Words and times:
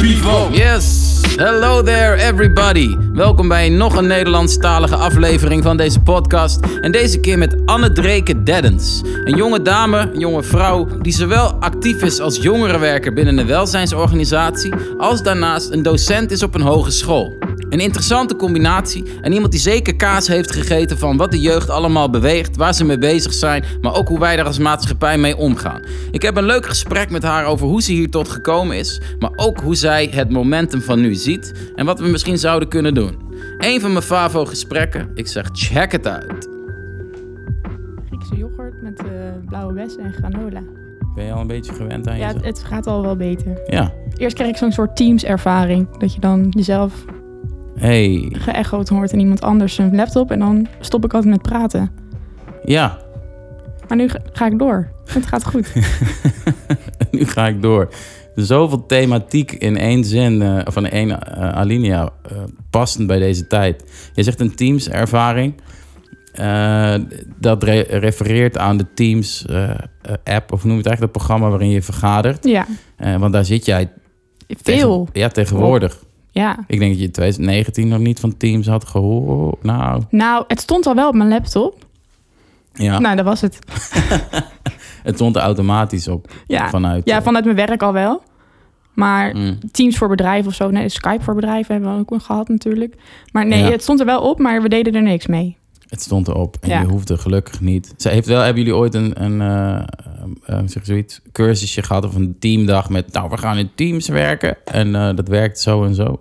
bevo. 0.00 0.48
Yes, 0.52 1.20
hello 1.36 1.82
there 1.82 2.16
everybody. 2.16 2.96
Welkom 3.12 3.48
bij 3.48 3.68
nog 3.68 3.96
een 3.96 4.06
Nederlandstalige 4.06 4.96
aflevering 4.96 5.62
van 5.62 5.76
deze 5.76 6.00
podcast. 6.00 6.60
En 6.80 6.92
deze 6.92 7.20
keer 7.20 7.38
met 7.38 7.56
Anne 7.64 7.92
Dreke 7.92 8.42
Deddens. 8.42 9.02
Een 9.24 9.36
jonge 9.36 9.62
dame, 9.62 9.98
een 10.12 10.18
jonge 10.18 10.42
vrouw, 10.42 10.88
die 11.00 11.12
zowel 11.12 11.54
actief 11.54 12.02
is 12.02 12.20
als 12.20 12.36
jongerenwerker 12.36 13.12
binnen 13.12 13.38
een 13.38 13.46
welzijnsorganisatie, 13.46 14.74
als 14.98 15.22
daarnaast 15.22 15.70
een 15.70 15.82
docent 15.82 16.30
is 16.30 16.42
op 16.42 16.54
een 16.54 16.60
hogeschool. 16.60 17.38
Een 17.70 17.80
interessante 17.80 18.36
combinatie 18.36 19.04
en 19.20 19.32
iemand 19.32 19.50
die 19.52 19.60
zeker 19.60 19.96
kaas 19.96 20.28
heeft 20.28 20.50
gegeten 20.52 20.98
van 20.98 21.16
wat 21.16 21.30
de 21.30 21.40
jeugd 21.40 21.70
allemaal 21.70 22.10
beweegt, 22.10 22.56
waar 22.56 22.74
ze 22.74 22.84
mee 22.84 22.98
bezig 22.98 23.32
zijn, 23.32 23.64
maar 23.80 23.94
ook 23.94 24.08
hoe 24.08 24.18
wij 24.18 24.36
daar 24.36 24.46
als 24.46 24.58
maatschappij 24.58 25.18
mee 25.18 25.36
omgaan. 25.36 25.82
Ik 26.10 26.22
heb 26.22 26.36
een 26.36 26.44
leuk 26.44 26.66
gesprek 26.66 27.10
met 27.10 27.22
haar 27.22 27.44
over 27.46 27.66
hoe 27.66 27.82
ze 27.82 27.92
hier 27.92 28.10
tot 28.10 28.28
gekomen 28.28 28.76
is, 28.76 29.00
maar 29.18 29.30
ook 29.36 29.60
hoe 29.60 29.74
zij 29.74 30.08
het 30.12 30.30
momentum 30.30 30.80
van 30.80 31.00
nu 31.00 31.14
ziet 31.14 31.52
en 31.74 31.86
wat 31.86 32.00
we 32.00 32.08
misschien 32.08 32.38
zouden 32.38 32.68
kunnen 32.68 32.94
doen. 32.94 33.18
Een 33.58 33.80
van 33.80 33.92
mijn 33.92 34.04
favo 34.04 34.44
gesprekken, 34.44 35.10
ik 35.14 35.26
zeg 35.26 35.48
check 35.52 35.92
het 35.92 36.06
uit. 36.06 36.48
Griekse 38.06 38.36
yoghurt 38.36 38.82
met 38.82 38.98
eh, 38.98 39.06
blauwe 39.46 39.72
bessen 39.72 40.02
en 40.04 40.12
granola. 40.12 40.62
Ben 41.14 41.24
je 41.24 41.32
al 41.32 41.40
een 41.40 41.46
beetje 41.46 41.72
gewend 41.72 42.08
aan 42.08 42.16
Ja, 42.18 42.24
jezelf? 42.26 42.44
het, 42.44 42.58
het 42.58 42.66
gaat 42.66 42.86
al 42.86 43.02
wel 43.02 43.16
beter. 43.16 43.60
Ja. 43.66 43.92
Eerst 44.16 44.34
krijg 44.34 44.50
ik 44.50 44.56
zo'n 44.56 44.72
soort 44.72 44.96
teams-ervaring. 44.96 45.96
Dat 45.98 46.14
je 46.14 46.20
dan 46.20 46.46
jezelf 46.50 46.92
Hey. 47.80 48.28
geëchoed 48.32 48.88
hoort 48.88 49.12
in 49.12 49.18
iemand 49.18 49.40
anders 49.42 49.74
zijn 49.74 49.94
laptop. 49.94 50.30
En 50.30 50.38
dan 50.38 50.66
stop 50.80 51.04
ik 51.04 51.12
altijd 51.14 51.32
met 51.32 51.42
praten. 51.42 51.90
Ja, 52.64 52.98
Maar 53.88 53.96
nu 53.96 54.08
ga, 54.32 54.46
ik 54.46 54.58
door. 54.58 54.88
Het 55.06 55.26
gaat 55.26 55.44
goed. 55.44 55.72
nu 57.10 57.24
ga 57.26 57.46
ik 57.46 57.62
door. 57.62 57.88
Zoveel 58.34 58.86
thematiek 58.86 59.52
in 59.52 59.76
één 59.76 60.04
zin, 60.04 60.42
eh, 60.42 60.58
of 60.64 60.76
in 60.76 60.90
één 60.90 61.22
eh, 61.22 61.52
alinea, 61.52 62.10
eh, 62.22 62.36
passend 62.70 63.06
bij 63.06 63.18
deze 63.18 63.46
tijd. 63.46 63.84
Je 64.14 64.22
zegt 64.22 64.40
een 64.40 64.54
Teams-ervaring. 64.54 65.54
Dat 67.38 67.62
re- 67.62 67.86
refereert 67.88 68.58
aan 68.58 68.76
de 68.76 68.86
Teams-app, 68.94 70.52
of 70.52 70.64
noem 70.64 70.72
je 70.72 70.78
het 70.78 70.86
eigenlijk, 70.86 71.00
het 71.00 71.10
programma 71.12 71.48
waarin 71.48 71.70
je 71.70 71.82
vergadert. 71.82 72.44
Ja, 72.46 72.66
want 73.18 73.32
daar 73.32 73.44
zit 73.44 73.64
jij 73.64 73.90
veel. 74.46 75.04
tegen- 75.04 75.20
ja, 75.20 75.28
tegenwoordig. 75.28 76.02
Ja. 76.30 76.58
Ik 76.66 76.78
denk 76.78 76.90
dat 76.90 77.00
je 77.00 77.06
in 77.06 77.12
2019 77.12 77.88
nog 77.88 77.98
niet 77.98 78.20
van 78.20 78.36
Teams 78.36 78.66
had 78.66 78.84
gehoord. 78.84 79.62
Nou, 79.62 80.02
Nou, 80.10 80.44
het 80.48 80.60
stond 80.60 80.86
al 80.86 80.94
wel 80.94 81.08
op 81.08 81.14
mijn 81.14 81.28
laptop. 81.28 81.86
ja, 82.72 82.98
Nou, 82.98 83.16
dat 83.16 83.24
was 83.24 83.40
het. 83.40 83.58
het 85.02 85.14
stond 85.14 85.36
er 85.36 85.42
automatisch 85.42 86.08
op 86.08 86.30
Ja. 86.46 86.68
vanuit. 86.68 87.02
ja, 87.08 87.16
eh, 87.16 87.22
vanuit 87.22 87.44
mijn 87.44 87.56
werk 87.56 87.82
al 87.82 87.92
wel. 87.92 88.22
Maar 88.94 89.36
mm. 89.36 89.58
Teams 89.72 89.98
voor 89.98 90.08
bedrijven 90.08 90.48
of 90.50 90.54
zo. 90.54 90.70
Nee, 90.70 90.88
Skype 90.88 91.22
voor 91.22 91.34
bedrijven 91.34 91.74
hebben 91.74 91.94
we 91.94 92.00
ook 92.12 92.22
gehad 92.22 92.48
natuurlijk. 92.48 92.94
Maar 93.32 93.46
nee, 93.46 93.62
Ja. 93.62 93.70
het 93.70 93.82
stond 93.82 94.00
er 94.00 94.06
wel 94.06 94.20
op, 94.22 94.38
maar 94.38 94.62
we 94.62 94.68
deden 94.68 94.94
er 94.94 95.02
niks 95.02 95.26
mee. 95.26 95.56
Het 95.90 96.02
stond 96.02 96.28
erop 96.28 96.56
en 96.60 96.68
Ja. 96.68 96.80
je 96.80 96.86
hoefde 96.86 97.18
gelukkig 97.18 97.60
niet. 97.60 97.94
Ze 97.96 98.08
heeft 98.08 98.26
wel, 98.26 98.40
hebben 98.40 98.62
jullie 98.62 98.78
ooit 98.78 98.94
een, 98.94 99.22
een 99.22 99.40
eh, 100.44 100.58
zeg 100.66 100.84
zoiets, 100.84 101.20
cursusje 101.32 101.82
gehad 101.82 102.04
of 102.04 102.14
een 102.14 102.36
teamdag 102.38 102.90
met, 102.90 103.12
nou, 103.12 103.30
we 103.30 103.36
gaan 103.36 103.56
in 103.58 103.70
teams 103.74 104.08
werken 104.08 104.56
en 104.64 104.94
eh, 104.94 105.16
dat 105.16 105.28
werkt 105.28 105.60
zo 105.60 105.84
en 105.84 105.94
zo? 105.94 106.20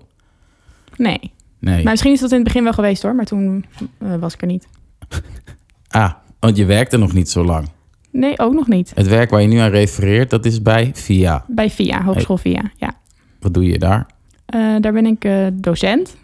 Nee. 0.97 1.19
Nee. 1.59 1.83
Maar 1.83 1.91
misschien 1.91 2.13
is 2.13 2.19
dat 2.19 2.29
in 2.29 2.35
het 2.35 2.45
begin 2.45 2.63
wel 2.63 2.73
geweest 2.73 3.01
hoor, 3.03 3.15
maar 3.15 3.25
toen 3.25 3.65
was 4.19 4.33
ik 4.33 4.41
er 4.41 4.47
niet. 4.47 4.67
Ah, 5.91 6.11
want 6.39 6.57
je 6.57 6.65
werkte 6.65 6.97
nog 6.97 7.13
niet 7.13 7.29
zo 7.29 7.43
lang. 7.43 7.69
Nee, 8.11 8.39
ook 8.39 8.53
nog 8.53 8.67
niet. 8.67 8.91
Het 8.95 9.07
werk 9.07 9.29
waar 9.29 9.41
je 9.41 9.47
nu 9.47 9.57
aan 9.57 9.69
refereert, 9.69 10.29
dat 10.29 10.45
is 10.45 10.61
bij 10.61 10.91
VIA. 10.93 11.45
Bij 11.47 11.69
VIA, 11.69 12.03
Hogeschool 12.03 12.37
VIA, 12.37 12.71
ja. 12.75 12.93
Wat 13.39 13.53
doe 13.53 13.63
je 13.65 13.79
daar? 13.79 14.07
Daar 14.79 14.93
ben 14.93 15.05
ik 15.05 15.27
docent, 15.53 16.15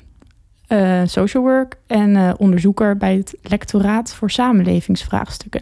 eh, 0.68 1.02
social 1.06 1.44
work 1.44 1.76
en 1.88 2.16
eh, 2.16 2.34
onderzoeker 2.38 2.98
bij 2.98 3.16
het 3.16 3.36
lectoraat 3.42 4.14
voor 4.14 4.32
samenlevingsvraagstukken. 4.32 5.62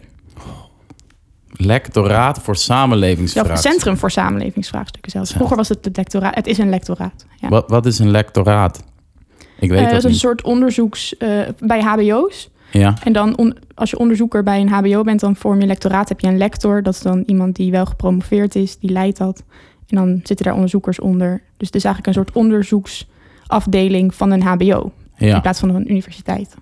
Lectoraat 1.56 2.38
voor 2.38 2.54
Ja, 2.54 2.60
samenlevingsvraagstukken. 2.60 3.52
of 3.70 3.72
Centrum 3.74 3.96
voor 3.96 4.10
samenlevingsvraagstukken 4.10 5.10
zelfs. 5.10 5.32
Vroeger 5.32 5.56
was 5.56 5.68
het 5.68 5.84
het 5.84 5.96
lectoraat. 5.96 6.34
Het 6.34 6.46
is 6.46 6.58
een 6.58 6.68
lectoraat. 6.68 7.26
Ja. 7.40 7.48
Wat, 7.48 7.68
wat 7.70 7.86
is 7.86 7.98
een 7.98 8.10
lectoraat? 8.10 8.84
Ik 9.58 9.70
weet 9.70 9.78
Eh, 9.78 9.84
dat 9.88 9.94
is 9.96 10.04
een 10.04 10.10
niet. 10.10 10.18
soort 10.18 10.42
onderzoeks 10.42 11.14
bij 11.58 11.80
HBO's. 11.82 12.50
Ja, 12.70 12.94
En 13.04 13.12
dan 13.12 13.36
on- 13.36 13.56
als 13.74 13.90
je 13.90 13.98
onderzoeker 13.98 14.42
bij 14.42 14.60
een 14.60 14.68
HBO 14.68 15.02
bent, 15.02 15.20
dan 15.20 15.36
vorm 15.36 15.60
je 15.60 15.66
lectoraat. 15.66 16.08
Heb 16.08 16.20
je 16.20 16.26
een 16.26 16.38
lector, 16.38 16.82
dat 16.82 16.94
is 16.94 17.00
dan 17.00 17.22
iemand 17.26 17.56
die 17.56 17.70
wel 17.70 17.86
gepromoveerd 17.86 18.54
is, 18.54 18.78
die 18.78 18.90
leidt 18.90 19.18
dat. 19.18 19.42
En 19.88 19.96
dan 19.96 20.20
zitten 20.22 20.44
daar 20.46 20.54
onderzoekers 20.54 21.00
onder. 21.00 21.42
Dus 21.56 21.66
het 21.66 21.76
is 21.76 21.84
eigenlijk 21.84 22.06
een 22.16 22.22
soort 22.24 22.36
onderzoeksafdeling 23.54 24.14
van 24.14 24.30
een 24.30 24.42
HBO 24.42 24.92
in 25.16 25.26
ja. 25.26 25.40
plaats 25.40 25.60
van 25.60 25.68
een 25.74 25.90
universiteit. 25.90 26.54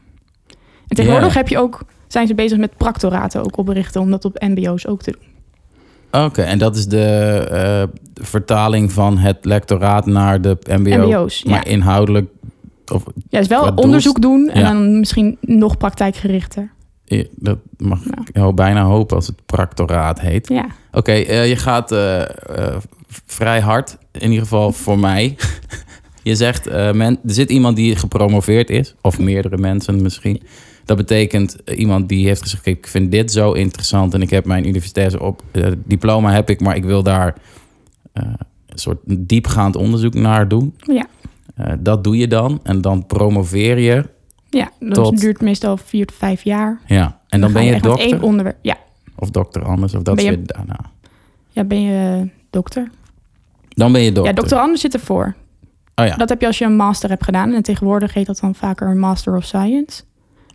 En 0.88 0.96
tegenwoordig 0.96 1.32
Ja. 1.32 1.38
heb 1.38 1.48
je 1.48 1.58
ook, 1.58 1.82
zijn 2.06 2.26
ze 2.26 2.34
bezig 2.34 2.58
met 2.58 2.76
practoraten 2.76 3.44
ook 3.44 3.56
oprichten 3.56 4.00
om 4.00 4.10
dat 4.10 4.24
op 4.24 4.40
MBO's 4.40 4.86
ook 4.86 5.02
te 5.02 5.10
doen. 5.10 5.30
Oké, 6.24 6.42
en 6.42 6.58
dat 6.58 6.76
is 6.76 6.86
de 6.86 7.04
eh, 7.50 7.82
vertaling 8.26 8.92
van 8.92 9.18
het 9.18 9.38
lectoraat 9.44 10.06
naar 10.06 10.40
de 10.40 10.56
MBO. 10.68 11.06
MBO's, 11.06 11.42
ja. 11.44 11.50
Maar 11.50 11.66
inhoudelijk, 11.68 12.30
of 12.92 13.04
Ja, 13.28 13.38
dus 13.38 13.48
wel 13.48 13.72
onderzoek 13.74 14.20
doen 14.20 14.48
en 14.48 14.60
Ja. 14.60 14.72
dan 14.72 14.98
misschien 14.98 15.36
nog 15.40 15.76
praktijkgerichter. 15.76 16.70
eh, 17.04 17.24
dat 17.36 17.58
mag 17.76 18.04
Ja. 18.04 18.10
ik 18.24 18.36
jou 18.36 18.54
bijna 18.54 18.82
hopen 18.84 19.16
als 19.16 19.26
het 19.26 19.46
practoraat 19.46 20.20
heet. 20.20 20.48
Ja, 20.48 20.66
Oké, 20.92 21.12
eh, 21.12 21.48
je 21.48 21.56
gaat 21.56 21.92
eh, 21.92 22.22
vrij 23.26 23.60
hard, 23.60 23.96
in 24.12 24.22
ieder 24.28 24.42
geval 24.42 24.72
voor 24.72 24.98
mij. 24.98 25.36
je 26.22 26.34
zegt, 26.34 26.66
eh, 26.66 26.92
men, 26.92 27.18
er 27.26 27.34
zit 27.34 27.50
iemand 27.50 27.76
die 27.76 27.96
gepromoveerd 27.96 28.70
is, 28.70 28.94
of 29.00 29.18
meerdere 29.18 29.56
mensen 29.58 30.02
misschien. 30.02 30.42
Dat 30.84 30.96
betekent 30.96 31.62
eh, 31.64 31.78
iemand 31.78 32.08
die 32.08 32.26
heeft 32.26 32.42
gezegd, 32.42 32.66
ik 32.66 32.86
vind 32.86 33.10
dit 33.12 33.32
zo 33.32 33.52
interessant 33.52 34.14
en 34.14 34.22
ik 34.22 34.30
heb 34.30 34.44
mijn 34.44 34.66
universitaire 34.66 35.20
op, 35.22 35.42
eh, 35.50 35.66
diploma 35.84 36.32
heb 36.32 36.50
ik, 36.50 36.60
maar 36.60 36.76
ik 36.76 36.84
wil 36.84 37.02
daar 37.02 37.34
een 38.12 38.38
soort 38.78 38.98
diepgaand 39.04 39.76
onderzoek 39.76 40.14
naar 40.14 40.48
doen. 40.48 40.74
ja. 40.78 41.06
Dat 41.78 42.04
doe 42.04 42.16
je 42.16 42.26
dan 42.28 42.60
en 42.62 42.80
dan 42.80 43.06
promoveer 43.06 43.78
je. 43.78 44.04
ja 44.50 44.70
dat 44.80 44.94
Tot- 44.94 45.20
duurt 45.20 45.40
meestal 45.40 45.76
vier 45.76 46.06
tot 46.06 46.16
vijf 46.16 46.42
jaar. 46.44 46.80
Ja, 46.86 47.20
en 47.28 47.40
dan, 47.40 47.52
ben 47.52 47.64
je 47.64 47.80
dokter 47.80 48.06
één 48.06 48.22
onderwerp. 48.22 48.56
Ja, 48.62 48.76
of 49.16 49.30
dokter 49.30 49.64
anders 49.64 49.94
of 49.94 50.02
dat 50.02 50.14
Ben 50.16 50.24
je- 50.24 50.30
weer 50.30 50.46
daarna. 50.46 50.80
ja, 51.48 51.64
ben 51.64 51.82
je 51.82 52.28
dokter? 52.50 52.90
Dan 53.68 53.92
ben 53.92 54.00
je 54.02 54.12
dokter. 54.12 54.34
Ja, 54.34 54.40
dokter 54.40 54.58
Anders 54.58 54.80
zit 54.80 54.94
ervoor. 54.94 55.34
Oh 55.94 56.06
ja. 56.06 56.16
Dat 56.16 56.28
heb 56.28 56.40
je 56.40 56.46
als 56.46 56.58
je 56.58 56.64
een 56.64 56.76
master 56.76 57.08
hebt 57.08 57.24
gedaan. 57.24 57.52
En 57.52 57.62
tegenwoordig 57.62 58.14
heet 58.14 58.26
dat 58.26 58.38
dan 58.40 58.54
vaker 58.54 58.88
een 58.88 58.98
Master 58.98 59.36
of 59.36 59.44
Science. 59.44 60.02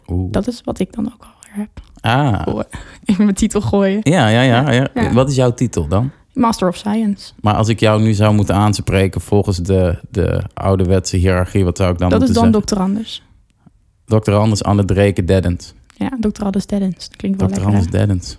Oeh. 0.08 0.32
Dat 0.32 0.48
is 0.48 0.62
wat 0.64 0.80
ik 0.80 0.94
dan 0.94 1.06
ook 1.14 1.22
alweer 1.22 1.68
heb. 1.68 1.70
Ah. 2.02 2.42
Oh, 2.56 2.60
Even 3.06 3.24
mijn 3.24 3.36
titel 3.36 3.62
gooien. 3.62 4.00
Ja, 4.04 4.28
ja, 4.28 4.42
ja, 4.42 4.72
ja. 4.72 4.88
Ja. 4.94 5.14
Wat 5.14 5.30
is 5.30 5.36
jouw 5.36 5.54
titel 5.54 5.88
dan? 5.88 6.12
Master 6.34 6.68
of 6.68 6.76
Science. 6.76 7.34
Maar 7.42 7.54
als 7.56 7.68
ik 7.68 7.80
jou 7.80 8.02
nu 8.02 8.14
zou 8.14 8.34
moeten 8.34 8.56
aanspreken 8.56 9.22
volgens 9.22 9.58
de, 9.58 10.00
de 10.10 10.44
ouderwetse 10.54 11.18
hiërarchie, 11.18 11.64
wat 11.64 11.78
zou 11.78 11.92
ik 11.92 11.98
dan 11.98 12.10
dat 12.10 12.22
is 12.22 12.28
moeten 12.28 12.44
dan 12.44 12.52
zeggen? 12.52 12.70
dokter 12.70 12.88
Anders. 12.88 13.24
Dokter 14.06 14.36
Anders 14.36 14.64
Anne 14.64 14.86
Dreken 14.86 15.26
Deddens. 15.26 15.74
Ja, 15.96 16.10
dokter 16.20 16.44
Anders 16.44 16.66
Deddens. 16.66 17.10
Dat 17.10 17.16
klinkt 17.16 17.40
wel 17.40 17.50
lekker. 17.50 17.68
Anders 17.68 17.88
Deddens. 17.88 18.38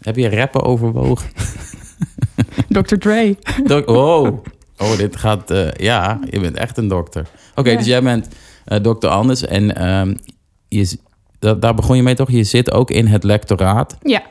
Heb 0.00 0.16
je 0.16 0.36
rappen 0.36 0.62
overwogen? 0.62 1.30
Dr. 2.68 2.96
Dre. 2.96 3.36
Oh. 3.86 4.38
oh, 4.80 4.96
dit 4.96 5.16
gaat... 5.16 5.50
eh, 5.50 5.70
ja, 5.70 6.20
je 6.30 6.40
bent 6.40 6.56
echt 6.56 6.76
een 6.78 6.88
dokter. 6.88 7.26
Oké, 7.54 7.70
Ja. 7.70 7.76
dus 7.76 7.86
jij 7.86 8.02
bent 8.02 8.28
eh, 8.64 8.82
dokter 8.82 9.10
Anders 9.10 9.44
en 9.46 9.76
ehm, 9.76 10.14
je, 10.68 10.98
dat, 11.38 11.62
daar 11.62 11.74
begon 11.74 11.96
je 11.96 12.02
mee 12.02 12.14
toch? 12.14 12.30
Je 12.30 12.44
zit 12.44 12.70
ook 12.72 12.90
in 12.90 13.06
het 13.06 13.24
lectoraat. 13.24 13.96
Ja, 14.02 14.22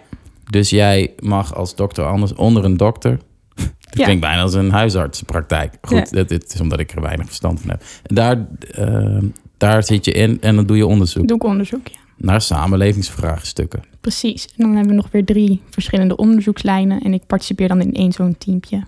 Dus 0.50 0.70
jij 0.70 1.14
mag 1.20 1.56
als 1.56 1.76
dokter 1.76 2.06
Anders 2.06 2.34
onder 2.34 2.64
een 2.66 2.78
dokter... 2.78 3.18
Dat 3.90 3.98
Ja. 3.98 4.04
klinkt 4.04 4.22
bijna 4.22 4.42
als 4.42 4.54
een 4.54 4.72
huisartsenpraktijk. 4.72 5.74
Goed, 5.82 6.10
Ja. 6.12 6.24
dit, 6.24 6.54
is 6.54 6.62
omdat 6.62 6.80
ik 6.80 6.92
er 6.92 7.02
weinig 7.02 7.26
verstand 7.26 7.60
van 7.62 7.70
heb. 7.70 7.84
En 8.04 8.16
daar, 8.16 8.48
ehm, 8.72 9.26
daar 9.58 9.84
zit 9.84 10.06
je 10.06 10.12
in 10.12 10.42
en 10.42 10.56
dan 10.56 10.66
doe 10.66 10.78
je 10.78 10.86
onderzoek 10.86 11.28
doe 11.28 11.38
ik 11.38 11.44
onderzoek. 11.44 11.88
Ja. 11.88 11.98
naar 12.18 12.42
samenlevingsvraagstukken. 12.42 13.84
Precies. 14.02 14.46
En 14.46 14.54
dan 14.64 14.72
hebben 14.76 14.90
we 14.96 15.02
nog 15.02 15.12
weer 15.12 15.26
drie 15.26 15.62
verschillende 15.70 16.16
onderzoekslijnen. 16.16 17.02
En 17.02 17.14
ik 17.14 17.26
participeer 17.28 17.68
dan 17.68 17.82
in 17.82 17.94
één 17.94 18.12
zo'n 18.12 18.36
teampje. 18.38 18.84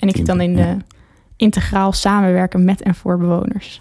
En 0.00 0.08
ik 0.08 0.16
zit 0.16 0.26
dan 0.26 0.40
in 0.40 0.56
de 0.56 0.76
integraal 1.36 1.92
samenwerken 1.92 2.64
met 2.64 2.82
en 2.82 2.94
voor 2.94 3.18
bewoners. 3.18 3.80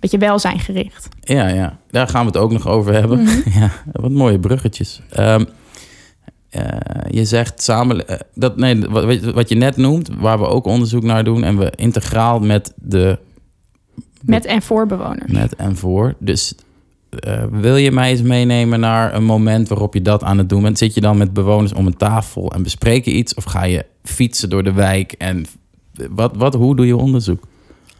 Beetje 0.00 0.18
welzijngericht. 0.18 1.08
Ja, 1.20 1.48
ja, 1.48 1.78
daar 1.90 2.08
gaan 2.08 2.20
we 2.20 2.26
het 2.26 2.40
ook 2.40 2.52
nog 2.52 2.66
over 2.68 2.92
hebben. 2.92 3.22
Mhm. 3.22 3.58
ja, 3.60 3.70
wat 3.92 4.10
mooie 4.10 4.38
bruggetjes. 4.38 5.00
Ehm, 5.10 5.44
eh, 6.50 6.64
je 7.10 7.24
zegt 7.24 7.62
samen, 7.62 8.08
eh, 8.08 8.16
dat, 8.34 8.56
nee, 8.56 8.80
wat, 8.80 9.20
wat 9.20 9.48
je 9.48 9.54
net 9.54 9.76
noemt, 9.76 10.10
waar 10.18 10.38
we 10.38 10.46
ook 10.46 10.64
onderzoek 10.64 11.02
naar 11.02 11.24
doen 11.24 11.44
en 11.44 11.58
we 11.58 11.72
integraal 11.74 12.40
met 12.40 12.72
de 12.76 13.18
Met 14.20 14.44
en 14.44 14.62
voor 14.62 14.86
bewoners. 14.86 15.32
met 15.32 15.56
en 15.56 15.76
voor. 15.76 16.14
Dus 16.18 16.54
eh, 17.10 17.44
wil 17.50 17.76
je 17.76 17.90
mij 17.90 18.10
eens 18.10 18.22
meenemen 18.22 18.80
naar 18.80 19.14
een 19.14 19.24
moment 19.24 19.68
waarop 19.68 19.94
je 19.94 20.02
dat 20.02 20.24
aan 20.24 20.38
het 20.38 20.48
doen 20.48 20.62
bent? 20.62 20.78
Zit 20.78 20.94
je 20.94 21.00
dan 21.00 21.18
met 21.18 21.32
bewoners 21.32 21.72
om 21.72 21.86
een 21.86 21.96
tafel 21.96 22.52
en 22.52 22.62
bespreek 22.62 23.04
je 23.04 23.12
iets? 23.12 23.34
Of 23.34 23.44
ga 23.44 23.64
je 23.64 23.86
fietsen 24.02 24.50
door 24.50 24.62
de 24.62 24.72
wijk 24.72 25.12
en 25.12 25.44
wat, 26.10 26.36
wat, 26.36 26.54
hoe 26.54 26.76
doe 26.76 26.86
je 26.86 26.96
onderzoek? 26.96 27.46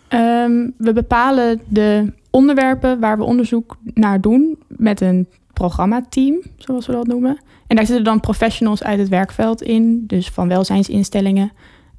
Ehm, 0.09 0.69
we 0.77 0.93
bepalen 0.93 1.61
de 1.69 2.13
onderwerpen 2.31 3.01
waar 3.01 3.17
we 3.19 3.25
onderzoek 3.25 3.77
naar 3.95 4.21
doen 4.21 4.59
met 4.69 5.01
een 5.01 5.27
programmateam, 5.53 6.43
zoals 6.57 6.87
we 6.87 6.93
dat 6.93 7.07
noemen. 7.07 7.41
En 7.67 7.77
daar 7.77 7.87
zitten 7.87 8.05
dan 8.05 8.21
professionals 8.21 8.83
uit 8.83 8.99
het 8.99 9.09
werkveld 9.09 9.63
in, 9.63 10.05
dus 10.07 10.29
van 10.29 10.49
welzijnsinstellingen. 10.49 11.53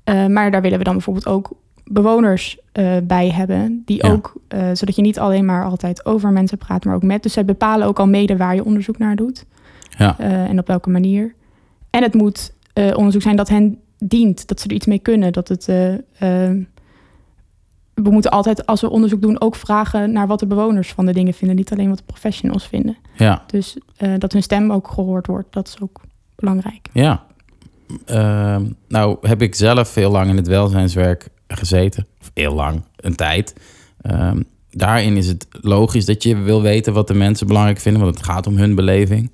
Uh, 0.06 0.26
maar 0.28 0.52
daar 0.52 0.62
willen 0.62 0.78
we 0.78 0.84
dan 0.84 0.94
bijvoorbeeld 0.94 1.28
ook 1.28 1.52
bewoners 1.94 2.58
uh, 2.74 2.92
bij 3.04 3.30
hebben, 3.30 3.82
die 3.86 4.06
Ja. 4.06 4.12
ook, 4.12 4.34
uh, 4.54 4.60
zodat 4.74 4.96
je 4.96 5.02
niet 5.02 5.20
alleen 5.20 5.46
maar 5.46 5.66
altijd 5.66 6.06
over 6.06 6.32
mensen 6.32 6.58
praat, 6.58 6.86
maar 6.86 6.96
ook 6.96 7.04
met. 7.04 7.24
Dus 7.24 7.34
zij 7.34 7.46
bepalen 7.46 7.88
ook 7.88 8.00
al 8.00 8.08
mede 8.08 8.38
waar 8.38 8.56
je 8.56 8.66
onderzoek 8.66 8.98
naar 8.98 9.16
doet 9.16 9.46
Ja. 9.98 10.16
uh, 10.20 10.26
en 10.50 10.60
op 10.60 10.68
welke 10.68 10.90
manier. 10.90 11.34
En 11.90 12.04
het 12.04 12.14
moet 12.14 12.54
onderzoek 12.96 13.22
zijn 13.22 13.36
dat 13.36 13.50
hen 13.50 13.78
dient, 13.98 14.48
dat 14.48 14.60
ze 14.60 14.68
er 14.68 14.74
iets 14.76 14.86
mee 14.86 15.00
kunnen. 15.00 15.34
Dat 15.34 15.48
het, 15.48 15.66
we 17.94 18.10
moeten 18.10 18.32
altijd, 18.32 18.66
als 18.66 18.82
we 18.82 18.90
onderzoek 18.90 19.22
doen, 19.22 19.42
ook 19.42 19.56
vragen 19.56 20.12
naar 20.12 20.28
wat 20.28 20.40
de 20.40 20.48
bewoners 20.48 20.92
van 20.94 21.06
de 21.06 21.14
dingen 21.14 21.34
vinden. 21.34 21.56
Niet 21.58 21.72
alleen 21.72 21.90
wat 21.90 21.98
de 21.98 22.04
professionals 22.06 22.68
vinden. 22.68 22.98
Ja, 23.16 23.44
Dus 23.48 23.78
dat 24.18 24.32
hun 24.34 24.44
stem 24.44 24.72
ook 24.72 24.88
gehoord 24.88 25.28
wordt, 25.28 25.54
dat 25.54 25.68
is 25.68 25.76
ook 25.82 26.02
belangrijk. 26.36 26.88
ja. 26.94 27.24
Ehm, 28.06 28.66
nou 28.88 29.18
heb 29.22 29.42
ik 29.42 29.56
zelf 29.56 29.96
heel 29.96 30.12
lang 30.12 30.30
in 30.30 30.36
het 30.36 30.48
welzijnswerk 30.48 31.28
gezeten. 31.58 32.08
Of 32.22 32.32
heel 32.34 32.54
lang, 32.54 32.84
een 32.96 33.16
tijd. 33.16 33.56
Ehm, 34.02 34.42
daarin 34.70 35.18
is 35.18 35.28
het 35.28 35.48
logisch 35.52 36.06
dat 36.06 36.24
je 36.24 36.38
wil 36.38 36.62
weten 36.62 36.94
wat 36.94 37.08
de 37.08 37.14
mensen 37.14 37.48
belangrijk 37.48 37.80
vinden, 37.80 38.02
want 38.02 38.16
het 38.16 38.26
gaat 38.26 38.48
om 38.48 38.58
hun 38.58 38.76
beleving. 38.76 39.32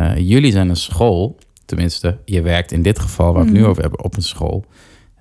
Uh, 0.00 0.18
jullie 0.18 0.52
zijn 0.52 0.68
een 0.68 0.76
school, 0.76 1.38
tenminste, 1.64 2.18
je 2.24 2.42
werkt 2.42 2.72
in 2.72 2.82
dit 2.82 2.98
geval 2.98 3.32
waar 3.32 3.44
we 3.44 3.50
het 3.50 3.58
nu 3.58 3.66
over 3.66 3.82
hebben 3.82 4.04
op 4.04 4.16
een 4.16 4.22
school. 4.22 4.64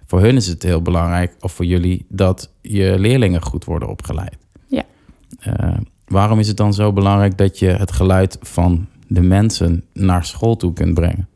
Voor 0.06 0.22
hun 0.22 0.36
is 0.36 0.48
het 0.48 0.64
heel 0.64 0.82
belangrijk, 0.82 1.36
of 1.40 1.52
voor 1.52 1.66
jullie, 1.66 2.06
dat 2.10 2.52
je 2.62 3.00
leerlingen 3.00 3.42
goed 3.42 3.66
worden 3.66 3.90
opgeleid. 3.90 4.38
Ja. 4.68 4.84
Uh, 5.48 5.78
waarom 6.06 6.40
is 6.40 6.48
het 6.48 6.58
dan 6.58 6.74
zo 6.74 6.94
belangrijk 6.94 7.38
dat 7.38 7.60
je 7.60 7.68
het 7.68 7.92
geluid 7.92 8.38
van 8.42 8.88
de 9.08 9.22
mensen 9.22 9.84
naar 9.94 10.26
school 10.26 10.56
toe 10.56 10.74
kunt 10.74 10.94
brengen? 10.94 11.28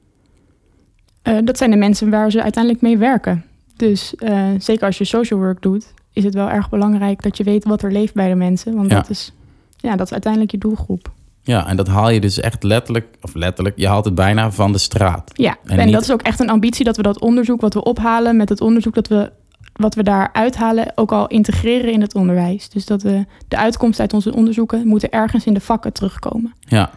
Uh, 1.23 1.37
dat 1.43 1.57
zijn 1.57 1.71
de 1.71 1.77
mensen 1.77 2.09
waar 2.09 2.31
ze 2.31 2.43
uiteindelijk 2.43 2.83
mee 2.83 2.97
werken. 2.97 3.45
Dus 3.79 4.13
uh, 4.19 4.47
zeker 4.57 4.85
als 4.85 4.97
je 4.97 5.03
social 5.03 5.39
work 5.39 5.61
doet, 5.61 5.93
is 6.13 6.23
het 6.23 6.33
wel 6.33 6.49
erg 6.49 6.69
belangrijk 6.69 7.21
dat 7.21 7.37
je 7.37 7.43
weet 7.43 7.63
wat 7.63 7.81
er 7.83 7.91
leeft 7.91 8.13
bij 8.13 8.29
de 8.29 8.35
mensen. 8.35 8.75
Want 8.75 8.89
Ja. 8.89 8.95
dat, 8.95 9.09
is, 9.09 9.33
ja, 9.77 9.95
dat 9.95 10.05
is 10.05 10.11
uiteindelijk 10.11 10.51
je 10.51 10.57
doelgroep. 10.57 11.11
Ja, 11.41 11.67
en 11.67 11.75
dat 11.77 11.87
haal 11.87 12.09
je 12.09 12.19
dus 12.19 12.39
echt 12.39 12.63
letterlijk, 12.63 13.05
of 13.21 13.33
letterlijk, 13.33 13.77
je 13.77 13.87
haalt 13.87 14.05
het 14.05 14.15
bijna 14.15 14.51
van 14.51 14.71
de 14.71 14.77
straat. 14.77 15.31
Ja, 15.33 15.57
En 15.65 15.77
en, 15.79 15.85
niet- 15.85 15.93
dat 15.93 16.03
is 16.03 16.11
ook 16.11 16.21
echt 16.21 16.39
een 16.39 16.49
ambitie 16.49 16.85
dat 16.85 16.97
we 16.97 17.03
dat 17.03 17.19
onderzoek 17.19 17.61
wat 17.61 17.73
we 17.73 17.83
ophalen 17.83 18.37
met 18.37 18.49
het 18.49 18.61
onderzoek 18.61 18.93
dat 18.93 19.07
we 19.07 19.31
wat 19.73 19.95
we 19.95 20.03
daar 20.03 20.29
uithalen 20.33 20.91
ook 20.95 21.11
al 21.11 21.27
integreren 21.27 21.91
in 21.91 22.01
het 22.01 22.15
onderwijs. 22.15 22.69
Dus 22.69 22.85
dat 22.85 23.01
we 23.01 23.25
de 23.47 23.57
uitkomsten 23.57 24.01
uit 24.01 24.13
onze 24.13 24.33
onderzoeken 24.35 24.87
moeten 24.87 25.09
ergens 25.11 25.45
in 25.45 25.53
de 25.53 25.59
vakken 25.59 25.93
terugkomen. 25.93 26.53
Ja. 26.59 26.89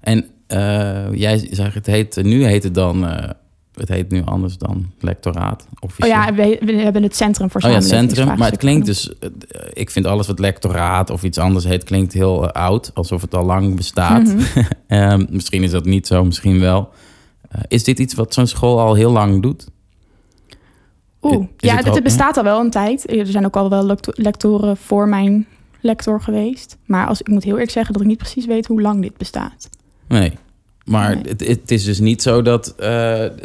En 0.00 0.26
eh, 0.46 1.12
jij 1.12 1.48
zegt, 1.50 1.74
het 1.74 1.86
heet, 1.86 2.22
nu 2.22 2.44
heet 2.44 2.62
het 2.62 2.74
dan, 2.74 3.06
eh, 3.06 3.30
het 3.74 3.88
heet 3.88 4.10
nu 4.10 4.22
anders 4.24 4.58
dan 4.58 4.90
lectoraat. 5.00 5.66
Oh 5.70 5.76
Officieel. 5.80 6.14
ja, 6.14 6.34
we, 6.34 6.58
we 6.64 6.72
hebben 6.72 7.02
het 7.02 7.16
Centrum 7.16 7.50
voor 7.50 7.60
Oh 7.60 7.70
ja, 7.70 7.80
centrum. 7.80 8.26
Maar 8.26 8.50
het 8.50 8.58
klinkt 8.58 8.86
dus, 8.86 9.18
eh, 9.18 9.28
ik 9.72 9.90
vind 9.90 10.06
alles 10.06 10.26
wat 10.26 10.38
lectoraat 10.38 11.10
of 11.10 11.22
iets 11.22 11.38
anders 11.38 11.64
heet, 11.64 11.84
klinkt 11.84 12.12
heel 12.12 12.48
eh, 12.52 12.62
oud. 12.62 12.90
Alsof 12.94 13.20
het 13.20 13.34
al 13.34 13.44
lang 13.44 13.76
bestaat. 13.76 14.22
Mhm. 14.34 14.42
Ehm, 14.86 15.24
misschien 15.30 15.62
is 15.62 15.70
dat 15.70 15.84
niet 15.84 16.06
zo, 16.06 16.24
misschien 16.24 16.60
wel. 16.60 16.88
Eh, 17.48 17.60
is 17.68 17.84
dit 17.84 17.98
iets 17.98 18.14
wat 18.14 18.34
zo'n 18.34 18.46
school 18.46 18.80
al 18.80 18.94
heel 18.94 19.10
lang 19.12 19.42
doet? 19.42 19.66
Oeh, 21.22 21.46
Is 21.58 21.68
ja, 21.70 21.76
het 21.76 21.94
het, 21.94 22.02
bestaat 22.02 22.36
al 22.36 22.42
wel 22.42 22.60
een 22.60 22.70
tijd. 22.70 23.10
Er 23.12 23.26
zijn 23.26 23.44
ook 23.44 23.56
al 23.56 23.70
wel 23.70 23.84
lecto- 23.86 24.12
lectoren 24.14 24.76
voor 24.76 25.08
mijn 25.08 25.46
lector 25.80 26.20
geweest. 26.20 26.76
Maar 26.86 27.06
als, 27.06 27.20
ik 27.20 27.28
moet 27.28 27.42
heel 27.44 27.52
eerlijk 27.52 27.70
zeggen 27.70 27.92
dat 27.92 28.02
ik 28.02 28.08
niet 28.08 28.18
precies 28.18 28.46
weet 28.46 28.66
hoe 28.66 28.80
lang 28.80 29.02
dit 29.02 29.16
bestaat. 29.16 29.68
Nee. 30.08 30.32
Maar 30.84 31.14
Nee. 31.14 31.22
Het, 31.28 31.46
het 31.46 31.70
is 31.70 31.84
dus 31.84 32.00
niet 32.00 32.22
zo 32.22 32.42
dat 32.42 32.68
eh, 32.76 32.86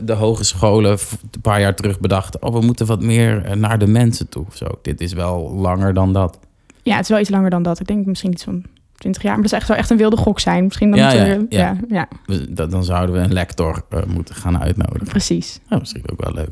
de 0.04 0.14
hogescholen 0.14 0.92
een 1.32 1.42
paar 1.42 1.60
jaar 1.62 1.76
terug 1.76 2.00
bedachten... 2.00 2.44
oh, 2.44 2.54
we 2.54 2.62
moeten 2.62 2.86
wat 2.86 3.02
meer 3.02 3.44
eh, 3.46 3.56
naar 3.56 3.78
de 3.80 3.88
mensen 3.88 4.30
toe 4.30 4.46
of 4.48 4.56
zo. 4.56 4.66
Dit 4.82 5.02
is 5.02 5.14
wel 5.14 5.52
langer 5.56 5.94
dan 5.94 6.14
dat. 6.14 6.40
Ja, 6.84 6.94
het 6.96 7.04
is 7.04 7.10
wel 7.10 7.20
iets 7.20 7.30
langer 7.30 7.50
dan 7.50 7.64
dat. 7.64 7.80
Ik 7.80 7.88
denk 7.88 8.06
misschien 8.06 8.32
iets 8.32 8.44
van 8.44 8.64
20 8.98 9.22
jaar. 9.24 9.32
Maar 9.34 9.42
dat 9.42 9.52
is 9.52 9.58
echt, 9.58 9.68
zou 9.68 9.80
echt 9.80 9.90
een 9.90 9.98
wilde 9.98 10.18
gok 10.18 10.40
zijn. 10.40 10.64
Misschien 10.64 10.90
dan 10.90 11.00
Ja, 11.00 11.12
ja, 11.12 11.24
we- 11.38 11.46
ja. 11.50 11.78
ja, 11.90 12.08
ja, 12.56 12.66
Dan 12.66 12.84
zouden 12.84 13.16
we 13.16 13.22
een 13.22 13.34
lector 13.34 13.84
eh, 13.90 14.00
moeten 14.08 14.36
gaan 14.36 14.60
uitnodigen. 14.62 15.08
precies. 15.08 15.60
Nou, 15.70 15.82
misschien 15.82 16.04
ook 16.12 16.24
wel 16.24 16.34
leuk. 16.34 16.50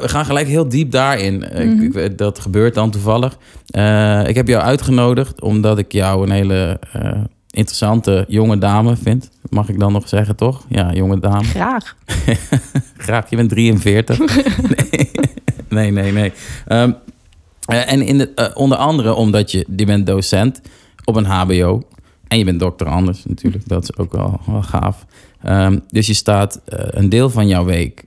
We 0.00 0.08
gaan 0.08 0.24
gelijk 0.24 0.46
heel 0.46 0.68
diep 0.68 0.90
daarin. 0.90 1.42
Ik- 1.42 1.74
Mhm. 1.92 1.98
ik 1.98 2.18
dat 2.18 2.38
gebeurt 2.38 2.74
dan 2.74 2.90
toevallig. 2.90 3.38
Ik 4.28 4.34
heb 4.34 4.48
jou 4.48 4.62
uitgenodigd 4.62 5.40
omdat 5.40 5.78
ik 5.78 5.92
jou 5.92 6.22
een 6.26 6.30
hele 6.32 6.80
interessante 7.56 8.24
jonge 8.28 8.58
dame 8.58 8.96
vind. 8.96 9.30
Mag 9.48 9.68
ik 9.68 9.78
dan 9.78 9.92
nog 9.92 10.08
zeggen, 10.08 10.36
toch? 10.36 10.64
Ja, 10.68 10.92
jonge 10.92 11.18
dame. 11.18 11.44
Graag. 11.44 11.96
Graag, 13.06 13.30
je 13.30 13.36
bent 13.36 13.50
43. 13.50 14.18
nee, 14.18 15.10
nee, 15.90 15.90
nee. 15.90 16.12
nee. 16.12 16.32
Ehm, 16.66 16.92
eh, 17.66 17.92
en 17.92 18.02
in 18.02 18.18
de, 18.18 18.34
eh, 18.34 18.56
onder 18.56 18.78
andere 18.78 19.14
omdat 19.14 19.50
je, 19.50 19.66
je 19.76 19.86
bent 19.86 20.06
docent 20.06 20.60
op 21.04 21.16
een 21.16 21.24
HBO. 21.24 21.82
En 22.28 22.38
je 22.38 22.44
bent 22.44 22.60
dokter 22.60 22.86
anders 22.86 23.24
natuurlijk. 23.24 23.68
Dat 23.68 23.82
is 23.82 23.96
ook 23.96 24.12
wel, 24.12 24.40
wel 24.46 24.62
gaaf. 24.62 25.06
Ehm, 25.42 25.78
dus 25.90 26.06
je 26.06 26.14
staat 26.14 26.60
eh, 26.64 26.84
een 26.90 27.08
deel 27.08 27.30
van 27.30 27.48
jouw 27.48 27.64
week 27.64 28.04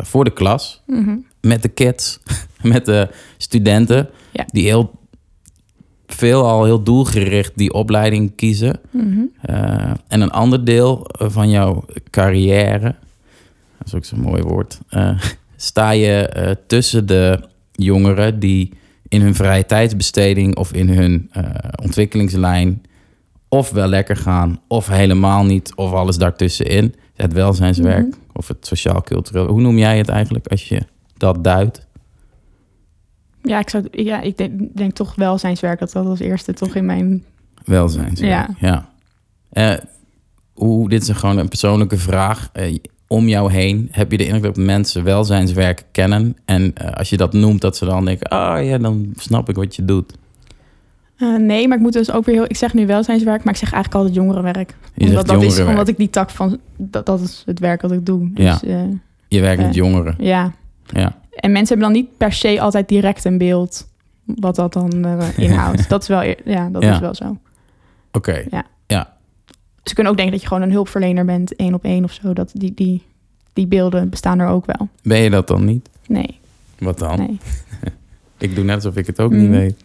voor 0.00 0.24
de 0.24 0.32
klas. 0.32 0.82
Mhm. 0.86 1.16
Met 1.40 1.62
de 1.62 1.68
kids. 1.68 2.18
Met 2.62 2.86
de 2.86 3.08
studenten. 3.36 4.08
Ja. 4.32 4.44
Die 4.52 4.64
heel 4.64 4.95
veel 6.06 6.46
al 6.48 6.64
heel 6.64 6.82
doelgericht 6.82 7.52
die 7.54 7.72
opleiding 7.72 8.32
kiezen. 8.36 8.80
Mhm. 8.90 9.18
Uh, 9.50 9.90
en 10.08 10.20
een 10.20 10.30
ander 10.30 10.64
deel 10.64 11.06
van 11.18 11.50
jouw 11.50 11.84
carrière, 12.10 12.94
dat 13.78 13.86
is 13.86 13.94
ook 13.94 14.04
zo'n 14.04 14.20
mooi 14.20 14.42
woord, 14.42 14.80
uh, 14.90 15.20
sta 15.56 15.90
je 15.90 16.32
uh, 16.36 16.50
tussen 16.66 17.06
de 17.06 17.40
jongeren 17.72 18.38
die 18.38 18.72
in 19.08 19.20
hun 19.20 19.34
vrije 19.34 19.66
tijdsbesteding 19.66 20.56
of 20.56 20.72
in 20.72 20.88
hun 20.88 21.30
ontwikkelingslijn 21.82 22.82
of 23.48 23.70
wel 23.70 23.88
lekker 23.88 24.16
gaan 24.16 24.60
of 24.68 24.88
helemaal 24.88 25.44
niet 25.44 25.72
of 25.74 25.92
alles 25.92 26.16
daartussenin. 26.16 26.94
Het 27.14 27.32
welzijnswerk 27.32 28.06
Mhm. 28.06 28.16
of 28.32 28.48
het 28.48 28.66
sociaal-cultureel. 28.66 29.46
Hoe 29.46 29.60
noem 29.60 29.78
jij 29.78 29.98
het 29.98 30.08
eigenlijk 30.08 30.46
als 30.46 30.68
je 30.68 30.80
dat 31.16 31.44
duidt? 31.44 31.85
Ja, 33.46 33.58
ik, 33.58 33.70
zou, 33.70 33.84
ja, 33.90 34.20
ik 34.20 34.36
denk, 34.36 34.76
denk 34.76 34.92
toch 34.92 35.14
welzijnswerk 35.14 35.78
dat 35.78 35.92
dat 35.92 36.06
als 36.06 36.20
eerste 36.20 36.52
toch 36.52 36.74
in 36.74 36.84
mijn... 36.84 37.24
Welzijnswerk, 37.64 38.48
ja. 38.58 38.88
ja. 39.52 39.72
Uh, 39.72 39.78
hoe, 40.52 40.88
dit 40.88 41.02
is 41.02 41.16
gewoon 41.16 41.38
een 41.38 41.48
persoonlijke 41.48 41.98
vraag. 41.98 42.50
Uh, 42.54 42.78
om 43.08 43.28
jou 43.28 43.52
heen 43.52 43.88
heb 43.90 44.10
je 44.10 44.18
de 44.18 44.24
indruk 44.24 44.42
dat 44.42 44.56
mensen 44.56 45.04
welzijnswerk 45.04 45.84
kennen. 45.92 46.36
En 46.44 46.72
uh, 46.82 46.90
als 46.90 47.10
je 47.10 47.16
dat 47.16 47.32
noemt, 47.32 47.60
dat 47.60 47.76
ze 47.76 47.84
dan 47.84 48.04
denken... 48.04 48.32
oh 48.32 48.56
ja, 48.64 48.78
dan 48.78 49.12
snap 49.16 49.48
ik 49.48 49.56
wat 49.56 49.76
je 49.76 49.84
doet. 49.84 50.12
Uh, 51.18 51.38
nee, 51.38 51.68
maar 51.68 51.76
ik 51.76 51.82
moet 51.82 51.92
dus 51.92 52.10
ook 52.12 52.24
weer 52.24 52.34
heel... 52.34 52.44
Ik 52.44 52.56
zeg 52.56 52.74
nu 52.74 52.86
welzijnswerk, 52.86 53.44
maar 53.44 53.52
ik 53.52 53.58
zeg 53.58 53.72
eigenlijk 53.72 54.04
altijd 54.04 54.24
jongerenwerk. 54.24 54.76
Je 54.94 55.06
omdat, 55.06 55.26
dat 55.26 55.42
is, 55.42 55.60
omdat 55.60 55.88
ik 55.88 55.96
die 55.96 56.10
tak 56.10 56.30
van... 56.30 56.58
Dat, 56.76 57.06
dat 57.06 57.20
is 57.20 57.42
het 57.46 57.58
werk 57.58 57.80
dat 57.80 57.92
ik 57.92 58.06
doe. 58.06 58.30
Dus, 58.32 58.60
Ja. 58.60 58.82
uh, 58.82 58.82
Je 59.28 59.40
werkt 59.40 59.62
met 59.62 59.74
jongeren. 59.74 60.14
ja. 60.18 60.52
Ja. 60.86 61.16
En 61.36 61.52
mensen 61.52 61.78
hebben 61.78 61.94
dan 61.94 62.02
niet 62.02 62.16
per 62.16 62.32
se 62.32 62.60
altijd 62.60 62.88
direct 62.88 63.24
een 63.24 63.38
beeld... 63.38 63.88
wat 64.24 64.54
dat 64.56 64.72
dan 64.72 65.06
uh, 65.06 65.38
inhoudt. 65.48 65.88
dat 65.88 66.02
is 66.02 66.08
wel, 66.08 66.22
eer- 66.22 66.40
ja, 66.44 66.68
dat 66.68 66.82
Ja. 66.82 66.92
is 66.92 66.98
wel 66.98 67.14
zo. 67.14 67.36
Oké. 68.12 68.44
Ze 69.82 69.94
kunnen 69.94 70.12
ook 70.12 70.18
denken 70.18 70.34
dat 70.34 70.42
je 70.42 70.48
gewoon 70.54 70.62
een 70.68 70.72
hulpverlener 70.72 71.24
bent, 71.24 71.56
één 71.56 71.74
op 71.74 71.84
één 71.84 72.04
of 72.04 72.12
zo. 72.12 72.32
Dat 72.32 72.50
die, 72.54 72.72
die, 72.74 73.02
die 73.52 73.66
beelden 73.66 74.08
bestaan 74.08 74.38
er 74.38 74.48
ook 74.48 74.66
wel. 74.66 74.88
Ben 75.02 75.18
je 75.20 75.30
dat 75.30 75.48
dan 75.48 75.64
niet? 75.64 75.88
Nee, 76.06 76.38
Wat 76.78 76.98
dan? 76.98 77.18
nee. 77.18 77.38
Ik 78.38 78.54
doe 78.54 78.64
net 78.64 78.74
alsof 78.74 78.96
ik 78.96 79.06
het 79.06 79.20
ook 79.20 79.30
Mm. 79.30 79.38
niet 79.38 79.50
weet. 79.50 79.84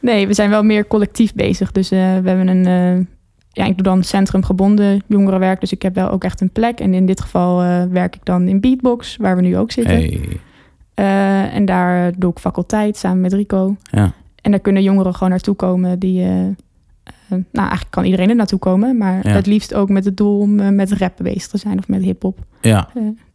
Nee, 0.00 0.26
we 0.26 0.34
zijn 0.34 0.50
wel 0.50 0.62
meer 0.62 0.86
collectief 0.86 1.34
bezig. 1.34 1.72
Dus 1.72 1.90
eh, 1.90 1.98
we 1.98 2.28
hebben 2.28 2.48
een... 2.48 2.66
eh, 2.66 3.06
ja, 3.52 3.64
ik 3.64 3.74
doe 3.74 3.82
dan 3.84 4.02
centrumgebonden 4.04 5.02
jongerenwerk. 5.06 5.60
Dus 5.60 5.72
ik 5.72 5.82
heb 5.82 5.94
wel 5.94 6.10
ook 6.10 6.24
echt 6.24 6.40
een 6.40 6.50
plek. 6.50 6.80
En 6.80 6.94
in 6.94 7.06
dit 7.06 7.20
geval 7.20 7.62
eh, 7.62 7.82
werk 7.84 8.14
ik 8.16 8.24
dan 8.24 8.48
in 8.48 8.60
Beatbox, 8.60 9.16
waar 9.16 9.36
we 9.36 9.42
nu 9.42 9.56
ook 9.56 9.70
zitten. 9.72 9.94
Hey. 9.94 10.20
Eh, 11.00 11.54
en 11.54 11.64
daar 11.64 12.12
doe 12.18 12.30
ik 12.30 12.38
faculteit 12.38 12.96
samen 12.96 13.20
met 13.20 13.32
Rico. 13.32 13.76
Ja. 13.82 14.12
En 14.42 14.50
daar 14.50 14.60
kunnen 14.60 14.82
jongeren 14.82 15.14
gewoon 15.14 15.28
naartoe 15.30 15.54
komen 15.54 15.98
die... 15.98 16.22
eh, 16.22 16.30
nou, 17.28 17.42
eigenlijk 17.52 17.90
kan 17.90 18.04
iedereen 18.04 18.28
er 18.28 18.34
naartoe 18.36 18.58
komen. 18.58 18.96
Maar 18.96 19.26
Ja. 19.28 19.32
het 19.34 19.46
liefst 19.46 19.74
ook 19.74 19.88
met 19.88 20.04
het 20.04 20.16
doel 20.16 20.38
om 20.38 20.74
met 20.74 20.92
rap 20.92 21.12
bezig 21.22 21.46
te 21.48 21.58
zijn 21.58 21.78
of 21.78 21.88
met 21.88 22.02
hip-hop. 22.02 22.38
Ja. 22.60 22.88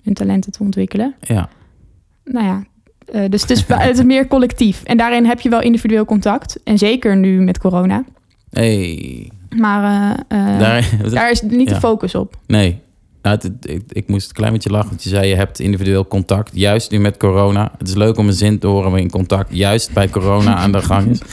hun 0.03 0.13
talenten 0.13 0.51
te 0.51 0.63
ontwikkelen. 0.63 1.15
Ja. 1.19 1.49
Nou 2.23 2.45
ja, 2.45 2.63
dus 3.27 3.41
het 3.41 3.49
is, 3.49 3.65
het 3.67 3.97
is 3.97 4.03
meer 4.03 4.27
collectief. 4.27 4.83
En 4.83 4.97
daarin 4.97 5.25
heb 5.25 5.39
je 5.39 5.49
wel 5.49 5.61
individueel 5.61 6.05
contact. 6.05 6.59
En 6.63 6.77
zeker 6.77 7.17
nu 7.17 7.41
met 7.41 7.57
corona. 7.57 8.03
Hey. 8.49 9.31
Maar 9.57 10.15
Daar, 10.27 10.89
daar 11.13 11.31
is 11.31 11.41
niet 11.41 11.67
Ja. 11.69 11.73
de 11.73 11.79
focus 11.79 12.15
op. 12.15 12.37
Nee. 12.47 12.81
Nou, 13.25 13.37
het- 13.41 13.69
ik, 13.69 13.83
ik 13.87 14.07
moest 14.07 14.27
een 14.27 14.33
klein 14.35 14.53
beetje 14.53 14.69
lachen, 14.69 14.89
want 14.89 15.03
je 15.03 15.09
zei 15.09 15.27
je 15.27 15.35
hebt 15.35 15.59
individueel 15.59 16.07
contact, 16.07 16.49
juist 16.53 16.91
nu 16.91 16.99
met 16.99 17.17
corona. 17.17 17.71
Het 17.77 17.87
is 17.87 17.93
leuk 17.93 18.17
om 18.17 18.27
een 18.27 18.33
zin 18.33 18.59
te 18.59 18.67
horen 18.67 18.91
waar 18.91 18.99
in 18.99 19.09
contact 19.09 19.55
juist 19.55 19.93
bij 19.93 20.09
corona 20.09 20.55
aan 20.55 20.71
de 20.71 20.81
gang 20.81 21.07
is. 21.09 21.19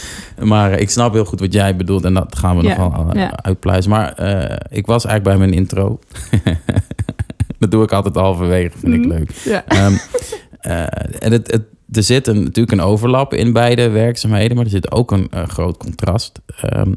Maar 0.52 0.72
eh, 0.72 0.80
ik 0.80 0.90
snap 0.90 1.12
heel 1.12 1.24
goed 1.24 1.40
wat 1.40 1.52
jij 1.52 1.76
bedoelt 1.76 2.04
en 2.04 2.14
dat 2.14 2.36
gaan 2.38 2.56
we 2.56 2.62
Ja, 2.62 2.76
nog 2.76 2.96
wel 2.96 3.08
eh, 3.12 3.20
ja. 3.20 3.36
uitpluizen. 3.42 3.90
Maar 3.90 4.12
eh, 4.12 4.56
ik 4.70 4.86
was 4.86 5.04
eigenlijk 5.04 5.38
bij 5.38 5.46
mijn 5.48 5.58
intro. 5.60 5.98
dat 7.58 7.70
doe 7.70 7.82
ik 7.82 7.92
altijd 7.92 8.14
halverwege, 8.14 8.78
vind 8.78 8.94
ik 8.94 9.00
Mhm. 9.00 9.08
leuk. 9.08 9.30
Ja. 9.44 9.64
Ehm, 9.66 9.92
eh, 10.60 10.80
en 11.18 11.32
het, 11.32 11.50
het, 11.50 11.62
er 11.92 12.02
zit 12.02 12.26
een, 12.26 12.42
natuurlijk 12.42 12.72
een 12.72 12.86
overlap 12.86 13.34
in 13.34 13.52
beide 13.52 13.88
werkzaamheden, 13.90 14.56
maar 14.56 14.64
er 14.64 14.70
zit 14.70 14.92
ook 14.92 15.10
een 15.10 15.30
groot 15.48 15.76
contrast. 15.76 16.40
Ehm, 16.60 16.92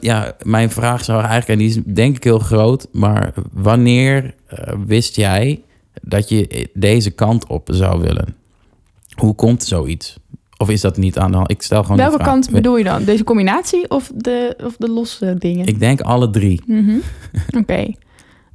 ja, 0.00 0.36
mijn 0.42 0.70
vraag 0.70 1.04
zou 1.04 1.18
eigenlijk, 1.18 1.48
en 1.48 1.58
die 1.58 1.68
is 1.68 1.94
denk 1.94 2.16
ik 2.16 2.24
heel 2.24 2.38
groot, 2.38 2.88
maar 2.92 3.32
wanneer 3.52 4.34
eh, 4.46 4.74
wist 4.86 5.16
jij 5.16 5.62
dat 6.02 6.28
je 6.28 6.68
deze 6.74 7.10
kant 7.10 7.46
op 7.46 7.68
zou 7.72 8.00
willen? 8.00 8.36
Hoe 9.14 9.34
komt 9.34 9.62
zoiets? 9.62 10.18
Of 10.56 10.70
is 10.70 10.80
dat 10.80 10.96
niet 10.96 11.18
aan 11.18 11.30
de 11.30 11.36
hand? 11.36 11.50
Ik 11.50 11.62
stel 11.62 11.82
gewoon 11.82 11.96
Welke 11.96 12.24
kant 12.24 12.50
bedoel 12.50 12.76
je 12.76 12.84
dan? 12.84 13.04
Deze 13.04 13.24
combinatie 13.24 13.90
of 13.90 14.10
de, 14.14 14.56
of 14.64 14.76
de 14.76 14.88
losse 14.88 15.34
dingen? 15.38 15.66
Ik 15.66 15.78
denk 15.78 16.00
alle 16.00 16.30
drie. 16.30 16.62
Mhm. 16.66 16.96
Oké. 17.60 17.92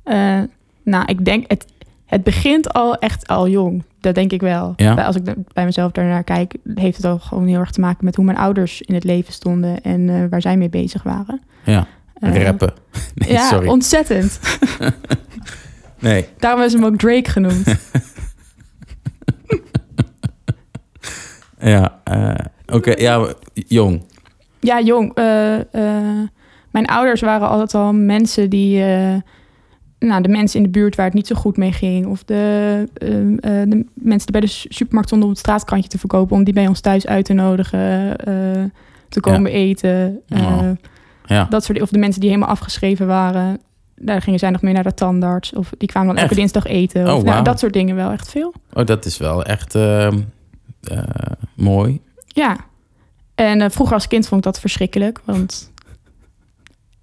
Eh, 0.03 0.41
nou, 0.83 1.05
ik 1.05 1.25
denk, 1.25 1.43
het, 1.47 1.65
het 2.05 2.23
begint 2.23 2.73
al 2.73 2.95
echt 2.95 3.27
al 3.27 3.47
jong. 3.47 3.83
Dat 3.99 4.15
denk 4.15 4.31
ik 4.31 4.41
wel. 4.41 4.73
Ja? 4.75 4.93
Als 4.93 5.15
ik 5.15 5.23
bij 5.53 5.65
mezelf 5.65 5.91
daarnaar 5.91 6.23
kijk, 6.23 6.55
heeft 6.75 6.97
het 6.97 7.05
al 7.05 7.19
gewoon 7.19 7.47
heel 7.47 7.59
erg 7.59 7.71
te 7.71 7.79
maken 7.79 8.05
met 8.05 8.15
hoe 8.15 8.25
mijn 8.25 8.37
ouders 8.37 8.81
in 8.81 8.93
het 8.93 9.03
leven 9.03 9.33
stonden 9.33 9.81
en 9.81 10.09
eh, 10.09 10.15
waar 10.29 10.41
zij 10.41 10.57
mee 10.57 10.69
bezig 10.69 11.03
waren. 11.03 11.41
Ja, 11.63 11.87
Eh, 12.19 12.43
rappen. 12.43 12.73
Nee, 13.15 13.31
ja, 13.31 13.47
sorry. 13.49 13.67
ontzettend. 13.67 14.39
Nee, 15.99 16.25
Daarom 16.37 16.61
is 16.61 16.73
hem 16.73 16.85
ook 16.85 16.97
Drake 16.97 17.29
genoemd. 17.31 17.63
ja. 21.59 21.99
eh, 22.03 22.33
Oké, 22.67 22.91
ja, 22.91 23.33
jong. 23.53 24.03
Ja, 24.59 24.81
jong. 24.81 25.13
mijn 26.71 26.85
ouders 26.85 27.21
waren 27.21 27.47
altijd 27.49 27.73
al 27.73 27.93
mensen 27.93 28.49
die... 28.49 28.83
nou, 29.99 30.21
de 30.21 30.29
mensen 30.29 30.57
in 30.57 30.63
de 30.65 30.79
buurt 30.79 30.95
waar 30.95 31.05
het 31.05 31.13
niet 31.13 31.27
zo 31.27 31.35
goed 31.35 31.57
mee 31.57 31.71
ging. 31.71 32.05
Of 32.05 32.23
de, 32.23 32.83
ehm, 32.93 33.37
eh, 33.37 33.51
de 33.69 33.85
mensen 33.93 34.31
die 34.31 34.31
bij 34.31 34.41
de 34.41 34.47
su- 34.47 34.67
supermarkt 34.69 35.07
stonden 35.07 35.27
om 35.27 35.33
het 35.33 35.43
straatkrantje 35.43 35.89
te 35.89 35.97
verkopen... 35.99 36.35
om 36.35 36.43
die 36.43 36.53
bij 36.53 36.67
ons 36.67 36.79
thuis 36.79 37.07
uit 37.07 37.25
te 37.25 37.33
nodigen, 37.33 38.15
eh, 38.17 38.63
te 39.09 39.19
komen 39.19 39.51
eten. 39.51 40.21
eh, 40.27 40.43
Oh. 40.45 40.69
Ja. 41.25 41.43
dat 41.49 41.63
soort, 41.63 41.81
of 41.81 41.89
de 41.89 41.97
mensen 41.99 42.21
die 42.21 42.29
helemaal 42.29 42.51
afgeschreven 42.51 43.07
waren... 43.07 43.59
Daar 43.95 44.21
gingen 44.21 44.39
zij 44.39 44.49
nog 44.49 44.61
mee 44.61 44.73
naar 44.73 44.83
de 44.83 44.93
tandarts. 44.93 45.53
Of 45.53 45.71
die 45.77 45.87
kwamen 45.87 46.13
dan 46.15 46.23
elke 46.23 46.35
dinsdag 46.35 46.65
eten. 46.65 47.03
Of, 47.13 47.19
Oh, 47.19 47.23
nou, 47.23 47.43
dat 47.43 47.59
soort 47.59 47.73
dingen 47.73 47.95
wel 47.95 48.11
echt 48.11 48.29
veel. 48.29 48.53
Oh, 48.73 48.85
dat 48.85 49.05
is 49.05 49.17
wel 49.17 49.43
echt 49.43 49.75
ehm, 49.75 50.19
eh, 50.83 50.97
mooi. 51.55 52.01
Ja. 52.27 52.57
En 53.35 53.71
vroeger 53.71 53.95
als 53.95 54.07
kind 54.07 54.27
vond 54.27 54.45
ik 54.45 54.51
dat 54.51 54.59
verschrikkelijk, 54.61 55.19
want 55.23 55.71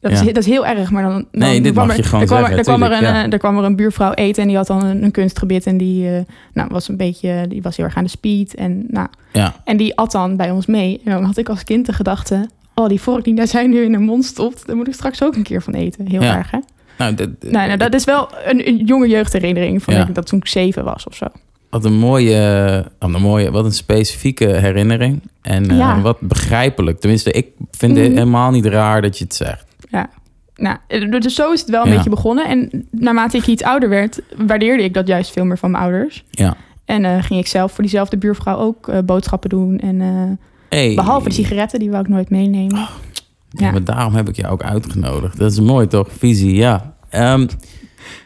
dat, 0.02 0.12
Ja. 0.12 0.18
is, 0.20 0.24
dat 0.26 0.36
is 0.36 0.46
heel 0.46 0.66
erg. 0.66 0.90
Maar 0.90 1.02
dan, 1.02 1.12
dan 1.12 1.26
Nee, 1.30 1.60
dit 1.60 1.72
kwam 1.72 1.86
mag 1.86 1.96
er, 1.96 2.02
je 2.02 2.08
gewoon 2.08 2.20
er 2.20 2.26
kwam, 2.26 2.38
er- 2.38 2.44
zeggen, 2.46 2.58
er, 2.58 2.64
kwam 2.78 2.82
er, 2.82 2.92
een, 2.92 3.02
ja. 3.14 3.24
eh, 3.24 3.32
er 3.32 3.38
kwam 3.38 3.58
er 3.58 3.64
een 3.64 3.76
buurvrouw 3.76 4.12
eten 4.12 4.42
en 4.42 4.48
die 4.48 4.56
had 4.56 4.66
dan 4.66 4.84
een, 4.84 5.02
een 5.04 5.10
kunstgebit 5.10 5.66
en 5.66 5.76
die 5.76 6.08
eh, 6.08 6.20
nou, 6.52 6.68
was 6.72 6.88
een 6.88 6.96
beetje, 6.96 7.44
die 7.48 7.62
was 7.62 7.76
heel 7.76 7.84
erg 7.86 7.96
aan 7.96 8.04
de 8.04 8.10
speed 8.10 8.54
en 8.54 8.84
nou, 8.88 9.08
Ja, 9.32 9.54
en 9.64 9.76
die 9.76 9.96
at 9.96 10.10
dan 10.12 10.36
bij 10.36 10.50
ons 10.50 10.66
mee. 10.66 11.00
En 11.04 11.12
dan 11.12 11.24
had 11.24 11.36
ik 11.36 11.48
als 11.48 11.64
kind 11.64 11.86
de 11.86 11.92
gedachte, 11.92 12.48
oh 12.74 12.88
die 12.88 13.00
vork 13.00 13.24
die 13.24 13.34
daar 13.34 13.46
zijn 13.48 13.70
nu 13.70 13.82
in 13.84 13.92
de 13.92 13.98
mond 13.98 14.24
stopt, 14.24 14.66
daar 14.66 14.76
moet 14.76 14.88
ik 14.88 14.94
straks 14.94 15.22
ook 15.22 15.34
een 15.36 15.42
keer 15.42 15.62
van 15.62 15.74
eten. 15.74 16.06
Heel 16.08 16.22
erg, 16.22 16.50
hè? 16.50 16.58
nou, 16.98 17.14
dat, 17.14 17.28
Nou, 17.40 17.66
nou, 17.66 17.76
dat 17.76 17.94
is 17.94 18.04
wel 18.04 18.28
een, 18.44 18.68
een 18.68 18.76
jonge 18.76 19.08
jeugdherinnering 19.08 19.82
van 19.82 19.94
ik, 19.94 20.14
dat 20.14 20.26
toen 20.26 20.38
ik 20.38 20.46
zeven 20.46 20.84
was 20.84 21.06
of 21.06 21.14
zo. 21.14 21.26
wat 21.70 21.84
een 21.84 21.98
mooie, 21.98 22.84
wat 22.98 23.14
een 23.14 23.20
mooie, 23.22 23.50
wat 23.50 23.64
een 23.64 23.72
specifieke 23.72 24.46
herinnering. 24.46 25.20
En 25.42 25.70
eh, 25.70 26.02
wat 26.02 26.20
begrijpelijk. 26.20 27.00
Tenminste, 27.00 27.30
ik 27.30 27.46
vind 27.70 27.96
het 27.96 28.06
Mhm. 28.06 28.14
helemaal 28.16 28.50
niet 28.50 28.66
raar 28.66 29.02
dat 29.02 29.18
je 29.18 29.24
het 29.24 29.34
zegt. 29.34 29.64
Nou, 30.54 30.76
eh, 30.88 31.10
dus 31.20 31.34
zo 31.34 31.52
is 31.52 31.60
het 31.60 31.70
wel 31.70 31.82
een 31.82 31.88
Ja. 31.90 31.94
beetje 31.94 32.10
begonnen. 32.10 32.46
En 32.48 32.86
naarmate 32.90 33.36
ik 33.36 33.46
iets 33.46 33.62
ouder 33.62 33.88
werd, 33.88 34.20
waardeerde 34.36 34.82
ik 34.84 34.94
dat 34.94 35.06
juist 35.06 35.30
veel 35.32 35.44
meer 35.44 35.58
van 35.58 35.70
mijn 35.70 35.82
ouders. 35.82 36.24
Ja. 36.30 36.56
En 36.84 37.04
eh, 37.04 37.22
ging 37.22 37.40
ik 37.40 37.46
zelf 37.46 37.72
voor 37.72 37.82
diezelfde 37.82 38.16
buurvrouw 38.18 38.56
ook 38.58 38.88
eh, 38.88 38.98
boodschappen 39.04 39.50
doen. 39.50 39.78
En 39.78 40.00
eh, 40.00 40.08
Hey. 40.68 40.94
behalve 40.94 41.28
de 41.28 41.34
sigaretten, 41.34 41.78
die 41.78 41.90
wou 41.90 42.02
ik 42.02 42.08
nooit 42.08 42.30
meenemen. 42.30 42.78
Ja, 42.78 42.88
Ja. 43.50 43.70
maar 43.70 43.84
daarom 43.84 44.14
heb 44.14 44.28
ik 44.28 44.36
je 44.36 44.48
ook 44.48 44.62
uitgenodigd. 44.62 45.38
Dat 45.38 45.52
is 45.52 45.60
mooi 45.60 45.86
toch? 45.86 46.08
Visie, 46.12 46.54
ja. 46.54 46.94
Ehm, 47.08 47.46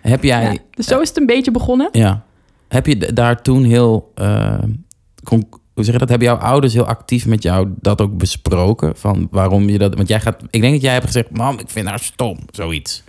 heb 0.03 0.23
jij... 0.23 0.43
Ja, 0.53 0.59
dus 0.71 0.87
zo 0.87 1.01
is 1.01 1.09
het 1.09 1.17
een 1.19 1.27
beetje 1.27 1.51
begonnen. 1.51 1.89
Ja. 1.93 2.25
Heb 2.69 2.87
je 2.87 3.13
daar 3.13 3.43
toen 3.43 3.65
heel... 3.65 4.13
hoe 5.77 5.85
zeg 5.85 5.93
je 5.95 5.99
dat? 6.01 6.09
Hebben 6.09 6.29
jouw 6.29 6.37
ouders 6.37 6.73
heel 6.73 6.87
actief 6.87 7.27
met 7.27 7.43
jou 7.43 7.69
dat 7.81 8.01
ook 8.01 8.17
besproken? 8.19 8.97
Van 8.97 9.29
waarom 9.31 9.69
je 9.69 9.79
dat... 9.79 9.95
Want 9.95 10.09
jij 10.09 10.21
gaat... 10.21 10.43
Ik 10.51 10.61
denk 10.61 10.73
dat 10.73 10.83
jij 10.83 10.93
hebt 10.93 11.07
gezegd... 11.07 11.31
Mam, 11.31 11.59
ik 11.59 11.69
vind 11.71 11.89
haar 11.89 11.99
stom. 11.99 12.39
Zoiets. 12.51 13.03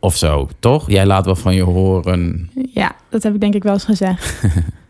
Of 0.00 0.16
zo, 0.16 0.48
toch? 0.58 0.90
Jij 0.90 1.06
laat 1.06 1.24
wel 1.24 1.36
van 1.36 1.54
je 1.54 1.62
horen. 1.62 2.50
Ja, 2.74 2.92
dat 3.10 3.22
heb 3.22 3.34
ik 3.34 3.40
denk 3.40 3.54
ik 3.54 3.62
wel 3.62 3.72
eens 3.72 3.84
gezegd. 3.84 4.42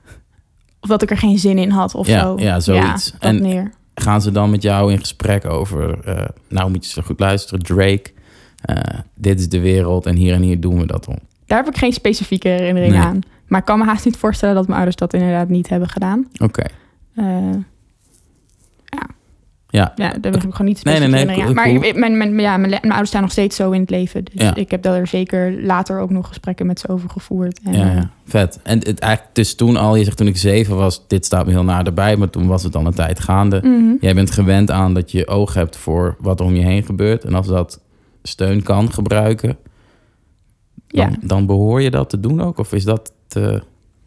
of 0.80 0.88
dat 0.88 1.02
ik 1.02 1.10
er 1.10 1.16
geen 1.18 1.38
zin 1.38 1.58
in 1.58 1.70
had 1.70 1.94
of 1.94 2.06
Ja, 2.06 2.20
zo. 2.20 2.36
ja, 2.38 2.60
zoiets. 2.60 3.12
Ja, 3.20 3.28
En-. 3.28 3.72
Gaan 3.94 4.22
ze 4.22 4.30
dan 4.30 4.50
met 4.50 4.62
jou 4.62 4.92
in 4.92 4.98
gesprek 4.98 5.44
over... 5.44 6.00
eh, 6.04 6.28
nou, 6.48 6.70
moet 6.70 6.84
je 6.86 6.92
zo 6.92 7.02
goed 7.02 7.20
luisteren. 7.20 7.62
Drake. 7.62 8.04
eh, 8.62 8.76
dit 9.14 9.40
is 9.40 9.48
de 9.48 9.60
wereld 9.60 10.06
en 10.06 10.16
hier 10.16 10.34
en 10.34 10.42
hier 10.42 10.60
doen 10.60 10.78
we 10.78 10.86
dat 10.86 11.06
om. 11.08 11.18
Daar 11.52 11.64
heb 11.64 11.72
ik 11.74 11.78
geen 11.78 11.92
specifieke 11.92 12.48
herinnering 12.48 12.92
Nee. 12.92 13.02
aan. 13.02 13.20
Maar 13.46 13.60
ik 13.60 13.66
kan 13.66 13.78
me 13.78 13.84
haast 13.84 14.04
niet 14.04 14.16
voorstellen 14.16 14.54
dat 14.54 14.64
mijn 14.64 14.76
ouders 14.76 14.96
dat 14.96 15.14
inderdaad 15.14 15.48
niet 15.48 15.68
hebben 15.68 15.88
gedaan. 15.88 16.26
Oké. 16.42 16.62
Eh, 17.14 17.24
Ja. 18.84 19.92
Ja, 19.94 19.94
daar 20.20 20.32
heb 20.32 20.44
ik 20.44 20.50
gewoon 20.52 20.66
niet 20.66 20.84
Nee, 20.84 20.98
nee, 20.98 21.08
specifiek 21.08 21.26
nee, 21.36 21.38
aan. 21.38 21.54
cool. 21.54 21.54
Maar 21.54 21.86
ik- 21.88 21.96
mijn, 21.96 22.16
mijn, 22.16 22.38
ja, 22.38 22.56
mijn, 22.56 22.70
mijn 22.70 22.82
ouders 22.88 23.08
staan 23.08 23.20
nog 23.22 23.30
steeds 23.30 23.56
zo 23.56 23.70
in 23.70 23.80
het 23.80 23.90
leven. 23.90 24.24
Dus 24.24 24.32
Ja. 24.42 24.54
ik 24.54 24.70
heb 24.70 24.82
daar 24.82 25.06
zeker 25.06 25.62
later 25.62 25.98
ook 25.98 26.10
nog 26.10 26.28
gesprekken 26.28 26.66
met 26.66 26.80
ze 26.80 26.88
over 26.88 27.10
gevoerd. 27.10 27.60
En, 27.64 27.72
Ja, 27.72 27.88
eh, 27.88 27.94
ja, 27.94 28.10
vet. 28.26 28.60
En 28.62 28.78
het, 28.78 28.98
eigenlijk 28.98 29.34
dus 29.34 29.54
toen 29.54 29.76
al, 29.76 29.96
je 29.96 30.04
zegt 30.04 30.16
toen 30.16 30.26
ik 30.26 30.36
zeven 30.36 30.76
was, 30.76 31.06
dit 31.08 31.24
staat 31.24 31.46
me 31.46 31.50
heel 31.52 31.64
naar 31.64 31.86
erbij, 31.86 32.16
maar 32.16 32.30
toen 32.30 32.46
was 32.46 32.62
het 32.62 32.76
al 32.76 32.86
een 32.86 32.94
tijd 32.94 33.20
gaande. 33.20 33.60
mhm. 33.62 33.94
Jij 34.00 34.14
bent 34.14 34.30
gewend 34.30 34.70
aan 34.70 34.94
dat 34.94 35.10
je 35.12 35.26
oog 35.28 35.54
hebt 35.54 35.76
voor 35.76 36.16
wat 36.20 36.40
er 36.40 36.46
om 36.46 36.54
je 36.54 36.64
heen 36.64 36.82
gebeurt. 36.82 37.24
En 37.24 37.34
als 37.34 37.46
dat 37.46 37.80
steun 38.22 38.62
kan 38.62 38.92
gebruiken, 38.92 39.56
dan, 40.92 41.10
Ja. 41.10 41.16
dan 41.22 41.46
behoor 41.46 41.82
je 41.82 41.90
dat 41.90 42.10
te 42.10 42.20
doen 42.20 42.40
ook? 42.40 42.58
Of 42.58 42.72
is 42.72 42.84
dat 42.84 43.12
te 43.26 43.62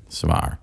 zwaar? 0.08 0.60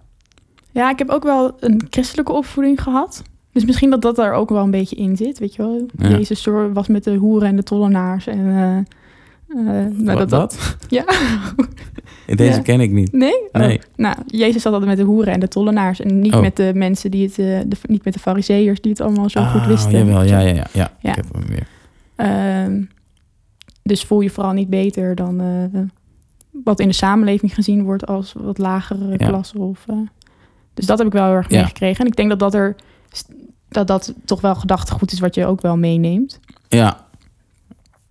ja, 0.70 0.90
ik 0.90 0.98
heb 0.98 1.08
ook 1.08 1.22
wel 1.22 1.56
een 1.60 1.82
christelijke 1.90 2.32
opvoeding 2.32 2.82
gehad. 2.82 3.22
Dus 3.52 3.64
misschien 3.64 3.90
dat 3.90 4.02
dat 4.02 4.16
daar 4.16 4.32
ook 4.32 4.50
wel 4.50 4.62
een 4.62 4.70
beetje 4.70 4.96
in 4.96 5.16
zit, 5.16 5.38
weet 5.38 5.54
je 5.54 5.62
wel. 5.62 5.86
Ja. 5.98 6.08
Jezus 6.08 6.44
was 6.72 6.88
met 6.88 7.04
de 7.04 7.14
hoeren 7.14 7.48
en 7.48 7.56
de 7.56 7.62
tollenaars. 7.62 8.26
En, 8.26 8.38
eh, 8.48 8.76
eh, 8.78 9.86
nou, 9.96 10.18
Wat 10.18 10.28
dat? 10.30 10.76
Ja. 10.88 11.04
Deze 12.26 12.52
Ja. 12.52 12.58
ken 12.60 12.80
ik 12.80 12.90
niet. 12.90 13.12
Nee? 13.12 13.48
Nee. 13.52 13.76
Oh. 13.78 13.82
Nou, 13.96 14.16
Jezus 14.26 14.62
zat 14.62 14.72
altijd 14.72 14.90
met 14.90 14.98
de 15.00 15.04
hoeren 15.12 15.32
en 15.32 15.40
de 15.40 15.48
tollenaars. 15.48 16.00
En 16.00 16.20
niet 16.20 16.34
Oh. 16.34 16.40
met 16.40 16.56
de 16.56 16.70
mensen 16.74 17.10
die 17.10 17.22
het... 17.26 17.38
eh, 17.38 17.60
de, 17.66 17.76
niet 17.86 18.04
met 18.04 18.12
de 18.14 18.20
fariseërs 18.20 18.80
die 18.80 18.90
het 18.92 19.00
allemaal 19.00 19.30
zo 19.30 19.42
goed 19.44 19.60
Ah, 19.60 19.66
wisten. 19.66 19.92
Jawel, 19.98 20.22
ja, 20.22 20.38
ja, 20.38 20.54
ja, 20.54 20.66
ja. 20.72 20.90
Ja. 21.00 21.10
Ik 21.10 21.16
heb 21.16 21.32
hem 21.32 21.46
weer. 21.46 21.66
Ehm, 22.16 22.82
dus 23.82 24.04
voel 24.04 24.20
je 24.20 24.30
vooral 24.30 24.52
niet 24.52 24.68
beter 24.70 25.14
dan 25.14 25.40
wat 26.64 26.80
in 26.80 26.88
de 26.88 26.94
samenleving 26.94 27.54
gezien 27.54 27.82
wordt 27.85 28.06
als 28.06 28.32
wat 28.37 28.59
lagere 28.59 29.11
Ja. 29.11 29.16
klassen. 29.28 29.61
Of, 29.61 29.85
eh, 29.87 29.97
dus 30.75 30.87
dat 30.87 30.99
heb 30.99 31.06
ik 31.06 31.12
wel 31.12 31.25
heel 31.26 31.35
erg 31.35 31.50
Ja. 31.50 31.56
meegekregen. 31.61 32.00
En 32.00 32.06
ik 32.06 32.16
denk 32.16 32.28
dat 32.28 32.38
dat 32.38 32.54
er 32.54 32.76
dat 33.68 33.87
dat 33.87 34.14
toch 34.25 34.40
wel 34.40 34.54
gedachtegoed 34.54 35.12
is 35.12 35.21
wat 35.21 35.35
je 35.35 35.47
ook 35.47 35.61
wel 35.61 35.76
meeneemt. 35.76 36.40
Ja. 36.68 37.06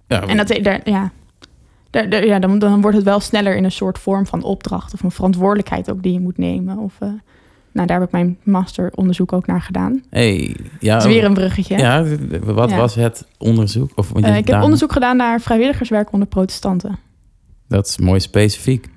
ja 0.08 0.22
En 0.28 0.38
dat 0.38 0.48
daar, 0.48 0.82
ja, 0.90 1.12
daar, 1.90 2.10
daar- 2.10 2.26
ja 2.26 2.40
dan, 2.40 2.60
dan 2.60 2.82
wordt 2.82 2.96
het 2.98 3.06
wel 3.06 3.20
sneller 3.20 3.56
in 3.56 3.64
een 3.64 3.72
soort 3.72 4.00
vorm 4.00 4.26
van 4.28 4.44
opdracht 4.44 4.94
of 4.94 5.04
een 5.04 5.12
verantwoordelijkheid 5.12 5.92
ook 5.92 6.04
die 6.04 6.14
je 6.14 6.20
moet 6.20 6.38
nemen. 6.38 6.78
Of, 6.78 6.94
eh, 7.00 7.10
nou, 7.72 7.88
daar 7.88 7.98
heb 8.00 8.08
ik 8.08 8.12
mijn 8.14 8.38
masteronderzoek 8.44 9.34
ook 9.34 9.46
naar 9.48 9.62
gedaan. 9.62 10.04
hey, 10.10 10.56
ja, 10.80 10.94
Dat 10.94 11.06
is 11.06 11.14
weer 11.14 11.24
een 11.24 11.34
bruggetje. 11.34 11.78
ja, 11.78 12.06
wat 12.44 12.70
Ja. 12.70 12.78
was 12.78 12.96
het 12.96 13.28
onderzoek? 13.38 13.92
Of, 13.96 14.10
want 14.12 14.26
Eh, 14.26 14.38
ik 14.38 14.48
heb 14.48 14.62
onderzoek 14.64 14.92
gedaan 14.92 15.18
naar 15.18 15.42
vrijwilligerswerk 15.42 16.12
onder 16.12 16.28
protestanten. 16.28 16.98
Dat 17.72 17.88
is 17.88 17.98
mooi 17.98 18.20
specifiek. 18.20 18.88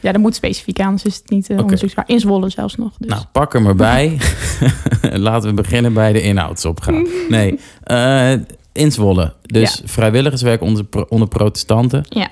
Ja, 0.00 0.12
dat 0.12 0.20
moet 0.20 0.34
specifiek 0.34 0.80
aan, 0.80 0.86
anders 0.86 1.04
is 1.04 1.16
het 1.16 1.30
niet 1.30 1.48
uh, 1.48 1.54
Oké. 1.56 1.62
onderzoeksbaar. 1.64 2.04
In 2.08 2.20
Zwolle 2.20 2.50
zelfs 2.50 2.76
nog. 2.76 2.92
Dus. 2.98 3.10
Nou, 3.10 3.22
pak 3.32 3.52
hem 3.52 3.66
erbij. 3.66 4.18
Laten 5.26 5.48
we 5.48 5.54
beginnen 5.54 5.92
bij 5.92 6.12
de 6.12 6.20
inhoudsopgave. 6.22 7.24
Nee, 7.28 7.58
eh 7.82 8.32
in 8.72 8.92
Zwolle. 8.92 9.34
Dus 9.42 9.82
vrijwilligerswerk 9.84 10.60
onder, 10.60 10.86
onder 11.08 11.28
protestanten. 11.28 12.04
Ja. 12.08 12.28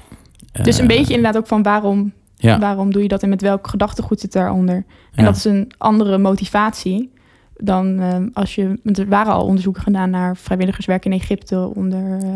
dus 0.62 0.78
een 0.78 0.90
Eh, 0.90 0.96
beetje 0.96 1.14
inderdaad 1.14 1.36
ook 1.42 1.46
van 1.46 1.62
waarom, 1.62 2.12
Ja, 2.36 2.58
waarom 2.58 2.92
doe 2.92 3.02
je 3.02 3.08
dat 3.08 3.22
en 3.22 3.28
met 3.28 3.40
welk 3.40 3.66
gedachtegoed 3.68 4.20
zit 4.20 4.32
daaronder. 4.32 4.74
En 4.74 4.84
ja. 5.12 5.24
dat 5.24 5.36
is 5.36 5.44
een 5.44 5.72
andere 5.78 6.18
motivatie 6.18 7.12
dan 7.56 8.00
eh, 8.00 8.16
als 8.32 8.54
je... 8.54 8.78
Er 8.84 9.08
waren 9.08 9.32
al 9.32 9.44
onderzoeken 9.46 9.82
gedaan 9.82 10.10
naar 10.10 10.36
vrijwilligerswerk 10.36 11.04
in 11.04 11.12
Egypte 11.12 11.70
onder 11.74 12.18
eh, 12.22 12.28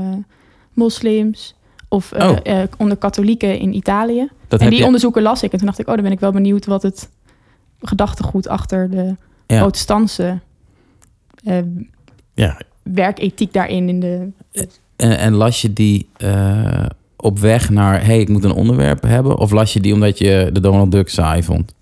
moslims. 0.72 1.54
Of 1.88 2.12
eh, 2.12 2.28
Oh. 2.30 2.36
eh, 2.42 2.62
onder 2.76 2.96
katholieken 2.96 3.58
in 3.58 3.74
Italië. 3.74 4.28
Dat 4.48 4.60
en 4.60 4.70
die 4.70 4.78
je, 4.78 4.84
onderzoeken 4.84 5.22
las 5.22 5.42
ik. 5.42 5.52
En 5.52 5.58
toen 5.58 5.66
dacht 5.66 5.78
ik, 5.78 5.88
oh, 5.88 5.94
dan 5.94 6.02
ben 6.02 6.12
ik 6.12 6.20
wel 6.20 6.32
benieuwd 6.32 6.66
wat 6.66 6.82
het 6.82 7.08
gedachtegoed 7.80 8.48
achter 8.48 8.90
de 8.90 9.14
Ja. 9.46 9.58
protestantse 9.60 10.38
eh, 11.44 11.58
ja. 12.34 12.56
werkethiek 12.82 13.52
daarin 13.52 13.88
in 13.88 14.00
de. 14.00 14.28
En, 14.96 15.18
en 15.18 15.32
las 15.34 15.62
je 15.62 15.72
die 15.72 16.08
op 17.16 17.38
weg 17.38 17.70
naar, 17.70 18.04
hey, 18.04 18.20
ik 18.20 18.28
moet 18.28 18.44
een 18.44 18.52
onderwerp 18.52 19.02
hebben? 19.02 19.38
Of 19.38 19.50
las 19.50 19.72
je 19.72 19.80
die 19.80 19.92
omdat 19.94 20.18
je 20.18 20.50
de 20.52 20.60
Donald 20.60 20.92
Duck 20.92 21.08
saai 21.08 21.42
vond? 21.42 21.74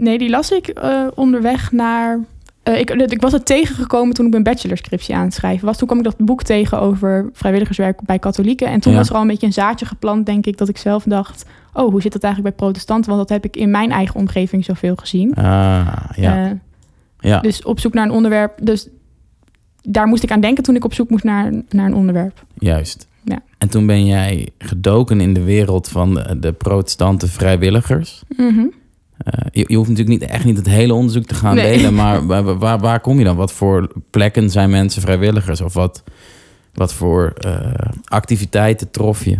Nee, 0.00 0.18
die 0.18 0.30
las 0.30 0.50
ik 0.50 0.72
onderweg 1.14 1.72
naar. 1.72 2.18
Eh, 2.62 2.78
ik, 2.78 2.90
ik 2.90 3.20
was 3.20 3.32
het 3.32 3.46
tegengekomen 3.46 4.14
toen 4.14 4.24
ik 4.26 4.30
mijn 4.30 4.42
bachelorscriptie 4.42 5.14
aan 5.14 5.24
het 5.24 5.34
schrijven 5.34 5.66
was. 5.66 5.76
Toen 5.78 5.86
kwam 5.86 5.98
ik 5.98 6.04
dat 6.04 6.16
boek 6.16 6.42
tegen 6.42 6.80
over 6.80 7.30
vrijwilligerswerk 7.32 8.02
bij 8.02 8.18
katholieken. 8.18 8.66
En 8.68 8.80
toen 8.80 8.92
Ja. 8.92 8.98
was 8.98 9.08
er 9.08 9.14
al 9.14 9.20
een 9.20 9.26
beetje 9.26 9.46
een 9.46 9.52
zaadje 9.52 9.86
geplant, 9.86 10.26
denk 10.26 10.46
ik, 10.46 10.56
dat 10.56 10.68
ik 10.68 10.76
zelf 10.78 11.02
dacht: 11.04 11.44
oh, 11.72 11.90
hoe 11.90 12.02
zit 12.02 12.12
dat 12.12 12.22
eigenlijk 12.22 12.56
bij 12.56 12.66
protestanten? 12.66 13.10
Want 13.14 13.28
dat 13.28 13.42
heb 13.42 13.44
ik 13.54 13.60
in 13.60 13.70
mijn 13.70 13.90
eigen 13.90 14.14
omgeving 14.14 14.64
zoveel 14.64 14.96
gezien. 14.96 15.34
Ah, 15.34 15.94
ja. 16.16 16.44
Eh, 16.46 16.50
ja. 17.18 17.40
Dus 17.40 17.62
op 17.64 17.80
zoek 17.80 17.94
naar 17.94 18.04
een 18.04 18.10
onderwerp. 18.12 18.58
Dus 18.62 18.88
daar 19.82 20.06
moest 20.06 20.22
ik 20.22 20.30
aan 20.30 20.40
denken 20.40 20.62
toen 20.62 20.76
ik 20.76 20.84
op 20.84 20.94
zoek 20.94 21.10
moest 21.10 21.24
naar, 21.24 21.52
naar 21.68 21.86
een 21.86 21.94
onderwerp. 21.94 22.44
Juist. 22.58 23.06
Ja. 23.24 23.38
En 23.58 23.68
toen 23.68 23.86
ben 23.86 24.06
jij 24.06 24.48
gedoken 24.58 25.20
in 25.20 25.32
de 25.34 25.42
wereld 25.42 25.88
van 25.88 26.14
de, 26.14 26.38
de 26.38 26.52
protestante 26.52 27.26
vrijwilligers. 27.28 28.22
Mhm. 28.36 28.66
Eh, 29.18 29.46
je, 29.52 29.64
je 29.66 29.76
hoeft 29.76 29.88
natuurlijk 29.88 30.20
niet, 30.20 30.30
echt 30.30 30.44
niet 30.44 30.56
het 30.56 30.68
hele 30.68 30.94
onderzoek 30.94 31.24
te 31.24 31.34
gaan 31.34 31.54
Nee. 31.54 31.76
delen, 31.76 31.94
maar 31.94 32.26
waar, 32.26 32.58
waar, 32.58 32.78
waar 32.78 33.00
kom 33.00 33.18
je 33.18 33.24
dan? 33.24 33.36
Wat 33.36 33.52
voor 33.52 33.92
plekken 34.10 34.50
zijn 34.50 34.70
mensen 34.70 35.02
vrijwilligers? 35.02 35.60
Of 35.60 35.74
wat, 35.74 36.02
wat 36.74 36.92
voor 36.92 37.32
eh, 37.38 37.72
activiteiten 38.04 38.90
trof 38.90 39.24
je? 39.24 39.38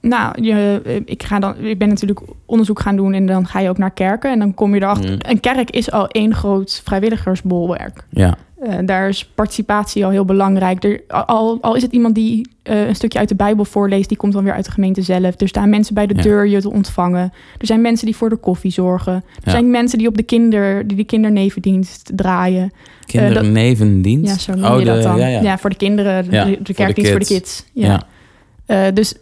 Nou, 0.00 0.42
je, 0.42 0.80
eh, 0.84 1.00
ik, 1.04 1.22
ga 1.22 1.38
dan, 1.38 1.54
ik 1.58 1.78
ben 1.78 1.88
natuurlijk 1.88 2.20
onderzoek 2.46 2.80
gaan 2.80 2.96
doen 2.96 3.12
en 3.12 3.26
dan 3.26 3.46
ga 3.46 3.60
je 3.60 3.68
ook 3.68 3.78
naar 3.78 3.90
kerken. 3.90 4.32
En 4.32 4.38
dan 4.38 4.54
kom 4.54 4.74
je 4.74 4.80
erachter. 4.80 5.10
Mm. 5.10 5.18
Een 5.18 5.40
kerk 5.40 5.70
is 5.70 5.90
al 5.90 6.08
één 6.08 6.34
groot 6.34 6.80
vrijwilligersbolwerk. 6.84 8.04
Ja, 8.10 8.36
Eh, 8.62 8.74
daar 8.84 9.08
is 9.08 9.24
participatie 9.34 10.04
al 10.04 10.10
heel 10.10 10.24
belangrijk. 10.24 10.84
Er, 10.84 11.02
al, 11.26 11.58
al 11.60 11.74
is 11.76 11.82
het 11.82 11.92
iemand 11.92 12.14
die 12.14 12.48
eh, 12.62 12.86
een 12.86 12.94
stukje 12.94 13.18
uit 13.18 13.28
de 13.28 13.34
Bijbel 13.34 13.64
voorleest, 13.64 14.08
die 14.08 14.16
komt 14.18 14.32
dan 14.32 14.44
weer 14.44 14.52
uit 14.52 14.64
de 14.64 14.70
gemeente 14.70 15.02
zelf. 15.02 15.40
Er 15.40 15.48
staan 15.48 15.68
mensen 15.68 15.94
bij 15.94 16.06
de 16.06 16.14
Ja. 16.14 16.22
deur 16.22 16.46
je 16.46 16.60
te 16.60 16.70
ontvangen. 16.70 17.32
Er 17.58 17.66
zijn 17.66 17.80
mensen 17.80 18.06
die 18.06 18.16
voor 18.16 18.28
de 18.28 18.36
koffie 18.36 18.70
zorgen. 18.70 19.12
Er 19.12 19.22
Ja. 19.44 19.50
zijn 19.50 19.70
mensen 19.70 19.98
die 19.98 20.08
op 20.08 20.16
de 20.16 20.22
kinder, 20.22 20.86
die 20.86 20.96
de 20.96 21.04
kindernevendienst 21.04 22.10
draaien. 22.14 22.72
kindernevendienst. 23.06 24.46
Ja, 24.46 24.52
zo 24.54 24.60
noem 24.60 24.78
je 24.78 24.84
dat 24.84 25.02
dan. 25.02 25.18
Ja, 25.18 25.58
voor 25.58 25.70
de 25.70 25.76
kinderen, 25.76 26.30
de, 26.64 26.74
kerkdienst 26.74 27.10
voor 27.10 27.20
de 27.20 27.26
kids. 27.26 27.64
Ja. 27.72 28.02
Eh, 28.66 28.84
dus 28.94 29.14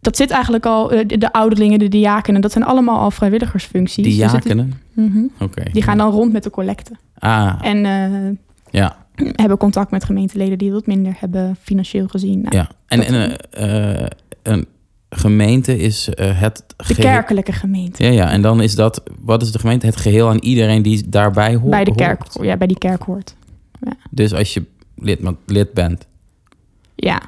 dat 0.00 0.16
zit 0.16 0.30
eigenlijk 0.30 0.66
al, 0.66 0.92
eh, 0.92 1.06
de, 1.06 1.18
de 1.18 1.32
ouderlingen, 1.32 1.78
de 1.78 1.88
diakenen, 1.88 2.40
dat 2.40 2.52
zijn 2.52 2.64
allemaal 2.64 2.98
al 2.98 3.10
vrijwilligersfuncties. 3.10 4.04
Dus 4.04 4.14
Diakenen? 4.16 4.80
Mhm. 4.92 5.22
Oké. 5.40 5.62
Die 5.72 5.82
gaan 5.82 5.98
dan 5.98 6.10
rond 6.10 6.32
met 6.32 6.42
de 6.42 6.50
collecte. 6.50 6.90
Ah, 7.18 7.54
En 7.62 7.84
eh, 7.84 8.30
ja. 8.70 9.06
hebben 9.14 9.56
contact 9.58 9.90
met 9.90 10.04
gemeenteleden 10.04 10.58
die 10.58 10.72
wat 10.72 10.86
minder 10.86 11.16
hebben 11.18 11.56
financieel 11.62 12.08
gezien. 12.08 12.40
Nou, 12.40 12.56
ja. 12.56 12.70
En, 12.86 13.02
eh, 13.02 14.02
eh, 14.02 14.06
een 14.42 14.66
gemeente 15.10 15.78
is 15.78 16.08
eh, 16.08 16.40
het 16.40 16.64
De 16.86 16.94
kerkelijke 16.94 17.52
gemeente. 17.52 18.04
Ja, 18.04 18.10
ja, 18.10 18.30
en 18.30 18.42
dan 18.42 18.60
is 18.62 18.74
dat, 18.74 19.02
wat 19.20 19.42
is 19.42 19.52
de 19.52 19.58
gemeente? 19.58 19.86
Het 19.86 19.96
geheel 19.96 20.28
aan 20.28 20.38
iedereen 20.38 20.82
die 20.82 21.08
daarbij 21.08 21.54
hoort. 21.54 21.70
bij 21.70 21.84
de 21.84 21.94
kerk, 21.94 22.22
hoort. 22.22 22.46
ja, 22.46 22.56
bij 22.56 22.66
die 22.66 22.78
kerk 22.78 23.02
hoort. 23.02 23.34
Dus 24.10 24.34
als 24.34 24.54
je 24.54 24.64
lid, 24.96 25.20
lid 25.46 25.72
bent, 25.72 26.06
Ja, 26.94 27.22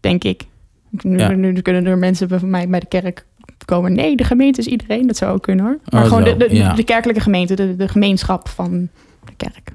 denk 0.00 0.24
ik. 0.24 0.42
Nu, 0.90 1.18
Ja. 1.18 1.28
nu 1.28 1.60
kunnen 1.60 1.86
er 1.86 1.98
mensen 1.98 2.28
bij 2.28 2.40
mij 2.40 2.68
bij 2.68 2.80
de 2.80 2.86
kerk 2.86 3.26
komen. 3.64 3.92
Nee, 3.92 4.16
de 4.16 4.24
gemeente 4.24 4.60
is 4.60 4.66
iedereen. 4.66 5.06
Dat 5.06 5.16
zou 5.16 5.32
ook 5.34 5.42
kunnen 5.42 5.64
hoor. 5.64 5.78
Maar 5.88 6.02
Oh, 6.02 6.08
gewoon 6.08 6.24
de, 6.24 6.36
de, 6.36 6.54
ja. 6.54 6.74
de 6.74 6.84
kerkelijke 6.84 7.20
gemeente, 7.22 7.54
de, 7.54 7.76
de 7.76 7.88
gemeenschap 7.88 8.48
van 8.48 8.88
de 9.24 9.32
kerk. 9.36 9.72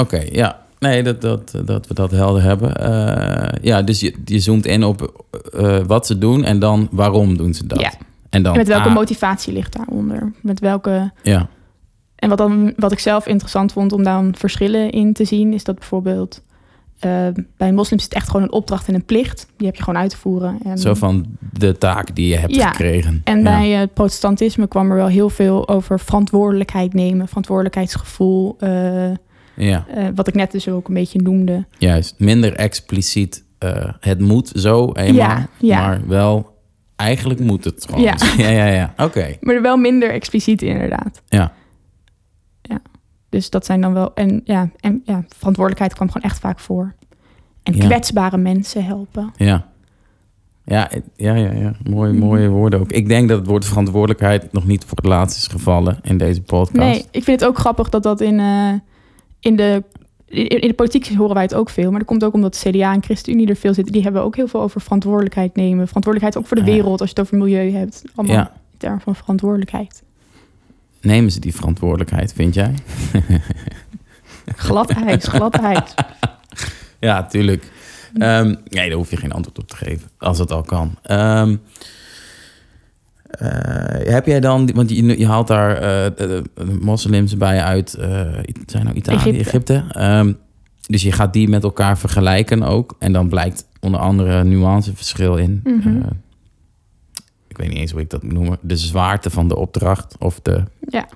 Oké, 0.00 0.24
ja. 0.32 0.58
Nee, 0.78 1.02
dat, 1.02 1.20
dat, 1.20 1.54
dat 1.64 1.86
we 1.86 1.94
dat 1.94 2.10
helder 2.10 2.42
hebben. 2.42 2.76
Eh, 2.76 3.62
ja, 3.62 3.82
dus 3.82 4.00
je, 4.00 4.14
je 4.24 4.38
zoomt 4.38 4.66
in 4.66 4.84
op 4.84 5.24
eh, 5.52 5.78
wat 5.86 6.06
ze 6.06 6.18
doen 6.18 6.44
en 6.44 6.58
dan 6.58 6.88
waarom 6.90 7.36
doen 7.36 7.54
ze 7.54 7.66
dat. 7.66 7.80
Ja. 7.80 7.92
En 8.30 8.42
dan, 8.42 8.52
En 8.52 8.58
met 8.58 8.68
welke 8.68 8.88
ah, 8.88 8.94
motivatie 8.94 9.52
ligt 9.52 9.76
daaronder? 9.76 10.32
Met 10.42 10.60
welke... 10.60 11.12
Ja, 11.22 11.48
En 12.16 12.28
wat, 12.28 12.38
dan, 12.38 12.72
wat 12.76 12.92
ik 12.92 12.98
zelf 12.98 13.26
interessant 13.26 13.72
vond 13.72 13.92
om 13.92 14.02
daar 14.02 14.24
verschillen 14.32 14.90
in 14.90 15.12
te 15.12 15.24
zien... 15.24 15.52
is 15.52 15.64
dat 15.64 15.74
bijvoorbeeld 15.74 16.42
eh, 16.98 17.26
bij 17.56 17.72
moslims 17.72 18.02
is 18.02 18.08
het 18.08 18.14
echt 18.14 18.26
gewoon 18.26 18.42
een 18.42 18.52
opdracht 18.52 18.88
en 18.88 18.94
een 18.94 19.04
plicht. 19.04 19.46
Die 19.56 19.66
heb 19.66 19.76
je 19.76 19.82
gewoon 19.82 20.00
uit 20.00 20.10
te 20.10 20.16
voeren. 20.16 20.58
En, 20.64 20.78
zo 20.78 20.94
van 20.94 21.26
de 21.58 21.78
taak 21.78 22.14
die 22.14 22.28
je 22.28 22.36
hebt 22.36 22.54
Ja. 22.54 22.68
gekregen. 22.68 23.20
en 23.24 23.36
Ja. 23.38 23.42
bij 23.42 23.68
het 23.68 23.94
protestantisme 23.94 24.66
kwam 24.68 24.90
er 24.90 24.96
wel 24.96 25.06
heel 25.06 25.30
veel 25.30 25.68
over 25.68 26.00
verantwoordelijkheid 26.00 26.94
nemen. 26.94 27.28
Verantwoordelijkheidsgevoel. 27.28 28.56
eh, 28.58 28.70
Ja, 29.56 29.86
eh, 29.94 30.06
wat 30.14 30.28
ik 30.28 30.34
net 30.34 30.50
dus 30.52 30.68
ook 30.68 30.88
een 30.88 30.94
beetje 30.94 31.22
noemde. 31.22 31.66
juist. 31.78 32.14
Minder 32.18 32.54
expliciet, 32.54 33.44
eh, 33.58 33.92
het 34.00 34.20
moet 34.20 34.52
zo 34.54 34.92
eenmaal, 34.92 35.14
Ja, 35.28 35.48
ja. 35.58 35.80
maar 35.86 36.06
wel, 36.06 36.58
eigenlijk 36.96 37.40
moet 37.40 37.64
het 37.64 37.84
gewoon. 37.86 38.00
Ja. 38.02 38.14
ja, 38.36 38.48
ja. 38.48 38.66
ja. 38.66 38.94
Oké, 38.98 39.36
Maar 39.40 39.54
er 39.54 39.62
wel 39.62 39.76
minder 39.76 40.10
expliciet 40.10 40.62
inderdaad. 40.62 41.22
ja. 41.28 41.52
Ja. 42.62 42.78
Dus 43.28 43.50
dat 43.50 43.66
zijn 43.66 43.80
dan 43.80 43.92
wel... 43.92 44.14
En 44.14 44.40
ja, 44.44 44.70
en, 44.80 45.02
ja 45.04 45.24
verantwoordelijkheid 45.36 45.94
kwam 45.94 46.10
gewoon 46.10 46.30
echt 46.30 46.38
vaak 46.38 46.58
voor. 46.60 46.94
En 47.62 47.78
kwetsbare 47.78 48.36
mensen 48.36 48.84
helpen. 48.84 49.32
Ja. 49.36 49.68
Ja, 50.64 50.90
ja, 51.16 51.34
ja, 51.34 51.52
ja. 51.52 51.72
Mooie, 51.90 52.12
Mhm. 52.12 52.20
mooie 52.24 52.48
woorden 52.48 52.80
ook. 52.80 52.90
Ik 52.92 53.08
denk 53.08 53.28
dat 53.28 53.38
het 53.38 53.46
woord 53.46 53.64
verantwoordelijkheid 53.64 54.52
nog 54.52 54.66
niet 54.66 54.84
voor 54.84 54.96
het 54.96 55.06
laatst 55.06 55.36
is 55.36 55.46
gevallen 55.46 55.98
in 56.02 56.18
deze 56.18 56.42
podcast. 56.42 56.72
Nee, 56.72 57.04
ik 57.10 57.24
vind 57.24 57.40
het 57.40 57.48
ook 57.48 57.58
grappig 57.58 57.88
dat 57.88 58.02
dat 58.02 58.20
in, 58.20 58.40
eh, 58.40 58.72
in, 59.40 59.56
de, 59.56 59.82
in, 60.26 60.68
de 60.68 60.74
politiek 60.74 61.08
horen 61.14 61.34
wij 61.34 61.42
het 61.42 61.54
ook 61.54 61.70
veel. 61.70 61.90
Maar 61.90 61.98
dat 61.98 62.08
komt 62.08 62.24
ook 62.24 62.34
omdat 62.34 62.64
CDA 62.66 62.92
en 62.92 63.02
ChristenUnie 63.02 63.48
er 63.48 63.56
veel 63.56 63.74
zitten. 63.74 63.92
Die 63.92 64.02
hebben 64.02 64.22
ook 64.22 64.36
heel 64.36 64.48
veel 64.48 64.60
over 64.60 64.80
verantwoordelijkheid 64.80 65.56
nemen. 65.56 65.86
Verantwoordelijkheid 65.86 66.36
ook 66.36 66.46
voor 66.46 66.64
de 66.66 66.72
wereld, 66.72 67.00
als 67.00 67.10
je 67.10 67.20
het 67.20 67.24
over 67.26 67.38
milieu 67.38 67.70
hebt. 67.72 68.02
Allemaal 68.14 68.36
Ja. 68.36 68.52
in 68.72 68.78
termen 68.78 69.00
van 69.00 69.14
verantwoordelijkheid. 69.16 70.02
Nemen 71.00 71.30
ze 71.30 71.40
die 71.40 71.54
verantwoordelijkheid, 71.54 72.32
vind 72.32 72.54
jij? 72.54 72.74
Gladheid, 74.56 75.24
gladheid. 75.24 75.94
Ja, 77.00 77.26
tuurlijk. 77.26 77.70
Ehm, 78.14 78.54
nee, 78.64 78.88
daar 78.88 78.96
hoef 78.98 79.10
je 79.10 79.16
geen 79.16 79.32
antwoord 79.32 79.58
op 79.58 79.68
te 79.68 79.76
geven, 79.76 80.10
als 80.18 80.38
het 80.38 80.50
al 80.52 80.62
kan. 80.62 80.94
Ehm, 81.02 81.50
eh, 81.50 81.56
heb 84.10 84.26
jij 84.26 84.40
dan, 84.40 84.70
want 84.74 84.90
je, 84.90 85.18
je 85.18 85.26
haalt 85.26 85.46
daar 85.46 85.74
eh, 85.76 85.80
de, 86.16 86.42
de 86.54 86.78
moslims 86.80 87.36
bij 87.36 87.62
uit, 87.62 87.94
eh, 87.94 88.08
zijn 88.66 88.84
nou 88.84 88.96
Italië, 88.96 89.38
Egypte. 89.38 89.38
Egypte. 89.38 89.84
Ehm, 89.90 90.32
dus 90.86 91.02
je 91.02 91.12
gaat 91.12 91.32
die 91.32 91.48
met 91.48 91.62
elkaar 91.62 91.98
vergelijken 91.98 92.62
ook. 92.62 92.96
En 92.98 93.12
dan 93.12 93.28
blijkt 93.28 93.66
onder 93.80 94.00
andere 94.00 94.44
nuanceverschil 94.44 95.36
in. 95.36 95.60
Mhm. 95.64 95.88
eh, 95.88 96.10
ik 97.48 97.56
weet 97.56 97.68
niet 97.68 97.78
eens 97.78 97.90
hoe 97.92 98.00
ik 98.00 98.10
dat 98.10 98.22
moet 98.22 98.32
noemen. 98.32 98.58
De 98.60 98.76
zwaarte 98.76 99.30
van 99.30 99.48
de 99.48 99.56
opdracht 99.56 100.16
of 100.18 100.40
de, 100.42 100.62
Ja. 100.88 101.08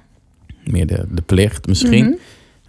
meer 0.64 0.87
de, 0.87 1.07
de 1.11 1.22
plicht 1.22 1.66
misschien. 1.66 2.05
Mhm. 2.05 2.14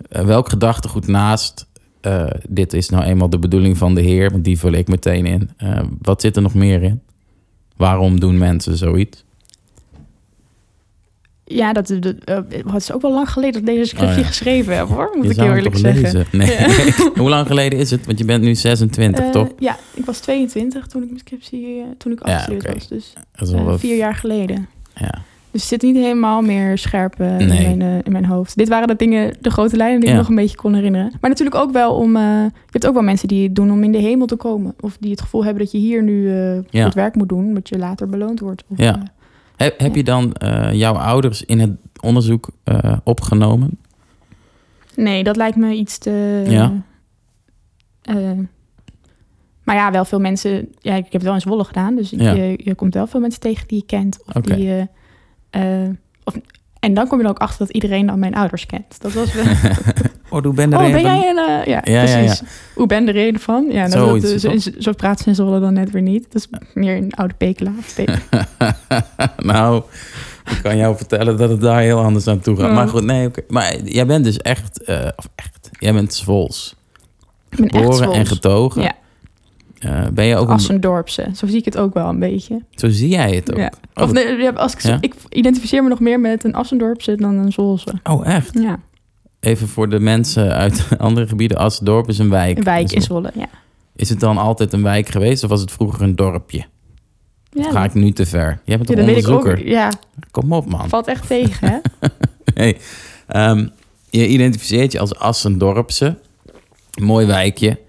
Eh, 0.09 0.25
welk 0.25 0.49
gedachtegoed 0.49 1.07
naast 1.07 1.67
eh, 2.01 2.25
dit 2.49 2.73
is 2.73 2.89
nou 2.89 3.03
eenmaal 3.03 3.29
de 3.29 3.39
bedoeling 3.39 3.77
van 3.77 3.95
de 3.95 4.01
Heer, 4.01 4.31
want 4.31 4.43
die 4.43 4.59
vul 4.59 4.71
ik 4.71 4.87
meteen 4.87 5.25
in. 5.25 5.49
Eh, 5.57 5.79
wat 6.01 6.21
zit 6.21 6.35
er 6.35 6.41
nog 6.41 6.53
meer 6.53 6.83
in? 6.83 7.01
Waarom 7.75 8.19
doen 8.19 8.37
mensen 8.37 8.77
zoiets? 8.77 9.24
Ja, 11.47 11.73
dat, 11.73 11.87
dat, 11.99 12.15
eh, 12.23 12.35
het 12.65 12.75
is 12.81 12.91
ook 12.91 13.01
wel 13.01 13.13
lang 13.13 13.29
geleden 13.29 13.53
dat 13.53 13.69
ik 13.69 13.75
deze 13.77 13.87
scriptie 13.89 14.17
Oh, 14.17 14.21
ja. 14.21 14.27
geschreven 14.27 14.77
heb, 14.77 14.87
hoor. 14.87 15.11
Moet 15.15 15.25
Je 15.25 15.31
ik 15.31 15.37
heel 15.39 15.53
eerlijk 15.55 15.77
zeggen. 15.77 16.25
Nee. 16.31 16.57
Hoe 17.15 17.29
lang 17.29 17.47
geleden 17.47 17.79
is 17.79 17.91
het? 17.91 18.05
Want 18.05 18.17
je 18.17 18.25
bent 18.25 18.43
nu 18.43 18.55
26, 18.55 19.23
Eh, 19.25 19.29
toch? 19.31 19.47
Ja, 19.59 19.77
ik 19.93 20.05
was 20.05 20.19
22 20.19 20.87
toen 20.87 21.01
ik 21.01 21.07
mijn 21.07 21.19
scriptie, 21.19 21.65
eh, 21.79 21.83
toen 21.97 22.11
ik 22.11 22.27
Ja, 22.27 22.33
afgestudeerd 22.33 22.73
was. 22.73 22.87
Dus 22.87 23.13
Dat 23.35 23.47
is 23.47 23.53
wat- 23.53 23.79
vier 23.79 23.95
jaar 23.97 24.15
geleden. 24.15 24.67
Ja. 24.95 25.11
Dus 25.51 25.61
het 25.69 25.69
zit 25.69 25.81
niet 25.81 25.95
helemaal 26.03 26.41
meer 26.41 26.77
scherp 26.77 27.17
Nee. 27.17 27.37
in, 27.39 27.47
mijn, 27.77 28.01
in 28.03 28.11
mijn 28.11 28.25
hoofd. 28.25 28.57
Dit 28.57 28.67
waren 28.69 28.87
de 28.87 28.95
dingen, 28.95 29.37
de 29.41 29.49
grote 29.49 29.75
lijnen 29.77 29.99
die 29.99 30.09
ik 30.09 30.15
nog 30.15 30.29
een 30.29 30.35
beetje 30.35 30.55
kon 30.57 30.73
herinneren. 30.73 31.11
Maar 31.21 31.29
natuurlijk 31.29 31.57
ook 31.57 31.71
wel 31.71 31.93
om... 31.95 32.17
je 32.17 32.49
hebt 32.69 32.87
ook 32.87 32.93
wel 32.93 33.03
mensen 33.03 33.27
die 33.27 33.43
het 33.43 33.55
doen 33.55 33.71
om 33.71 33.83
in 33.83 33.91
de 33.91 33.97
hemel 33.97 34.25
te 34.25 34.35
komen. 34.35 34.75
Of 34.79 34.97
die 34.99 35.11
het 35.11 35.21
gevoel 35.21 35.43
hebben 35.43 35.63
dat 35.63 35.71
je 35.71 35.77
hier 35.77 36.03
nu 36.03 36.31
goed 36.83 36.93
werk 36.93 37.15
moet 37.15 37.29
doen. 37.29 37.53
Dat 37.53 37.69
je 37.69 37.77
later 37.77 38.07
beloond 38.09 38.39
wordt. 38.39 38.63
Of, 38.67 38.77
Ja. 38.77 39.03
Heb, 39.57 39.95
je 39.95 40.03
dan 40.03 40.33
eh, 40.33 40.73
jouw 40.73 40.93
ouders 40.93 41.43
in 41.45 41.59
het 41.59 41.71
onderzoek 42.01 42.49
eh, 42.63 42.97
opgenomen? 43.03 43.79
nee, 44.95 45.23
dat 45.23 45.35
lijkt 45.35 45.57
me 45.57 45.73
iets 45.73 45.97
te... 45.97 46.43
Ja. 46.47 46.83
eh, 48.01 48.31
maar 49.63 49.75
ja, 49.75 49.91
wel 49.91 50.05
veel 50.05 50.19
mensen... 50.19 50.73
Ja, 50.79 50.95
ik 50.95 51.03
heb 51.03 51.11
het 51.11 51.23
wel 51.23 51.33
in 51.33 51.41
Zwolle 51.41 51.63
gedaan. 51.63 51.95
Dus 51.95 52.09
Ja. 52.09 52.31
je, 52.31 52.59
je 52.63 52.75
komt 52.75 52.93
wel 52.93 53.07
veel 53.07 53.19
mensen 53.19 53.39
tegen 53.39 53.67
die 53.67 53.77
je 53.77 53.85
kent. 53.85 54.19
Of 54.25 54.35
Oké. 54.35 54.55
die... 54.55 54.87
of, 56.23 56.35
En 56.85 56.93
dan 56.93 57.07
kom 57.07 57.17
je 57.17 57.23
er 57.23 57.29
ook 57.29 57.39
achter 57.39 57.65
dat 57.65 57.75
iedereen 57.75 58.05
dan 58.07 58.19
mijn 58.19 58.35
ouders 58.35 58.65
kent. 58.65 59.01
Dat 59.01 59.13
was 59.13 59.33
wel... 59.33 59.43
Oh, 60.29 60.43
hoe 60.43 60.53
ben 60.53 60.73
oh, 60.73 60.79
ben 60.79 61.01
jij 61.01 61.29
een... 61.29 61.37
eh, 61.37 61.65
ja, 61.65 61.81
Ja, 61.83 62.01
ja, 62.01 62.15
precies. 62.17 62.41
Hoe 62.75 62.87
ben 62.87 63.05
de 63.05 63.11
reden 63.11 63.41
van? 63.41 63.65
Ja, 63.69 63.87
dat, 63.87 64.21
dat, 64.21 64.41
zo, 64.41 64.71
zo 64.79 64.91
praat 64.91 65.19
ze 65.19 65.27
in 65.29 65.35
Zwolle 65.35 65.59
dan 65.59 65.73
net 65.73 65.91
weer 65.91 66.01
niet. 66.01 66.23
Dat 66.31 66.35
is 66.51 66.59
meer 66.73 66.97
een 66.97 67.13
oude 67.13 67.33
pekela. 67.33 67.71
Pe- 67.95 68.17
nou, 69.37 69.81
ik 70.51 70.59
kan 70.63 70.77
jou 70.77 70.95
vertellen 70.97 71.37
dat 71.37 71.49
het 71.49 71.61
daar 71.61 71.81
heel 71.81 71.99
anders 71.99 72.27
aan 72.27 72.39
toe 72.39 72.57
gaat. 72.57 72.71
Maar 72.71 72.87
goed, 72.87 73.03
nee, 73.03 73.27
oké. 73.27 73.41
Maar 73.47 73.75
jij 73.83 74.05
bent 74.05 74.23
dus 74.23 74.37
echt, 74.37 74.83
eh, 74.83 75.07
of 75.15 75.29
echt, 75.35 75.69
jij 75.79 75.93
bent 75.93 76.13
Zwols. 76.13 76.75
Ik 77.49 77.57
ben 77.57 77.67
echt 77.69 77.75
Geboren 77.83 78.11
en 78.11 78.25
getogen. 78.25 78.81
Ja. 78.81 78.93
Eh, 79.85 80.07
ben 80.13 80.25
je 80.25 80.35
ook 80.35 80.47
een, 80.47 80.53
Assendorpse. 80.53 81.27
Zo 81.35 81.47
zie 81.47 81.57
ik 81.57 81.65
het 81.65 81.77
ook 81.77 81.93
wel 81.93 82.09
een 82.09 82.19
beetje. 82.19 82.61
zo 82.71 82.89
zie 82.89 83.09
jij 83.09 83.35
het 83.35 83.51
ook. 83.51 83.57
Ja. 83.57 83.71
Oh, 83.93 84.03
Of 84.03 84.11
nee, 84.11 84.37
ja, 84.37 84.49
als 84.51 84.73
ik, 84.73 84.79
Ja? 84.81 84.97
ik 85.01 85.13
identificeer 85.29 85.83
me 85.83 85.89
nog 85.89 85.99
meer 85.99 86.19
met 86.19 86.43
een 86.43 86.53
Assendorpse 86.55 87.15
dan 87.15 87.35
een 87.35 87.51
Zwolse. 87.51 87.93
oh, 88.03 88.27
echt? 88.27 88.59
Ja, 88.61 88.79
Even 89.39 89.67
voor 89.67 89.89
de 89.89 89.99
mensen 89.99 90.53
uit 90.53 90.87
andere 90.97 91.27
gebieden. 91.27 91.57
Asdorp 91.57 92.09
is 92.09 92.17
een 92.17 92.29
wijk. 92.29 92.57
een 92.57 92.63
wijk 92.63 92.91
in 92.91 93.01
Zwolle. 93.01 93.31
Ja. 93.35 93.47
Is 93.95 94.09
het 94.09 94.19
dan 94.19 94.37
altijd 94.37 94.73
een 94.73 94.83
wijk 94.83 95.09
geweest 95.09 95.43
of 95.43 95.49
was 95.49 95.61
het 95.61 95.71
vroeger 95.71 96.01
een 96.01 96.15
dorpje? 96.15 96.65
Ja, 97.49 97.71
ga 97.71 97.83
ik 97.83 97.93
nu 97.93 98.11
te 98.11 98.25
ver? 98.25 98.59
Jij 98.63 98.77
bent 98.77 98.89
ja, 98.89 98.95
een 98.95 99.05
dat 99.05 99.15
weet 99.15 99.23
ik 99.25 99.29
ook. 99.29 99.37
onderzoeker. 99.43 99.71
Ja, 99.71 99.89
Kom 100.31 100.53
op, 100.53 100.65
man. 100.69 100.89
valt 100.89 101.07
echt 101.07 101.27
tegen, 101.27 101.67
hè? 101.69 101.77
Hey, 102.53 102.77
ehm, 103.27 103.67
je 104.09 104.27
identificeert 104.27 104.91
je 104.91 104.99
als 104.99 105.15
Assendorpse. 105.15 106.17
Mooi 107.01 107.25
wijkje. 107.25 107.79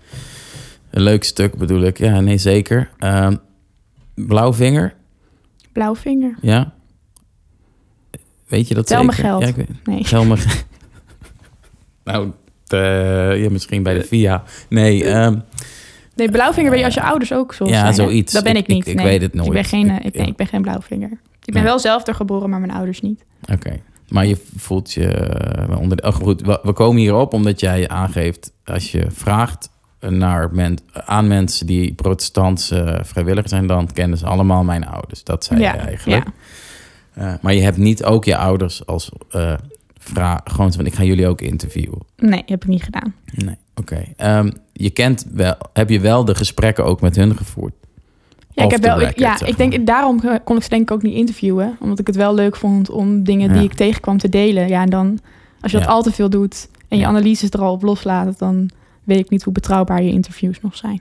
Een 0.97 1.03
leuk 1.03 1.25
stuk 1.25 1.55
bedoel 1.57 1.81
ik. 1.83 1.99
Ja, 1.99 2.21
nee, 2.21 2.39
zeker. 2.39 2.91
Ehm, 2.99 3.37
Blauwvinger, 4.15 4.95
Blauwvinger. 5.73 6.37
ja. 6.41 6.73
Weet 8.49 8.69
je 8.69 8.75
dat 8.75 8.87
Tel 8.87 9.05
me 9.05 9.13
zeker? 9.13 9.25
geld. 9.29 9.43
Ja, 9.43 9.49
ik 9.49 9.57
weet- 9.57 9.85
Nee. 10.11 10.25
Me 10.27 10.37
Nou, 12.05 12.31
eh, 12.67 13.43
ja, 13.43 13.51
misschien 13.51 13.83
bij 13.83 13.95
de 13.95 14.05
VIA. 14.05 14.43
Nee, 14.69 15.05
ehm, 15.05 15.39
Nee, 16.15 16.31
blauwvinger 16.31 16.71
ben 16.71 16.79
je 16.79 16.85
als 16.85 16.95
je 16.95 17.03
ouders 17.03 17.33
ook 17.33 17.55
zo 17.55 17.67
Ja, 17.67 17.81
zijn. 17.81 17.95
zoiets. 17.95 18.33
Dat 18.33 18.45
ben 18.45 18.57
ik, 18.57 18.67
niet. 18.67 18.87
ik 18.87 18.95
nee. 18.97 19.05
weet 19.07 19.23
het 19.23 19.35
nooit. 19.35 19.47
Ik 19.47 19.53
ben 19.53 19.65
geen, 19.65 19.89
eh, 19.91 20.05
Ik- 20.05 20.15
nee, 20.15 20.23
ja. 20.23 20.29
ik 20.31 20.37
ben 20.37 20.47
geen 20.47 20.63
blauwvinger. 20.63 21.11
Ik 21.13 21.19
ben 21.53 21.55
Nee. 21.55 21.63
wel 21.65 21.79
zelf 21.79 22.07
er 22.07 22.15
geboren, 22.15 22.51
maar 22.51 22.61
mijn 22.61 22.73
ouders 22.73 23.01
niet. 23.01 23.25
Oké. 23.53 23.81
Maar 24.09 24.27
je 24.27 24.37
voelt 24.57 24.93
je 24.93 25.07
eh, 25.09 25.81
onder 25.81 25.97
de... 25.97 26.03
Oh, 26.03 26.15
goed, 26.15 26.41
we, 26.41 26.61
we 26.63 26.73
komen 26.73 27.01
hierop 27.01 27.33
omdat 27.33 27.61
jij 27.61 27.89
aangeeft... 27.89 28.53
als 28.65 28.93
je 28.93 29.07
vraagt 29.11 29.71
naar 30.01 30.55
men, 30.55 30.79
aan 30.93 31.27
mensen 31.27 31.67
die 31.67 31.95
protestantse 31.95 33.01
vrijwilligers 33.03 33.53
zijn... 33.53 33.67
dan 33.67 33.93
kennen 33.93 34.19
ze 34.19 34.27
allemaal 34.27 34.65
mijn 34.65 34.87
ouders. 34.87 35.25
Dat 35.25 35.45
zei 35.45 35.61
ja, 35.61 35.73
je 35.73 35.79
eigenlijk. 35.79 36.25
ja. 36.25 36.33
Eh, 37.15 37.35
maar 37.41 37.55
je 37.55 37.63
hebt 37.63 37.77
niet 37.77 38.05
ook 38.05 38.25
je 38.25 38.37
ouders 38.37 38.87
als 38.87 39.11
eh 39.31 39.55
vraag... 39.99 40.41
gewoon 40.45 40.73
van, 40.73 40.87
ik 40.87 40.95
ga 40.95 41.03
jullie 41.03 41.29
ook 41.29 41.41
interviewen. 41.41 41.99
Nee, 42.17 42.43
heb 42.47 42.63
ik 42.63 42.69
niet 42.69 42.83
gedaan. 42.83 43.15
Nee, 43.35 43.57
oké. 43.75 44.05
Ehm, 44.17 44.51
je 44.73 44.91
kent 44.91 45.27
wel... 45.33 45.55
Heb 45.73 45.91
je 45.91 46.01
wel 46.01 46.25
de 46.25 46.35
gesprekken 46.35 46.85
ook 46.85 47.01
met 47.01 47.17
hun 47.17 47.37
gevoerd? 47.37 47.73
Ja, 48.57 48.65
ik 48.65 48.71
heb 48.71 48.83
wel. 48.83 48.99
record, 48.99 49.19
ja, 49.19 49.37
zeg 49.37 49.49
ik 49.49 49.57
denk 49.57 49.87
daarom 49.87 50.21
eh, 50.21 50.35
kon 50.45 50.57
ik 50.57 50.63
ze 50.63 50.69
denk 50.69 50.83
ik 50.83 50.91
ook 50.91 51.03
niet 51.03 51.15
interviewen, 51.15 51.77
omdat 51.81 51.99
ik 51.99 52.07
het 52.07 52.17
wel 52.17 52.35
leuk 52.35 52.57
vond 52.57 52.91
om 52.91 53.25
dingen 53.25 53.53
die 53.53 53.63
ik 53.63 53.75
tegenkwam 53.75 54.19
te 54.19 54.29
delen. 54.29 54.69
Ja, 54.69 54.83
en 54.83 54.91
dan 54.91 55.19
als 55.61 55.73
je 55.73 55.79
dat 55.79 55.87
al 55.87 56.03
te 56.03 56.13
veel 56.13 56.31
doet 56.31 56.69
en 56.89 56.99
je 56.99 57.07
analyses 57.07 57.51
er 57.51 57.61
al 57.61 57.73
op 57.73 57.83
loslaat, 57.83 58.39
dan 58.39 58.71
weet 59.07 59.19
ik 59.19 59.31
niet 59.31 59.43
hoe 59.43 59.53
betrouwbaar 59.53 60.03
je 60.03 60.11
interviews 60.11 60.61
nog 60.61 60.77
zijn. 60.77 61.01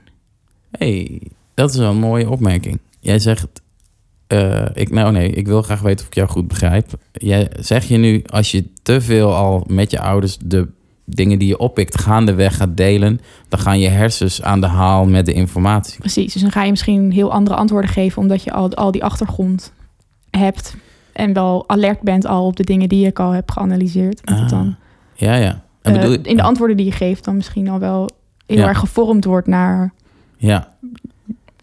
hey, 0.70 1.22
dat 1.54 1.70
is 1.70 1.76
wel 1.76 1.90
een 1.90 1.96
mooie 1.96 2.30
opmerking. 2.30 2.78
Jij 3.00 3.18
zegt, 3.18 3.46
eh, 4.26 4.66
ik, 4.74 4.90
nou 4.90 5.12
nee, 5.12 5.30
ik 5.30 5.46
wil 5.46 5.62
graag 5.62 5.80
weten 5.80 6.00
of 6.00 6.06
ik 6.06 6.14
jou 6.14 6.28
goed 6.28 6.48
begrijp. 6.48 6.86
Jij, 7.12 7.50
zeg 7.60 7.84
je 7.84 7.96
nu, 7.96 8.22
als 8.26 8.50
je 8.50 8.64
te 8.82 9.00
veel 9.00 9.34
al 9.34 9.64
met 9.66 9.90
je 9.90 10.00
ouders 10.00 10.38
de 10.44 10.68
dingen 11.04 11.38
die 11.38 11.48
je 11.48 11.58
oppikt 11.58 12.00
gaandeweg 12.00 12.56
gaat 12.56 12.76
delen, 12.76 13.20
dan 13.48 13.60
gaan 13.60 13.78
je 13.78 13.88
hersens 13.88 14.42
aan 14.42 14.60
de 14.60 14.66
haal 14.66 15.04
met 15.04 15.26
de 15.26 15.32
informatie. 15.32 15.98
Precies. 15.98 16.32
Dus 16.32 16.42
dan 16.42 16.52
ga 16.52 16.62
je 16.62 16.70
misschien 16.70 17.12
heel 17.12 17.32
andere 17.32 17.56
antwoorden 17.56 17.90
geven, 17.90 18.22
omdat 18.22 18.42
je 18.42 18.52
al, 18.52 18.74
al 18.74 18.90
die 18.90 19.04
achtergrond 19.04 19.72
hebt 20.30 20.76
en 21.12 21.32
wel 21.32 21.64
alert 21.68 22.00
bent 22.00 22.26
al 22.26 22.46
op 22.46 22.56
de 22.56 22.64
dingen 22.64 22.88
die 22.88 23.06
ik 23.06 23.18
al 23.18 23.30
heb 23.30 23.50
geanalyseerd. 23.50 24.20
Ah, 24.24 24.48
dan 24.48 24.76
Ja, 25.14 25.34
ja. 25.34 25.64
Eh, 25.94 26.02
je- 26.10 26.20
in 26.22 26.36
de 26.36 26.42
antwoorden 26.42 26.76
die 26.76 26.86
je 26.86 26.92
geeft 26.92 27.24
dan 27.24 27.36
misschien 27.36 27.68
al 27.68 27.78
wel 27.78 28.10
heel 28.46 28.58
Ja. 28.58 28.68
erg 28.68 28.78
gevormd 28.78 29.24
wordt 29.24 29.46
naar 29.46 29.92
Ja, 30.36 30.74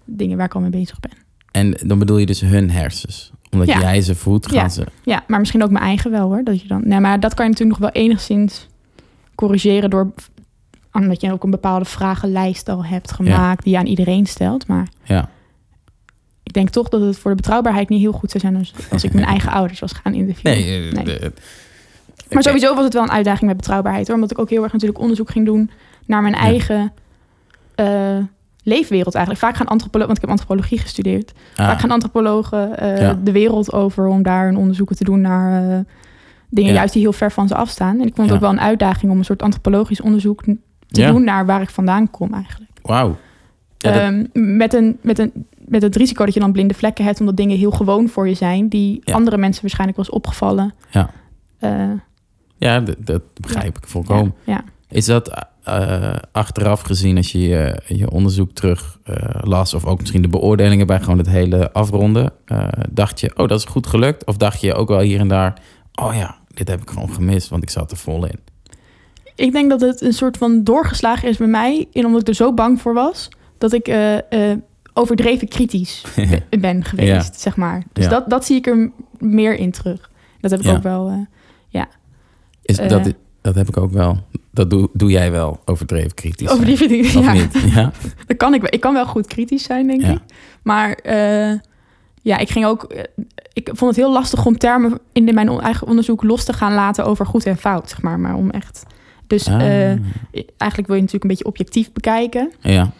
dingen 0.06 0.38
waar 0.38 0.46
ik 0.46 0.56
al 0.56 0.62
mee 0.62 0.70
bezig 0.70 1.00
ben. 1.00 1.12
en 1.52 1.78
dan 1.88 2.00
bedoel 2.00 2.18
je 2.18 2.26
dus 2.26 2.42
hun 2.42 2.72
hersens. 2.72 3.32
Omdat 3.52 3.68
Ja. 3.68 3.80
jij 3.80 4.02
ze 4.02 4.16
voedt, 4.16 4.46
gaan 4.48 4.56
Ja. 4.56 4.70
ze... 4.70 4.86
Ja, 5.04 5.24
maar 5.28 5.40
misschien 5.40 5.64
ook 5.64 5.72
mijn 5.72 5.84
eigen 5.84 6.12
wel 6.12 6.28
hoor. 6.28 6.44
Dat 6.44 6.62
je 6.62 6.68
dan, 6.68 6.82
nee, 6.86 7.00
maar 7.00 7.20
dat 7.20 7.34
kan 7.34 7.46
je 7.46 7.52
natuurlijk 7.52 7.80
nog 7.80 7.92
wel 7.92 8.04
enigszins 8.04 8.68
corrigeren 9.36 9.90
door 9.90 10.14
omdat 10.92 11.22
je 11.22 11.32
ook 11.32 11.44
een 11.44 11.50
bepaalde 11.52 11.86
vragenlijst 11.86 12.70
al 12.70 12.86
hebt 12.86 13.12
gemaakt 13.12 13.64
die 13.64 13.74
je 13.74 13.80
aan 13.80 13.86
iedereen 13.86 14.26
stelt. 14.26 14.68
Maar 14.68 14.88
Ja, 15.04 15.30
ik 16.44 16.54
denk 16.54 16.70
toch 16.70 16.90
dat 16.90 17.02
het 17.02 17.18
voor 17.18 17.32
de 17.32 17.38
betrouwbaarheid 17.38 17.90
niet 17.90 18.00
heel 18.02 18.12
goed 18.12 18.32
zou 18.32 18.44
zijn 18.44 18.56
als, 18.56 18.74
als 18.92 19.04
ik 19.04 19.14
mijn 19.14 19.26
eigen 19.36 19.52
ouders 19.52 19.80
was 19.80 19.92
gaan 19.92 20.14
interviewen. 20.14 20.60
nee. 20.60 20.90
eh, 20.90 21.04
Nee. 21.06 21.20
Maar 22.34 22.44
sowieso 22.44 22.76
was 22.76 22.84
het 22.84 22.94
wel 22.94 23.04
een 23.04 23.12
uitdaging 23.12 23.48
met 23.48 23.58
betrouwbaarheid 23.58 24.06
hoor. 24.08 24.16
Omdat 24.16 24.32
ik 24.32 24.40
ook 24.40 24.50
heel 24.50 24.64
erg 24.64 24.72
natuurlijk 24.74 25.00
onderzoek 25.00 25.30
ging 25.30 25.46
doen 25.46 25.70
naar 26.06 26.22
mijn 26.22 26.34
Ja. 26.34 26.40
eigen 26.40 26.94
eh, 27.76 28.18
leefwereld 28.64 29.16
eigenlijk. 29.16 29.46
Vaak 29.46 29.56
gaan 29.56 29.68
antropologen, 29.68 30.08
want 30.14 30.24
ik 30.24 30.30
heb 30.30 30.40
antropologie 30.40 30.78
gestudeerd. 30.80 31.32
Ah, 31.56 31.66
Vaak 31.68 31.80
gaan 31.80 31.92
antropologen 31.92 32.78
eh, 32.78 33.02
Ja. 33.02 33.18
de 33.24 33.32
wereld 33.32 33.74
over 33.74 34.08
om 34.08 34.24
daar 34.24 34.48
een 34.48 34.58
onderzoeken 34.58 34.96
te 34.96 35.04
doen 35.04 35.22
naar 35.22 35.70
eh, 35.72 35.80
dingen 36.50 36.72
Ja. 36.72 36.78
juist 36.78 36.94
die 36.94 37.02
heel 37.02 37.14
ver 37.14 37.32
van 37.32 37.48
ze 37.48 37.56
afstaan. 37.56 38.00
En 38.00 38.08
ik 38.08 38.16
vond 38.16 38.28
het 38.28 38.36
ook 38.36 38.42
wel 38.44 38.52
een 38.52 38.60
uitdaging 38.62 39.12
om 39.12 39.18
een 39.18 39.26
soort 39.26 39.42
antropologisch 39.42 40.02
onderzoek 40.02 40.44
te 40.88 41.06
doen 41.06 41.24
naar 41.24 41.46
waar 41.46 41.62
ik 41.62 41.70
vandaan 41.70 42.12
kom 42.12 42.34
eigenlijk. 42.34 42.72
Wauw. 42.82 43.16
Dat- 43.78 43.94
Ehm, 43.94 44.26
met, 44.34 44.74
een, 44.74 44.98
met, 45.02 45.20
een, 45.20 45.32
met 45.58 45.82
het 45.82 45.96
risico 45.96 46.26
dat 46.26 46.34
je 46.34 46.40
dan 46.40 46.52
blinde 46.52 46.74
vlekken 46.74 47.06
hebt, 47.06 47.20
omdat 47.20 47.38
dingen 47.38 47.58
heel 47.58 47.72
gewoon 47.72 48.08
voor 48.08 48.28
je 48.28 48.34
zijn, 48.34 48.68
die 48.68 49.02
andere 49.14 49.38
mensen 49.38 49.62
waarschijnlijk 49.62 49.98
wel 49.98 50.06
eens 50.08 50.16
opgevallen. 50.16 50.74
Ja. 50.92 51.10
Ja, 52.64 52.80
dat, 52.80 52.96
dat 53.00 53.22
begrijp 53.42 53.78
ik 53.78 53.88
volkomen. 53.88 54.34
ja, 54.46 54.54
ja. 54.54 54.64
Is 54.90 55.06
dat 55.06 55.46
eh, 55.64 56.16
achteraf 56.32 56.82
gezien, 56.82 57.18
als 57.18 57.32
je 57.32 57.40
je, 57.42 57.82
je 57.88 58.10
onderzoek 58.12 58.52
terug 58.52 59.00
eh, 59.04 59.16
las, 59.42 59.74
of 59.74 59.86
ook 59.86 60.00
misschien 60.00 60.22
de 60.22 60.28
beoordelingen 60.28 60.88
bij 60.88 61.00
gewoon 61.00 61.18
het 61.18 61.28
hele 61.30 61.72
afronden, 61.72 62.32
eh, 62.46 62.68
dacht 62.92 63.20
je, 63.20 63.32
oh, 63.38 63.48
dat 63.48 63.60
is 63.60 63.66
goed 63.66 63.88
gelukt? 63.88 64.26
Of 64.26 64.38
dacht 64.38 64.62
je 64.62 64.74
ook 64.74 64.88
wel 64.88 65.00
hier 65.00 65.20
en 65.20 65.28
daar, 65.28 65.62
oh 66.02 66.16
ja, 66.16 66.36
dit 66.48 66.68
heb 66.68 66.82
ik 66.82 66.90
gewoon 66.90 67.14
gemist, 67.14 67.50
want 67.50 67.64
ik 67.64 67.70
zat 67.70 67.92
er 67.92 67.98
vol 67.98 68.26
in? 68.26 68.40
Ik 69.36 69.52
denk 69.52 69.70
dat 69.70 69.82
het 69.82 70.02
een 70.02 70.14
soort 70.14 70.38
van 70.38 70.64
doorgeslagen 70.64 71.30
is 71.30 71.38
bij 71.38 71.48
mij, 71.48 71.88
en 71.94 72.06
omdat 72.06 72.22
ik 72.22 72.28
er 72.28 72.34
zo 72.34 72.54
bang 72.54 72.82
voor 72.82 72.94
was, 72.94 73.30
dat 73.58 73.74
ik 73.74 73.96
overdreven 74.94 75.48
kritisch 75.48 76.04
be- 76.50 76.58
ben 76.60 76.84
geweest, 76.84 77.40
zeg 77.40 77.56
maar. 77.56 77.84
Dus 77.94 78.04
Ja. 78.04 78.10
dat, 78.10 78.30
dat 78.30 78.46
zie 78.46 78.58
ik 78.58 78.68
er 78.68 78.92
meer 79.20 79.56
in 79.56 79.72
terug. 79.72 80.10
Dat 80.40 80.52
heb 80.52 80.60
ik 80.60 80.66
Ja. 80.66 80.74
ook 80.76 80.84
wel. 80.84 81.10
eh, 81.10 81.18
Is, 82.64 82.78
Eh. 82.80 82.90
dat, 82.90 83.14
dat 83.42 83.56
heb 83.56 83.68
ik 83.68 83.78
ook 83.78 83.92
wel. 83.92 84.18
Dat 84.52 84.70
doe, 84.70 84.90
doe 84.94 85.10
jij 85.12 85.32
wel, 85.32 85.60
overdreven 85.66 86.14
kritisch. 86.14 86.50
over 86.50 86.66
die 86.66 86.78
zijn. 86.78 86.90
dingen. 86.90 87.06
Of 87.18 87.26
Ja, 87.26 87.34
niet? 87.34 87.58
Ja? 87.74 87.92
dat 88.28 88.38
kan 88.38 88.54
ik. 88.54 88.62
wel. 88.62 88.70
Ik 88.74 88.80
kan 88.80 88.94
wel 88.94 89.06
goed 89.06 89.28
kritisch 89.28 89.64
zijn, 89.64 89.88
denk 89.88 90.02
Ja. 90.02 90.12
ik. 90.12 90.20
Maar 90.64 90.92
eh, 90.94 91.60
ja, 92.22 92.38
ik 92.38 92.50
ging 92.50 92.66
ook. 92.66 92.84
eh, 92.84 93.04
ik 93.54 93.70
vond 93.74 93.96
het 93.96 94.06
heel 94.06 94.14
lastig 94.14 94.46
om 94.46 94.58
termen 94.58 95.00
in 95.14 95.26
de- 95.26 95.34
mijn 95.34 95.50
eigen 95.50 95.88
onderzoek 95.88 96.24
los 96.24 96.44
te 96.44 96.54
gaan 96.54 96.74
laten 96.74 97.06
over 97.06 97.26
goed 97.26 97.46
en 97.46 97.58
fout, 97.58 97.90
zeg 97.90 98.02
maar. 98.02 98.20
Maar 98.20 98.36
om 98.36 98.50
echt. 98.50 98.84
Dus 99.28 99.48
Ah, 99.48 99.62
eigenlijk 99.62 100.88
wil 100.88 100.96
je 100.96 101.02
natuurlijk 101.02 101.24
een 101.24 101.28
beetje 101.30 101.46
objectief 101.46 101.92
bekijken. 101.92 102.52
ja. 102.62 102.92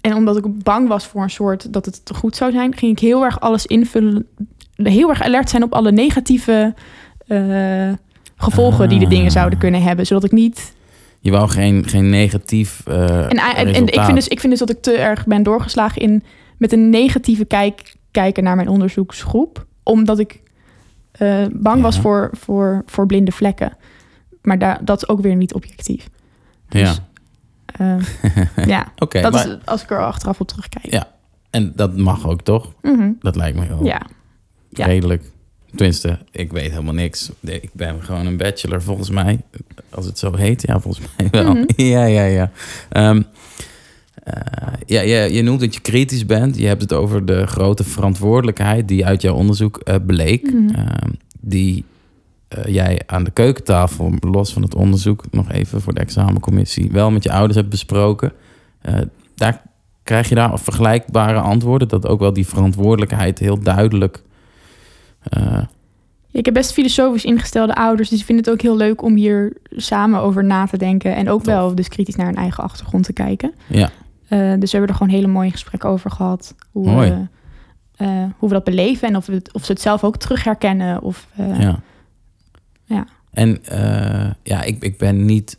En 0.00 0.14
omdat 0.14 0.36
ik 0.36 0.62
bang 0.62 0.88
was 0.88 1.06
voor 1.06 1.22
een 1.22 1.30
soort 1.30 1.72
dat 1.72 1.84
het 1.84 2.04
te 2.04 2.14
goed 2.14 2.36
zou 2.36 2.52
zijn, 2.52 2.76
ging 2.76 2.92
ik 2.92 2.98
heel 2.98 3.24
erg 3.24 3.40
alles 3.40 3.66
invullen. 3.66 4.26
Heel 4.74 5.08
erg 5.08 5.22
alert 5.22 5.50
zijn 5.50 5.62
op 5.62 5.72
alle 5.72 5.92
negatieve 5.92 6.74
gevolgen 8.36 8.88
die 8.88 8.98
de 8.98 9.04
Ah. 9.04 9.10
dingen 9.10 9.30
zouden 9.30 9.58
kunnen 9.58 9.82
hebben. 9.82 10.06
Zodat 10.06 10.24
ik 10.24 10.32
niet. 10.32 10.74
Je 11.20 11.30
wou 11.30 11.48
geen, 11.48 11.88
geen 11.88 12.08
negatief 12.08 12.82
eh 12.86 13.18
En, 13.24 13.28
en, 13.28 13.74
en 13.74 13.86
ik, 13.86 14.00
vind 14.00 14.14
dus, 14.14 14.28
ik 14.28 14.40
vind 14.40 14.50
dus 14.52 14.60
dat 14.60 14.70
ik 14.70 14.82
te 14.82 14.96
erg 14.96 15.26
ben 15.26 15.42
doorgeslagen 15.42 16.02
in 16.02 16.22
met 16.58 16.72
een 16.72 16.90
negatieve 16.90 17.44
kijk, 17.44 17.94
kijken 18.10 18.44
naar 18.44 18.56
mijn 18.56 18.68
onderzoeksgroep. 18.68 19.66
Omdat 19.82 20.18
ik 20.18 20.40
eh, 21.12 21.44
bang 21.52 21.82
was 21.82 21.98
voor, 21.98 22.30
voor, 22.32 22.82
voor 22.86 23.06
blinde 23.06 23.32
vlekken. 23.32 23.76
Maar 24.42 24.58
daar, 24.58 24.84
dat 24.84 24.96
is 25.02 25.08
ook 25.08 25.20
weer 25.20 25.36
niet 25.36 25.54
objectief. 25.54 26.08
Ja, 26.68 26.80
Dus, 26.80 27.00
eh, 27.66 27.96
ja, 28.66 28.92
oké. 28.98 29.20
dat 29.20 29.32
maar- 29.32 29.46
is 29.48 29.56
als 29.64 29.82
ik 29.82 29.90
er 29.90 30.04
achteraf 30.04 30.40
op 30.40 30.48
terugkijk. 30.48 30.92
Ja. 30.92 31.14
En 31.50 31.72
dat 31.76 31.96
mag 31.96 32.26
ook, 32.28 32.42
toch? 32.42 32.72
Mhm. 32.82 33.10
Dat 33.20 33.36
lijkt 33.36 33.58
me 33.58 33.64
heel 33.64 33.84
ja. 33.84 34.02
ja. 34.68 34.86
redelijk. 34.86 35.22
Tenminste, 35.76 36.18
ik 36.30 36.52
weet 36.52 36.70
helemaal 36.70 36.94
niks. 36.94 37.30
Ik 37.40 37.70
ben 37.72 38.02
gewoon 38.02 38.26
een 38.26 38.36
bachelor, 38.36 38.82
volgens 38.82 39.10
mij. 39.10 39.40
Als 39.90 40.06
het 40.06 40.18
zo 40.18 40.34
heet, 40.34 40.62
ja, 40.66 40.80
volgens 40.80 41.06
mij 41.16 41.28
wel. 41.30 41.52
Mhm. 41.52 41.64
Ja, 41.82 42.04
ja, 42.04 42.24
ja. 42.24 42.50
Ehm, 42.88 43.22
eh, 44.26 44.72
ja, 44.86 45.00
je, 45.00 45.32
je 45.32 45.42
noemt 45.42 45.60
dat 45.60 45.74
je 45.74 45.80
kritisch 45.80 46.26
bent. 46.26 46.56
Je 46.58 46.66
hebt 46.66 46.82
het 46.82 46.92
over 46.92 47.26
de 47.26 47.46
grote 47.46 47.84
verantwoordelijkheid 47.84 48.88
die 48.88 49.06
uit 49.06 49.22
jouw 49.22 49.34
onderzoek 49.34 49.78
eh, 49.78 49.94
bleek. 50.06 50.52
Mhm. 50.52 50.74
Ehm, 50.74 51.10
die 51.40 51.84
eh, 52.48 52.64
jij 52.64 53.00
aan 53.06 53.24
de 53.24 53.30
keukentafel, 53.30 54.12
los 54.20 54.52
van 54.52 54.62
het 54.62 54.74
onderzoek, 54.74 55.24
nog 55.30 55.50
even 55.50 55.80
voor 55.80 55.94
de 55.94 56.00
examencommissie, 56.00 56.90
wel 56.92 57.10
met 57.10 57.22
je 57.22 57.32
ouders 57.32 57.56
hebt 57.56 57.70
besproken. 57.70 58.32
Daar 59.34 59.62
krijg 60.02 60.28
je 60.28 60.34
daar 60.34 60.58
vergelijkbare 60.58 61.38
antwoorden, 61.38 61.88
dat 61.88 62.06
ook 62.06 62.20
wel 62.20 62.32
die 62.32 62.46
verantwoordelijkheid 62.46 63.38
heel 63.38 63.60
duidelijk. 63.60 64.22
Eh, 65.28 65.62
Ik 66.30 66.44
heb 66.44 66.54
best 66.54 66.72
filosofisch 66.72 67.24
ingestelde 67.24 67.74
ouders, 67.74 68.08
dus 68.08 68.18
ik 68.20 68.24
vind 68.24 68.38
het 68.38 68.50
ook 68.50 68.60
heel 68.60 68.76
leuk 68.76 69.02
om 69.02 69.14
hier 69.14 69.56
samen 69.70 70.20
over 70.20 70.44
na 70.44 70.66
te 70.66 70.76
denken. 70.78 71.14
En 71.16 71.28
ook 71.28 71.42
Tof. 71.42 71.46
wel 71.54 71.74
dus 71.74 71.88
kritisch 71.88 72.14
naar 72.16 72.26
hun 72.26 72.36
eigen 72.36 72.64
achtergrond 72.64 73.04
te 73.04 73.12
kijken. 73.12 73.54
ja, 73.66 73.90
Eh, 74.28 74.38
dus 74.38 74.70
we 74.72 74.76
hebben 74.76 74.88
er 74.88 74.94
gewoon 74.94 75.12
hele 75.14 75.26
mooie 75.26 75.50
gesprekken 75.50 75.88
over 75.88 76.10
gehad. 76.10 76.54
Hoe, 76.70 76.90
Mooi. 76.90 77.28
Eh, 77.96 78.08
hoe 78.38 78.48
we 78.48 78.54
dat 78.54 78.64
beleven 78.64 79.08
en 79.08 79.16
of, 79.16 79.26
we 79.26 79.32
het, 79.34 79.52
of 79.52 79.64
ze 79.64 79.72
het 79.72 79.80
zelf 79.80 80.04
ook 80.04 80.16
terug 80.16 80.44
herkennen. 80.44 81.02
Of, 81.02 81.26
ja. 81.36 81.80
ja. 82.84 83.06
En 83.32 83.58
ja, 84.42 84.62
ik, 84.62 84.82
ik 84.82 84.98
ben 84.98 85.24
niet 85.24 85.58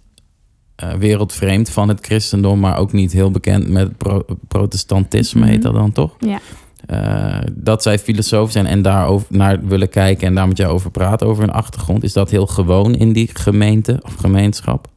wereldvreemd 1.00 1.70
van 1.70 1.88
het 1.88 2.06
christendom, 2.06 2.60
maar 2.60 2.78
ook 2.78 2.92
niet 2.92 3.12
heel 3.12 3.32
bekend 3.32 3.68
met 3.68 3.98
pro- 3.98 4.26
protestantisme, 4.48 5.40
Mhm. 5.42 5.50
heet 5.50 5.62
dat 5.62 5.74
dan 5.74 5.92
toch? 5.92 6.16
Ja. 6.20 6.40
Eh, 6.88 7.38
dat 7.54 7.84
zij 7.84 8.00
filosoof 8.00 8.52
zijn 8.52 8.66
en 8.66 8.82
daarover 8.82 9.28
naar 9.30 9.66
willen 9.66 9.90
kijken 9.90 10.28
en 10.28 10.36
daar 10.36 10.48
met 10.48 10.58
jou 10.58 10.72
over 10.74 10.92
praten, 10.92 11.28
over 11.28 11.44
hun 11.44 11.54
achtergrond. 11.54 12.04
Is 12.04 12.14
dat 12.14 12.30
heel 12.30 12.48
gewoon 12.48 12.96
in 12.96 13.14
die 13.14 13.30
gemeente 13.34 14.00
of 14.02 14.14
gemeenschap? 14.16 14.88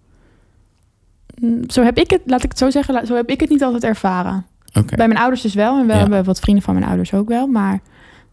Mm, 1.41 1.71
Zo 1.71 1.83
heb 1.83 1.99
ik 1.99 2.11
het, 2.11 2.21
laat 2.27 2.45
ik 2.45 2.49
het 2.51 2.59
zo 2.59 2.71
zeggen, 2.71 3.07
zo 3.07 3.15
heb 3.15 3.29
ik 3.31 3.41
het 3.41 3.51
niet 3.51 3.63
altijd 3.63 3.85
ervaren. 3.85 4.47
Oké. 4.73 4.97
Bij 4.97 5.07
mijn 5.09 5.21
ouders 5.21 5.43
dus 5.43 5.55
wel. 5.55 5.79
En 5.81 5.87
wel 5.87 5.99
Ja. 5.99 6.09
bij 6.09 6.25
wat 6.25 6.41
vrienden 6.41 6.65
van 6.65 6.75
mijn 6.75 6.87
ouders 6.87 7.15
ook 7.15 7.29
wel. 7.29 7.47
Maar, 7.47 7.81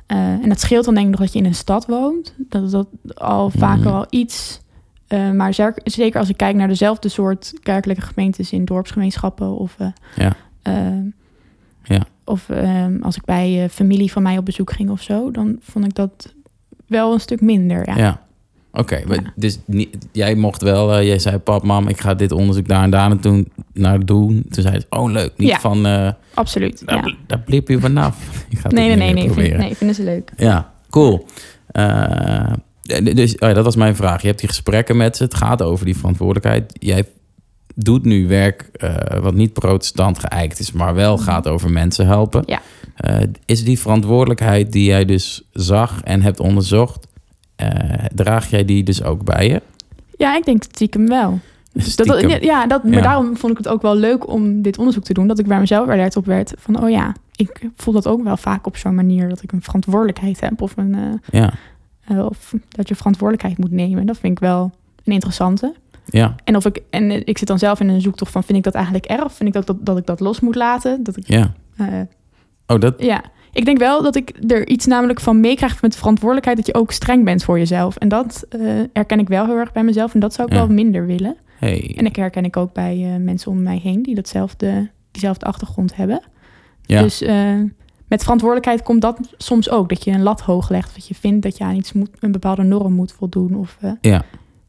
eh, 0.05 0.17
en 0.17 0.49
dat 0.49 0.59
scheelt 0.59 0.85
dan 0.85 0.93
denk 0.93 1.05
ik 1.05 1.11
nog 1.11 1.21
dat 1.21 1.33
je 1.33 1.39
in 1.39 1.45
een 1.45 1.55
stad 1.55 1.85
woont. 1.85 2.33
Dat 2.37 2.63
is 2.63 2.71
dat 2.71 2.87
al 3.15 3.49
vaker 3.49 3.85
Mhm. 3.85 3.95
al 3.95 4.05
iets. 4.09 4.61
eh, 5.07 5.31
maar 5.31 5.53
zeker 5.83 6.19
als 6.19 6.29
ik 6.29 6.37
kijk 6.37 6.55
naar 6.55 6.67
dezelfde 6.67 7.09
soort 7.09 7.53
kerkelijke 7.63 8.01
gemeentes 8.01 8.51
in 8.51 8.65
dorpsgemeenschappen. 8.65 9.57
Of, 9.57 9.75
Ja. 10.15 10.35
Ja. 11.83 12.05
Of 12.27 12.49
ehm, 12.49 12.97
als 13.01 13.15
ik 13.15 13.25
bij 13.25 13.63
eh, 13.63 13.69
familie 13.69 14.11
van 14.11 14.23
mij 14.23 14.37
op 14.37 14.45
bezoek 14.45 14.71
ging 14.71 14.89
of 14.89 15.01
zo. 15.01 15.31
Dan 15.31 15.57
vond 15.61 15.85
ik 15.85 15.95
dat 15.95 16.33
wel 16.87 17.13
een 17.13 17.19
stuk 17.19 17.41
minder. 17.41 17.87
Ja. 17.89 17.97
Ja. 17.97 18.21
Oké, 18.71 18.95
Ja. 19.07 19.33
dus 19.35 19.59
niet, 19.65 19.97
jij 20.11 20.35
mocht 20.35 20.61
wel, 20.61 20.93
eh, 20.93 21.05
jij 21.07 21.19
zei, 21.19 21.37
pap, 21.37 21.63
mam, 21.63 21.87
ik 21.87 21.99
ga 22.01 22.13
dit 22.13 22.31
onderzoek 22.31 22.67
daar 22.67 22.83
en 22.83 22.89
daar 22.89 23.09
naartoe 23.09 23.45
naar 23.73 24.05
doen. 24.05 24.45
Toen 24.49 24.63
zei 24.63 24.79
ze, 24.79 24.85
oh 24.89 25.11
leuk, 25.11 25.31
niet 25.37 25.49
Ja. 25.49 25.59
van, 25.59 25.85
eh 25.85 26.11
Absoluut. 26.33 26.85
daar, 26.85 26.95
Ja. 26.95 27.01
bl- 27.01 27.15
daar 27.27 27.39
blip 27.39 27.67
je 27.67 27.79
vanaf. 27.79 28.17
Ik 28.49 28.57
ga 28.59 28.69
Nee, 28.69 28.87
nee, 28.87 28.95
nee, 28.97 29.13
nee, 29.13 29.31
vind, 29.31 29.57
nee. 29.57 29.75
Vinden 29.75 29.95
ze 29.95 30.03
leuk. 30.03 30.31
Ja, 30.37 30.71
cool. 30.89 31.25
D- 32.81 33.15
dus 33.15 33.33
oh 33.33 33.47
ja, 33.47 33.53
dat 33.53 33.63
was 33.63 33.75
mijn 33.75 33.95
vraag. 33.95 34.21
Je 34.21 34.27
hebt 34.27 34.39
die 34.39 34.49
gesprekken 34.49 34.97
met 34.97 35.17
ze. 35.17 35.23
Het 35.23 35.33
gaat 35.35 35.61
over 35.61 35.85
die 35.85 35.97
verantwoordelijkheid. 35.97 36.73
Jij 36.79 37.03
doet 37.79 38.05
nu 38.05 38.27
werk 38.27 38.69
eh, 38.73 39.19
wat 39.19 39.33
niet 39.33 39.53
protestant 39.53 40.19
geëikt 40.19 40.59
is, 40.59 40.71
maar 40.71 40.93
wel 40.93 41.17
gaat 41.17 41.47
over 41.47 41.71
mensen 41.71 42.05
helpen. 42.05 42.43
Ja. 42.45 42.61
Eh, 42.95 43.17
is 43.45 43.63
die 43.63 43.79
verantwoordelijkheid 43.79 44.71
die 44.71 44.83
jij 44.83 45.05
dus 45.05 45.43
zag 45.51 46.03
en 46.03 46.21
hebt 46.21 46.39
onderzocht, 46.39 47.07
eh, 47.55 47.69
draag 48.15 48.49
jij 48.49 48.65
die 48.65 48.83
dus 48.83 49.03
ook 49.03 49.23
bij 49.23 49.47
je? 49.47 49.61
Ja, 50.17 50.35
ik 50.35 50.45
denk 50.45 50.63
stiekem 50.63 51.07
wel. 51.07 51.39
Dat, 51.95 52.41
ja, 52.41 52.67
dat, 52.67 52.81
Ja. 52.83 52.89
maar 52.89 53.01
daarom 53.01 53.37
vond 53.37 53.51
ik 53.51 53.57
het 53.57 53.67
ook 53.67 53.81
wel 53.81 53.95
leuk 53.95 54.27
om 54.27 54.61
dit 54.61 54.77
onderzoek 54.77 55.03
te 55.03 55.13
doen. 55.13 55.27
Dat 55.27 55.39
ik 55.39 55.47
bij 55.47 55.59
mezelf 55.59 55.89
alert 55.89 56.15
op 56.15 56.25
werd 56.25 56.53
van, 56.57 56.83
oh 56.83 56.89
ja, 56.89 57.15
ik 57.35 57.69
voel 57.75 57.93
dat 57.93 58.07
ook 58.07 58.23
wel 58.23 58.37
vaak 58.37 58.67
op 58.67 58.77
zo'n 58.77 58.95
manier 58.95 59.29
dat 59.29 59.43
ik 59.43 59.51
een 59.51 59.61
verantwoordelijkheid 59.61 60.39
heb 60.39 60.61
of, 60.61 60.73
een, 60.77 61.21
Ja, 61.31 61.53
of 62.07 62.53
dat 62.69 62.87
je 62.87 62.95
verantwoordelijkheid 62.95 63.57
moet 63.57 63.71
nemen. 63.71 64.05
Dat 64.05 64.17
vind 64.17 64.33
ik 64.33 64.39
wel 64.39 64.71
een 65.03 65.13
interessante. 65.13 65.73
Ja, 66.09 66.35
En, 66.43 66.55
of 66.55 66.65
ik, 66.65 66.81
en 66.89 67.25
ik 67.27 67.37
zit 67.37 67.47
dan 67.47 67.59
zelf 67.59 67.79
in 67.79 67.89
een 67.89 68.01
zoektocht 68.01 68.31
van, 68.31 68.43
vind 68.43 68.57
ik 68.57 68.63
dat 68.63 68.73
eigenlijk 68.73 69.05
erg? 69.05 69.33
Vind 69.33 69.49
ik 69.49 69.53
dat, 69.55 69.67
dat, 69.67 69.85
dat 69.85 69.97
ik 69.97 70.05
dat 70.05 70.19
los 70.19 70.39
moet 70.39 70.55
laten? 70.55 71.03
Dat 71.03 71.17
ik, 71.17 71.27
ja. 71.27 71.53
eh, 71.77 71.87
Oh, 72.67 72.79
dat, 72.79 72.93
ja, 73.03 73.23
ik 73.53 73.65
denk 73.65 73.77
wel 73.77 74.03
dat 74.03 74.15
ik 74.15 74.33
er 74.47 74.67
iets 74.67 74.85
namelijk 74.85 75.19
van 75.19 75.39
meekrijg 75.39 75.81
met 75.81 75.91
de 75.91 75.97
verantwoordelijkheid 75.97 76.57
dat 76.57 76.67
je 76.67 76.73
ook 76.75 76.91
streng 76.91 77.25
bent 77.25 77.43
voor 77.43 77.57
jezelf. 77.57 77.95
En 77.95 78.07
dat 78.07 78.45
eh, 78.49 78.59
herken 78.93 79.19
ik 79.19 79.27
wel 79.27 79.45
heel 79.45 79.55
erg 79.57 79.71
bij 79.71 79.83
mezelf 79.83 80.13
en 80.13 80.19
dat 80.19 80.33
zou 80.33 80.47
ik 80.47 80.53
Ja. 80.53 80.59
wel 80.59 80.75
minder 80.75 81.05
willen. 81.05 81.35
hey. 81.59 81.93
En 81.97 82.05
ik 82.05 82.15
herken 82.15 82.45
ik 82.45 82.57
ook 82.57 82.73
bij 82.73 83.13
eh, 83.13 83.21
mensen 83.23 83.51
om 83.51 83.63
mij 83.63 83.77
heen 83.83 84.03
die 84.03 84.15
datzelfde, 84.15 84.89
diezelfde 85.11 85.45
achtergrond 85.45 85.95
hebben. 85.95 86.21
ja. 86.81 87.01
Dus 87.01 87.23
met 88.07 88.21
verantwoordelijkheid 88.23 88.83
komt 88.83 89.01
dat 89.01 89.19
soms 89.37 89.69
ook. 89.69 89.89
Dat 89.89 90.03
je 90.03 90.11
een 90.11 90.21
lat 90.23 90.41
hoog 90.41 90.69
legt. 90.69 90.95
Dat 90.95 91.07
je 91.07 91.15
vindt 91.15 91.43
dat 91.43 91.57
je 91.57 91.63
aan 91.63 91.75
iets 91.75 91.93
moet, 91.93 92.09
een 92.19 92.31
bepaalde 92.31 92.63
norm 92.63 92.93
moet 92.93 93.11
voldoen. 93.11 93.55
Of, 93.55 93.77
Ja. 94.01 94.23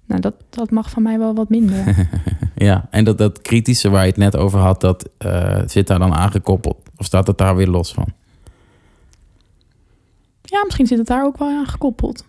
Nou, 0.08 0.20
dat, 0.20 0.34
dat 0.50 0.70
mag 0.70 0.90
van 0.90 1.02
mij 1.02 1.18
wel 1.18 1.34
wat 1.34 1.48
minder. 1.48 2.08
ja, 2.68 2.86
en 2.90 3.04
dat, 3.04 3.18
dat 3.18 3.42
kritische 3.42 3.88
waar 3.88 4.02
je 4.02 4.08
het 4.08 4.16
net 4.16 4.36
over 4.36 4.58
had, 4.58 4.80
dat 4.80 5.08
eh, 5.18 5.60
zit 5.66 5.86
daar 5.86 5.98
dan 5.98 6.14
aangekoppeld? 6.14 6.76
Of 6.96 7.06
staat 7.06 7.26
het 7.26 7.38
daar 7.38 7.56
weer 7.56 7.68
los 7.68 7.92
van? 7.92 8.06
ja, 10.42 10.64
misschien 10.64 10.86
zit 10.86 10.98
het 10.98 11.06
daar 11.06 11.24
ook 11.24 11.38
wel 11.38 11.48
aan 11.48 11.66
gekoppeld. 11.66 12.24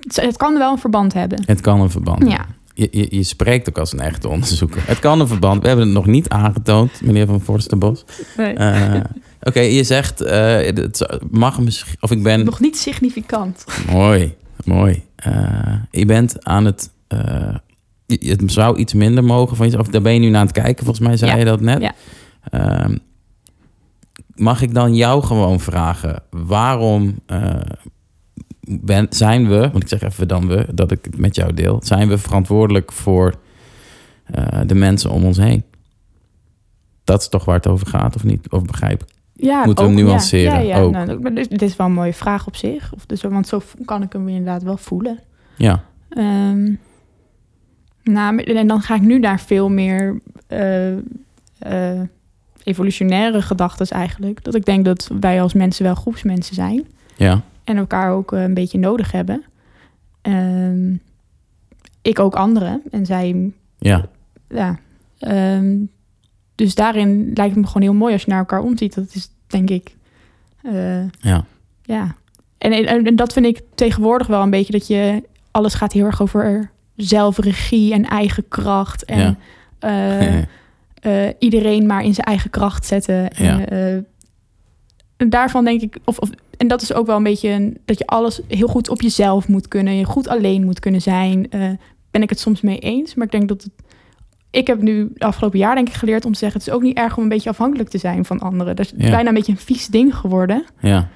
Het, 0.00 0.16
het 0.16 0.36
kan 0.36 0.58
wel 0.58 0.72
een 0.72 0.78
verband 0.78 1.12
hebben. 1.12 1.42
Het 1.46 1.60
kan 1.60 1.80
een 1.80 1.90
verband 1.90 2.28
Ja, 2.28 2.46
Je, 2.74 2.88
je, 2.90 3.06
je 3.10 3.22
spreekt 3.22 3.68
ook 3.68 3.78
als 3.78 3.92
een 3.92 4.00
echte 4.00 4.28
onderzoeker. 4.28 4.82
Het 4.86 4.98
kan 4.98 5.20
een 5.20 5.28
verband. 5.28 5.62
We 5.62 5.68
hebben 5.68 5.86
het 5.86 5.94
nog 5.94 6.06
niet 6.06 6.28
aangetoond, 6.28 7.02
meneer 7.02 7.26
Van 7.26 7.40
Forstenbos. 7.40 8.04
nee. 8.36 8.54
Eh, 8.54 9.00
Oké, 9.40 9.60
je 9.60 9.84
zegt, 9.84 10.20
eh, 10.20 10.56
het 10.56 11.08
mag 11.30 11.60
misschien... 11.60 11.96
Of 12.00 12.10
ik 12.10 12.22
ben... 12.22 12.44
nog 12.44 12.60
niet 12.60 12.78
significant. 12.78 13.64
Mooi, 13.90 14.36
mooi. 14.64 15.04
Eh, 15.16 15.74
je 15.90 16.06
bent 16.06 16.44
aan 16.44 16.64
het... 16.64 16.90
eh, 17.08 17.54
je- 18.06 18.30
het 18.30 18.52
zou 18.52 18.78
iets 18.78 18.94
minder 18.94 19.24
mogen 19.24 19.56
van 19.56 19.66
jezelf. 19.66 19.86
Of 19.86 19.92
daar 19.92 20.02
ben 20.02 20.12
je 20.14 20.18
nu 20.20 20.28
naar 20.28 20.40
aan 20.40 20.46
het 20.46 20.54
kijken, 20.54 20.84
volgens 20.84 21.06
mij 21.06 21.16
zei 21.16 21.30
Ja, 21.30 21.36
je 21.36 21.44
dat 21.44 21.60
net. 21.60 21.80
ja. 21.82 21.94
Ehm, 22.50 22.96
mag 24.34 24.62
ik 24.62 24.74
dan 24.74 24.94
jou 24.94 25.22
gewoon 25.22 25.60
vragen... 25.60 26.22
waarom 26.30 27.18
eh, 27.26 27.54
ben, 28.60 29.06
zijn 29.10 29.48
we... 29.48 29.58
want 29.58 29.82
ik 29.82 29.88
zeg 29.88 30.02
even 30.02 30.28
dan 30.28 30.46
we, 30.46 30.66
dat 30.74 30.90
ik 30.90 31.04
het 31.04 31.18
met 31.18 31.34
jou 31.34 31.54
deel... 31.54 31.80
zijn 31.84 32.08
we 32.08 32.18
verantwoordelijk 32.18 32.92
voor 32.92 33.34
de 34.66 34.74
mensen 34.74 35.10
om 35.10 35.24
ons 35.24 35.36
heen? 35.36 35.64
Dat 37.04 37.20
is 37.20 37.28
toch 37.28 37.44
waar 37.44 37.54
het 37.56 37.66
over 37.66 37.86
gaat, 37.86 38.16
of 38.16 38.24
niet? 38.24 38.50
Of 38.50 38.62
begrijp 38.64 39.02
ik? 39.02 39.08
Ja, 39.40 39.64
Moeten 39.64 39.84
we 39.84 39.90
hem 39.90 40.04
nuanceren? 40.04 40.52
Ja, 40.66 40.76
ja. 40.76 40.80
Ook. 40.82 40.92
Nou, 40.92 41.34
dit, 41.34 41.50
dit 41.50 41.62
is 41.62 41.76
wel 41.76 41.86
een 41.86 41.92
mooie 41.92 42.12
vraag 42.12 42.46
op 42.46 42.56
zich. 42.56 42.94
Of 42.94 43.06
dus, 43.06 43.22
want 43.22 43.46
zo 43.48 43.62
kan 43.84 44.02
ik 44.02 44.12
hem 44.12 44.28
inderdaad 44.28 44.62
wel 44.62 44.76
voelen. 44.76 45.18
Ja, 45.56 45.84
nou, 48.02 48.34
maar- 48.34 48.44
en 48.44 48.66
dan 48.66 48.80
ga 48.80 48.94
ik 48.94 49.00
nu 49.00 49.18
naar 49.18 49.40
veel 49.40 49.68
meer 49.68 50.20
eh, 50.46 50.92
eh, 51.58 52.00
evolutionaire 52.62 53.42
gedachten 53.42 53.86
eigenlijk. 53.86 54.44
Dat 54.44 54.54
ik 54.54 54.64
denk 54.64 54.84
dat 54.84 55.10
wij 55.20 55.42
als 55.42 55.52
mensen 55.52 55.84
wel 55.84 55.94
groepsmensen 55.94 56.54
zijn. 56.54 56.86
ja, 57.16 57.40
En 57.64 57.76
elkaar 57.76 58.10
ook 58.12 58.32
eh, 58.32 58.42
een 58.42 58.54
beetje 58.54 58.78
nodig 58.78 59.12
hebben. 59.12 59.44
Ehm, 60.22 60.94
ik 62.02 62.18
ook 62.18 62.34
anderen. 62.34 62.82
En 62.90 63.06
zij, 63.06 63.52
ja, 63.78 64.04
ja. 64.48 64.78
Ehm, 65.18 65.76
dus 66.58 66.74
daarin 66.74 67.30
lijkt 67.34 67.54
het 67.54 67.60
me 67.64 67.66
gewoon 67.66 67.82
heel 67.82 67.94
mooi 67.94 68.12
als 68.12 68.22
je 68.22 68.30
naar 68.30 68.38
elkaar 68.38 68.60
omziet. 68.60 68.94
Dat 68.94 69.14
is 69.14 69.30
denk 69.46 69.70
ik, 69.70 69.94
eh, 70.62 71.02
ja. 71.08 71.44
ja. 71.82 72.14
En, 72.58 72.72
en, 72.72 73.04
en 73.06 73.16
dat 73.16 73.32
vind 73.32 73.46
ik 73.46 73.60
tegenwoordig 73.74 74.26
wel 74.26 74.42
een 74.42 74.50
beetje 74.50 74.72
dat 74.72 74.86
je... 74.86 75.22
Alles 75.50 75.74
gaat 75.74 75.92
heel 75.92 76.04
erg 76.04 76.22
over 76.22 76.70
zelfregie 76.96 77.92
en 77.92 78.04
eigen 78.04 78.48
kracht. 78.48 79.04
En 79.04 79.18
Ja. 79.18 79.36
eh, 79.78 80.38
eh, 81.28 81.34
iedereen 81.38 81.86
maar 81.86 82.04
in 82.04 82.14
zijn 82.14 82.26
eigen 82.26 82.50
kracht 82.50 82.86
zetten. 82.86 83.30
En, 83.30 83.44
Ja. 83.44 83.64
en 85.16 85.30
daarvan 85.30 85.64
denk 85.64 85.80
ik, 85.80 85.98
of, 86.04 86.18
of, 86.18 86.30
en 86.56 86.68
dat 86.68 86.82
is 86.82 86.92
ook 86.92 87.06
wel 87.06 87.16
een 87.16 87.22
beetje 87.22 87.48
een, 87.48 87.78
dat 87.84 87.98
je 87.98 88.06
alles 88.06 88.40
heel 88.48 88.68
goed 88.68 88.88
op 88.88 89.00
jezelf 89.00 89.48
moet 89.48 89.68
kunnen, 89.68 89.94
je 89.96 90.04
goed 90.04 90.28
alleen 90.28 90.64
moet 90.64 90.80
kunnen 90.80 91.02
zijn. 91.02 91.48
ben 92.10 92.22
ik 92.22 92.30
het 92.30 92.40
soms 92.40 92.60
mee 92.60 92.78
eens, 92.78 93.14
maar 93.14 93.26
ik 93.26 93.32
denk 93.32 93.48
dat 93.48 93.62
het, 93.62 93.72
ik 94.50 94.66
heb 94.66 94.82
nu 94.82 95.10
de 95.14 95.24
afgelopen 95.24 95.58
jaar 95.58 95.74
denk 95.74 95.88
ik 95.88 95.94
geleerd 95.94 96.24
om 96.24 96.32
te 96.32 96.38
zeggen, 96.38 96.58
het 96.58 96.68
is 96.68 96.74
ook 96.74 96.82
niet 96.82 96.96
erg 96.96 97.16
om 97.16 97.22
een 97.22 97.28
beetje 97.28 97.50
afhankelijk 97.50 97.88
te 97.88 97.98
zijn 97.98 98.24
van 98.24 98.38
anderen. 98.40 98.76
Dat 98.76 98.86
is 98.86 98.92
Ja. 98.96 99.10
bijna 99.10 99.28
een 99.28 99.34
beetje 99.34 99.52
een 99.52 99.58
vies 99.58 99.86
ding 99.86 100.14
geworden. 100.16 100.64
ja. 100.80 101.08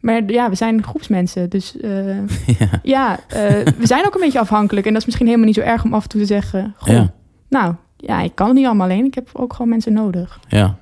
Maar 0.00 0.22
ja, 0.26 0.48
we 0.48 0.54
zijn 0.54 0.82
groepsmensen, 0.82 1.50
dus 1.50 1.76
eh, 1.80 2.18
ja. 2.58 2.68
ja, 2.82 3.18
eh, 3.28 3.38
we 3.78 3.86
zijn 3.86 4.06
ook 4.06 4.14
een 4.14 4.20
beetje 4.20 4.38
afhankelijk. 4.40 4.86
En 4.86 4.92
dat 4.92 5.00
is 5.00 5.06
misschien 5.06 5.26
helemaal 5.26 5.46
niet 5.46 5.54
zo 5.56 5.60
erg 5.60 5.84
om 5.84 5.94
af 5.94 6.02
en 6.02 6.08
toe 6.08 6.20
te 6.20 6.26
zeggen, 6.26 6.74
goh, 6.76 6.94
Ja. 6.94 7.12
nou, 7.48 7.74
ja, 7.96 8.20
ik 8.20 8.34
kan 8.34 8.46
het 8.46 8.56
niet 8.56 8.66
allemaal 8.66 8.86
alleen. 8.90 9.04
Ik 9.04 9.14
heb 9.14 9.28
ook 9.32 9.52
gewoon 9.52 9.68
mensen 9.68 9.92
nodig. 9.92 10.40
Ja. 10.48 10.76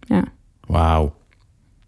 Ja. 0.00 0.24
Wauw. 0.66 1.14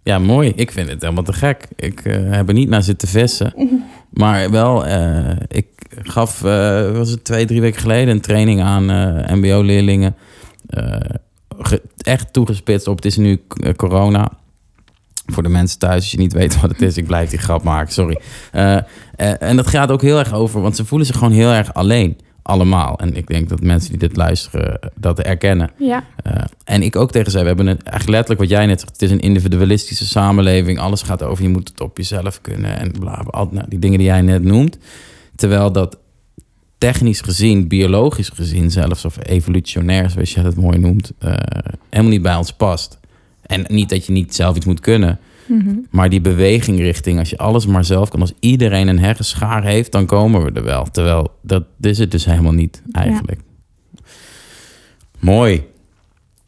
Ja, 0.02 0.18
mooi. 0.18 0.52
Ik 0.56 0.70
vind 0.72 0.88
het 0.88 1.02
helemaal 1.02 1.22
te 1.24 1.32
gek. 1.32 1.66
Ik 1.76 2.00
eh, 2.00 2.30
heb 2.30 2.48
er 2.48 2.54
niet 2.54 2.68
naar 2.68 2.82
zitten 2.82 3.08
vissen. 3.08 3.52
Maar 4.10 4.50
wel, 4.50 4.86
eh, 4.86 5.30
ik 5.48 5.66
gaf, 6.02 6.44
eh, 6.44 6.90
was 6.90 7.10
het 7.10 7.24
twee, 7.24 7.46
drie 7.46 7.60
weken 7.60 7.80
geleden, 7.80 8.14
een 8.14 8.20
training 8.20 8.62
aan 8.62 8.90
eh, 8.90 9.34
mbo-leerlingen. 9.34 10.14
Ge- 11.58 11.82
echt 11.96 12.32
toegespitst 12.32 12.86
op, 12.86 12.96
het 12.96 13.04
is 13.04 13.16
nu 13.16 13.42
corona. 13.76 14.28
Voor 15.26 15.42
de 15.42 15.48
mensen 15.48 15.78
thuis, 15.78 15.94
als 15.94 16.10
je 16.10 16.18
niet 16.18 16.32
weet 16.32 16.60
wat 16.60 16.70
het 16.70 16.82
is, 16.82 16.96
ik 16.96 17.06
blijf 17.06 17.30
die 17.30 17.38
grap 17.38 17.62
maken, 17.62 17.92
sorry. 17.92 18.20
En 19.38 19.56
dat 19.56 19.66
gaat 19.66 19.90
ook 19.90 20.02
heel 20.02 20.18
erg 20.18 20.32
over, 20.32 20.60
want 20.60 20.76
ze 20.76 20.84
voelen 20.84 21.06
zich 21.06 21.16
gewoon 21.16 21.32
heel 21.32 21.50
erg 21.50 21.74
alleen. 21.74 22.18
Allemaal. 22.50 22.98
En 22.98 23.16
ik 23.16 23.26
denk 23.26 23.48
dat 23.48 23.60
mensen 23.60 23.90
die 23.90 23.98
dit 23.98 24.16
luisteren 24.16 24.80
eh, 24.80 24.88
dat 24.94 25.20
erkennen. 25.20 25.70
Ja, 25.78 26.04
Eh, 26.22 26.32
en 26.64 26.82
ik 26.82 26.96
ook 26.96 27.10
tegen 27.10 27.30
zij, 27.30 27.40
we 27.40 27.46
hebben 27.46 27.66
het 27.66 27.82
eigenlijk 27.82 28.10
letterlijk 28.10 28.40
wat 28.40 28.50
jij 28.50 28.66
net 28.66 28.80
zegt. 28.80 28.92
Het 28.92 29.02
is 29.02 29.10
een 29.10 29.20
individualistische 29.20 30.06
samenleving. 30.06 30.78
Alles 30.78 31.02
gaat 31.02 31.22
over, 31.22 31.42
je 31.44 31.48
moet 31.50 31.68
het 31.68 31.80
op 31.80 31.96
jezelf 31.96 32.40
kunnen. 32.40 32.78
En 32.78 32.90
bla, 32.90 33.22
bla, 33.30 33.46
nou, 33.50 33.66
die 33.68 33.78
dingen 33.78 33.98
die 33.98 34.06
jij 34.06 34.20
net 34.20 34.42
noemt. 34.42 34.78
Terwijl 35.36 35.72
dat 35.72 35.98
technisch 36.78 37.20
gezien, 37.20 37.68
biologisch 37.68 38.28
gezien 38.28 38.70
zelfs... 38.70 39.04
of 39.04 39.16
evolutionair, 39.26 40.10
zoals 40.10 40.34
je 40.34 40.40
het 40.40 40.56
mooi 40.56 40.78
noemt... 40.78 41.12
eh, 41.18 41.34
helemaal 41.90 42.12
niet 42.12 42.22
bij 42.22 42.36
ons 42.36 42.52
past. 42.52 42.98
En 43.42 43.64
niet 43.68 43.88
dat 43.88 44.06
je 44.06 44.12
niet 44.12 44.34
zelf 44.34 44.56
iets 44.56 44.66
moet 44.66 44.80
kunnen... 44.80 45.18
Mhm. 45.50 45.78
Maar 45.90 46.08
die 46.08 46.20
beweging 46.20 46.78
richting, 46.78 47.18
als 47.18 47.30
je 47.30 47.38
alles 47.38 47.66
maar 47.66 47.84
zelf 47.84 48.08
kan, 48.08 48.20
als 48.20 48.32
iedereen 48.40 48.88
een 48.88 48.98
heggenschaar 48.98 49.64
heeft, 49.64 49.92
dan 49.92 50.06
komen 50.06 50.44
we 50.44 50.52
er 50.52 50.64
wel. 50.64 50.84
Terwijl 50.84 51.30
dat 51.42 51.64
is 51.80 51.98
het 51.98 52.10
dus 52.10 52.24
helemaal 52.24 52.52
niet 52.52 52.82
eigenlijk. 52.92 53.40
Mooi. 55.18 55.64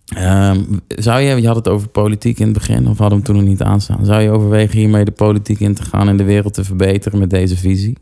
Ehm, 0.07 0.63
zou 0.89 1.21
je, 1.21 1.41
je 1.41 1.47
had 1.47 1.57
het 1.57 1.69
over 1.69 1.89
politiek 1.89 2.39
in 2.39 2.45
het 2.45 2.55
begin, 2.55 2.89
of 2.89 2.99
hadden 2.99 3.09
we 3.09 3.15
hem 3.15 3.25
toen 3.25 3.37
nog 3.37 3.45
niet 3.45 3.63
aanstaan? 3.63 4.05
Zou 4.05 4.23
je 4.23 4.31
overwegen 4.31 4.79
hiermee 4.79 5.05
de 5.05 5.11
politiek 5.11 5.61
in 5.61 5.75
te 5.75 5.83
gaan 5.83 6.09
en 6.09 6.17
de 6.17 6.25
wereld 6.25 6.55
te 6.55 6.65
verbeteren 6.65 7.19
met 7.19 7.31
deze 7.31 7.57
visie? 7.57 7.97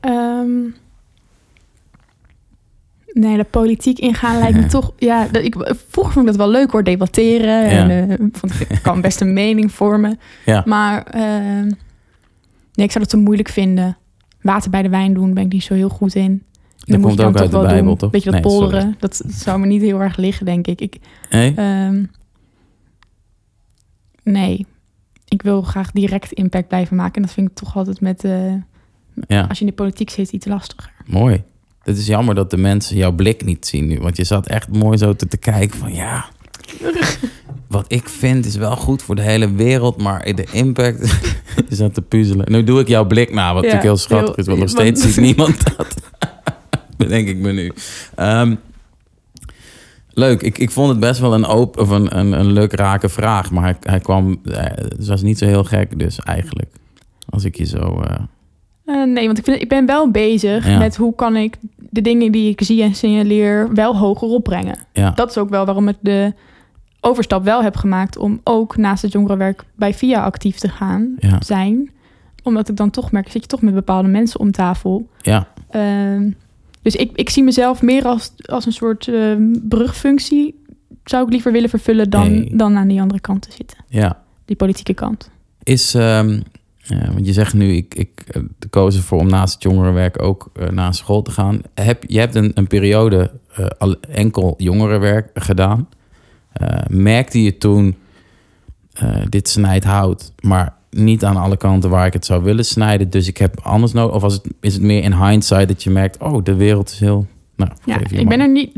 Ehm, 0.00 0.60
nee, 3.20 3.36
de 3.36 3.44
politiek 3.44 3.98
ingaan 3.98 4.38
lijkt 4.38 4.58
me 4.60 4.66
toch... 4.78 4.92
Ja, 4.98 5.26
dat, 5.28 5.42
ik, 5.44 5.54
vroeger 5.88 6.12
vond 6.12 6.26
ik 6.26 6.36
dat 6.36 6.36
wel 6.36 6.50
leuk 6.50 6.70
hoor, 6.70 6.84
debatteren. 6.84 7.64
En, 7.64 8.10
eh, 8.10 8.16
vond 8.32 8.60
ik, 8.60 8.68
ik 8.68 8.82
kan 8.82 9.00
best 9.00 9.20
een 9.20 9.32
mening 9.32 9.72
vormen. 9.72 10.18
Ja. 10.44 10.62
Maar 10.66 11.02
ehm, 11.04 11.64
nee, 12.74 12.86
ik 12.86 12.90
zou 12.90 12.98
dat 12.98 13.08
te 13.08 13.16
moeilijk 13.16 13.48
vinden. 13.48 13.96
Water 14.40 14.70
bij 14.70 14.82
de 14.82 14.88
wijn 14.88 15.14
doen, 15.14 15.34
ben 15.34 15.44
ik 15.44 15.52
niet 15.52 15.62
zo 15.62 15.74
heel 15.74 15.88
goed 15.88 16.14
in. 16.14 16.42
Dat 16.76 16.98
moet 16.98 17.06
komt 17.08 17.20
ook 17.22 17.36
uit 17.36 17.50
de 17.50 17.56
wel 17.56 17.66
Bijbel, 17.66 17.84
doen. 17.84 17.96
toch? 17.96 18.10
Weet 18.10 18.22
je 18.22 18.30
dat 18.30 18.42
Nee, 18.42 18.50
sorry. 18.52 18.68
polderen, 18.68 18.96
dat, 18.98 19.20
dat 19.24 19.32
zou 19.34 19.58
me 19.60 19.66
niet 19.66 19.82
heel 19.82 20.00
erg 20.00 20.16
liggen, 20.16 20.46
denk 20.46 20.66
ik. 20.66 20.80
ik 20.80 20.96
Nee? 21.30 21.54
ehm, 21.54 22.04
nee, 24.22 24.66
ik 25.28 25.42
wil 25.42 25.62
graag 25.62 25.90
direct 25.90 26.32
impact 26.32 26.68
blijven 26.68 26.96
maken. 26.96 27.14
En 27.14 27.22
dat 27.22 27.32
vind 27.32 27.48
ik 27.50 27.54
toch 27.56 27.76
altijd 27.76 28.00
met... 28.00 28.24
eh, 28.24 28.52
Ja, 29.26 29.40
als 29.48 29.58
je 29.58 29.64
in 29.64 29.70
de 29.70 29.76
politiek 29.76 30.10
zit, 30.10 30.32
iets 30.32 30.46
lastiger. 30.46 30.92
mooi. 31.06 31.42
Het 31.86 31.98
is 31.98 32.06
jammer 32.06 32.34
dat 32.34 32.50
de 32.50 32.56
mensen 32.56 32.96
jouw 32.96 33.12
blik 33.12 33.44
niet 33.44 33.66
zien 33.66 33.86
nu. 33.86 33.98
Want 33.98 34.16
je 34.16 34.24
zat 34.24 34.46
echt 34.46 34.68
mooi 34.72 34.98
zo 34.98 35.12
te, 35.16 35.26
te 35.28 35.36
kijken 35.36 35.78
van 35.78 35.94
ja... 35.94 36.24
Wat 37.68 37.84
ik 37.88 38.08
vind 38.08 38.46
is 38.46 38.56
wel 38.56 38.76
goed 38.76 39.02
voor 39.02 39.14
de 39.14 39.22
hele 39.22 39.52
wereld, 39.54 40.02
maar 40.02 40.34
de 40.34 40.46
impact 40.52 41.18
is 41.68 41.80
aan 41.80 41.90
te 41.90 42.02
puzzelen. 42.02 42.52
Nu 42.52 42.64
doe 42.64 42.80
ik 42.80 42.88
jouw 42.88 43.04
blik 43.06 43.32
na, 43.34 43.54
wat 43.54 43.64
Ja, 43.64 43.68
natuurlijk 43.68 43.82
heel 43.82 43.96
schattig 43.96 44.26
heel- 44.26 44.36
is, 44.36 44.46
want 44.46 44.58
nog 44.58 44.68
steeds 44.68 45.02
ziet 45.02 45.16
niemand 45.24 45.64
dat. 45.76 45.94
Bedenk 46.96 47.28
ik 47.28 47.36
me 47.36 47.52
nu. 47.52 47.72
Ehm, 48.14 48.54
leuk, 50.12 50.42
ik, 50.42 50.58
ik 50.58 50.70
vond 50.70 50.88
het 50.88 51.00
best 51.00 51.20
wel 51.20 51.34
een, 51.34 51.46
open, 51.46 51.82
of 51.82 51.88
een, 51.90 52.18
een, 52.18 52.32
een 52.32 52.52
leuk 52.52 52.72
rake 52.72 53.08
vraag, 53.08 53.50
maar 53.50 53.62
hij, 53.62 53.76
hij 53.80 54.00
kwam, 54.00 54.40
eh, 54.44 54.62
het 54.64 55.06
was 55.06 55.22
niet 55.22 55.38
zo 55.38 55.46
heel 55.46 55.64
gek 55.64 55.98
dus 55.98 56.18
eigenlijk. 56.20 56.70
Als 57.28 57.44
ik 57.44 57.56
je 57.56 57.64
zo... 57.66 58.00
eh, 58.00 58.16
Eh, 58.84 59.06
nee, 59.06 59.26
want 59.26 59.38
ik, 59.38 59.44
vind, 59.44 59.62
ik 59.62 59.68
ben 59.68 59.86
wel 59.86 60.10
bezig 60.10 60.66
Ja. 60.68 60.78
met 60.78 60.96
hoe 60.96 61.14
kan 61.14 61.36
ik 61.36 61.56
de 61.96 62.02
dingen 62.10 62.32
die 62.32 62.50
ik 62.50 62.60
zie 62.62 62.82
en 62.82 62.94
signaleer 62.94 63.74
wel 63.74 63.96
hoger 63.96 64.28
opbrengen. 64.28 64.78
ja, 64.92 65.10
Dat 65.10 65.30
is 65.30 65.38
ook 65.38 65.48
wel 65.50 65.64
waarom 65.64 65.88
ik 65.88 65.96
de 66.00 66.32
overstap 67.00 67.44
wel 67.44 67.62
heb 67.62 67.76
gemaakt 67.76 68.16
om 68.18 68.40
ook 68.44 68.76
naast 68.76 69.02
het 69.02 69.12
jongerenwerk 69.12 69.64
bij 69.74 69.94
VIA 69.94 70.22
actief 70.24 70.56
te 70.58 70.68
gaan 70.68 71.14
ja, 71.18 71.36
zijn. 71.42 71.90
Omdat 72.42 72.68
ik 72.68 72.76
dan 72.76 72.90
toch 72.90 73.12
merk, 73.12 73.30
zit 73.30 73.42
je 73.42 73.48
toch 73.48 73.62
met 73.62 73.74
bepaalde 73.74 74.08
mensen 74.08 74.40
om 74.40 74.50
tafel. 74.52 75.08
ja, 75.20 75.48
Ehm, 75.70 76.30
dus 76.82 76.96
ik, 76.96 77.10
ik 77.14 77.30
zie 77.30 77.42
mezelf 77.42 77.82
meer 77.82 78.04
als, 78.04 78.32
als 78.44 78.66
een 78.66 78.72
soort 78.72 79.08
ehm, 79.08 79.52
brugfunctie. 79.62 80.62
Zou 81.04 81.24
ik 81.24 81.30
liever 81.32 81.52
willen 81.52 81.68
vervullen 81.68 82.10
dan, 82.10 82.30
Nee. 82.30 82.56
dan 82.56 82.76
aan 82.76 82.88
die 82.88 83.00
andere 83.00 83.20
kant 83.20 83.42
te 83.42 83.52
zitten. 83.52 83.78
ja. 83.88 84.22
Die 84.44 84.56
politieke 84.56 84.94
kant. 84.94 85.30
Is, 85.62 85.94
ehm, 85.94 86.40
ja, 86.88 87.12
want 87.12 87.26
je 87.26 87.32
zegt 87.32 87.54
nu, 87.54 87.72
ik, 87.72 87.94
ik 87.94 88.24
eh, 88.26 88.42
koos 88.70 88.96
ervoor 88.96 89.18
om 89.18 89.28
naast 89.28 89.54
het 89.54 89.62
jongerenwerk 89.62 90.22
ook 90.22 90.50
eh, 90.54 90.68
naar 90.68 90.94
school 90.94 91.22
te 91.22 91.30
gaan. 91.30 91.60
Heb, 91.74 92.04
je 92.06 92.18
hebt 92.18 92.34
een, 92.34 92.50
een 92.54 92.66
periode 92.66 93.30
eh, 93.78 93.92
enkel 94.08 94.54
jongerenwerk 94.56 95.30
gedaan. 95.34 95.88
Merkte 96.88 97.42
je 97.42 97.58
toen, 97.58 97.96
dit 99.28 99.48
snijdt 99.48 99.84
hout, 99.84 100.32
maar 100.40 100.74
niet 100.90 101.24
aan 101.24 101.36
alle 101.36 101.56
kanten 101.56 101.90
waar 101.90 102.06
ik 102.06 102.12
het 102.12 102.24
zou 102.24 102.42
willen 102.42 102.64
snijden. 102.64 103.10
Dus 103.10 103.28
ik 103.28 103.36
heb 103.36 103.60
anders 103.60 103.92
nodig. 103.92 104.14
Of 104.14 104.22
was 104.22 104.34
het, 104.34 104.46
is 104.60 104.74
het 104.74 104.82
meer 104.82 105.02
in 105.02 105.14
hindsight 105.14 105.68
dat 105.68 105.82
je 105.82 105.90
merkt, 105.90 106.18
oh, 106.18 106.44
de 106.44 106.54
wereld 106.54 106.90
is 106.90 107.00
heel... 107.00 107.26
Nou, 107.56 107.70
Ja, 107.84 107.98
ik 108.10 108.28
ben 108.28 108.40
er 108.40 108.50
niet 108.50 108.72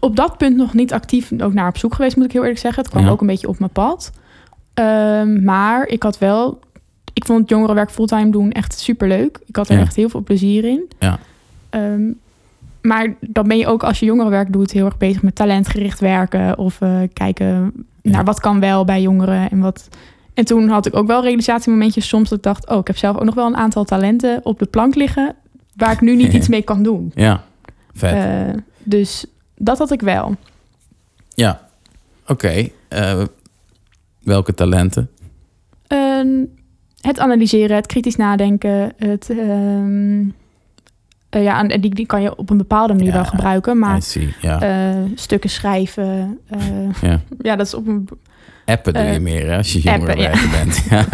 op 0.00 0.16
dat 0.16 0.38
punt 0.38 0.56
nog 0.56 0.74
niet 0.74 0.92
actief 0.92 1.32
ook 1.38 1.52
naar 1.52 1.68
op 1.68 1.76
zoek 1.78 1.94
geweest, 1.94 2.16
moet 2.16 2.24
ik 2.24 2.32
heel 2.32 2.40
eerlijk 2.40 2.60
zeggen. 2.60 2.82
Het 2.82 2.90
kwam 2.90 3.04
Ja. 3.04 3.10
ook 3.10 3.20
een 3.20 3.26
beetje 3.26 3.48
op 3.48 3.58
mijn 3.58 3.70
pad. 3.70 4.12
Ehm, 4.74 5.44
maar 5.44 5.86
ik 5.86 6.02
had 6.02 6.18
wel, 6.18 6.58
ik 7.18 7.24
vond 7.26 7.48
jongerenwerk 7.48 7.90
fulltime 7.90 8.30
doen 8.30 8.52
echt 8.52 8.78
superleuk. 8.78 9.38
Ik 9.46 9.56
had 9.56 9.68
er 9.68 9.74
Ja. 9.76 9.80
echt 9.80 9.96
heel 9.96 10.08
veel 10.08 10.22
plezier 10.22 10.64
in. 10.64 10.88
Ja. 10.98 11.18
Ehm, 11.70 12.10
maar 12.82 13.14
dan 13.20 13.48
ben 13.48 13.58
je 13.58 13.66
ook 13.66 13.82
als 13.82 13.98
je 14.00 14.06
jongerenwerk 14.06 14.52
doet 14.52 14.70
heel 14.70 14.84
erg 14.84 14.96
bezig 14.96 15.22
met 15.22 15.34
talentgericht 15.34 16.00
werken 16.00 16.58
of 16.58 16.80
eh, 16.80 17.00
kijken 17.12 17.72
Ja. 18.02 18.10
naar 18.10 18.24
wat 18.24 18.40
kan 18.40 18.60
wel 18.60 18.84
bij 18.84 19.02
jongeren 19.02 19.50
en 19.50 19.58
wat. 19.60 19.88
En 20.34 20.44
toen 20.44 20.68
had 20.68 20.86
ik 20.86 20.96
ook 20.96 21.06
wel 21.06 21.22
realisatiemomentjes 21.22 22.08
soms 22.08 22.28
dat 22.28 22.38
ik 22.38 22.44
dacht, 22.44 22.68
oh, 22.68 22.78
ik 22.78 22.86
heb 22.86 22.96
zelf 22.96 23.16
ook 23.16 23.24
nog 23.24 23.34
wel 23.34 23.46
een 23.46 23.56
aantal 23.56 23.84
talenten 23.84 24.40
op 24.42 24.58
de 24.58 24.66
plank 24.66 24.94
liggen 24.94 25.34
waar 25.76 25.92
ik 25.92 26.00
nu 26.00 26.16
niet 26.16 26.32
iets 26.38 26.48
mee 26.48 26.62
kan 26.62 26.82
doen. 26.82 27.10
Ja, 27.14 27.44
vet. 27.94 28.14
Eh, 28.14 28.54
dus 28.82 29.24
dat 29.56 29.78
had 29.78 29.90
ik 29.92 30.00
wel. 30.00 30.34
ja, 31.28 31.68
oké. 32.26 32.68
Eh, 32.88 33.22
welke 34.22 34.54
talenten? 34.54 35.10
Ehm, 35.86 36.28
het 37.00 37.18
analyseren, 37.18 37.76
het 37.76 37.86
kritisch 37.86 38.16
nadenken, 38.16 38.92
het, 38.96 39.30
ehm, 39.30 40.20
eh, 41.30 41.42
ja, 41.42 41.68
en 41.68 41.80
die, 41.80 41.94
die 41.94 42.06
kan 42.06 42.22
je 42.22 42.36
op 42.36 42.50
een 42.50 42.56
bepaalde 42.56 42.92
manier 42.92 43.08
Ja, 43.08 43.14
wel 43.14 43.24
gebruiken, 43.24 43.78
maar 43.78 44.02
see, 44.02 44.34
eh, 44.42 44.88
stukken 45.14 45.50
schrijven, 45.50 46.38
eh, 46.48 46.58
ja. 47.00 47.20
ja, 47.48 47.56
dat 47.56 47.66
is 47.66 47.74
op 47.74 47.86
een 47.86 48.08
Appen 48.64 48.92
doe 48.94 49.02
je 49.02 49.20
meer 49.20 49.46
hè, 49.50 49.56
als 49.56 49.72
je 49.72 49.78
appen, 49.78 49.92
jongerenwerker 50.00 50.50
bent. 50.50 50.84
Ja. 50.90 51.06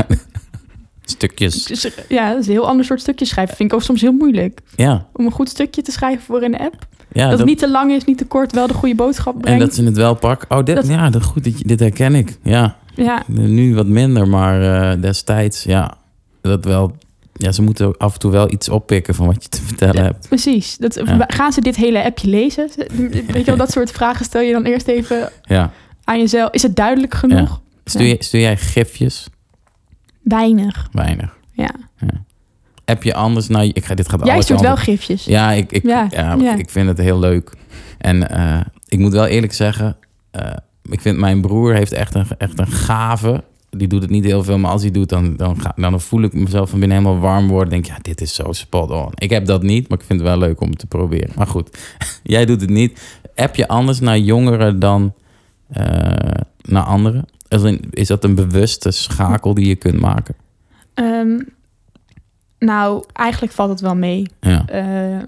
Stukjes. 1.07 1.64
dus, 1.64 1.88
ja, 2.09 2.31
dat 2.31 2.40
is 2.40 2.47
een 2.47 2.53
heel 2.53 2.68
ander 2.68 2.85
soort 2.85 3.01
stukje 3.01 3.25
schrijven. 3.25 3.57
Vind 3.57 3.70
ik 3.70 3.77
ook 3.77 3.83
soms 3.83 4.01
heel 4.01 4.12
moeilijk 4.12 4.61
Ja, 4.77 5.07
om 5.12 5.25
een 5.27 5.33
goed 5.33 5.49
stukje 5.49 5.83
te 5.83 5.92
schrijven 5.92 6.23
voor 6.25 6.40
de 6.40 6.59
app. 6.59 6.87
ja 7.12 7.29
dat, 7.31 7.38
het 7.38 7.49
niet 7.49 7.59
te 7.59 7.70
lang 7.70 7.92
is, 7.92 8.05
niet 8.05 8.18
te 8.18 8.25
kort, 8.27 8.53
wel 8.53 8.66
de 8.66 8.75
goede 8.75 8.94
boodschap 8.94 9.35
en 9.35 9.40
brengt. 9.40 9.61
dat 9.61 9.75
ze 9.75 9.85
het 9.85 9.97
wel 9.97 10.14
pakken. 10.14 10.51
Oh, 10.59 10.64
dit, 10.64 10.75
Dat- 10.75 10.87
ja, 10.88 11.11
dat, 11.11 11.23
goed, 11.23 11.44
dit, 11.44 11.68
dit 11.68 11.81
herken 11.81 12.14
ik. 12.14 12.38
Ja, 12.42 12.77
ja, 12.96 13.22
nu 13.26 13.74
wat 13.74 13.87
minder, 13.87 14.28
maar 14.28 14.90
eh, 14.92 15.00
destijds, 15.02 15.62
ja, 15.62 15.94
dat 16.40 16.64
wel. 16.64 16.96
Ja, 17.37 17.52
ze 17.52 17.62
moeten 17.62 17.96
af 17.96 18.12
en 18.12 18.18
toe 18.18 18.30
wel 18.30 18.52
iets 18.52 18.68
oppikken 18.68 19.14
van 19.14 19.26
wat 19.26 19.42
je 19.42 19.48
te 19.48 19.62
vertellen 19.62 19.96
Ja. 19.96 20.02
hebt. 20.02 20.28
precies. 20.28 20.76
Dat, 20.76 20.94
Ja. 21.04 21.24
Gaan 21.26 21.52
ze 21.52 21.61
dit 21.61 21.76
hele 21.76 22.04
appje 22.04 22.28
lezen? 22.28 22.70
Weet 22.96 23.24
je 23.37 23.42
wel, 23.44 23.57
dat 23.57 23.70
soort 23.70 23.90
vragen 23.90 24.24
stel 24.24 24.40
je 24.40 24.52
dan 24.52 24.64
eerst 24.64 24.87
even 24.88 25.30
Ja. 25.42 25.72
aan 26.04 26.18
jezelf. 26.18 26.50
Is 26.52 26.62
het 26.62 26.76
duidelijk 26.76 27.14
genoeg? 27.14 27.61
Stuur, 27.85 28.07
je, 28.07 28.16
stuur 28.18 28.40
jij 28.40 28.57
gifjes? 28.57 29.26
Weinig. 30.22 30.88
Weinig. 30.92 31.37
Ja. 31.52 31.70
App 32.85 33.02
je 33.02 33.14
anders? 33.14 33.48
Nou, 33.48 33.70
ik 33.72 33.85
ga, 33.85 33.94
dit 33.94 34.09
gaat 34.09 34.26
Jij 34.26 34.40
stuurt 34.42 34.61
wel 34.61 34.76
gifjes. 34.76 35.24
Ja, 35.24 35.50
ik, 35.52 35.72
ik, 35.72 35.83
ja, 35.83 36.07
Ja, 36.11 36.37
ja. 36.40 36.54
ik 36.57 36.70
vind 36.70 36.88
het 36.88 36.98
heel 36.98 37.18
leuk. 37.18 37.52
En 37.98 38.28
eh, 38.30 38.61
ik 38.88 38.98
moet 38.98 39.12
wel 39.12 39.26
eerlijk 39.26 39.52
zeggen, 39.52 39.96
eh, 40.30 40.50
ik 40.90 41.01
vind 41.01 41.18
mijn 41.18 41.40
broer 41.40 41.75
heeft 41.75 41.92
echt 41.92 42.14
een, 42.14 42.27
echt 42.38 42.59
een 42.59 42.66
gave. 42.66 43.44
Die 43.70 43.88
doet 43.88 44.03
het 44.03 44.11
niet 44.11 44.25
heel 44.25 44.44
veel, 44.44 44.59
maar 44.59 44.70
als 44.70 44.83
hij 44.83 44.90
doet, 44.90 45.09
dan, 45.09 45.37
dan, 45.37 45.61
ga, 45.61 45.73
dan 45.77 46.01
voel 46.01 46.23
ik 46.23 46.33
mezelf 46.33 46.70
van 46.70 46.79
binnen 46.79 46.99
helemaal 46.99 47.20
warm 47.20 47.49
worden. 47.49 47.70
Denk 47.70 47.87
ja, 47.87 47.99
dit 48.03 48.20
is 48.20 48.35
zo 48.35 48.53
spot 48.53 48.90
on. 48.90 49.11
Ik 49.14 49.31
heb 49.31 49.47
dat 49.47 49.62
niet, 49.62 49.88
maar 49.88 49.99
ik 49.99 50.05
vind 50.05 50.20
het 50.20 50.29
wel 50.29 50.38
leuk 50.38 50.61
om 50.61 50.68
het 50.70 50.79
te 50.79 50.87
proberen. 50.87 51.31
Maar 51.37 51.47
goed, 51.47 51.79
jij 52.23 52.47
doet 52.47 52.61
het 52.61 52.70
niet. 52.70 53.20
App 53.35 53.55
je 53.55 53.68
anders 53.68 54.01
naar 54.01 54.18
jongeren 54.18 54.79
dan 54.79 55.14
eh, 55.69 55.85
naar 56.63 56.83
anderen? 56.83 57.25
Is 57.90 58.06
dat 58.06 58.25
een 58.25 58.35
bewuste 58.35 58.90
schakel 58.90 59.54
die 59.54 59.67
je 59.67 59.77
kunt 59.77 60.00
maken? 60.00 60.35
Ehm, 60.94 61.40
nou, 62.58 63.04
eigenlijk 63.13 63.52
valt 63.54 63.71
het 63.71 63.81
wel 63.81 63.96
mee. 63.96 64.27
Ja, 64.40 64.67
Eh, 64.67 65.23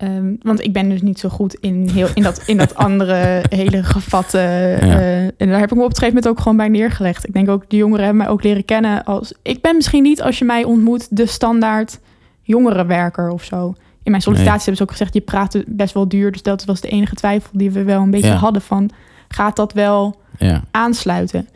ehm, 0.00 0.34
want 0.42 0.64
ik 0.64 0.72
ben 0.72 0.88
dus 0.88 1.02
niet 1.02 1.18
zo 1.18 1.28
goed 1.28 1.54
in, 1.54 1.88
heel, 1.88 2.08
in, 2.14 2.22
dat, 2.22 2.42
in 2.46 2.56
dat 2.56 2.74
andere 2.86 3.42
hele 3.50 3.82
gevatte. 3.82 4.38
eh, 4.38 5.24
en 5.24 5.32
daar 5.48 5.60
heb 5.60 5.70
ik 5.70 5.76
me 5.76 5.82
op 5.82 5.88
het 5.88 5.98
gegeven 5.98 6.14
moment 6.14 6.28
ook 6.28 6.38
gewoon 6.40 6.56
bij 6.56 6.68
neergelegd. 6.68 7.26
Ik 7.28 7.32
denk 7.34 7.48
ook, 7.48 7.70
de 7.70 7.76
jongeren 7.76 8.04
hebben 8.04 8.22
mij 8.22 8.32
ook 8.32 8.42
leren 8.42 8.64
kennen 8.64 9.04
als... 9.04 9.34
Ik 9.42 9.60
ben 9.62 9.76
misschien 9.76 10.02
niet, 10.02 10.22
als 10.22 10.38
je 10.38 10.44
mij 10.44 10.64
ontmoet, 10.64 11.16
de 11.16 11.26
standaard 11.26 12.00
jongerenwerker 12.42 13.30
of 13.30 13.44
zo. 13.44 13.74
In 14.02 14.10
mijn 14.10 14.22
sollicitatie 14.22 14.58
hebben 14.64 14.76
ze 14.76 14.82
ook 14.82 14.90
gezegd, 14.90 15.14
je 15.14 15.20
praat 15.20 15.62
best 15.66 15.94
wel 15.94 16.08
duur. 16.08 16.32
Dus 16.32 16.42
dat 16.42 16.64
was 16.64 16.80
de 16.80 16.88
enige 16.88 17.14
twijfel 17.14 17.50
die 17.52 17.70
we 17.70 17.82
wel 17.84 18.02
een 18.02 18.10
beetje 18.10 18.26
Ja. 18.28 18.34
hadden 18.34 18.62
van... 18.62 18.90
Gaat 19.28 19.56
dat 19.56 19.72
wel 19.72 20.20
Ja, 20.38 20.62
aansluiten. 20.70 21.48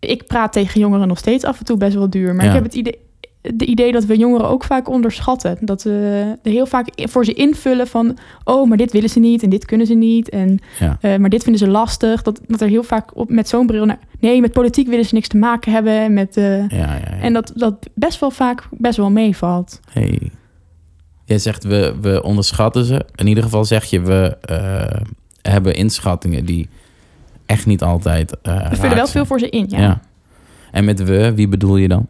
Ik 0.00 0.26
praat 0.26 0.52
tegen 0.52 0.80
jongeren 0.80 1.08
nog 1.08 1.18
steeds 1.18 1.44
af 1.44 1.58
en 1.58 1.64
toe 1.64 1.76
best 1.76 1.94
wel 1.94 2.10
duur. 2.10 2.34
Maar 2.34 2.46
ik 2.46 2.52
heb 2.52 2.62
het 2.62 2.74
idee, 2.74 2.98
de 3.40 3.64
idee 3.64 3.92
dat 3.92 4.04
we 4.04 4.16
jongeren 4.16 4.48
ook 4.48 4.64
vaak 4.64 4.88
onderschatten. 4.88 5.58
Dat 5.60 5.82
we 5.82 6.36
er 6.42 6.50
heel 6.50 6.66
vaak 6.66 6.88
voor 6.94 7.24
ze 7.24 7.32
invullen 7.32 7.86
van... 7.86 8.18
oh, 8.44 8.68
maar 8.68 8.76
dit 8.76 8.92
willen 8.92 9.08
ze 9.08 9.18
niet 9.18 9.42
en 9.42 9.50
dit 9.50 9.64
kunnen 9.64 9.86
ze 9.86 9.94
niet. 9.94 10.28
En, 10.28 10.58
ja, 10.78 10.98
eh, 11.00 11.16
maar 11.16 11.30
dit 11.30 11.42
vinden 11.42 11.60
ze 11.60 11.68
lastig. 11.68 12.22
Dat, 12.22 12.40
dat 12.46 12.60
er 12.60 12.68
heel 12.68 12.82
vaak 12.82 13.16
op, 13.16 13.30
met 13.30 13.48
zo'n 13.48 13.66
bril... 13.66 13.84
naar- 13.84 13.98
nee, 14.20 14.40
met 14.40 14.52
politiek 14.52 14.88
willen 14.88 15.04
ze 15.04 15.14
niks 15.14 15.28
te 15.28 15.36
maken 15.36 15.72
hebben. 15.72 16.00
En, 16.00 16.12
met, 16.12 16.36
eh, 16.36 16.68
ja. 16.68 16.76
ja, 16.78 17.04
en 17.20 17.32
dat, 17.32 17.52
dat 17.54 17.88
best 17.94 18.20
wel 18.20 18.30
vaak 18.30 18.68
best 18.70 18.96
wel 18.96 19.10
meevalt. 19.10 19.80
Hey. 19.90 20.30
Jij 21.24 21.38
zegt 21.38 21.64
we, 21.64 21.94
we 22.00 22.22
onderschatten 22.22 22.84
ze. 22.84 23.06
In 23.14 23.26
ieder 23.26 23.42
geval 23.42 23.64
zeg 23.64 23.84
je 23.84 24.00
we 24.00 24.36
eh, 24.40 25.00
hebben 25.42 25.74
inschattingen 25.74 26.44
die 26.44 26.68
echt 27.46 27.66
niet 27.66 27.82
altijd. 27.82 28.30
We 28.42 28.50
vullen 28.70 28.80
wel 28.80 28.90
zijn. 28.90 29.06
veel 29.06 29.24
voor 29.24 29.38
ze 29.38 29.48
in. 29.48 29.66
Ja. 29.68 30.00
En 30.70 30.84
met 30.84 31.04
we, 31.04 31.34
wie 31.34 31.48
bedoel 31.48 31.76
je 31.76 31.88
dan? 31.88 32.06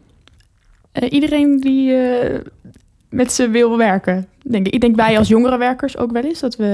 Eh, 0.91 1.11
iedereen 1.11 1.59
die 1.59 1.93
eh, 1.95 2.39
met 3.09 3.31
ze 3.31 3.49
wil 3.49 3.77
werken, 3.77 4.27
denk 4.43 4.67
ik. 4.67 4.73
Ik 4.73 4.81
denk 4.81 4.95
wij 4.95 5.17
als 5.17 5.27
jongerenwerkers 5.27 5.97
ook 5.97 6.11
wel 6.11 6.23
eens 6.23 6.39
dat 6.39 6.55
we 6.55 6.65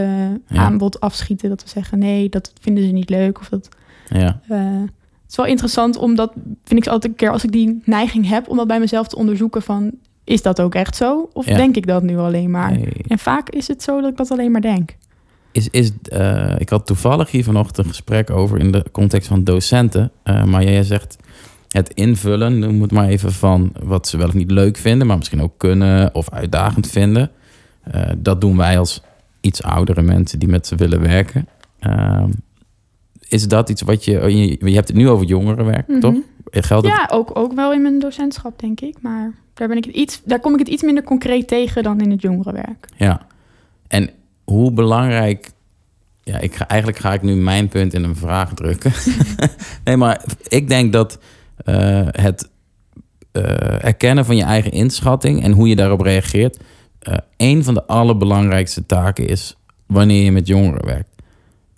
Ja. 0.47 0.57
aanbod 0.57 0.99
afschieten. 0.99 1.49
Dat 1.49 1.63
we 1.63 1.69
zeggen 1.69 1.99
nee, 1.99 2.29
dat 2.29 2.51
vinden 2.61 2.83
ze 2.83 2.91
niet 2.91 3.09
leuk. 3.09 3.39
Of 3.39 3.49
dat, 3.49 3.69
Ja, 4.09 4.39
eh, 4.47 4.59
het 4.81 5.29
is 5.29 5.35
wel 5.35 5.45
interessant 5.45 5.97
omdat, 5.97 6.33
vind 6.63 6.85
ik 6.85 6.91
altijd 6.91 7.11
een 7.11 7.17
keer 7.17 7.31
als 7.31 7.43
ik 7.43 7.51
die 7.51 7.81
neiging 7.85 8.27
heb, 8.27 8.49
om 8.49 8.57
dat 8.57 8.67
bij 8.67 8.79
mezelf 8.79 9.07
te 9.07 9.15
onderzoeken 9.15 9.61
van, 9.61 9.91
is 10.23 10.41
dat 10.41 10.61
ook 10.61 10.75
echt 10.75 10.95
zo? 10.95 11.29
Of 11.33 11.45
Ja. 11.47 11.55
denk 11.55 11.75
ik 11.75 11.87
dat 11.87 12.03
nu 12.03 12.17
alleen 12.17 12.51
maar? 12.51 12.77
En 13.07 13.19
vaak 13.19 13.49
is 13.49 13.67
het 13.67 13.83
zo 13.83 14.01
dat 14.01 14.09
ik 14.11 14.17
dat 14.17 14.31
alleen 14.31 14.51
maar 14.51 14.61
denk. 14.61 14.95
Is, 15.51 15.69
is, 15.69 15.91
ik 16.57 16.69
had 16.69 16.85
toevallig 16.85 17.31
hier 17.31 17.43
vanochtend 17.43 17.77
een 17.77 17.85
gesprek 17.85 18.29
over 18.29 18.59
in 18.59 18.71
de 18.71 18.85
context 18.91 19.27
van 19.27 19.43
docenten. 19.43 20.11
Maar 20.23 20.63
jij 20.63 20.83
zegt 20.83 21.17
het 21.75 21.93
invullen, 21.93 22.59
noem 22.59 22.81
het 22.81 22.91
maar 22.91 23.07
even 23.07 23.31
van 23.31 23.71
wat 23.83 24.07
ze 24.07 24.17
wel 24.17 24.27
of 24.27 24.33
niet 24.33 24.51
leuk 24.51 24.77
vinden, 24.77 25.07
maar 25.07 25.17
misschien 25.17 25.41
ook 25.41 25.57
kunnen 25.57 26.15
of 26.15 26.29
uitdagend 26.29 26.87
vinden. 26.87 27.31
Eh, 27.81 28.01
dat 28.17 28.41
doen 28.41 28.57
wij 28.57 28.77
als 28.79 29.01
iets 29.41 29.63
oudere 29.63 30.01
mensen 30.01 30.39
die 30.39 30.49
met 30.49 30.67
ze 30.67 30.75
willen 30.75 31.01
werken. 31.01 31.47
Ehm, 31.79 32.29
is 33.27 33.47
dat 33.47 33.69
iets 33.69 33.81
wat 33.81 34.05
je, 34.05 34.21
oh, 34.21 34.29
je, 34.29 34.57
je 34.59 34.75
hebt 34.75 34.87
het 34.87 34.97
nu 34.97 35.09
over 35.09 35.25
jongerenwerk, 35.25 35.87
Mhm. 35.87 35.99
toch? 35.99 36.15
Geldt 36.51 36.87
het? 36.87 36.95
Ja, 36.95 37.07
ook, 37.11 37.37
ook 37.37 37.53
wel 37.53 37.73
in 37.73 37.81
mijn 37.81 37.99
docentschap, 37.99 38.59
denk 38.59 38.79
ik. 38.81 38.95
Maar 39.01 39.33
daar, 39.53 39.67
ben 39.67 39.77
ik 39.77 39.85
het 39.85 39.95
iets, 39.95 40.21
daar 40.25 40.39
kom 40.39 40.53
ik 40.53 40.59
het 40.59 40.67
iets 40.67 40.83
minder 40.83 41.03
concreet 41.03 41.47
tegen 41.47 41.83
dan 41.83 42.01
in 42.01 42.11
het 42.11 42.21
jongerenwerk. 42.21 42.87
Ja. 42.97 43.21
En 43.87 44.09
hoe 44.43 44.71
belangrijk. 44.71 45.51
Ja, 46.23 46.39
ik 46.39 46.55
ga, 46.55 46.67
eigenlijk 46.67 46.99
ga 47.01 47.13
ik 47.13 47.21
nu 47.21 47.35
mijn 47.35 47.67
punt 47.67 47.93
in 47.93 48.03
een 48.03 48.15
vraag 48.15 48.53
drukken. 48.53 48.91
nee, 49.83 49.97
maar 49.97 50.23
ik 50.47 50.67
denk 50.67 50.93
dat 50.93 51.19
het 52.11 52.49
eh, 53.31 53.83
erkennen 53.83 54.25
van 54.25 54.35
je 54.35 54.43
eigen 54.43 54.71
inschatting 54.71 55.43
en 55.43 55.51
hoe 55.51 55.67
je 55.67 55.75
daarop 55.75 56.01
reageert. 56.01 56.57
eh 56.99 57.13
een 57.37 57.63
van 57.63 57.73
de 57.73 57.85
allerbelangrijkste 57.87 58.85
taken 58.85 59.27
is 59.27 59.55
wanneer 59.85 60.23
je 60.23 60.31
met 60.31 60.47
jongeren 60.47 60.85
werkt. 60.85 61.09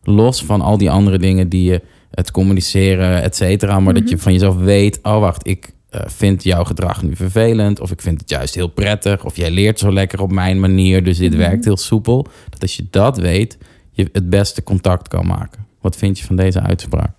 Los 0.04 0.44
van 0.46 0.62
al 0.62 0.78
die 0.78 0.90
andere 0.92 1.18
dingen 1.18 1.50
die 1.50 1.72
je, 1.72 1.82
het 2.12 2.32
communiceren, 2.32 3.22
et 3.22 3.36
cetera. 3.36 3.80
Maar 3.80 3.94
dat 3.94 4.10
je 4.10 4.18
van 4.18 4.34
jezelf 4.34 4.56
weet, 4.58 5.00
oh 5.04 5.20
wacht, 5.20 5.48
ik 5.48 5.72
eh, 5.90 6.02
vind 6.06 6.44
jouw 6.44 6.64
gedrag 6.64 7.04
nu 7.04 7.16
vervelend. 7.16 7.80
Of 7.80 7.92
ik 7.92 8.02
vind 8.02 8.20
het 8.20 8.30
juist 8.30 8.56
heel 8.56 8.68
prettig. 8.68 9.26
Of 9.26 9.36
jij 9.36 9.52
leert 9.52 9.80
zo 9.80 9.94
lekker 9.94 10.22
op 10.22 10.32
mijn 10.32 10.60
manier, 10.60 11.04
dus 11.04 11.18
dit 11.18 11.30
Mhm. 11.32 11.40
werkt 11.40 11.66
heel 11.66 11.78
soepel. 11.78 12.28
Dat 12.50 12.62
als 12.62 12.76
je 12.76 12.86
dat 12.90 13.18
weet, 13.18 13.58
je 13.92 14.10
het 14.12 14.30
beste 14.30 14.64
contact 14.64 15.08
kan 15.08 15.26
maken. 15.28 15.66
Wat 15.82 15.96
vind 15.96 16.20
je 16.20 16.26
van 16.26 16.36
deze 16.36 16.62
uitspraak? 16.62 17.12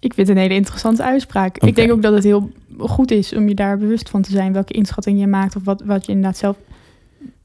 Ik 0.00 0.14
vind 0.14 0.28
het 0.28 0.36
een 0.36 0.42
hele 0.42 0.54
interessante 0.54 1.02
uitspraak. 1.02 1.58
Ik 1.58 1.74
denk 1.74 1.92
ook 1.92 2.02
dat 2.02 2.14
het 2.14 2.24
heel 2.24 2.50
goed 2.78 3.10
is 3.10 3.34
om 3.34 3.48
je 3.48 3.54
daar 3.54 3.78
bewust 3.78 4.10
van 4.10 4.22
te 4.22 4.30
zijn 4.30 4.52
welke 4.52 4.72
inschatting 4.72 5.20
je 5.20 5.26
maakt 5.26 5.56
of 5.56 5.64
wat, 5.64 5.82
wat 5.84 6.06
je 6.06 6.12
inderdaad 6.12 6.38
zelf. 6.38 6.56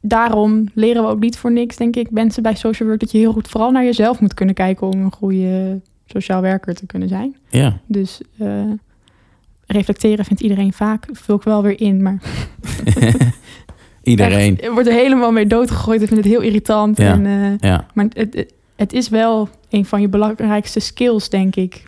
Daarom 0.01 0.69
leren 0.73 1.03
we 1.03 1.09
ook 1.09 1.19
niet 1.19 1.37
voor 1.37 1.51
niks, 1.51 1.75
denk 1.75 1.95
ik, 1.95 2.11
mensen 2.11 2.43
bij 2.43 2.55
social 2.55 2.87
work 2.87 2.99
dat 2.99 3.11
je 3.11 3.17
heel 3.17 3.33
goed 3.33 3.47
vooral 3.47 3.71
naar 3.71 3.83
jezelf 3.83 4.19
moet 4.19 4.33
kunnen 4.33 4.55
kijken 4.55 4.87
om 4.87 5.01
een 5.01 5.11
goede 5.11 5.79
sociaal 6.05 6.41
werker 6.41 6.75
te 6.75 6.85
kunnen 6.85 7.07
zijn. 7.07 7.35
Ja, 7.49 7.79
Dus 7.85 8.21
eh, 8.37 8.63
reflecteren 9.65 10.25
vindt 10.25 10.41
iedereen 10.41 10.73
vaak, 10.73 11.05
vul 11.11 11.35
ik 11.35 11.43
wel 11.43 11.61
weer 11.61 11.79
in, 11.81 12.01
maar 12.01 12.21
iedereen. 14.03 14.57
echt, 14.57 14.65
er 14.65 14.73
wordt 14.73 14.87
er 14.87 14.93
helemaal 14.93 15.31
mee 15.31 15.47
doodgegooid. 15.47 16.01
Ik 16.01 16.07
vind 16.07 16.19
het 16.19 16.29
heel 16.29 16.41
irritant. 16.41 16.97
Ja. 16.97 17.11
En, 17.13 17.25
eh, 17.25 17.69
Ja, 17.69 17.87
maar 17.93 18.05
het, 18.13 18.33
het, 18.33 18.53
het 18.75 18.93
is 18.93 19.09
wel 19.09 19.49
een 19.69 19.85
van 19.85 20.01
je 20.01 20.07
belangrijkste 20.07 20.79
skills, 20.79 21.29
denk 21.29 21.55
ik, 21.55 21.83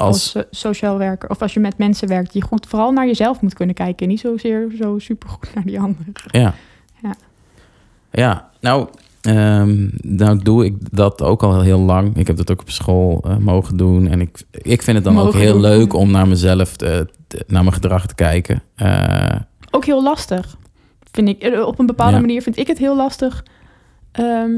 als, 0.00 0.16
als, 0.16 0.30
so- 0.30 0.42
sociaal 0.50 0.98
werker. 0.98 1.28
Of 1.30 1.42
als 1.42 1.54
je 1.54 1.60
met 1.60 1.78
mensen 1.78 2.08
werkt, 2.08 2.32
die 2.32 2.42
goed 2.42 2.66
vooral 2.68 2.92
naar 2.92 3.06
jezelf 3.06 3.40
moet 3.40 3.54
kunnen 3.54 3.74
kijken. 3.74 4.08
Niet 4.08 4.20
zozeer 4.20 4.68
zo 4.80 4.98
supergoed 4.98 5.50
naar 5.54 5.64
die 5.64 5.80
anderen. 5.80 6.12
Ja. 6.30 6.54
Ja. 7.02 7.14
Ja, 8.12 8.50
nou, 8.60 8.88
ehm, 9.20 9.88
nou 10.02 10.38
doe 10.42 10.64
ik 10.64 10.74
dat 10.96 11.22
ook 11.22 11.42
al 11.42 11.60
heel 11.60 11.78
lang. 11.80 12.16
Ik 12.16 12.26
heb 12.26 12.36
dat 12.36 12.50
ook 12.50 12.60
op 12.60 12.70
school 12.70 13.20
eh, 13.24 13.36
mogen 13.36 13.76
doen. 13.76 14.06
En 14.08 14.20
ik, 14.20 14.42
ik 14.50 14.82
vind 14.82 14.96
het 14.96 15.04
dan 15.04 15.18
ook 15.18 15.32
heel 15.34 15.52
doen. 15.52 15.60
leuk 15.60 15.92
om 15.94 16.10
naar 16.10 16.28
mezelf, 16.28 16.76
te, 16.76 17.08
te- 17.26 17.44
naar 17.46 17.62
mijn 17.62 17.74
gedrag 17.74 18.06
te 18.06 18.14
kijken. 18.14 18.62
Eh, 18.74 19.36
Ook 19.70 19.84
heel 19.84 20.02
lastig, 20.02 20.56
vind 21.12 21.28
ik. 21.28 21.42
Eh, 21.42 21.66
Op 21.66 21.78
een 21.78 21.86
bepaalde 21.86 22.14
Ja. 22.14 22.20
manier 22.20 22.42
vind 22.42 22.56
ik 22.58 22.66
het 22.66 22.78
heel 22.78 22.96
lastig. 22.96 23.44
ehm, 24.12 24.50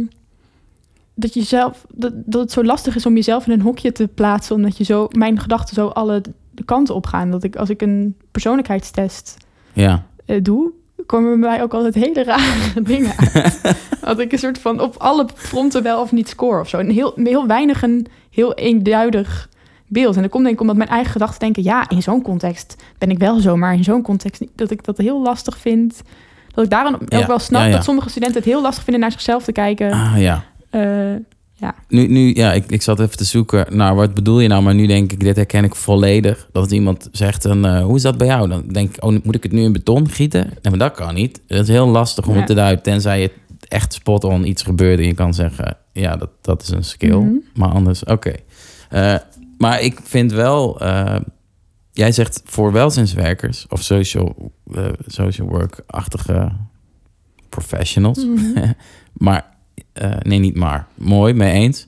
dat, 1.14 1.34
je 1.34 1.42
zelf, 1.42 1.84
dat, 1.94 2.12
dat 2.14 2.40
het 2.40 2.52
zo 2.52 2.64
lastig 2.64 2.96
is 2.96 3.06
om 3.06 3.14
jezelf 3.14 3.46
in 3.46 3.52
een 3.52 3.60
hokje 3.60 3.92
te 3.92 4.08
plaatsen. 4.08 4.56
Omdat 4.56 4.76
je 4.76 4.84
zo, 4.84 5.08
mijn 5.10 5.38
gedachten 5.38 5.74
zo 5.74 5.86
alle 5.86 6.20
de 6.50 6.64
kanten 6.64 6.94
op 6.94 7.06
gaan. 7.06 7.30
Dat 7.30 7.42
ik 7.42 7.56
als 7.56 7.70
ik 7.70 7.82
een 7.82 8.16
persoonlijkheidstest 8.30 9.36
ja, 9.72 10.06
eh, 10.26 10.42
doe, 10.42 10.70
komen 11.06 11.40
bij 11.40 11.50
mij 11.50 11.62
ook 11.62 11.74
altijd 11.74 11.94
hele 11.94 12.24
rare 12.24 12.82
dingen 12.82 13.12
uit. 13.16 13.76
dat 14.00 14.18
ik 14.18 14.32
een 14.32 14.38
soort 14.38 14.58
van 14.58 14.80
op 14.80 14.96
alle 14.96 15.26
fronten 15.34 15.82
wel 15.82 16.00
of 16.00 16.12
niet 16.12 16.28
score 16.28 16.60
of 16.60 16.68
zo. 16.68 16.78
Een 16.78 16.90
heel, 16.90 17.12
heel 17.16 17.46
weinig 17.46 17.82
een 17.82 18.06
heel 18.30 18.54
eenduidig 18.54 19.48
beeld. 19.86 20.16
En 20.16 20.22
dat 20.22 20.30
komt 20.30 20.42
denk 20.42 20.54
ik 20.54 20.60
omdat 20.60 20.76
mijn 20.76 20.88
eigen 20.88 21.12
gedachten 21.12 21.40
denken... 21.40 21.62
ja, 21.62 21.88
in 21.88 22.02
zo'n 22.02 22.22
context 22.22 22.82
ben 22.98 23.10
ik 23.10 23.18
wel 23.18 23.40
zo, 23.40 23.56
maar 23.56 23.74
in 23.74 23.84
zo'n 23.84 24.02
context 24.02 24.40
niet. 24.40 24.50
Dat 24.54 24.70
ik 24.70 24.84
dat 24.84 24.98
heel 24.98 25.22
lastig 25.22 25.58
vind. 25.58 26.02
Dat 26.54 26.64
ik 26.64 26.70
daarom 26.70 26.94
ook 26.94 27.12
Ja, 27.12 27.26
wel 27.26 27.38
snap 27.38 27.60
ja, 27.60 27.66
ja. 27.66 27.72
dat 27.72 27.84
sommige 27.84 28.08
studenten 28.10 28.36
het 28.36 28.48
heel 28.48 28.62
lastig 28.62 28.84
vinden... 28.84 29.02
naar 29.02 29.12
zichzelf 29.12 29.44
te 29.44 29.52
kijken. 29.52 29.92
ah, 29.92 30.14
ja. 30.16 30.44
Eh, 30.72 31.14
Nu, 31.88 32.06
nu 32.06 32.34
ja, 32.34 32.52
ik, 32.52 32.64
ik 32.70 32.82
zat 32.82 33.00
even 33.00 33.16
te 33.16 33.24
zoeken 33.24 33.76
naar 33.76 33.94
wat 33.94 34.14
bedoel 34.14 34.40
je 34.40 34.48
nou, 34.48 34.62
maar 34.62 34.74
nu 34.74 34.86
denk 34.86 35.12
ik, 35.12 35.20
dit 35.20 35.36
herken 35.36 35.64
ik 35.64 35.74
volledig. 35.74 36.48
Dat 36.52 36.70
iemand 36.70 37.08
zegt, 37.12 37.42
dan, 37.42 37.66
eh, 37.66 37.84
hoe 37.84 37.96
is 37.96 38.02
dat 38.02 38.18
bij 38.18 38.26
jou? 38.26 38.48
Dan 38.48 38.68
denk 38.68 38.96
ik, 38.96 39.04
oh, 39.04 39.16
moet 39.24 39.34
ik 39.34 39.42
het 39.42 39.52
nu 39.52 39.62
in 39.62 39.72
beton 39.72 40.08
gieten? 40.08 40.44
Nee, 40.44 40.58
maar 40.70 40.78
dat 40.78 40.92
kan 40.92 41.14
niet. 41.14 41.40
Het 41.46 41.62
is 41.62 41.68
heel 41.68 41.86
lastig 41.88 42.26
om 42.26 42.32
Ja. 42.32 42.38
het 42.38 42.46
te 42.46 42.54
duiden, 42.54 42.82
tenzij 42.82 43.22
het 43.22 43.32
echt 43.68 43.92
spot-on 43.92 44.46
iets 44.48 44.62
gebeurt 44.62 44.98
en 44.98 45.06
je 45.06 45.14
kan 45.14 45.34
zeggen, 45.34 45.76
ja, 45.92 46.16
dat, 46.16 46.30
dat 46.40 46.62
is 46.62 46.68
een 46.68 46.84
skill. 46.84 47.16
Mhm. 47.16 47.34
Maar 47.54 47.68
anders, 47.68 48.04
oké. 48.04 48.32
Eh, 48.90 49.16
maar 49.58 49.80
ik 49.82 49.98
vind 50.02 50.32
wel, 50.32 50.78
jij 51.92 52.12
zegt 52.12 52.42
voor 52.44 52.72
welzijnswerkers 52.72 53.66
of 53.68 53.82
social, 53.82 54.52
social 55.06 55.48
work-achtige 55.48 56.52
professionals, 57.48 58.24
Mhm. 58.24 58.70
maar 59.26 59.50
eh, 59.92 60.16
nee, 60.22 60.38
niet 60.38 60.56
maar. 60.56 60.86
Mooi, 60.94 61.34
mee 61.34 61.52
eens. 61.52 61.86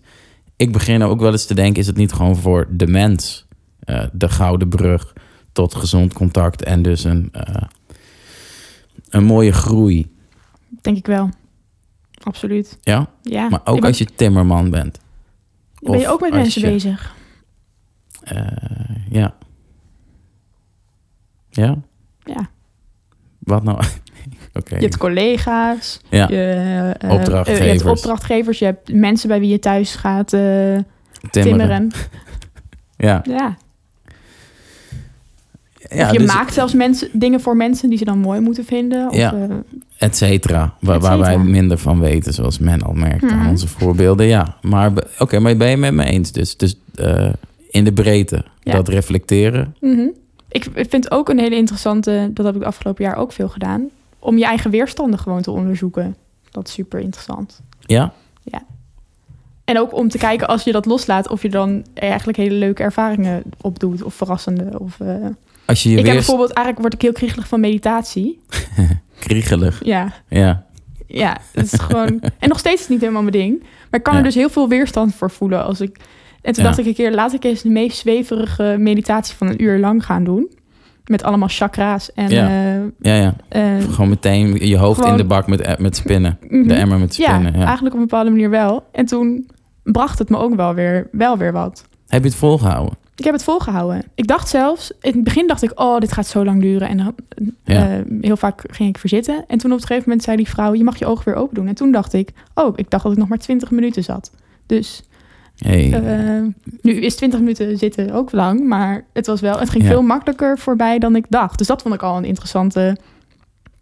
Ik 0.57 0.73
begin 0.73 1.03
ook 1.03 1.21
wel 1.21 1.33
eens 1.33 1.47
te 1.47 1.55
denken: 1.55 1.81
is 1.81 1.87
het 1.87 1.97
niet 1.97 2.13
gewoon 2.13 2.37
voor 2.37 2.67
de 2.71 2.87
mens 2.87 3.47
eh, 3.81 4.05
de 4.13 4.29
gouden 4.29 4.69
brug 4.69 5.13
tot 5.53 5.75
gezond 5.75 6.13
contact 6.13 6.63
en 6.63 6.83
dus 6.83 7.05
een, 7.05 7.29
eh, 7.33 7.63
een 9.09 9.25
mooie 9.25 9.53
groei? 9.53 10.13
Denk 10.81 10.97
ik 10.97 11.07
wel. 11.07 11.29
Absoluut. 12.23 12.79
Ja, 12.81 13.09
Ja. 13.23 13.49
maar 13.49 13.61
ook 13.65 13.81
ben- 13.81 13.89
als 13.89 13.99
je 13.99 14.05
timmerman 14.05 14.71
bent. 14.71 15.01
Ben 15.81 15.99
je 15.99 16.09
ook 16.09 16.21
met 16.21 16.33
mensen 16.33 16.61
je- 16.63 16.67
bezig? 16.69 17.15
Ja. 19.11 19.35
Ja? 21.51 21.77
Ja. 22.21 22.51
Wat 23.39 23.63
nou? 23.63 23.83
Je 24.63 24.75
hebt 24.77 24.97
collega's. 24.97 26.01
Ja, 26.09 26.27
Je, 26.31 26.95
eh, 26.99 27.11
Opdrachtgevers. 27.11 27.59
eh, 27.59 27.65
je 27.65 27.71
hebt 27.85 27.99
opdrachtgevers. 27.99 28.59
Je 28.59 28.65
hebt 28.65 28.93
mensen 28.93 29.29
bij 29.29 29.41
wie 29.41 29.49
je 29.51 29.59
thuis 29.59 29.95
gaat 29.95 30.33
eh, 30.33 30.41
timmeren. 30.41 30.83
timmeren. 31.31 31.91
Ja. 32.97 33.23
Ja. 33.25 33.57
je 36.13 36.19
dus- 36.19 36.27
maakt 36.35 36.55
zelfs 36.55 36.73
mensen, 36.75 37.09
dingen 37.13 37.41
voor 37.41 37.57
mensen 37.57 37.89
die 37.89 37.99
ze 37.99 38.05
dan 38.05 38.19
mooi 38.19 38.41
moeten 38.41 38.65
vinden. 38.65 39.09
Of, 39.09 39.17
Ja. 39.17 39.35
et 39.99 40.17
cetera. 40.17 40.75
Waar, 40.81 41.01
waar 41.01 41.19
wij 41.19 41.39
minder 41.39 41.79
van 41.79 42.01
weten, 42.01 42.33
zoals 42.33 42.59
men 42.59 42.83
al 42.83 42.93
merkt 42.93 43.23
aan 43.31 43.39
Mhm. 43.39 43.49
onze 43.49 43.69
voorbeelden. 43.69 44.27
Ja, 44.27 44.57
maar 44.63 44.93
oké, 45.19 45.39
maar 45.39 45.57
ben 45.57 45.71
je 45.71 45.77
met 45.77 45.93
me 45.95 46.05
eens? 46.05 46.33
Dus, 46.33 46.57
dus 46.57 46.77
in 47.71 47.85
de 47.85 47.93
breedte, 47.93 48.45
Ja. 48.63 48.73
dat 48.73 48.89
reflecteren. 48.89 49.75
mhm. 49.81 50.07
Ik 50.49 50.67
vind 50.89 51.11
ook 51.11 51.29
een 51.29 51.39
hele 51.39 51.57
interessante, 51.57 52.31
dat 52.35 52.47
heb 52.47 52.57
ik 52.57 52.63
afgelopen 52.63 53.05
jaar 53.05 53.17
ook 53.17 53.33
veel 53.33 53.49
gedaan, 53.49 53.89
om 54.25 54.39
je 54.39 54.45
eigen 54.45 54.71
weerstanden 54.71 55.19
gewoon 55.19 55.43
te 55.43 55.51
onderzoeken. 55.51 56.17
Dat 56.51 56.69
is 56.69 56.75
super 56.75 57.01
interessant. 57.01 57.61
Ja? 57.81 58.13
En 59.65 59.79
ook 59.79 59.95
om 59.95 60.09
te 60.09 60.19
kijken 60.19 60.49
als 60.49 60.65
je 60.65 60.73
dat 60.73 60.87
loslaat, 60.87 61.29
of 61.29 61.43
je 61.43 61.49
dan 61.49 61.85
eigenlijk 61.95 62.39
hele 62.39 62.55
leuke 62.55 62.83
ervaringen 62.83 63.43
opdoet. 63.61 64.03
Of 64.03 64.15
verrassende. 64.15 64.79
Of, 64.79 65.01
eh, 65.01 65.15
Als 65.67 65.83
je 65.83 65.91
je 65.91 65.99
Ik 65.99 66.05
heb 66.07 66.15
bijvoorbeeld, 66.15 66.51
eigenlijk 66.53 66.81
word 66.81 66.95
ik 66.95 67.03
heel 67.03 67.13
kriegelig 67.13 67.49
van 67.49 67.61
meditatie. 67.61 68.41
kriegelig. 69.19 69.85
Ja, 69.85 70.13
Ja, 70.29 70.67
ja, 71.07 71.39
het 71.53 71.73
is 71.73 71.81
gewoon. 71.81 72.21
En 72.39 72.49
nog 72.49 72.59
steeds 72.59 72.75
is 72.75 72.81
het 72.81 72.89
niet 72.89 73.01
helemaal 73.01 73.23
mijn 73.23 73.33
ding. 73.35 73.59
Maar 73.61 73.99
ik 74.01 74.03
kan 74.03 74.13
Ja. 74.13 74.19
er 74.19 74.25
dus 74.25 74.35
heel 74.35 74.51
veel 74.51 74.69
weerstand 74.69 75.15
voor 75.15 75.31
voelen. 75.31 75.65
Als 75.65 75.81
ik... 75.81 75.97
En 76.43 76.53
toen 76.53 76.63
Ja. 76.63 76.69
dacht 76.69 76.79
ik 76.81 76.87
een 76.87 76.95
keer, 76.95 77.13
laat 77.15 77.33
ik 77.33 77.45
eens 77.45 77.63
de 77.63 77.69
meest 77.69 77.99
zweverige 77.99 78.77
meditatie 78.79 79.37
van 79.37 79.47
een 79.47 79.63
uur 79.63 79.79
lang 79.79 80.05
gaan 80.05 80.25
doen. 80.25 80.51
Met 81.05 81.23
allemaal 81.23 81.49
chakra's 81.49 82.13
en. 82.13 82.29
Ja. 82.31 82.49
eh, 82.49 82.81
ja, 83.01 83.15
ja. 83.15 83.35
eh, 83.49 83.63
Gewoon 83.91 84.09
meteen 84.09 84.67
je 84.69 84.77
hoofd 84.79 85.05
in 85.05 85.17
de 85.17 85.25
bak 85.25 85.47
met, 85.47 85.79
met 85.79 85.97
spinnen. 85.97 86.39
mhm. 86.49 86.69
De 86.69 86.75
emmer 86.75 86.99
met 86.99 87.15
spinnen. 87.15 87.53
Ja, 87.53 87.65
eigenlijk 87.65 87.95
op 87.95 88.01
een 88.01 88.07
bepaalde 88.09 88.31
manier 88.31 88.51
wel. 88.51 88.85
En 88.93 89.07
toen 89.07 89.49
bracht 89.83 90.19
het 90.19 90.29
me 90.29 90.37
ook 90.39 90.55
wel 90.55 90.75
weer, 90.75 91.09
wel 91.13 91.39
weer 91.39 91.53
wat. 91.53 91.87
Heb 92.07 92.23
je 92.23 92.29
het 92.29 92.37
volgehouden? 92.39 92.95
Ik 93.17 93.25
heb 93.25 93.33
het 93.33 93.45
volgehouden. 93.45 94.03
Ik 94.15 94.27
dacht 94.27 94.49
zelfs, 94.49 94.93
in 95.01 95.13
het 95.13 95.25
begin 95.25 95.47
dacht 95.47 95.63
ik, 95.63 95.81
oh, 95.81 95.99
dit 95.99 96.13
gaat 96.13 96.27
zo 96.27 96.45
lang 96.45 96.61
duren. 96.61 96.89
En 96.89 96.97
dan, 96.97 97.15
Ja. 97.65 97.89
eh, 97.89 98.01
heel 98.21 98.37
vaak 98.37 98.63
ging 98.71 98.89
ik 98.89 98.99
verzitten. 98.99 99.45
En 99.49 99.59
toen 99.59 99.73
op 99.73 99.77
een 99.81 99.87
gegeven 99.87 100.03
moment 100.09 100.25
zei 100.25 100.37
die 100.37 100.49
vrouw, 100.49 100.75
je 100.75 100.85
mag 100.85 100.99
je 100.99 101.07
ogen 101.07 101.25
weer 101.25 101.35
open 101.35 101.55
doen. 101.55 101.67
En 101.67 101.75
toen 101.75 101.93
dacht 101.93 102.13
ik, 102.13 102.31
oh, 102.55 102.73
ik 102.77 102.91
dacht 102.91 103.03
dat 103.03 103.13
ik 103.13 103.19
nog 103.19 103.29
maar 103.29 103.39
20 103.39 103.71
minuten 103.71 104.03
zat. 104.05 104.31
Dus 104.67 105.03
Hey. 105.59 105.93
eh, 105.93 106.43
nu 106.83 106.93
is 106.93 107.17
20 107.17 107.39
minuten 107.41 107.79
zitten 107.79 108.11
ook 108.11 108.33
lang, 108.33 108.65
maar 108.67 109.05
het 109.13 109.27
was 109.27 109.41
wel, 109.41 109.59
het 109.59 109.71
ging 109.71 109.83
Ja. 109.85 109.91
veel 109.91 110.03
makkelijker 110.03 110.59
voorbij 110.59 110.99
dan 110.99 111.17
ik 111.17 111.27
dacht. 111.29 111.59
Dus 111.59 111.67
dat 111.67 111.83
vond 111.83 111.95
ik 111.95 112.03
al 112.03 112.17
een 112.17 112.25
interessante 112.25 112.97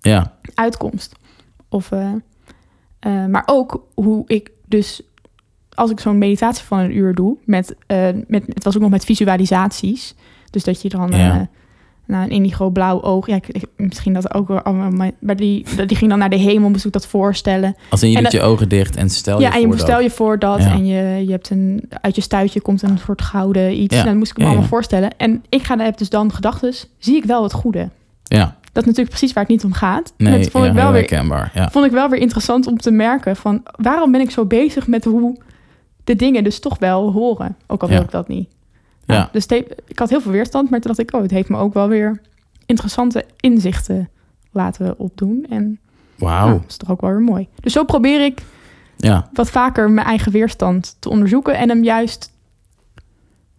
ja, 0.00 0.36
uitkomst. 0.54 1.14
Of, 1.68 1.90
eh, 1.92 2.12
eh, 2.98 3.26
maar 3.26 3.42
ook 3.46 3.86
hoe 3.94 4.24
ik 4.26 4.50
dus, 4.66 5.02
als 5.74 5.90
ik 5.90 6.00
zo'n 6.00 6.18
meditatie 6.18 6.64
van 6.64 6.78
een 6.78 6.96
uur 6.96 7.14
doe, 7.14 7.36
met, 7.44 7.74
met, 8.26 8.42
het 8.46 8.64
was 8.64 8.74
ook 8.76 8.82
nog 8.82 8.90
met 8.90 9.04
visualisaties. 9.04 10.14
Dus 10.50 10.64
dat 10.64 10.82
je 10.82 10.88
dan 10.88 11.10
Ja. 11.10 11.48
Nou, 12.06 12.24
een 12.24 12.30
indigo-blauw 12.30 13.02
oog, 13.02 13.26
ja, 13.26 13.34
ik, 13.36 13.48
ik- 13.48 13.68
misschien 13.76 14.12
dat 14.12 14.34
ook 14.34 14.48
wel 14.48 14.60
allemaal, 14.62 14.90
maar 15.20 15.36
die, 15.36 15.66
die 15.86 15.96
ging 15.96 16.10
dan 16.10 16.18
naar 16.18 16.30
de 16.30 16.36
hemel, 16.36 16.70
ik 16.84 16.92
dat 16.92 17.06
voorstellen. 17.06 17.76
als 17.90 18.02
in 18.02 18.10
je 18.10 18.16
En 18.16 18.22
doet 18.22 18.32
dat- 18.32 18.40
je 18.40 18.46
ogen 18.46 18.68
dicht 18.68 18.96
en 18.96 19.10
stel 19.10 19.36
je 19.38 19.42
ja, 19.44 19.52
en 19.54 19.60
je 19.60 19.66
voor 19.66 19.78
stel 19.78 19.94
dat. 19.94 20.04
je 20.04 20.10
voor 20.10 20.38
dat 20.38 20.58
Ja. 20.62 20.72
en 20.72 20.86
je, 20.86 21.24
je 21.26 21.30
hebt 21.30 21.50
een, 21.50 21.88
uit 22.00 22.14
je 22.14 22.20
stuitje 22.20 22.60
komt 22.60 22.82
een 22.82 22.98
soort 22.98 23.22
gouden 23.22 23.80
iets. 23.82 23.94
Ja. 23.94 24.00
En 24.00 24.06
dan 24.06 24.16
moest 24.18 24.30
ik 24.30 24.36
me 24.36 24.42
Ja, 24.42 24.48
allemaal 24.48 24.68
ja. 24.68 24.74
voorstellen. 24.74 25.16
En 25.16 25.44
ik 25.48 25.62
ga 25.62 25.78
heb 25.78 25.96
dus 25.98 26.08
dan 26.10 26.32
gedachten, 26.32 26.74
zie 26.98 27.16
ik 27.16 27.24
wel 27.24 27.42
het 27.42 27.52
goede. 27.52 27.88
Ja, 28.22 28.56
Dat 28.72 28.82
is 28.82 28.88
natuurlijk 28.88 29.08
precies 29.16 29.32
waar 29.32 29.42
het 29.44 29.52
niet 29.52 29.64
om 29.64 29.72
gaat. 29.72 30.12
En 30.16 30.24
nee, 30.24 30.38
dat 30.38 30.50
vond 30.50 30.64
ja, 30.64 30.70
ik 30.70 30.76
wel 30.76 30.92
weer. 30.92 31.50
Ja. 31.54 31.70
vond 31.70 31.84
ik 31.84 31.90
wel 31.90 32.08
weer 32.08 32.20
interessant 32.20 32.66
om 32.66 32.76
te 32.78 32.90
merken 32.90 33.36
van 33.36 33.62
waarom 33.76 34.12
ben 34.12 34.20
ik 34.20 34.30
zo 34.30 34.44
bezig 34.44 34.86
met 34.86 35.04
hoe 35.04 35.36
de 36.04 36.16
dingen 36.16 36.44
dus 36.44 36.60
toch 36.60 36.78
wel 36.78 37.12
horen, 37.12 37.56
ook 37.66 37.82
al 37.82 37.88
wil 37.88 37.96
Ja. 37.96 38.02
ik 38.02 38.10
dat 38.10 38.28
niet. 38.28 38.48
Ja. 39.12 39.28
Dus 39.32 39.46
ik 39.86 39.98
had 39.98 40.10
heel 40.10 40.20
veel 40.20 40.32
weerstand, 40.32 40.70
maar 40.70 40.80
toen 40.80 40.94
dacht 40.94 41.08
ik, 41.08 41.14
oh, 41.16 41.22
het 41.22 41.30
heeft 41.30 41.48
me 41.48 41.56
ook 41.56 41.74
wel 41.74 41.88
weer 41.88 42.20
interessante 42.66 43.24
inzichten 43.40 44.08
laten 44.50 44.98
opdoen. 44.98 45.46
En 45.50 45.80
Wauw. 46.18 46.46
nou, 46.46 46.60
dat 46.60 46.70
is 46.70 46.76
toch 46.76 46.90
ook 46.90 47.00
wel 47.00 47.10
weer 47.10 47.20
mooi. 47.20 47.48
Dus 47.60 47.72
zo 47.72 47.84
probeer 47.84 48.24
ik 48.24 48.42
Ja, 48.96 49.28
wat 49.32 49.50
vaker 49.50 49.90
mijn 49.90 50.06
eigen 50.06 50.32
weerstand 50.32 50.96
te 50.98 51.08
onderzoeken 51.08 51.56
en 51.56 51.68
hem 51.68 51.84
juist 51.84 52.30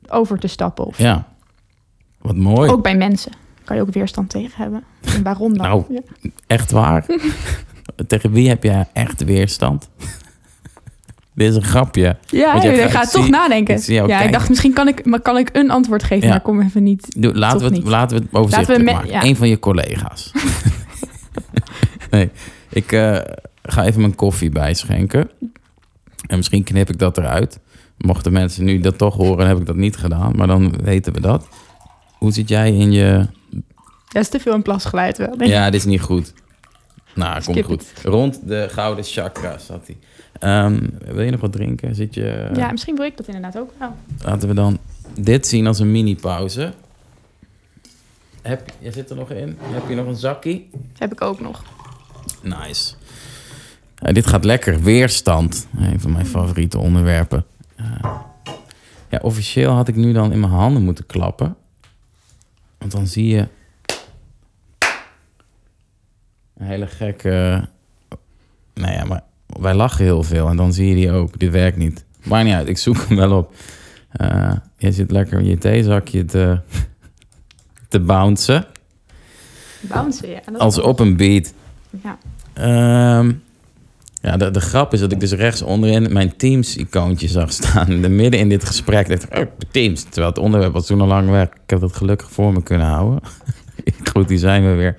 over 0.08 0.39
te 0.39 0.47
stappen. 0.47 0.86
Of 0.86 0.97
ja. 0.97 1.28
Wat 2.22 2.36
mooi. 2.36 2.70
Ook 2.70 2.84
bij 2.84 2.97
mensen 2.97 3.32
kan 3.64 3.76
je 3.76 3.82
ook 3.82 3.93
weerstand 3.93 4.30
tegen 4.30 4.62
hebben. 4.62 4.84
En 5.16 5.24
waarom 5.24 5.58
dan? 5.58 5.68
Nou, 5.68 5.84
Ja. 5.89 6.01
Echt 6.47 6.72
waar? 6.72 7.06
Tegen 8.08 8.32
wie 8.32 8.49
heb 8.49 8.64
jij 8.64 8.88
echt 8.93 9.24
weerstand? 9.24 9.89
Dit 11.36 11.49
is 11.49 11.55
een 11.55 11.63
grapje. 11.63 12.17
Ja, 12.29 12.55
je 12.55 12.61
je 12.61 12.77
hebt- 12.77 12.91
gaat 12.91 13.11
toch 13.11 13.29
nadenken. 13.29 13.75
ik 13.75 13.86
ja, 13.86 14.21
ik 14.21 14.31
dacht 14.31 14.49
misschien 14.49 14.73
kan 14.73 14.88
ik, 14.88 15.05
maar 15.05 15.21
kan 15.21 15.38
ik 15.38 15.49
een 15.53 15.69
antwoord 15.71 16.03
geven, 16.03 16.21
Ja. 16.23 16.27
maar 16.27 16.38
ik 16.38 16.43
kom 16.43 16.61
even 16.61 16.84
niet. 16.84 17.21
Doe, 17.21 17.34
laten, 17.34 17.57
we 17.57 17.63
het, 17.65 17.73
niet. 17.73 17.84
laten 17.84 18.17
we 18.17 18.23
het 18.23 18.34
overzichtelijk 18.34 18.86
we 18.86 18.91
maken. 18.91 19.09
ja. 19.09 19.23
Eén 19.23 19.36
van 19.36 19.47
je 19.49 19.59
collega's. 19.59 20.31
nee, 22.11 22.29
ik 22.69 22.91
eh, 22.91 23.17
ga 23.63 23.84
even 23.86 24.01
mijn 24.01 24.15
koffie 24.15 24.49
bijschenken. 24.49 25.29
En 26.27 26.38
misschien 26.38 26.63
knip 26.63 26.89
ik 26.89 26.99
dat 26.99 27.17
eruit. 27.17 27.59
Mochten 27.97 28.31
mensen 28.31 28.63
nu 28.63 28.79
dat 28.79 28.97
toch 28.97 29.15
horen, 29.15 29.47
heb 29.47 29.57
ik 29.57 29.65
dat 29.65 29.75
niet 29.75 29.97
gedaan. 29.97 30.34
Maar 30.36 30.47
dan 30.47 30.75
weten 30.84 31.13
we 31.13 31.21
dat. 31.21 31.47
Hoe 32.17 32.31
zit 32.31 32.49
jij 32.49 32.71
in 32.71 32.91
je... 32.91 33.27
Dat 34.07 34.21
is 34.23 34.29
te 34.29 34.39
veel 34.39 34.53
een 34.53 34.61
plasgeluid 34.61 35.17
wel. 35.17 35.27
denk 35.27 35.41
ik. 35.41 35.47
Ja, 35.47 35.65
dit 35.69 35.79
is 35.79 35.86
niet 35.86 36.01
goed. 36.01 36.34
Nou, 37.15 37.43
komt 37.43 37.63
goed. 37.63 37.93
Rond 38.03 38.47
de 38.47 38.67
gouden 38.71 39.03
chakra 39.03 39.57
zat 39.57 39.86
hij. 39.88 39.97
Ehm, 40.39 40.88
wil 41.05 41.21
je 41.21 41.31
nog 41.31 41.39
wat 41.39 41.51
drinken? 41.51 41.95
Zit 41.95 42.13
je... 42.13 42.49
ja, 42.53 42.71
misschien 42.71 42.95
wil 42.95 43.05
ik 43.05 43.17
dat 43.17 43.27
inderdaad 43.27 43.57
ook 43.57 43.71
wel. 43.77 43.95
Laten 44.23 44.47
we 44.47 44.53
dan 44.53 44.79
dit 45.19 45.47
zien 45.47 45.67
als 45.67 45.79
een 45.79 45.91
mini-pauze. 45.91 46.73
Heb, 48.41 48.69
je 48.79 48.91
zit 48.91 49.09
er 49.09 49.15
nog 49.15 49.31
in? 49.31 49.57
Heb 49.59 49.89
je 49.89 49.95
nog 49.95 50.07
een 50.07 50.15
zakkie? 50.15 50.69
Heb 50.97 51.11
ik 51.11 51.21
ook 51.21 51.39
nog. 51.39 51.63
Nice. 52.41 52.95
Dit 53.95 54.27
gaat 54.27 54.45
lekker. 54.45 54.81
Weerstand. 54.81 55.67
Een 55.77 55.99
van 55.99 56.11
mijn 56.11 56.25
favoriete 56.25 56.79
onderwerpen. 56.79 57.45
Eh, 57.75 57.86
ja, 59.09 59.19
officieel 59.21 59.71
had 59.71 59.88
ik 59.88 59.95
nu 59.95 60.13
dan 60.13 60.31
in 60.31 60.39
mijn 60.39 60.51
handen 60.51 60.84
moeten 60.84 61.05
klappen. 61.05 61.55
Want 62.77 62.91
dan 62.91 63.07
zie 63.07 63.27
je... 63.27 63.47
Een 66.57 66.65
hele 66.65 66.88
gekke... 66.88 67.67
Nou 68.73 68.91
ja, 68.93 69.05
maar 69.05 69.23
wij 69.60 69.74
lachen 69.74 70.04
heel 70.04 70.24
veel. 70.24 70.47
En 70.47 70.58
dan 70.58 70.74
zie 70.74 70.88
je 70.88 70.95
die 70.95 71.12
ook. 71.12 71.39
Dit 71.39 71.51
werkt 71.51 71.78
niet. 71.78 72.06
Maar 72.24 72.43
niet 72.43 72.54
uit. 72.54 72.68
Ik 72.68 72.78
zoek 72.78 72.97
hem 73.08 73.18
wel 73.18 73.38
op. 73.38 73.54
Eh 74.12 74.54
je 74.84 74.91
zit 74.91 75.12
lekker 75.12 75.39
in 75.39 75.45
je 75.45 75.58
theezakje 75.58 76.26
te, 76.26 76.60
te 77.88 77.99
bouncen. 77.99 78.66
Bouncen, 79.82 80.30
ja. 80.30 80.39
Dat 80.45 80.62
Als 80.62 80.80
op 80.80 80.99
een 80.99 81.18
beat. 81.18 81.54
Ja. 82.04 82.18
Ehm, 82.54 83.32
ja, 84.22 84.38
de, 84.38 84.51
de 84.51 84.62
grap 84.62 84.93
is 84.93 84.99
dat 84.99 85.12
ik 85.12 85.20
dus 85.20 85.32
rechts 85.32 85.62
onderin 85.62 86.14
mijn 86.14 86.36
Teams-icoontje 86.36 87.28
zag 87.28 87.51
staan. 87.51 87.88
De 88.01 88.10
midden 88.10 88.39
in 88.39 88.49
dit 88.49 88.64
gesprek 88.64 89.08
dacht 89.08 89.24
ik, 89.24 89.38
oh, 89.38 89.45
Teams. 89.72 90.04
Terwijl 90.04 90.28
het 90.28 90.38
onderwerp 90.38 90.74
was 90.74 90.86
toen 90.86 91.01
al 91.01 91.08
lang 91.08 91.30
weg. 91.30 91.47
Ik 91.47 91.70
heb 91.70 91.80
dat 91.80 91.95
gelukkig 91.95 92.32
voor 92.32 92.54
me 92.54 92.64
kunnen 92.64 92.88
houden. 92.88 93.20
Goed, 94.12 94.28
die 94.28 94.38
zijn 94.38 94.64
we 94.64 94.74
weer. 94.74 94.95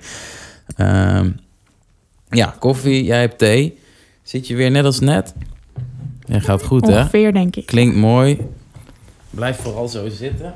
Ehm, 0.75 1.31
ja, 2.29 2.55
koffie, 2.59 3.03
jij 3.03 3.19
hebt 3.19 3.37
thee. 3.37 3.77
Zit 4.25 4.47
je 4.47 4.55
weer 4.55 4.71
net 4.71 4.85
als 4.85 4.99
net? 4.99 5.33
Ja, 6.19 6.39
gaat 6.39 6.63
goed, 6.63 6.87
hè? 6.87 6.99
Ongeveer, 6.99 7.33
denk 7.33 7.55
ik. 7.55 7.65
Klinkt 7.65 7.95
mooi. 7.95 8.39
Blijf 9.29 9.57
vooral 9.57 9.87
zo 9.87 10.09
zitten. 10.09 10.53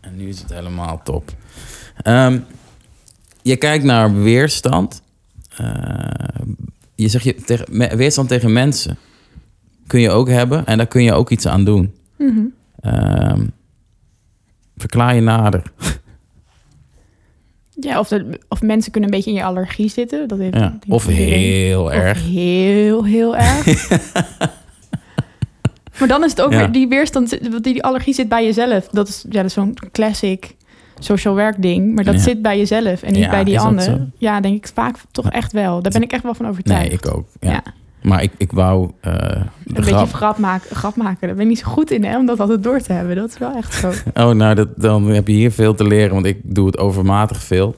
En 0.00 0.16
nu 0.16 0.28
is 0.28 0.40
het 0.40 0.52
helemaal 0.52 1.00
top. 1.04 1.32
Ehm, 1.96 2.38
je 3.42 3.56
kijkt 3.56 3.84
naar 3.84 4.22
weerstand. 4.22 5.02
Eh, 5.56 6.44
je 6.94 7.08
zegt 7.08 7.24
je 7.24 7.34
tegen, 7.34 7.96
weerstand 7.96 8.28
tegen 8.28 8.52
mensen. 8.52 8.98
Kun 9.86 10.00
je 10.00 10.10
ook 10.10 10.28
hebben 10.28 10.66
en 10.66 10.76
daar 10.76 10.86
kun 10.86 11.02
je 11.02 11.12
ook 11.12 11.30
iets 11.30 11.46
aan 11.46 11.64
doen. 11.64 11.94
Mhm. 12.18 12.44
Ehm, 12.80 13.46
verklaar 14.76 15.14
je 15.14 15.20
nader. 15.20 15.62
Ja, 17.80 17.98
of, 17.98 18.08
de, 18.08 18.38
of 18.48 18.62
mensen 18.62 18.92
kunnen 18.92 19.10
een 19.10 19.16
beetje 19.16 19.30
in 19.30 19.36
je 19.36 19.44
allergie 19.44 19.88
zitten. 19.88 20.28
Dat 20.28 20.38
heeft, 20.38 20.56
Ja. 20.56 20.78
Of 20.88 21.06
heel 21.06 21.82
Of 21.84 21.90
erg. 21.90 22.22
heel, 22.24 23.04
heel 23.04 23.36
erg. 23.36 23.88
maar 25.98 26.08
dan 26.08 26.24
is 26.24 26.30
het 26.30 26.40
ook 26.42 26.52
Ja. 26.52 26.58
weer 26.58 26.72
die 26.72 26.88
weerstand, 26.88 27.30
die, 27.40 27.60
die 27.60 27.82
allergie 27.82 28.14
zit 28.14 28.28
bij 28.28 28.44
jezelf. 28.44 28.88
Dat 28.88 29.08
is, 29.08 29.24
ja, 29.28 29.36
dat 29.36 29.44
is 29.44 29.52
zo'n 29.52 29.74
classic 29.92 30.54
social 30.98 31.34
werk 31.34 31.62
ding. 31.62 31.94
Maar 31.94 32.04
dat 32.04 32.14
Ja. 32.14 32.20
zit 32.20 32.42
bij 32.42 32.58
jezelf 32.58 33.02
en 33.02 33.12
niet 33.12 33.30
bij 33.30 33.44
die 33.44 33.60
ander. 33.60 34.08
Ja, 34.18 34.40
denk 34.40 34.56
ik 34.56 34.70
vaak 34.74 34.96
toch 35.10 35.30
echt 35.30 35.52
wel. 35.52 35.82
Daar 35.82 35.92
ben 35.92 36.02
ik 36.02 36.12
echt 36.12 36.22
wel 36.22 36.34
van 36.34 36.48
overtuigd. 36.48 36.82
Nee, 36.82 36.92
ik 36.92 37.14
ook. 37.14 37.26
Ja. 37.40 37.62
Maar 38.02 38.22
ik, 38.22 38.32
ik 38.36 38.52
wou 38.52 38.90
eh, 39.00 39.12
Een 39.12 39.48
beetje 39.64 39.92
grap... 39.92 40.12
grap 40.12 40.38
maken, 40.38 40.76
grap 40.76 40.96
maken. 40.96 41.26
Daar 41.26 41.36
ben 41.36 41.44
ik 41.44 41.48
niet 41.48 41.58
zo 41.58 41.70
goed 41.70 41.90
in, 41.90 42.04
hè, 42.04 42.18
om 42.18 42.26
dat 42.26 42.40
altijd 42.40 42.62
door 42.62 42.80
te 42.80 42.92
hebben. 42.92 43.16
Dat 43.16 43.28
is 43.28 43.38
wel 43.38 43.54
echt 43.54 43.74
zo. 43.74 43.92
Oh, 44.24 44.30
nou, 44.30 44.54
dat, 44.54 44.68
dan 44.76 45.06
heb 45.06 45.26
je 45.26 45.32
hier 45.32 45.52
veel 45.52 45.74
te 45.74 45.84
leren, 45.84 46.14
want 46.14 46.26
ik 46.26 46.40
doe 46.42 46.66
het 46.66 46.78
overmatig 46.78 47.42
veel. 47.42 47.76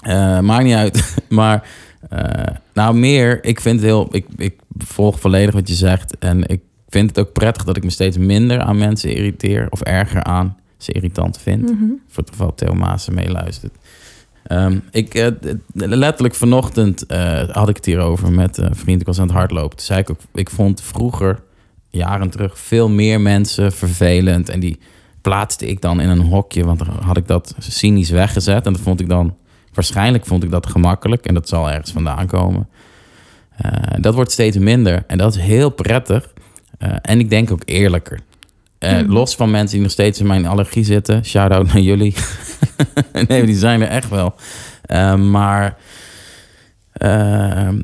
Eh, 0.00 0.40
maakt 0.40 0.64
niet 0.64 0.74
uit. 0.74 1.16
maar, 1.28 1.68
eh, 2.08 2.54
nou, 2.74 2.94
meer, 2.94 3.44
ik 3.44 3.60
vind 3.60 3.76
het 3.76 3.84
heel, 3.84 4.08
ik, 4.10 4.26
ik 4.36 4.54
volg 4.78 5.20
volledig 5.20 5.54
wat 5.54 5.68
je 5.68 5.74
zegt. 5.74 6.18
En 6.18 6.48
ik 6.48 6.60
vind 6.88 7.08
het 7.08 7.18
ook 7.18 7.32
prettig 7.32 7.64
dat 7.64 7.76
ik 7.76 7.84
me 7.84 7.90
steeds 7.90 8.18
minder 8.18 8.60
aan 8.60 8.78
mensen 8.78 9.14
irriteer, 9.14 9.66
of 9.70 9.80
erger 9.80 10.22
aan 10.22 10.56
ze 10.76 10.92
irritant 10.92 11.38
vind. 11.38 11.62
Mhm. 11.62 11.84
Voor 12.08 12.22
het 12.22 12.30
geval 12.30 12.54
Theo 12.54 12.74
Maassen 12.74 13.14
meeluistert. 13.14 13.74
Ehm, 14.46 14.78
ik, 14.90 15.14
eh, 15.14 15.26
letterlijk 15.72 16.34
vanochtend 16.34 17.06
eh, 17.06 17.48
had 17.48 17.68
ik 17.68 17.76
het 17.76 17.84
hierover 17.84 18.32
met 18.32 18.56
een 18.56 18.76
vriend. 18.76 19.00
Ik 19.00 19.06
was 19.06 19.18
aan 19.18 19.26
het 19.26 19.36
hardlopen. 19.36 19.76
Toen 19.76 19.86
zei 19.86 20.00
ik 20.00 20.10
ook, 20.10 20.20
ik 20.34 20.50
vond 20.50 20.82
vroeger, 20.82 21.42
jaren 21.90 22.30
terug, 22.30 22.58
veel 22.58 22.88
meer 22.88 23.20
mensen 23.20 23.72
vervelend. 23.72 24.48
En 24.48 24.60
die 24.60 24.78
plaatste 25.20 25.66
ik 25.66 25.80
dan 25.80 26.00
in 26.00 26.08
een 26.08 26.20
hokje, 26.20 26.64
want 26.64 26.78
dan 26.78 26.88
had 26.88 27.16
ik 27.16 27.26
dat 27.26 27.54
cynisch 27.58 28.10
weggezet. 28.10 28.66
En 28.66 28.72
dat 28.72 28.82
vond 28.82 29.00
ik 29.00 29.08
dan, 29.08 29.36
waarschijnlijk 29.74 30.26
vond 30.26 30.42
ik 30.42 30.50
dat 30.50 30.66
gemakkelijk. 30.66 31.26
En 31.26 31.34
dat 31.34 31.48
zal 31.48 31.70
ergens 31.70 31.92
vandaan 31.92 32.26
komen. 32.26 32.68
Eh, 33.56 33.70
dat 34.00 34.14
wordt 34.14 34.32
steeds 34.32 34.58
minder 34.58 35.04
en 35.06 35.18
dat 35.18 35.34
is 35.34 35.40
heel 35.40 35.70
prettig. 35.70 36.32
En 37.02 37.20
ik 37.20 37.30
denk 37.30 37.50
ook 37.50 37.62
eerlijker. 37.64 38.20
Eh, 38.78 39.00
Mhm. 39.00 39.12
Los 39.12 39.34
van 39.36 39.50
mensen 39.50 39.72
die 39.74 39.82
nog 39.82 39.90
steeds 39.90 40.20
in 40.20 40.26
mijn 40.26 40.46
allergie 40.46 40.84
zitten. 40.84 41.24
Shout-out 41.24 41.66
naar 41.66 41.80
jullie. 41.80 42.14
nee, 43.28 43.46
die 43.46 43.56
zijn 43.56 43.80
er 43.82 43.88
echt 43.88 44.08
wel. 44.08 44.34
Eh, 44.82 45.14
maar 45.16 45.76
ehm, 46.92 47.82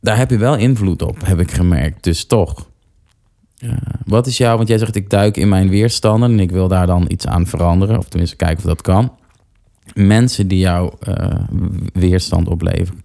daar 0.00 0.16
heb 0.16 0.30
je 0.30 0.38
wel 0.38 0.56
invloed 0.56 1.02
op, 1.02 1.16
heb 1.26 1.40
ik 1.40 1.50
gemerkt. 1.50 2.04
Dus 2.04 2.24
toch. 2.26 2.68
Eh, 3.58 3.70
wat 4.04 4.26
is 4.26 4.36
jouw, 4.36 4.56
want 4.56 4.68
jij 4.68 4.78
zegt 4.78 4.94
ik 4.96 5.10
duik 5.10 5.36
in 5.36 5.48
mijn 5.48 5.68
weerstanden 5.68 6.30
en 6.30 6.40
ik 6.40 6.50
wil 6.50 6.68
daar 6.68 6.86
dan 6.86 7.04
iets 7.08 7.26
aan 7.26 7.46
veranderen. 7.46 7.98
Of 7.98 8.08
tenminste 8.08 8.36
kijken 8.36 8.58
of 8.58 8.64
dat 8.64 8.82
kan. 8.82 9.12
Mensen 9.94 10.48
die 10.48 10.58
jou 10.58 10.92
eh, 11.00 11.40
weerstand 11.92 12.48
opleveren. 12.48 13.02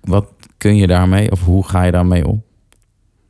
Wat 0.00 0.26
kun 0.58 0.76
je 0.76 0.86
daarmee 0.86 1.30
of 1.32 1.44
hoe 1.44 1.64
ga 1.68 1.82
je 1.82 1.92
daarmee 1.92 2.26
om? 2.26 2.42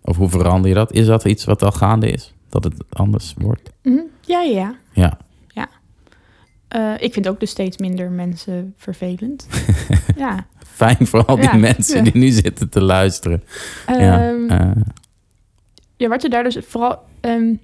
Of 0.03 0.16
hoe 0.16 0.28
verander 0.28 0.68
je 0.68 0.74
dat? 0.76 0.92
Is 0.92 1.07
dat 1.07 1.24
iets 1.24 1.45
wat 1.45 1.62
al 1.62 1.70
gaande 1.72 2.11
is? 2.11 2.34
Dat 2.62 2.64
het 2.64 2.84
anders 2.92 3.34
wordt? 3.38 3.70
Mhm. 3.82 4.00
Ja, 4.20 4.40
ja, 4.42 4.74
ja. 4.92 5.18
Ja. 5.48 5.68
Eh, 6.68 6.92
ik 6.98 7.12
vind 7.12 7.28
ook 7.28 7.40
dus 7.40 7.50
steeds 7.50 7.78
minder 7.78 8.11
mensen 8.11 8.74
vervelend. 8.76 9.46
ja. 10.16 10.46
Fijn 10.66 11.07
voor 11.07 11.24
al 11.24 11.36
die 11.36 11.44
Ja, 11.44 11.57
mensen 11.57 12.05
die 12.05 12.16
nu 12.16 12.28
zitten 12.30 12.68
te 12.68 12.80
luisteren. 12.82 13.42
ja, 13.86 14.28
Ehm, 14.28 14.46
eh, 14.50 14.70
Ja, 15.96 16.09
wat 16.09 16.22
je 16.22 16.28
daar 16.28 16.42
dus 16.42 16.57
vooral. 16.66 16.98
ehm, 17.20 17.55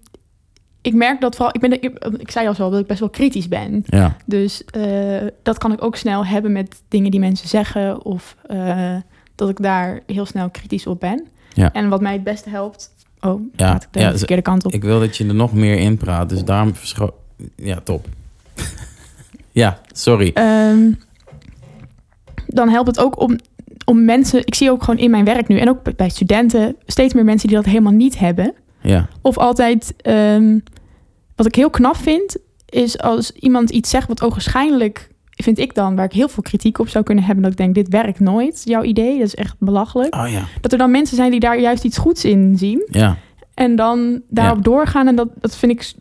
ik 0.81 0.95
merk 0.95 1.21
dat 1.21 1.37
vooral. 1.37 1.55
Ik, 1.55 1.61
ben, 1.61 1.73
ik, 1.73 1.99
ik 2.19 2.31
zei 2.31 2.47
al 2.49 2.55
zo 2.55 2.71
dat 2.71 2.81
ik 2.81 2.87
best 2.87 3.01
wel 3.01 3.11
kritisch 3.11 3.49
ben. 3.49 3.83
ja, 3.87 4.17
Dus 4.27 4.65
eh, 4.65 5.27
dat 5.43 5.59
kan 5.59 5.73
ik 5.73 5.83
ook 5.85 5.97
snel 5.97 6.27
hebben 6.27 6.53
met 6.53 6.83
dingen 6.89 7.11
die 7.11 7.21
mensen 7.21 7.49
zeggen. 7.49 8.05
Of 8.05 8.37
dat 9.35 9.49
ik 9.49 9.63
daar 9.63 10.01
heel 10.07 10.27
snel 10.27 10.51
kritisch 10.51 10.87
op 10.87 11.01
ben. 11.01 11.27
Ja. 11.55 11.73
En 11.73 11.89
wat 11.89 12.01
mij 12.01 12.13
het 12.13 12.25
beste 12.25 12.51
helpt. 12.51 12.95
Oh, 13.21 13.43
Ja, 13.57 13.75
ik 13.75 13.87
de 13.91 14.01
ja, 14.01 14.17
verkeerde 14.17 14.43
kant 14.43 14.65
op. 14.65 14.73
ik 14.73 14.83
wil 14.83 15.01
dat 15.01 15.17
je 15.17 15.27
er 15.27 15.35
nog 15.35 15.53
meer 15.53 15.79
in 15.79 15.97
praat. 15.97 16.29
Dus 16.29 16.45
daarom 16.45 16.75
verscho... 16.75 17.15
Ja, 17.57 17.81
top. 17.81 18.07
ja, 19.53 19.81
sorry. 19.93 20.31
Ehm, 20.35 20.93
dan 22.47 22.69
helpt 22.69 22.87
het 22.89 22.99
ook 22.99 23.21
om, 23.21 23.39
om 23.85 24.05
mensen. 24.05 24.47
Ik 24.47 24.55
zie 24.55 24.71
ook 24.71 24.83
gewoon 24.83 25.01
in 25.01 25.11
mijn 25.11 25.25
werk 25.25 25.49
nu 25.49 25.59
en 25.59 25.69
ook 25.69 25.97
bij 25.97 26.09
studenten 26.09 26.77
steeds 26.87 27.15
meer 27.15 27.25
mensen 27.25 27.49
die 27.49 27.57
dat 27.57 27.67
helemaal 27.67 27.93
niet 27.93 28.19
hebben. 28.19 28.55
Ja, 28.83 29.09
Of 29.21 29.39
altijd, 29.39 29.95
ehm, 29.97 30.59
wat 31.37 31.47
ik 31.47 31.55
heel 31.55 31.71
knap 31.71 31.97
vind, 31.97 32.37
is 32.69 32.99
als 32.99 33.33
iemand 33.33 33.71
iets 33.71 33.91
zegt 33.91 34.09
wat 34.09 34.23
ogenschijnlijk, 34.23 35.10
vind 35.43 35.59
ik 35.59 35.75
dan, 35.75 35.97
waar 35.97 36.05
ik 36.05 36.13
heel 36.13 36.29
veel 36.29 36.43
kritiek 36.43 36.79
op 36.79 36.89
zou 36.89 37.05
kunnen 37.05 37.25
hebben, 37.25 37.43
dat 37.43 37.53
ik 37.53 37.59
denk, 37.59 37.75
dit 37.75 37.89
werkt 37.89 38.21
nooit, 38.21 38.63
jouw 38.65 38.83
idee, 38.83 39.19
dat 39.19 39.27
is 39.27 39.35
echt 39.35 39.55
belachelijk. 39.59 40.15
oh 40.15 40.29
ja. 40.31 40.43
Dat 40.61 40.73
er 40.73 40.79
dan 40.79 40.91
mensen 40.91 41.17
zijn 41.17 41.31
die 41.31 41.41
daar 41.41 41.61
juist 41.61 41.85
iets 41.85 41.99
goeds 41.99 42.25
in 42.25 42.59
zien 42.59 42.87
Ja, 42.91 43.17
en 43.55 43.77
dan 43.77 44.21
daarop 44.29 44.57
Ja. 44.57 44.63
doorgaan 44.63 45.07
en 45.09 45.17
dat, 45.17 45.29
dat 45.41 45.57
vind 45.57 45.73
ik, 45.73 45.93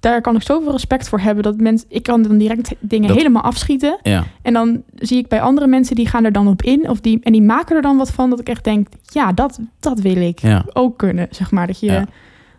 daar 0.00 0.20
kan 0.20 0.36
ik 0.36 0.42
zoveel 0.42 0.72
respect 0.72 1.08
voor 1.08 1.20
hebben, 1.20 1.42
dat 1.42 1.56
mensen, 1.56 1.86
ik 1.90 2.02
kan 2.02 2.22
dan 2.22 2.38
direct 2.38 2.74
dingen 2.80 3.08
Dat- 3.08 3.16
helemaal 3.16 3.42
afschieten 3.42 3.98
ja, 4.02 4.24
en 4.42 4.52
dan 4.52 4.82
zie 4.94 5.18
ik 5.18 5.28
bij 5.28 5.40
andere 5.40 5.66
mensen, 5.66 5.96
die 5.96 6.08
gaan 6.08 6.24
er 6.24 6.32
dan 6.32 6.48
op 6.48 6.62
in, 6.62 6.88
of 6.88 7.00
die, 7.00 7.18
en 7.22 7.32
die 7.32 7.42
maken 7.42 7.76
er 7.76 7.82
dan 7.82 7.96
wat 7.96 8.10
van, 8.12 8.30
dat 8.30 8.40
ik 8.40 8.48
echt 8.48 8.64
denk, 8.64 8.88
ja, 9.02 9.32
dat, 9.32 9.58
dat 9.80 9.98
wil 10.00 10.16
ik 10.16 10.38
ja. 10.38 10.64
ook 10.72 10.98
kunnen, 10.98 11.26
zeg 11.30 11.50
maar. 11.50 11.66
Dat 11.66 11.80
je, 11.80 12.04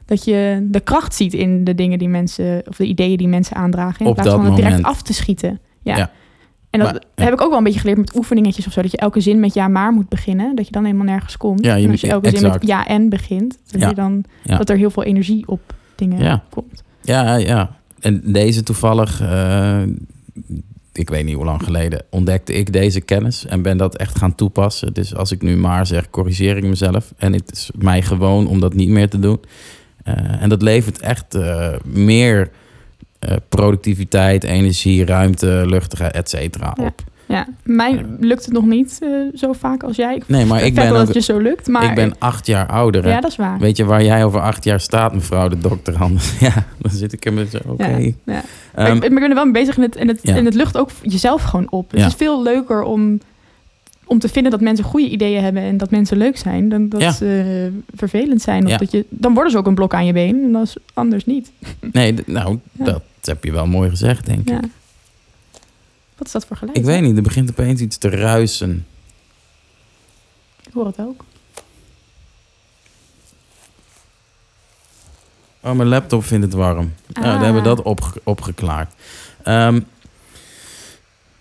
dat 0.05 0.23
je 0.23 0.67
de 0.71 0.79
kracht 0.79 1.15
ziet 1.15 1.33
in 1.33 1.63
de 1.63 1.75
dingen 1.75 1.99
die 1.99 2.09
mensen, 2.09 2.63
of 2.67 2.75
de 2.75 2.85
ideeën 2.85 3.17
die 3.17 3.27
mensen 3.27 3.55
aandragen, 3.55 3.99
in 3.99 4.07
Op 4.07 4.13
plaats 4.13 4.29
van 4.29 4.45
het 4.45 4.55
direct 4.55 4.83
af 4.83 5.01
te 5.01 5.13
schieten. 5.13 5.59
Ja. 5.81 5.97
Ja. 5.97 6.11
En 6.79 6.83
dat 6.85 6.91
Maar, 7.15 7.25
heb 7.25 7.33
ik 7.33 7.41
ook 7.41 7.49
wel 7.49 7.57
een 7.57 7.63
beetje 7.63 7.79
geleerd 7.79 7.97
met 7.97 8.15
oefeningetjes 8.15 8.67
of 8.67 8.73
zo. 8.73 8.81
Dat 8.81 8.91
je 8.91 8.97
elke 8.97 9.19
zin 9.19 9.39
met 9.39 9.53
ja, 9.53 9.67
maar 9.67 9.91
moet 9.91 10.09
beginnen. 10.09 10.55
Dat 10.55 10.65
je 10.65 10.71
dan 10.71 10.83
helemaal 10.85 11.05
nergens 11.05 11.37
komt. 11.37 11.65
Ja, 11.65 11.69
je 11.69 11.75
en 11.75 11.81
moet- 11.81 11.91
als 11.91 12.01
je 12.01 12.07
elke 12.07 12.29
zin 12.29 12.35
exact. 12.37 12.53
met 12.59 12.67
ja 12.67 12.87
en 12.87 13.09
begint, 13.09 13.57
dat, 13.71 13.81
Ja. 13.81 13.89
je 13.89 13.95
dan, 13.95 14.23
Ja. 14.43 14.57
dat 14.57 14.69
er 14.69 14.77
heel 14.77 14.89
veel 14.89 15.03
energie 15.03 15.47
op 15.47 15.73
dingen 15.95 16.41
komt. 16.49 16.83
Ja, 17.01 17.35
ja. 17.35 17.75
En 17.99 18.21
deze 18.31 18.63
toevallig, 18.63 19.21
eh, 19.21 19.81
ik 20.93 21.09
weet 21.09 21.25
niet 21.25 21.35
hoe 21.35 21.45
lang 21.45 21.63
geleden, 21.63 22.03
ontdekte 22.09 22.53
ik 22.53 22.73
deze 22.73 23.01
kennis 23.01 23.45
en 23.45 23.61
ben 23.61 23.77
dat 23.77 23.97
echt 23.97 24.17
gaan 24.17 24.35
toepassen. 24.35 24.93
Dus 24.93 25.15
als 25.15 25.31
ik 25.31 25.41
nu 25.41 25.57
maar 25.57 25.85
zeg, 25.85 26.09
corrigeer 26.09 26.57
ik 26.57 26.63
mezelf. 26.63 27.13
En 27.17 27.33
het 27.33 27.51
is 27.51 27.69
mij 27.77 28.01
gewoon 28.01 28.47
om 28.47 28.59
dat 28.59 28.73
niet 28.73 28.89
meer 28.89 29.09
te 29.09 29.19
doen. 29.19 29.39
Eh, 30.03 30.41
en 30.41 30.49
dat 30.49 30.61
levert 30.61 30.99
echt 30.99 31.35
eh, 31.35 31.73
meer 31.83 32.49
productiviteit, 33.49 34.43
energie, 34.43 35.05
ruimte, 35.05 35.63
luchtigheid, 35.65 36.13
et 36.13 36.29
cetera 36.29 36.73
Ja. 36.77 36.85
op. 36.85 37.01
Ja, 37.27 37.47
mij 37.63 38.05
lukt 38.19 38.45
het 38.45 38.53
nog 38.53 38.65
niet 38.65 38.99
eh, 39.01 39.09
zo 39.35 39.53
vaak 39.53 39.83
als 39.83 39.95
jij. 39.95 40.21
Nee, 40.27 40.45
maar 40.45 40.63
ik 40.63 40.73
ben, 40.73 40.87
dat 40.89 40.97
ook, 41.01 41.05
het 41.05 41.13
je 41.15 41.21
zo 41.21 41.37
lukt. 41.39 41.67
Maar 41.67 41.83
ik 41.83 41.95
ben 41.95 42.13
acht 42.19 42.45
jaar 42.45 42.67
ouder. 42.67 43.03
hè. 43.03 43.09
ja, 43.09 43.21
dat 43.21 43.31
is 43.31 43.37
waar. 43.37 43.59
Weet 43.59 43.77
je 43.77 43.85
waar 43.85 44.03
jij 44.03 44.25
over 44.25 44.41
acht 44.41 44.63
jaar 44.63 44.79
staat, 44.79 45.13
mevrouw 45.13 45.47
de 45.47 45.57
dokter? 45.57 45.95
Anders, 45.97 46.39
ja, 46.47 46.53
dan 46.77 46.91
zit 46.91 47.13
ik 47.13 47.25
er 47.25 47.33
met 47.33 47.49
zo, 47.51 47.57
oké. 47.65 47.87
Ja, 47.87 48.13
ja. 48.25 48.41
Ehm, 48.75 48.95
ik, 48.97 49.03
ik 49.03 49.13
ben 49.13 49.23
er 49.23 49.33
wel 49.35 49.43
mee 49.43 49.53
bezig 49.53 49.75
het, 49.75 49.95
en 49.95 50.07
het, 50.07 50.19
Ja. 50.21 50.35
en 50.35 50.45
het 50.45 50.53
lucht 50.53 50.77
ook 50.77 50.89
jezelf 51.01 51.41
gewoon 51.41 51.67
op. 51.71 51.91
Het 51.91 52.05
is 52.05 52.13
veel 52.13 52.43
leuker 52.43 52.83
om, 52.83 53.19
om 54.05 54.19
te 54.19 54.29
vinden 54.29 54.51
dat 54.51 54.61
mensen 54.61 54.85
goede 54.85 55.09
ideeën 55.09 55.43
hebben 55.43 55.61
en 55.63 55.77
dat 55.77 55.91
mensen 55.91 56.17
leuk 56.17 56.37
zijn, 56.37 56.69
dan 56.69 56.89
dat 56.89 57.13
ze 57.15 57.71
vervelend 57.95 58.41
zijn. 58.41 58.63
Of 58.63 58.69
Ja. 58.69 58.77
dat 58.77 58.91
je, 58.91 59.05
dan 59.09 59.33
worden 59.33 59.51
ze 59.51 59.57
ook 59.57 59.67
een 59.67 59.75
blok 59.75 59.93
aan 59.93 60.05
je 60.05 60.13
been 60.13 60.43
en 60.43 60.51
dat 60.51 60.63
is 60.63 60.77
anders 60.93 61.25
niet. 61.25 61.51
Nee, 61.91 62.13
nou, 62.25 62.59
Ja. 62.71 63.01
Dat 63.25 63.35
heb 63.35 63.43
je 63.43 63.51
wel 63.51 63.65
mooi 63.67 63.89
gezegd, 63.89 64.25
denk 64.25 64.49
ik. 64.49 64.61
Wat 66.17 66.27
is 66.27 66.31
dat 66.31 66.45
voor 66.45 66.57
geluid? 66.57 66.77
Ik 66.77 66.83
weet 66.83 67.01
niet, 67.01 67.17
er 67.17 67.23
begint 67.23 67.49
opeens 67.49 67.81
iets 67.81 67.97
te 67.97 68.09
ruisen. 68.09 68.87
Ik 70.67 70.73
hoor 70.73 70.85
het 70.85 70.99
ook. 70.99 71.23
Oh, 75.61 75.71
mijn 75.71 75.87
laptop 75.89 76.23
vindt 76.25 76.45
het 76.45 76.53
warm. 76.53 76.93
Nou, 77.07 77.25
dan 77.25 77.35
Ah. 77.35 77.41
hebben 77.43 77.61
we 77.63 77.67
dat 77.67 77.81
opge- 77.81 78.21
opgeklaard. 78.23 78.93
Ehm, 79.43 79.81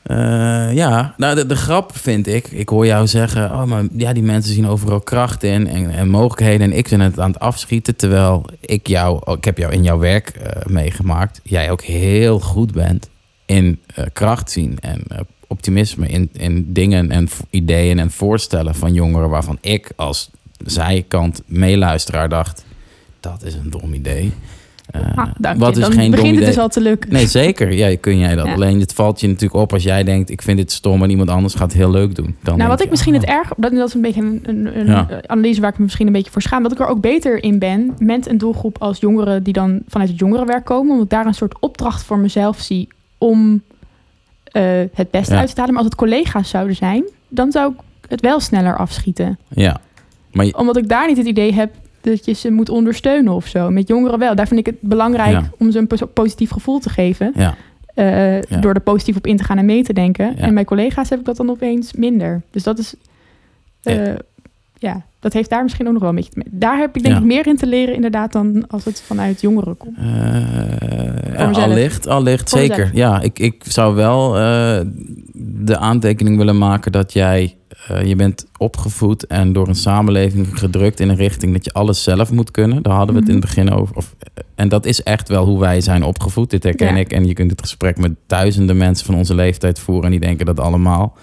eh, 0.05 0.75
ja, 0.75 1.15
nou, 1.17 1.35
de, 1.35 1.47
de 1.47 1.57
grap 1.57 1.97
vind 1.97 2.27
ik... 2.27 2.49
Ik 2.49 2.69
hoor 2.69 2.87
jou 2.87 3.07
zeggen... 3.07 3.51
Oh, 3.51 3.65
maar 3.65 3.85
ja, 3.97 4.13
die 4.13 4.23
mensen 4.23 4.55
zien 4.55 4.67
overal 4.67 5.01
kracht 5.01 5.43
in 5.43 5.67
en, 5.67 5.91
en 5.91 6.09
mogelijkheden... 6.09 6.71
en 6.71 6.77
ik 6.77 6.89
ben 6.89 7.01
het 7.01 7.21
aan 7.21 7.31
het 7.31 7.41
afschieten... 7.41 7.97
terwijl 7.97 8.45
ik 8.61 8.87
jou... 8.87 9.21
oh, 9.25 9.37
ik 9.37 9.45
heb 9.45 9.59
jou 9.59 9.73
in 9.73 9.83
jouw 9.83 9.99
werk 9.99 10.29
eh, 10.29 10.67
meegemaakt... 10.67 11.41
jij 11.43 11.71
ook 11.71 11.83
heel 11.83 12.41
goed 12.41 12.73
bent 12.73 13.09
in 13.47 13.81
eh, 13.95 14.05
kracht 14.13 14.51
zien... 14.51 14.79
en 14.81 15.03
optimisme 15.47 16.09
in, 16.09 16.29
in 16.33 16.73
dingen 16.73 17.11
en 17.11 17.29
ideeën 17.51 17.99
en 17.99 18.11
voorstellen 18.11 18.75
van 18.75 18.93
jongeren... 18.93 19.29
waarvan 19.29 19.59
ik 19.61 19.93
als 19.97 20.31
zijkant 20.65 21.43
meeluisteraar 21.47 22.29
dacht... 22.29 22.65
dat 23.21 23.43
is 23.43 23.55
een 23.55 23.71
dom 23.71 23.95
idee. 23.95 24.33
Eh, 24.95 25.01
Ah, 25.19 25.27
dank 25.39 25.59
wat 25.61 25.75
je. 25.75 25.81
is 25.81 25.87
Dan 25.87 25.95
geen 25.97 26.11
dom 26.11 26.21
begint 26.21 26.37
het 26.37 26.47
dus 26.47 26.59
al 26.59 26.69
te 26.69 26.81
lukken. 26.81 27.13
Nee, 27.13 27.27
zeker. 27.27 27.73
Ja, 27.73 27.97
kun 27.97 28.19
jij 28.19 28.35
dat. 28.35 28.47
Ja. 28.47 28.53
Alleen 28.55 28.81
het 28.81 28.93
valt 28.93 29.21
je 29.21 29.27
natuurlijk 29.27 29.55
op 29.55 29.73
als 29.73 29.83
jij 29.83 30.05
denkt... 30.05 30.31
ik 30.31 30.43
vind 30.43 30.57
dit 30.59 30.73
stom 30.73 31.03
en 31.03 31.11
iemand 31.11 31.29
anders 31.29 31.55
gaat 31.55 31.69
het 31.69 31.77
heel 31.81 31.91
leuk 31.91 32.15
doen. 32.15 32.37
Dan 32.43 32.57
nou, 32.57 32.69
wat 32.69 32.79
je, 32.79 32.85
ik 32.85 32.91
misschien 32.91 33.15
oh. 33.15 33.21
het 33.21 33.29
erg, 33.29 33.53
dat, 33.57 33.73
dat 33.73 33.89
is 33.89 33.95
een 33.95 34.01
beetje 34.01 34.21
een, 34.21 34.41
een, 34.43 34.79
een 34.79 34.87
Ja. 34.87 35.07
eh, 35.11 35.17
analyse 35.27 35.61
waar 35.61 35.71
ik 35.71 35.79
me 35.79 35.85
misschien 35.85 36.07
een 36.07 36.13
beetje 36.13 36.31
voor 36.31 36.43
schaam, 36.43 36.63
dat 36.63 36.73
ik 36.73 36.79
er 36.81 36.87
ook 36.87 37.01
beter 37.01 37.43
in 37.43 37.59
ben 37.59 37.95
met 37.99 38.29
een 38.29 38.39
doelgroep 38.39 38.79
als 38.79 39.01
jongeren 39.01 39.43
die 39.43 39.53
dan 39.53 39.83
vanuit 39.89 40.11
het 40.11 40.19
jongerenwerk 40.19 40.65
komen, 40.65 40.91
omdat 40.91 41.05
ik 41.05 41.11
daar 41.11 41.27
een 41.27 41.35
soort 41.35 41.61
opdracht 41.61 42.03
voor 42.05 42.19
mezelf 42.19 42.59
zie 42.61 42.89
om 43.19 43.63
eh, 44.45 44.63
het 44.95 45.11
beste 45.11 45.33
Ja. 45.35 45.41
uit 45.41 45.49
te 45.55 45.61
halen. 45.61 45.75
Maar 45.75 45.83
als 45.83 45.93
het 45.93 46.01
collega's 46.01 46.49
zouden 46.49 46.77
zijn, 46.77 47.05
dan 47.29 47.53
zou 47.53 47.73
ik 47.73 47.81
het 48.09 48.21
wel 48.21 48.41
sneller 48.41 48.77
afschieten, 48.77 49.39
Ja, 49.49 49.81
maar 50.33 50.47
je- 50.47 50.59
omdat 50.59 50.77
ik 50.77 50.89
daar 50.89 51.07
niet 51.09 51.17
het 51.17 51.27
idee 51.27 51.53
heb 51.53 51.73
dat 52.05 52.25
je 52.25 52.33
ze 52.33 52.51
moet 52.51 52.69
ondersteunen 52.69 53.33
of 53.33 53.47
zo. 53.47 53.71
Met 53.71 53.89
jongeren 53.89 54.19
wel. 54.19 54.35
Daar 54.35 54.47
vind 54.47 54.61
ik 54.61 54.67
het 54.67 54.81
belangrijk 54.81 55.31
Ja. 55.33 55.51
om 55.59 55.71
ze 55.71 55.79
een 55.79 55.87
pos- 55.87 56.03
positief 56.13 56.51
gevoel 56.51 56.79
te 56.79 56.89
geven. 56.91 57.33
ja, 57.35 57.55
eh, 57.95 58.43
Ja. 58.43 58.57
Door 58.61 58.75
er 58.75 58.81
positief 58.81 59.17
op 59.17 59.27
in 59.27 59.37
te 59.37 59.45
gaan 59.45 59.59
en 59.59 59.65
mee 59.65 59.83
te 59.83 59.93
denken. 59.93 60.37
En 60.37 60.55
bij 60.55 60.65
collega's 60.65 61.09
heb 61.11 61.19
ik 61.19 61.25
dat 61.25 61.37
dan 61.37 61.51
opeens 61.51 61.93
minder. 61.93 62.43
Dus 62.51 62.63
dat 62.63 62.79
is. 62.79 62.95
eh, 63.83 64.07
Ja. 64.07 64.17
ja. 64.79 65.03
dat 65.21 65.33
heeft 65.33 65.51
daar 65.51 65.63
misschien 65.63 65.87
ook 65.87 65.93
nog 65.93 66.01
wel 66.01 66.11
een 66.11 66.17
beetje. 66.17 66.31
mee. 66.35 66.47
Daar 66.51 66.79
heb 66.79 66.97
ik 66.97 67.03
denk 67.03 67.15
Ja. 67.15 67.21
ik 67.21 67.27
meer 67.27 67.47
in 67.47 67.57
te 67.57 67.67
leren, 67.67 67.95
inderdaad, 67.95 68.33
dan 68.33 68.65
als 68.69 68.85
het 68.85 69.01
vanuit 69.03 69.41
jongeren 69.41 69.77
komt. 69.77 69.97
Eh, 69.99 70.05
ja, 71.39 71.47
mezelf. 71.47 71.57
allicht, 71.57 72.07
allicht, 72.07 72.51
Voor 72.51 72.59
zeker. 72.59 72.77
mezelf. 72.79 72.97
Ja, 72.97 73.21
ik, 73.21 73.39
ik 73.39 73.65
zou 73.69 73.95
wel 73.95 74.37
eh, 74.39 74.81
de 75.65 75.79
aantekening 75.79 76.37
willen 76.37 76.59
maken 76.59 76.93
dat 76.93 77.13
jij... 77.13 77.55
eh, 77.89 78.05
je 78.05 78.17
bent 78.17 78.47
opgevoed 78.59 79.27
en 79.27 79.53
door 79.53 79.69
een 79.69 79.75
samenleving 79.75 80.59
gedrukt 80.59 81.01
in 81.01 81.09
een 81.09 81.17
richting 81.17 81.53
dat 81.53 81.65
je 81.65 81.73
alles 81.73 82.03
zelf 82.03 82.33
moet 82.33 82.51
kunnen. 82.51 82.83
Daar 82.83 82.95
hadden 82.95 83.15
we 83.15 83.21
het 83.21 83.29
in 83.31 83.37
het 83.37 83.45
begin 83.45 83.71
over. 83.71 83.97
Of, 83.97 84.15
en 84.55 84.69
dat 84.69 84.87
is 84.87 85.03
echt 85.03 85.29
wel 85.29 85.45
hoe 85.45 85.61
wij 85.61 85.81
zijn 85.81 86.03
opgevoed. 86.05 86.51
Dit 86.51 86.63
herken 86.63 86.95
Ja. 86.95 87.01
ik. 87.01 87.13
En 87.13 87.27
je 87.27 87.33
kunt 87.35 87.51
het 87.51 87.61
gesprek 87.61 87.99
met 87.99 88.13
duizenden 88.27 88.77
mensen 88.77 89.07
van 89.07 89.15
onze 89.15 89.35
leeftijd 89.35 89.79
voeren 89.79 90.05
en 90.05 90.11
die 90.11 90.21
denken 90.21 90.47
dat 90.47 90.61
allemaal. 90.61 91.17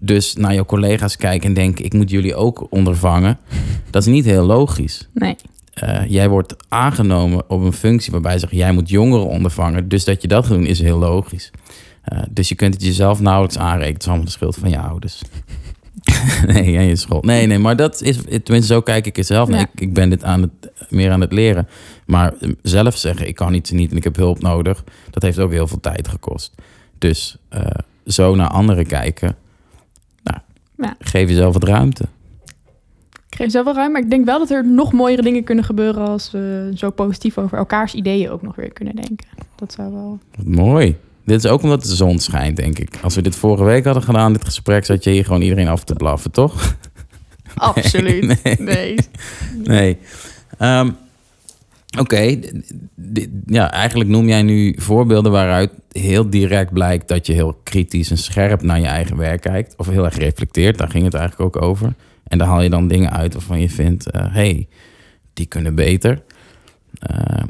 Dus 0.00 0.34
naar 0.34 0.54
je 0.54 0.64
collega's 0.64 1.16
kijken 1.16 1.48
en 1.48 1.54
denken, 1.54 1.84
ik 1.84 1.92
moet 1.92 2.10
jullie 2.10 2.34
ook 2.34 2.66
ondervangen. 2.70 3.38
Dat 3.90 4.02
is 4.02 4.12
niet 4.12 4.24
heel 4.24 4.44
logisch. 4.44 5.08
Nee. 5.14 5.36
Eh, 5.72 6.00
jij 6.08 6.28
wordt 6.28 6.56
aangenomen 6.68 7.50
op 7.50 7.60
een 7.60 7.72
functie 7.72 8.12
waarbij 8.12 8.32
ze 8.32 8.38
zeggen, 8.38 8.58
jij 8.58 8.72
moet 8.72 8.88
jongeren 8.88 9.26
ondervangen. 9.26 9.88
Dus 9.88 10.04
dat 10.04 10.22
je 10.22 10.28
dat 10.28 10.46
doen 10.46 10.66
is 10.66 10.80
heel 10.80 10.98
logisch. 10.98 11.50
Eh, 12.02 12.18
dus 12.30 12.48
je 12.48 12.54
kunt 12.54 12.74
het 12.74 12.82
jezelf 12.82 13.20
nauwelijks 13.20 13.58
aanrekenen. 13.58 13.92
Het 13.92 14.02
is 14.02 14.06
allemaal 14.08 14.24
de 14.26 14.30
schuld 14.32 14.56
van 14.56 14.70
je 14.70 14.78
ouders. 14.78 15.22
nee, 16.46 16.76
en 16.76 16.84
je 16.86 16.96
school. 16.96 17.20
Nee, 17.22 17.46
nee, 17.46 17.58
maar 17.58 17.76
dat 17.76 18.02
is, 18.02 18.16
tenminste 18.16 18.72
zo 18.74 18.80
kijk 18.80 19.06
ik 19.06 19.18
er 19.18 19.24
zelf. 19.24 19.48
Ja. 19.48 19.58
Ik, 19.58 19.68
ik 19.74 19.94
ben 19.94 20.10
dit 20.10 20.24
aan 20.24 20.42
het, 20.42 20.72
meer 20.90 21.10
aan 21.10 21.20
het 21.20 21.32
leren. 21.32 21.68
Maar 22.06 22.32
eh, 22.40 22.50
zelf 22.62 22.96
zeggen, 22.96 23.28
ik 23.28 23.34
kan 23.34 23.54
iets 23.54 23.70
niet 23.70 23.90
en 23.90 23.96
ik 23.96 24.04
heb 24.04 24.16
hulp 24.16 24.40
nodig, 24.40 24.84
dat 25.10 25.22
heeft 25.22 25.38
ook 25.38 25.50
heel 25.50 25.66
veel 25.66 25.80
tijd 25.80 26.08
gekost. 26.08 26.54
Dus 26.98 27.36
eh, 27.48 27.66
zo 28.06 28.34
naar 28.34 28.48
anderen 28.48 28.86
kijken, 28.86 29.36
nou, 30.22 30.38
Ja. 30.76 30.96
geef 30.98 31.28
jezelf 31.28 31.52
wat 31.54 31.64
ruimte. 31.64 32.04
Ik 33.28 33.38
geef 33.38 33.50
zelf 33.50 33.64
wel 33.64 33.74
ruim, 33.74 33.92
maar 33.92 34.00
ik 34.02 34.10
denk 34.10 34.24
wel 34.24 34.38
dat 34.38 34.50
er 34.50 34.66
nog 34.66 34.92
mooiere 34.92 35.22
dingen 35.22 35.44
kunnen 35.44 35.64
gebeuren 35.64 36.06
als 36.06 36.30
we 36.30 36.72
zo 36.74 36.90
positief 36.90 37.38
over 37.38 37.58
elkaars 37.58 37.94
ideeën 37.94 38.30
ook 38.30 38.42
nog 38.42 38.56
weer 38.56 38.72
kunnen 38.72 38.96
denken. 38.96 39.26
Dat 39.56 39.72
zou 39.72 39.92
wel. 39.92 40.18
Wat 40.36 40.46
mooi. 40.46 40.96
Dit 41.24 41.44
is 41.44 41.50
ook 41.50 41.62
omdat 41.62 41.82
de 41.82 41.94
zon 41.94 42.18
schijnt, 42.18 42.56
denk 42.56 42.78
ik. 42.78 42.98
Als 43.02 43.14
we 43.14 43.22
dit 43.22 43.36
vorige 43.36 43.64
week 43.64 43.84
hadden 43.84 44.02
gedaan, 44.02 44.32
dit 44.32 44.44
gesprek, 44.44 44.84
zat 44.84 45.04
je 45.04 45.10
hier 45.10 45.24
gewoon 45.24 45.42
iedereen 45.42 45.68
af 45.68 45.84
te 45.84 45.94
blaffen, 45.94 46.30
toch? 46.30 46.76
Absoluut. 47.54 48.42
Nee. 48.42 48.56
Nee. 48.58 48.96
Nee. 49.64 49.98
Ehm, 50.58 50.90
Oké, 51.98 52.38
ja, 53.46 53.70
eigenlijk 53.72 54.10
noem 54.10 54.28
jij 54.28 54.42
nu 54.42 54.74
voorbeelden 54.78 55.32
waaruit 55.32 55.72
heel 55.90 56.30
direct 56.30 56.72
blijkt 56.72 57.08
dat 57.08 57.26
je 57.26 57.32
heel 57.32 57.60
kritisch 57.62 58.10
en 58.10 58.18
scherp 58.18 58.62
naar 58.62 58.80
je 58.80 58.86
eigen 58.86 59.16
werk 59.16 59.40
kijkt. 59.40 59.74
Of 59.76 59.86
heel 59.86 60.04
erg 60.04 60.16
reflecteert, 60.16 60.78
daar 60.78 60.88
ging 60.88 61.04
het 61.04 61.14
eigenlijk 61.14 61.56
ook 61.56 61.62
over. 61.62 61.94
En 62.24 62.38
daar 62.38 62.46
haal 62.46 62.62
je 62.62 62.70
dan 62.70 62.88
dingen 62.88 63.12
uit 63.12 63.32
waarvan 63.32 63.60
je 63.60 63.68
vindt, 63.68 64.04
hé, 64.12 64.20
hey, 64.20 64.68
die 65.32 65.46
kunnen 65.46 65.74
beter. 65.74 66.22
Eh, 66.98 67.42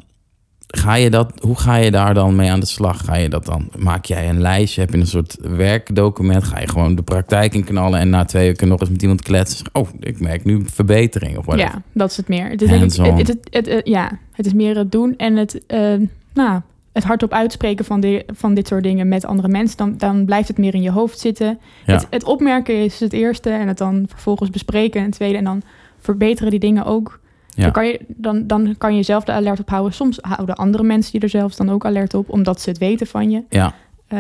ga 0.75 0.95
je 0.95 1.11
dat, 1.11 1.33
hoe 1.41 1.59
ga 1.59 1.77
je 1.77 1.91
daar 1.91 2.15
dan 2.15 2.37
mee 2.37 2.51
aan 2.51 2.61
de 2.61 2.67
slag? 2.67 3.05
Ga 3.05 3.15
je 3.17 3.29
dat 3.29 3.45
dan, 3.45 3.69
maak 3.79 4.05
jij 4.05 4.29
een 4.29 4.41
lijstje, 4.41 4.81
heb 4.81 4.91
je 4.91 4.99
een 4.99 5.07
soort 5.07 5.37
werkdocument? 5.41 6.45
Ga 6.45 6.61
je 6.61 6.69
gewoon 6.69 6.95
de 6.95 7.03
praktijk 7.03 7.55
in 7.55 7.65
knallen 7.65 8.01
en 8.01 8.11
na 8.11 8.25
twee 8.25 8.47
weken 8.47 8.69
nog 8.69 8.81
eens 8.81 8.91
met 8.91 9.03
iemand 9.03 9.23
kletsen? 9.23 9.67
Oh, 9.73 9.89
ik 10.01 10.21
merk 10.21 10.45
nu 10.45 10.63
verbetering 10.65 11.39
of 11.39 11.45
whatever. 11.45 11.73
Ja, 11.75 11.83
dat 11.93 12.11
is 12.11 12.17
het 12.17 12.29
meer. 12.29 12.49
Het 12.51 12.63
is, 12.63 12.71
het, 12.71 12.97
het, 12.99 13.37
het, 13.51 13.67
het- 13.67 13.81
ja, 13.87 14.19
het 14.33 14.47
is 14.47 14.53
meer 14.53 14.77
het 14.77 14.93
doen 14.93 15.15
en 15.17 15.37
het, 15.37 15.67
eh, 15.67 15.95
nou, 16.35 16.61
het 16.93 17.05
hardop 17.05 17.33
uitspreken 17.33 17.85
van, 17.85 18.01
de, 18.01 18.25
van 18.35 18.55
dit 18.55 18.67
soort 18.69 18.83
dingen 18.83 19.09
met 19.09 19.25
andere 19.25 19.49
mensen. 19.49 19.77
Dan, 19.77 19.95
dan 19.97 20.25
blijft 20.25 20.49
het 20.49 20.59
meer 20.59 20.75
in 20.75 20.83
je 20.83 20.91
hoofd 20.91 21.19
zitten. 21.19 21.59
Ja. 21.87 21.93
Het, 21.95 22.07
het 22.11 22.25
opmerken 22.25 22.85
is 22.85 23.01
het 23.01 23.13
eerste 23.13 23.51
en 23.51 23.69
het 23.69 23.79
dan 23.79 24.05
vervolgens 24.09 24.51
bespreken 24.51 25.03
een 25.03 25.11
tweede. 25.11 25.37
En 25.39 25.45
dan 25.45 25.63
verbeteren 26.01 26.51
die 26.51 26.61
dingen 26.61 26.85
ook. 26.85 27.21
Ja. 27.55 27.63
Dan, 27.63 27.73
kan 27.73 27.87
je, 27.87 28.01
dan, 28.09 28.47
dan 28.47 28.75
kan 28.79 28.97
je 28.97 29.03
zelf 29.03 29.25
de 29.25 29.33
alert 29.33 29.61
op 29.61 29.69
houden. 29.69 29.93
Soms 29.93 30.19
houden 30.21 30.55
andere 30.57 30.83
mensen 30.83 31.11
je 31.13 31.21
er 31.25 31.29
zelfs 31.31 31.57
dan 31.57 31.71
ook 31.71 31.85
alert 31.87 32.15
op, 32.15 32.29
omdat 32.31 32.61
ze 32.61 32.69
het 32.69 32.79
weten 32.79 33.07
van 33.07 33.31
je. 33.31 33.43
Ja, 33.49 33.75
Eh, 34.09 34.19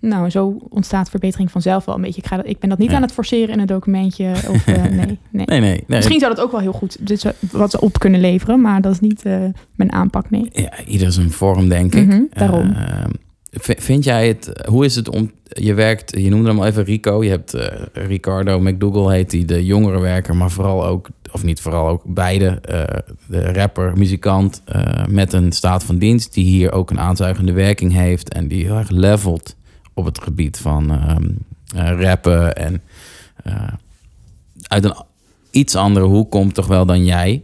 nou, 0.00 0.30
zo 0.30 0.56
ontstaat 0.68 1.10
verbetering 1.10 1.50
vanzelf 1.50 1.84
wel 1.84 1.94
een 1.94 2.00
beetje. 2.00 2.20
Ik, 2.20 2.26
ga 2.26 2.36
dat, 2.36 2.46
ik 2.46 2.58
ben 2.58 2.68
dat 2.68 2.78
niet 2.78 2.90
Ja. 2.90 2.96
aan 2.96 3.02
het 3.02 3.12
forceren 3.12 3.48
in 3.54 3.60
een 3.60 3.66
documentje. 3.66 4.30
Of, 4.48 4.66
eh, 4.66 4.82
nee, 4.82 4.90
nee. 4.90 5.18
nee, 5.30 5.46
nee. 5.46 5.60
nee. 5.60 5.84
Misschien 5.86 6.18
zou 6.20 6.34
dat 6.34 6.44
ook 6.44 6.50
wel 6.50 6.60
heel 6.60 6.72
goed 6.72 7.06
dit 7.06 7.20
zou- 7.20 7.34
wat 7.52 7.70
ze 7.70 7.80
op 7.80 7.98
kunnen 7.98 8.20
leveren, 8.20 8.60
maar 8.60 8.80
dat 8.80 8.92
is 8.92 9.00
niet 9.00 9.22
eh, 9.24 9.38
mijn 9.74 9.92
aanpak, 9.92 10.30
nee. 10.30 10.48
Ja, 10.52 10.84
ieder 10.86 11.12
zijn 11.12 11.30
vorm, 11.30 11.68
denk 11.68 11.94
ik. 11.94 12.06
Mhm, 12.06 12.22
daarom. 12.30 12.74
Vind 13.60 14.04
jij 14.04 14.28
het, 14.28 14.62
hoe 14.68 14.84
is 14.84 14.94
het 14.94 15.08
om, 15.08 15.30
je 15.44 15.74
werkt, 15.74 16.12
je 16.16 16.30
noemde 16.30 16.48
hem 16.48 16.58
al 16.58 16.66
even 16.66 16.84
Rico, 16.84 17.24
je 17.24 17.30
hebt 17.30 17.54
eh, 17.54 17.82
Ricardo 17.92 18.60
McDougall 18.60 19.14
heet 19.14 19.30
die, 19.30 19.44
de 19.44 19.64
jongerenwerker, 19.64 20.36
maar 20.36 20.50
vooral 20.50 20.86
ook, 20.86 21.08
of 21.32 21.42
niet 21.42 21.60
vooral 21.60 21.88
ook, 21.88 22.02
beide, 22.04 22.46
eh, 22.46 22.84
de 23.26 23.52
rapper, 23.52 23.92
muzikant, 23.96 24.62
eh, 24.64 25.06
met 25.06 25.32
een 25.32 25.52
staat 25.52 25.84
van 25.84 25.98
dienst, 25.98 26.34
die 26.34 26.44
hier 26.44 26.72
ook 26.72 26.90
een 26.90 27.00
aanzuigende 27.00 27.52
werking 27.52 27.92
heeft 27.92 28.32
en 28.32 28.48
die 28.48 28.64
heel 28.64 28.76
erg 28.76 28.90
levelt 28.90 29.56
op 29.94 30.04
het 30.04 30.22
gebied 30.22 30.58
van 30.58 30.90
ehm, 30.90 31.28
eh, 31.74 32.00
rappen 32.00 32.56
en 32.56 32.82
uit 34.62 34.84
een 34.84 34.94
iets 35.50 35.76
andere 35.76 36.06
hoek 36.06 36.30
komt 36.30 36.54
toch 36.54 36.66
wel 36.66 36.86
dan 36.86 37.04
jij. 37.04 37.42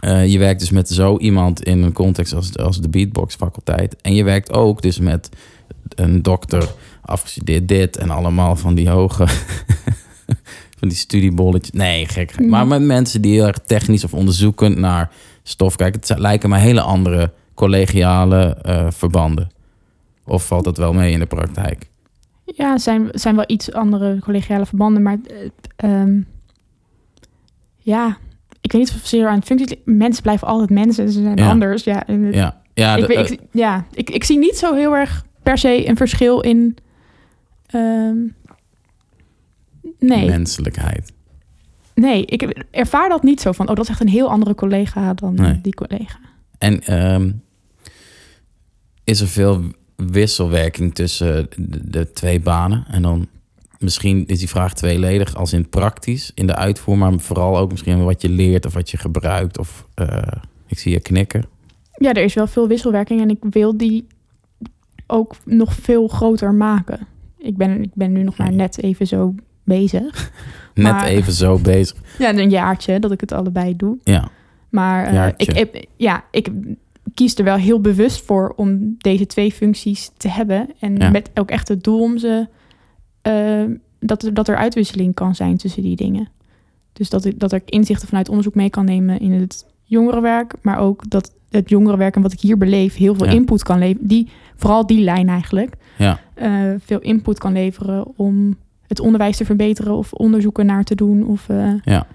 Eh, 0.00 0.26
je 0.26 0.38
werkt 0.38 0.60
dus 0.60 0.70
met 0.70 0.88
zo 0.88 1.18
iemand 1.18 1.62
in 1.62 1.82
een 1.82 1.92
context 1.92 2.34
als, 2.34 2.56
als 2.56 2.80
de 2.80 2.88
beatbox 2.88 3.34
faculteit. 3.34 3.96
En 4.00 4.14
je 4.14 4.24
werkt 4.24 4.52
ook 4.52 4.82
dus 4.82 4.98
met 4.98 5.28
een 5.94 6.22
dokter, 6.22 6.74
afgestudeerd 7.02 7.68
dit 7.68 7.96
en 7.96 8.10
allemaal 8.10 8.56
van 8.56 8.74
die 8.74 8.88
hoge... 8.88 9.26
van 10.78 10.88
die 10.88 10.96
studiebolletjes. 10.96 11.70
Nee, 11.70 12.06
gek. 12.06 12.32
gek. 12.32 12.46
Maar 12.46 12.66
met 12.66 12.82
mensen 12.82 13.22
die 13.22 13.32
heel 13.32 13.46
erg 13.46 13.58
technisch 13.66 14.04
of 14.04 14.14
onderzoekend 14.14 14.76
naar 14.76 15.10
stof 15.42 15.76
kijken. 15.76 16.00
Het 16.00 16.18
lijken 16.18 16.48
mij 16.48 16.60
hele 16.60 16.80
andere 16.80 17.32
collegiale 17.54 18.56
eh, 18.62 18.86
verbanden. 18.90 19.50
Of 20.24 20.46
valt 20.46 20.64
dat 20.64 20.76
wel 20.76 20.92
mee 20.92 21.12
in 21.12 21.18
de 21.18 21.26
praktijk? 21.26 21.88
Ja, 22.44 22.78
zijn, 22.78 23.08
zijn 23.12 23.36
wel 23.36 23.44
iets 23.46 23.72
andere 23.72 24.18
collegiale 24.18 24.66
verbanden, 24.66 25.02
maar 25.02 25.18
eh, 25.26 26.00
ehm, 26.00 26.20
ja, 27.78 28.16
ik 28.66 28.72
weet 28.72 28.80
niet 28.80 29.00
of 29.02 29.06
zeer 29.06 29.28
aan 29.28 29.42
functies. 29.44 29.74
Mensen 29.84 30.22
blijven 30.22 30.48
altijd 30.48 30.70
mensen, 30.70 31.10
ze 31.12 31.20
zijn 31.22 31.36
Ja. 31.36 31.48
anders. 31.50 31.84
Ja, 31.84 32.06
en 32.06 32.22
het- 32.22 32.34
Ja, 32.34 32.60
ja, 32.74 32.94
ik, 32.96 33.00
de- 33.00 33.06
weet- 33.06 33.26
eh, 33.26 33.30
ik, 33.32 33.40
ja 33.52 33.86
ik, 33.92 34.10
ik 34.10 34.24
zie 34.24 34.38
niet 34.38 34.56
zo 34.56 34.74
heel 34.74 34.96
erg 34.96 35.24
per 35.42 35.58
se 35.58 35.88
een 35.88 35.96
verschil 35.96 36.40
in. 36.40 36.76
ehm, 37.66 38.16
nee, 39.98 40.26
menselijkheid. 40.26 41.12
nee, 41.94 42.24
ik 42.26 42.64
ervaar 42.70 43.08
dat 43.08 43.22
niet 43.22 43.40
zo 43.40 43.52
van. 43.52 43.68
Oh, 43.68 43.74
dat 43.74 43.84
is 43.84 43.90
echt 43.90 44.00
een 44.00 44.08
heel 44.08 44.30
andere 44.30 44.54
collega 44.54 45.14
dan 45.14 45.34
Nee. 45.34 45.60
die 45.60 45.74
collega. 45.74 46.18
En 46.58 46.80
ehm, 46.82 47.30
is 49.04 49.20
er 49.20 49.28
veel 49.28 49.62
wisselwerking 49.96 50.94
tussen 50.94 51.48
de, 51.56 51.90
de 51.90 52.12
twee 52.12 52.40
banen? 52.40 52.84
En 52.88 53.02
dan 53.02 53.26
misschien 53.78 54.26
is 54.26 54.38
die 54.38 54.48
vraag 54.48 54.74
tweeledig, 54.74 55.34
als 55.34 55.52
in 55.52 55.68
praktisch, 55.68 56.30
in 56.34 56.46
de 56.46 56.54
uitvoer, 56.54 56.98
maar 56.98 57.18
vooral 57.18 57.58
ook 57.58 57.70
misschien 57.70 58.04
wat 58.04 58.22
je 58.22 58.28
leert 58.28 58.66
of 58.66 58.74
wat 58.74 58.90
je 58.90 58.96
gebruikt. 58.96 59.58
Of 59.58 59.86
eh, 59.94 60.18
ik 60.66 60.78
zie 60.78 60.92
je 60.92 61.00
knikken. 61.00 61.44
Ja, 61.98 62.12
er 62.12 62.22
is 62.24 62.34
wel 62.34 62.46
veel 62.46 62.68
wisselwerking 62.68 63.20
en 63.20 63.30
ik 63.30 63.38
wil 63.50 63.76
die 63.76 64.06
ook 65.06 65.34
nog 65.44 65.74
veel 65.74 66.08
groter 66.08 66.54
maken. 66.54 67.06
Ik 67.38 67.56
ben, 67.56 67.82
ik 67.82 67.90
ben 67.94 68.12
nu 68.12 68.22
nog 68.22 68.36
maar 68.36 68.52
net 68.52 68.82
even 68.82 69.06
zo 69.06 69.34
bezig. 69.64 70.30
Net 70.74 70.84
Maar- 70.92 71.06
even 71.06 71.32
zo 71.32 71.58
bezig. 71.58 71.96
Ja, 72.18 72.34
een 72.34 72.50
jaartje 72.50 72.98
dat 73.00 73.12
ik 73.12 73.20
het 73.20 73.32
allebei 73.32 73.76
doe. 73.76 73.96
Ja, 74.04 74.28
Maar 74.68 75.12
Jaartje. 75.14 75.52
ik, 75.52 75.86
ja, 75.96 76.24
ik 76.30 76.48
kies 77.14 77.34
er 77.34 77.44
wel 77.44 77.56
heel 77.56 77.80
bewust 77.80 78.24
voor 78.24 78.52
om 78.56 78.94
deze 78.98 79.26
twee 79.26 79.52
functies 79.52 80.10
te 80.16 80.28
hebben. 80.28 80.70
En 80.80 80.96
Ja. 80.96 81.10
met 81.10 81.30
ook 81.34 81.50
echt 81.50 81.68
het 81.68 81.84
doel 81.84 82.00
om 82.00 82.18
ze... 82.18 82.46
eh, 83.32 83.64
dat, 84.00 84.22
er- 84.22 84.34
dat 84.34 84.48
er 84.48 84.56
uitwisseling 84.56 85.14
kan 85.14 85.34
zijn 85.34 85.56
tussen 85.56 85.82
die 85.82 85.96
dingen. 85.96 86.28
Dus 86.92 87.10
dat 87.10 87.24
ik, 87.24 87.38
dat 87.38 87.52
ik 87.52 87.62
inzichten 87.70 88.08
vanuit 88.08 88.28
onderzoek 88.28 88.54
mee 88.54 88.70
kan 88.70 88.84
nemen 88.84 89.20
in 89.20 89.32
het 89.32 89.66
jongerenwerk. 89.84 90.54
Maar 90.62 90.78
ook 90.78 91.10
dat 91.10 91.32
het 91.50 91.68
jongerenwerk 91.68 92.16
en 92.16 92.22
wat 92.22 92.32
ik 92.32 92.40
hier 92.40 92.58
beleef 92.58 92.94
heel 92.96 93.14
veel 93.14 93.26
Ja. 93.26 93.32
input 93.32 93.62
kan 93.62 93.78
leveren. 93.78 94.08
Die, 94.08 94.28
vooral 94.56 94.86
die 94.86 95.00
lijn 95.04 95.28
eigenlijk. 95.28 95.74
ja, 95.98 96.20
eh, 96.34 96.50
veel 96.78 97.00
input 97.00 97.38
kan 97.38 97.52
leveren 97.52 98.04
om 98.16 98.56
het 98.86 99.00
onderwijs 99.00 99.36
te 99.36 99.44
verbeteren 99.44 99.96
of 99.96 100.12
onderzoeken 100.12 100.66
naar 100.66 100.84
te 100.84 100.94
doen. 100.94 101.26
Of, 101.26 101.48
eh, 101.48 101.72
ja. 101.84 102.06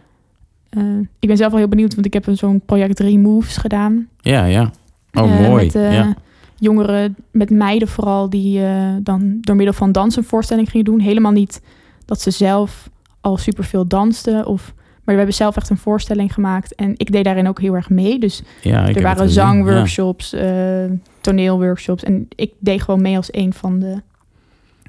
eh, 0.69 0.83
ik 1.19 1.27
ben 1.27 1.37
zelf 1.37 1.49
wel 1.51 1.59
heel 1.59 1.69
benieuwd, 1.69 1.93
want 1.93 2.05
ik 2.05 2.13
heb 2.13 2.27
een 2.27 2.37
zo'n 2.37 2.61
project 2.65 2.99
Removes 2.99 3.57
gedaan. 3.57 4.07
Ja, 4.19 4.45
ja. 4.45 4.71
Oh, 5.13 5.39
mooi. 5.47 5.63
Met 5.63 5.73
ja. 5.73 6.15
Jongeren, 6.61 7.15
met 7.31 7.49
meiden 7.49 7.87
vooral, 7.87 8.29
die 8.29 8.65
eh, 8.65 8.95
dan 9.01 9.37
door 9.41 9.55
middel 9.55 9.73
van 9.73 9.91
dans 9.91 10.15
een 10.15 10.23
voorstelling 10.23 10.69
gingen 10.69 10.85
doen. 10.85 10.99
Helemaal 10.99 11.31
niet 11.31 11.61
dat 12.05 12.21
ze 12.21 12.31
zelf 12.31 12.89
al 13.21 13.37
superveel 13.37 13.87
dansten. 13.87 14.45
Of, 14.45 14.73
maar 14.75 15.01
we 15.03 15.13
hebben 15.15 15.33
zelf 15.33 15.55
echt 15.55 15.69
een 15.69 15.77
voorstelling 15.77 16.33
gemaakt. 16.33 16.75
En 16.75 16.93
ik 16.97 17.11
deed 17.11 17.23
daarin 17.23 17.47
ook 17.47 17.59
heel 17.61 17.73
erg 17.75 17.89
mee. 17.89 18.19
Dus 18.19 18.43
ja 18.61 18.87
er 18.87 19.01
waren 19.01 19.29
zangworkshops, 19.29 20.33
eh, 20.33 20.85
toneelworkshops. 21.21 22.03
En 22.03 22.27
ik 22.35 22.51
deed 22.59 22.81
gewoon 22.81 23.01
mee 23.01 23.15
als 23.17 23.33
een 23.33 23.53
van 23.53 23.79
de... 23.79 24.01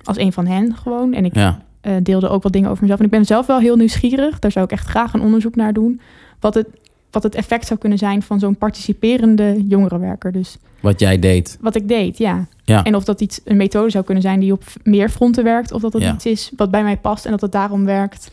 Als 0.04 0.18
een 0.18 0.32
van 0.32 0.46
hen 0.46 0.74
gewoon. 0.76 1.12
En 1.12 1.24
ik 1.24 1.34
Ja, 1.34 1.40
ja. 1.40 1.62
eh, 1.80 1.92
deelde 2.02 2.28
ook 2.28 2.42
wat 2.42 2.52
dingen 2.52 2.68
over 2.70 2.82
mezelf. 2.82 2.98
En 3.00 3.04
ik 3.06 3.10
ben 3.12 3.24
zelf 3.24 3.46
wel 3.46 3.58
heel 3.58 3.76
nieuwsgierig. 3.76 4.38
Daar 4.38 4.52
zou 4.52 4.64
ik 4.64 4.72
echt 4.72 4.86
graag 4.88 5.12
een 5.12 5.20
onderzoek 5.20 5.54
naar 5.54 5.72
doen. 5.72 6.00
Wat 6.40 6.54
het, 6.54 6.66
wat 7.12 7.22
het 7.22 7.34
effect 7.34 7.66
zou 7.66 7.78
kunnen 7.80 7.98
zijn 7.98 8.22
van 8.22 8.38
zo'n 8.38 8.56
participerende 8.56 9.64
jongerenwerker. 9.68 10.32
Dus 10.32 10.56
Wat 10.80 11.00
jij 11.00 11.18
deed. 11.18 11.58
wat 11.60 11.74
ik 11.76 11.88
deed, 11.88 12.18
ja. 12.18 12.46
Ja. 12.64 12.84
En 12.84 12.94
of 12.94 13.04
dat 13.04 13.20
iets, 13.20 13.40
een 13.44 13.56
methode 13.56 13.90
zou 13.90 14.04
kunnen 14.04 14.22
zijn 14.22 14.40
die 14.40 14.52
op 14.52 14.62
meer 14.82 15.08
fronten 15.08 15.44
werkt. 15.44 15.72
Of 15.72 15.80
dat 15.82 15.92
het 15.92 16.02
Ja. 16.02 16.14
iets 16.14 16.26
is 16.26 16.52
wat 16.56 16.70
bij 16.70 16.82
mij 16.82 16.96
past 16.96 17.24
en 17.24 17.30
dat 17.30 17.40
het 17.40 17.52
daarom 17.52 17.84
werkt. 17.84 18.30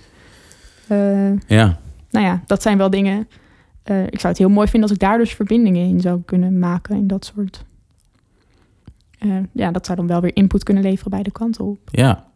Eh, 0.88 1.32
Ja, 1.48 1.80
nou 2.12 2.26
ja, 2.26 2.42
dat 2.46 2.62
zijn 2.62 2.78
wel 2.78 2.90
dingen. 2.90 3.28
eh, 3.84 4.04
ik 4.04 4.20
zou 4.20 4.28
het 4.28 4.38
heel 4.38 4.50
mooi 4.50 4.68
vinden 4.68 4.90
als 4.90 4.98
ik 4.98 5.04
daar 5.04 5.18
dus 5.18 5.34
verbindingen 5.34 5.88
in 5.90 6.02
zou 6.02 6.22
kunnen 6.26 6.60
maken. 6.60 6.96
In 6.96 7.08
dat 7.08 7.26
soort. 7.36 7.64
Eh, 9.20 9.30
ja, 9.52 9.72
dat 9.72 9.86
zou 9.86 9.98
dan 9.98 10.08
wel 10.08 10.22
weer 10.22 10.36
input 10.36 10.64
kunnen 10.64 10.84
leveren 10.84 11.12
bij 11.12 11.24
de 11.24 11.32
kant 11.32 11.60
op. 11.60 11.78
Ja, 11.92 12.28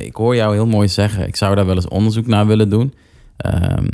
ik 0.00 0.14
hoor 0.14 0.36
jou 0.36 0.54
heel 0.54 0.66
mooi 0.66 0.88
zeggen. 0.88 1.26
Ik 1.26 1.36
zou 1.36 1.54
daar 1.54 1.66
wel 1.66 1.74
eens 1.74 1.88
onderzoek 1.88 2.26
naar 2.26 2.46
willen 2.46 2.68
doen. 2.70 2.94
Ehm, 3.36 3.86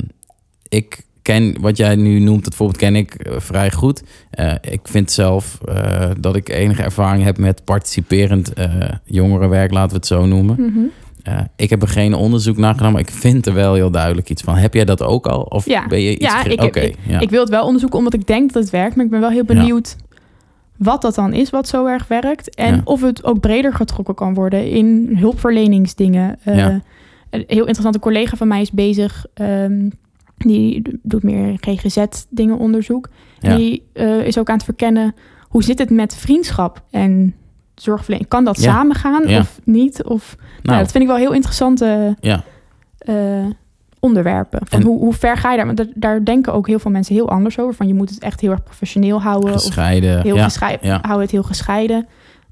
ik 0.69 1.05
ken 1.27 1.55
wat 1.61 1.77
jij 1.77 1.95
nu 1.95 2.19
noemt, 2.19 2.43
dat 2.43 2.55
voorbeeld 2.55 2.79
ken 2.79 2.95
ik 2.95 3.13
eh, 3.13 3.39
vrij 3.39 3.71
goed. 3.71 4.03
Eh, 4.29 4.53
ik 4.61 4.79
vind 4.83 5.11
zelf 5.11 5.57
eh, 5.65 6.09
dat 6.19 6.35
ik 6.35 6.49
enige 6.49 6.83
ervaring 6.83 7.23
heb 7.23 7.37
met 7.37 7.63
participerend 7.63 8.53
jongerenwerk, 9.05 9.71
laten 9.71 9.89
we 9.89 9.95
het 9.95 10.07
zo 10.07 10.25
noemen. 10.25 10.55
Mhm. 10.59 10.85
ik 11.55 11.69
heb 11.69 11.81
er 11.81 11.87
geen 11.87 12.13
onderzoek 12.13 12.57
naar 12.57 12.73
gedaan, 12.73 12.91
maar 12.91 13.01
ik 13.01 13.09
vind 13.11 13.45
er 13.45 13.53
wel 13.53 13.73
heel 13.73 13.91
duidelijk 13.91 14.29
iets 14.29 14.41
van. 14.41 14.55
Heb 14.55 14.73
jij 14.73 14.85
dat 14.85 15.03
ook 15.03 15.27
al? 15.27 15.41
Of 15.41 15.65
Ja. 15.65 15.87
ben 15.87 16.01
je 16.01 16.11
iets... 16.11 16.25
Ja, 16.25 16.43
ik- 16.45 16.75
ik- 16.75 16.95
ja. 17.07 17.19
Ik 17.19 17.29
wil 17.29 17.39
het 17.39 17.49
wel 17.49 17.65
onderzoeken 17.65 17.97
omdat 17.97 18.13
ik 18.13 18.27
denk 18.27 18.53
dat 18.53 18.63
het 18.63 18.71
werkt. 18.71 18.95
Maar 18.95 19.05
ik 19.05 19.11
ben 19.11 19.19
wel 19.19 19.29
heel 19.29 19.43
Ja. 19.47 19.53
benieuwd 19.53 19.95
wat 20.77 21.01
dat 21.01 21.15
dan 21.15 21.33
is 21.33 21.49
wat 21.49 21.67
zo 21.67 21.85
erg 21.85 22.07
werkt. 22.07 22.55
En 22.55 22.81
of 22.83 23.01
het 23.01 23.23
ook 23.23 23.39
breder 23.39 23.73
getrokken 23.73 24.15
kan 24.15 24.33
worden 24.33 24.69
in 24.69 25.09
hulpverleningsdingen. 25.19 26.39
Een 27.29 27.43
heel 27.47 27.59
interessante 27.65 27.99
collega 27.99 28.35
van 28.35 28.47
mij 28.47 28.61
is 28.61 28.71
bezig. 28.71 29.25
ehm, 29.33 29.89
die 30.37 30.99
doet 31.03 31.23
meer 31.23 31.57
GGZ-dingen 31.59 32.57
onderzoek. 32.57 33.09
Ja. 33.39 33.55
Die 33.55 33.83
eh, 33.93 34.25
is 34.25 34.37
ook 34.37 34.47
aan 34.49 34.55
het 34.55 34.63
verkennen 34.65 35.15
hoe 35.47 35.63
zit 35.63 35.79
het 35.79 35.89
met 35.89 36.15
vriendschap 36.15 36.83
en 36.91 37.35
zorgverlening. 37.75 38.29
Kan 38.29 38.43
dat 38.43 38.61
Ja. 38.61 38.71
samengaan 38.71 39.27
Ja. 39.27 39.39
of 39.39 39.59
niet? 39.63 40.03
Of, 40.03 40.35
nou, 40.37 40.47
nou, 40.61 40.79
dat 40.79 40.91
vind 40.91 41.03
ik 41.03 41.09
wel 41.09 41.17
heel 41.19 41.33
interessante 41.33 42.15
ja. 42.19 42.43
eh, 42.97 43.45
onderwerpen. 43.99 44.59
Van 44.63 44.79
En- 44.79 44.85
hoe, 44.85 44.99
hoe 44.99 45.13
ver 45.13 45.37
ga 45.37 45.51
je 45.51 45.57
daar? 45.57 45.65
Want 45.65 45.77
daar, 45.77 45.87
daar 45.95 46.23
denken 46.25 46.53
ook 46.53 46.67
heel 46.67 46.79
veel 46.79 46.91
mensen 46.91 47.15
heel 47.15 47.29
anders 47.29 47.59
over. 47.59 47.73
Van 47.75 47.87
je 47.87 47.93
moet 47.93 48.09
het 48.09 48.19
echt 48.19 48.41
heel 48.41 48.51
erg 48.51 48.63
professioneel 48.63 49.21
houden. 49.21 49.53
Of 49.53 49.61
gescheiden. 49.63 50.21
heel 50.21 50.37
gescheiden, 50.37 50.99
hou 51.01 51.21
het 51.21 51.31
heel 51.31 51.43
gescheiden. 51.43 52.07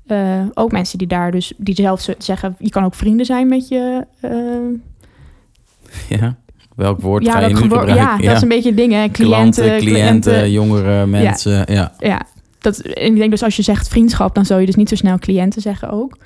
Eh, 0.08 0.42
ook 0.54 0.72
mensen 0.72 0.98
die 0.98 1.08
daar 1.08 1.32
dus, 1.32 1.54
die 1.58 1.76
zelf 1.76 2.08
zeggen, 2.18 2.56
je 2.60 2.70
kan 2.70 2.84
ook 2.84 2.96
vrienden 2.96 3.26
zijn 3.26 3.48
met 3.48 3.68
je. 3.68 4.06
ja. 6.10 6.36
Welk 6.76 7.02
woord 7.02 7.26
ja, 7.26 7.32
ga 7.32 7.40
je 7.40 7.54
nu 7.54 7.60
gebruiken? 7.60 7.96
ja, 7.96 8.18
dat 8.18 8.36
is 8.36 8.42
een 8.42 8.48
beetje 8.48 8.74
dingen. 8.74 9.12
Cliënten, 9.12 9.64
Klanten, 9.64 9.78
cliënten, 9.78 10.52
jongeren, 10.52 11.10
mensen. 11.10 11.74
Ja. 11.74 11.94
Ja, 12.00 12.26
dat, 12.60 12.78
en 12.78 13.12
ik 13.12 13.16
denk 13.16 13.32
dus 13.32 13.44
als 13.44 13.56
je 13.56 13.62
zegt 13.62 13.88
vriendschap, 13.88 14.36
dan 14.36 14.46
zou 14.46 14.60
je 14.60 14.66
dus 14.66 14.76
niet 14.76 14.90
zo 14.90 14.96
snel 14.96 15.20
cliënten 15.20 15.62
zeggen 15.62 15.90
ook. 15.90 16.18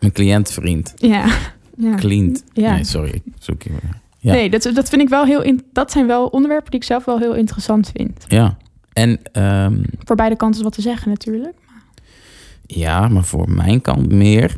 Mijn 0.00 0.12
cliënt, 0.12 0.50
vriend. 0.50 0.92
Ja, 0.96 1.26
ja. 1.76 1.94
Cliënt. 1.94 2.44
Ja. 2.52 2.74
Nee, 2.74 2.84
sorry. 2.84 3.14
Ik 3.24 3.32
zoek 3.38 3.62
je. 3.62 3.70
Ja. 4.18 4.32
Nee, 4.32 4.50
dat, 4.50 4.70
dat 4.74 4.88
vind 4.88 5.02
ik 5.02 5.08
wel 5.08 5.24
heel. 5.24 5.42
In, 5.42 5.62
dat 5.72 5.92
zijn 5.92 6.06
wel 6.06 6.26
onderwerpen 6.26 6.70
die 6.70 6.80
ik 6.80 6.86
zelf 6.86 7.04
wel 7.04 7.18
heel 7.18 7.34
interessant 7.34 7.90
vind. 7.94 8.24
Ja. 8.28 8.56
En 8.92 9.18
ehm, 9.32 9.82
Voor 10.04 10.16
beide 10.16 10.36
kanten 10.36 10.58
is 10.58 10.64
wat 10.64 10.74
te 10.74 10.80
zeggen 10.80 11.08
natuurlijk. 11.08 11.54
Ja, 12.66 13.08
maar 13.08 13.24
voor 13.24 13.50
mijn 13.50 13.80
kant 13.80 14.12
meer. 14.12 14.56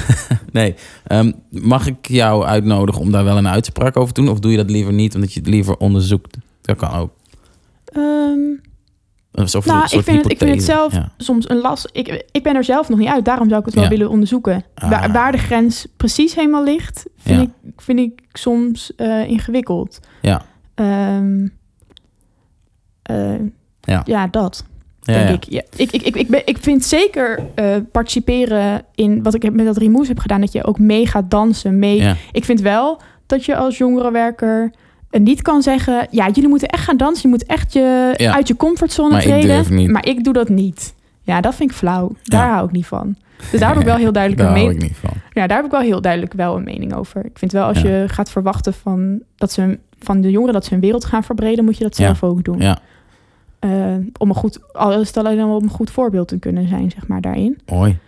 nee. 0.52 0.74
Ehm, 1.06 1.32
mag 1.50 1.86
ik 1.86 2.06
jou 2.08 2.44
uitnodigen 2.44 3.00
om 3.00 3.10
daar 3.12 3.24
wel 3.24 3.36
een 3.36 3.48
uitspraak 3.48 3.96
over 3.96 4.14
te 4.14 4.20
doen? 4.20 4.30
Of 4.30 4.38
doe 4.38 4.50
je 4.50 4.56
dat 4.56 4.70
liever 4.70 4.92
niet, 4.92 5.14
omdat 5.14 5.32
je 5.32 5.40
het 5.40 5.48
liever 5.48 5.76
onderzoekt? 5.76 6.36
Dat 6.60 6.76
kan 6.76 6.90
ook. 6.92 7.10
Ehm, 7.84 8.38
soort, 9.46 9.64
Nou, 9.64 9.82
ik 9.84 10.02
vind, 10.02 10.22
het, 10.22 10.30
ik 10.32 10.38
vind 10.38 10.50
het 10.50 10.62
zelf 10.62 10.92
Ja. 10.92 11.12
soms 11.16 11.48
een 11.48 11.60
last. 11.60 11.88
Ik, 11.92 12.24
ik 12.30 12.42
ben 12.42 12.56
er 12.56 12.64
zelf 12.64 12.88
nog 12.88 12.98
niet 12.98 13.08
uit. 13.08 13.24
Daarom 13.24 13.48
zou 13.48 13.60
ik 13.60 13.66
het 13.66 13.74
wel 13.74 13.84
Ja. 13.84 13.90
willen 13.90 14.10
onderzoeken. 14.10 14.64
Ah. 14.74 14.90
Waar, 14.90 15.12
waar 15.12 15.32
de 15.32 15.38
grens 15.38 15.86
precies 15.96 16.34
helemaal 16.34 16.64
ligt, 16.64 17.06
vind, 17.16 17.40
Ja. 17.40 17.68
ik, 17.68 17.80
vind 17.80 17.98
ik 17.98 18.20
soms 18.32 18.94
eh, 18.96 19.28
ingewikkeld. 19.28 20.00
Ja. 20.22 20.42
Eh, 23.02 23.34
Ja. 23.80 24.02
ja, 24.04 24.26
dat 24.26 24.64
Ja, 25.12 25.26
denk 25.26 25.28
ja. 25.28 25.34
ik. 25.34 25.44
Ja, 25.44 25.62
ik, 25.84 25.90
ik, 25.92 26.02
ik, 26.02 26.16
ik, 26.16 26.28
ben, 26.28 26.42
ik 26.44 26.58
vind 26.60 26.84
zeker 26.84 27.38
eh, 27.54 27.64
participeren 27.92 28.82
in 28.94 29.22
wat 29.22 29.34
ik 29.34 29.52
met 29.52 29.66
dat 29.66 29.76
Remoes 29.76 30.08
heb 30.08 30.18
gedaan, 30.18 30.40
dat 30.40 30.52
je 30.52 30.64
ook 30.64 30.78
mee 30.78 31.06
gaat 31.06 31.30
dansen. 31.30 31.78
Mee. 31.78 31.96
Ja. 31.96 32.16
Ik 32.32 32.44
vind 32.44 32.60
wel 32.60 33.00
dat 33.26 33.44
je 33.44 33.56
als 33.56 33.78
jongerenwerker 33.78 34.72
eh, 35.10 35.20
niet 35.20 35.42
kan 35.42 35.62
zeggen: 35.62 36.06
ja, 36.10 36.26
jullie 36.28 36.48
moeten 36.48 36.68
echt 36.68 36.84
gaan 36.84 36.96
dansen. 36.96 37.22
Je 37.22 37.28
moet 37.28 37.46
echt 37.46 37.72
je 37.72 38.14
Ja. 38.16 38.34
uit 38.34 38.48
je 38.48 38.56
comfortzone 38.56 39.10
Maar 39.12 39.22
treden. 39.22 39.90
Maar 39.92 40.06
ik 40.06 40.24
doe 40.24 40.32
dat 40.32 40.48
niet. 40.48 40.94
Ja, 41.22 41.40
dat 41.40 41.54
vind 41.54 41.70
ik 41.70 41.76
flauw. 41.76 42.12
Daar 42.22 42.48
hou 42.48 42.66
ik 42.66 42.72
niet 42.72 42.86
van. 42.86 43.16
Dus 43.50 43.60
daar 43.60 43.68
heb 43.68 43.78
ik 43.78 43.84
wel 43.92 43.96
heel 43.96 44.12
duidelijk 44.12 44.42
Daar 44.42 44.50
een 44.52 44.58
hou 44.58 44.70
ik 44.70 44.76
mening. 44.78 44.92
niet 45.00 45.10
van. 45.10 45.20
Ja, 45.32 45.46
daar 45.46 45.56
heb 45.56 45.66
ik 45.66 45.72
wel 45.72 45.80
heel 45.80 46.00
duidelijk 46.00 46.32
wel 46.32 46.56
een 46.56 46.64
mening 46.64 46.94
over. 46.94 47.24
Ik 47.24 47.38
vind 47.38 47.52
wel 47.52 47.64
als 47.66 47.80
je 47.80 48.04
gaat 48.06 48.30
verwachten 48.30 48.74
van 48.74 49.20
dat 49.36 49.52
ze 49.52 49.78
van 49.98 50.20
de 50.20 50.30
jongeren 50.30 50.54
dat 50.54 50.64
ze 50.64 50.70
hun 50.72 50.80
wereld 50.82 51.04
gaan 51.04 51.24
verbreden, 51.24 51.64
moet 51.64 51.76
je 51.78 51.84
dat 51.84 51.96
zelf 51.96 52.22
ook 52.22 52.44
doen. 52.44 52.58
Ja, 52.60 52.78
Eh, 53.58 53.94
om 54.18 54.28
een 54.28 54.34
goed, 54.34 54.72
al 54.74 55.00
is 55.00 55.06
het 55.06 55.16
alleen 55.16 55.40
al 55.40 55.56
om 55.56 55.62
een 55.62 55.68
goed 55.70 55.90
voorbeeld 55.90 56.28
te 56.28 56.38
kunnen 56.38 56.68
zijn, 56.68 56.90
zeg 56.90 57.06
maar 57.06 57.20
daarin. 57.20 57.58
mooi. 57.66 57.98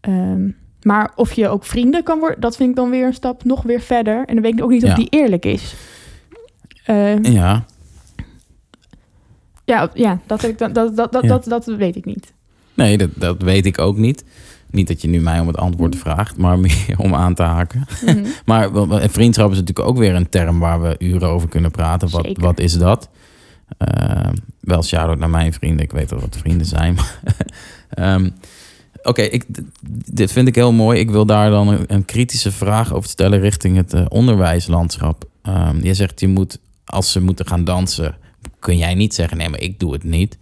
Ehm, 0.00 0.48
maar 0.82 1.12
of 1.16 1.32
je 1.32 1.48
ook 1.48 1.64
vrienden 1.64 2.02
kan 2.02 2.18
worden, 2.18 2.40
dat 2.40 2.56
vind 2.56 2.70
ik 2.70 2.76
dan 2.76 2.90
weer 2.90 3.06
een 3.06 3.14
stap 3.14 3.44
nog 3.44 3.62
weer 3.62 3.80
verder. 3.80 4.24
En 4.26 4.34
dan 4.34 4.42
weet 4.42 4.52
ik 4.58 4.62
ook 4.62 4.70
niet 4.70 4.84
of 4.84 4.94
die 4.94 5.06
eerlijk 5.10 5.44
is. 5.44 5.74
Ehm, 6.84 7.24
Ja, 7.32 7.64
ja, 9.64 9.90
ja, 9.94 10.18
dat, 10.26 10.42
ik 10.42 10.58
dan- 10.58 10.72
dat, 10.72 10.96
dat, 10.96 11.12
dat, 11.12 11.22
Ja. 11.22 11.28
dat, 11.28 11.44
dat 11.44 11.64
weet 11.64 11.96
ik 11.96 12.04
niet. 12.04 12.32
nee, 12.74 12.98
dat, 12.98 13.10
dat 13.14 13.42
weet 13.42 13.66
ik 13.66 13.78
ook 13.78 13.96
niet. 13.96 14.24
Niet 14.70 14.88
dat 14.88 15.02
je 15.02 15.08
nu 15.08 15.20
mij 15.20 15.40
om 15.40 15.46
het 15.46 15.56
antwoord 15.56 15.96
vraagt, 15.96 16.36
maar 16.36 16.58
meer 16.68 16.94
om 16.96 17.14
aan 17.14 17.34
te 17.34 17.42
haken. 17.42 17.84
Maar 18.44 18.72
wel- 18.72 18.88
wel- 18.88 19.00
en 19.00 19.10
vriendschap 19.10 19.50
is 19.50 19.58
natuurlijk 19.58 19.88
ook 19.88 19.96
weer 19.98 20.14
een 20.14 20.28
term 20.28 20.58
waar 20.58 20.82
we 20.82 20.94
uren 20.98 21.28
over 21.28 21.48
kunnen 21.48 21.70
praten. 21.70 22.10
Wat, 22.10 22.24
Zeker. 22.24 22.42
wat 22.42 22.58
is 22.60 22.72
dat? 22.78 23.08
Ehm, 23.78 24.34
wel 24.60 24.82
shout-out 24.82 25.18
naar 25.18 25.30
mijn 25.30 25.52
vrienden. 25.52 25.84
Ik 25.84 25.92
weet 25.92 26.08
dat 26.08 26.20
wat 26.20 26.36
vrienden 26.36 26.66
zijn. 26.66 26.96
Ehm, 27.90 28.30
Oké, 29.02 29.28
dit 30.12 30.32
vind 30.32 30.48
ik 30.48 30.54
heel 30.54 30.72
mooi. 30.72 30.98
Ik 30.98 31.10
wil 31.10 31.26
daar 31.26 31.50
dan 31.50 31.84
een, 31.86 32.04
kritische 32.04 32.52
vraag 32.52 32.92
over 32.94 33.10
stellen 33.10 33.40
richting 33.40 33.76
het 33.76 33.92
eh, 33.92 34.04
onderwijslandschap. 34.08 35.24
Ehm 35.42 35.84
je 35.84 35.94
zegt, 35.94 36.20
je 36.20 36.28
moet, 36.28 36.58
als 36.84 37.12
ze 37.12 37.20
moeten 37.20 37.46
gaan 37.46 37.64
dansen, 37.64 38.16
kun 38.58 38.76
jij 38.76 38.94
niet 38.94 39.14
zeggen, 39.14 39.36
nee, 39.36 39.48
maar 39.48 39.60
ik 39.60 39.78
doe 39.78 39.92
het 39.92 40.04
niet. 40.04 40.38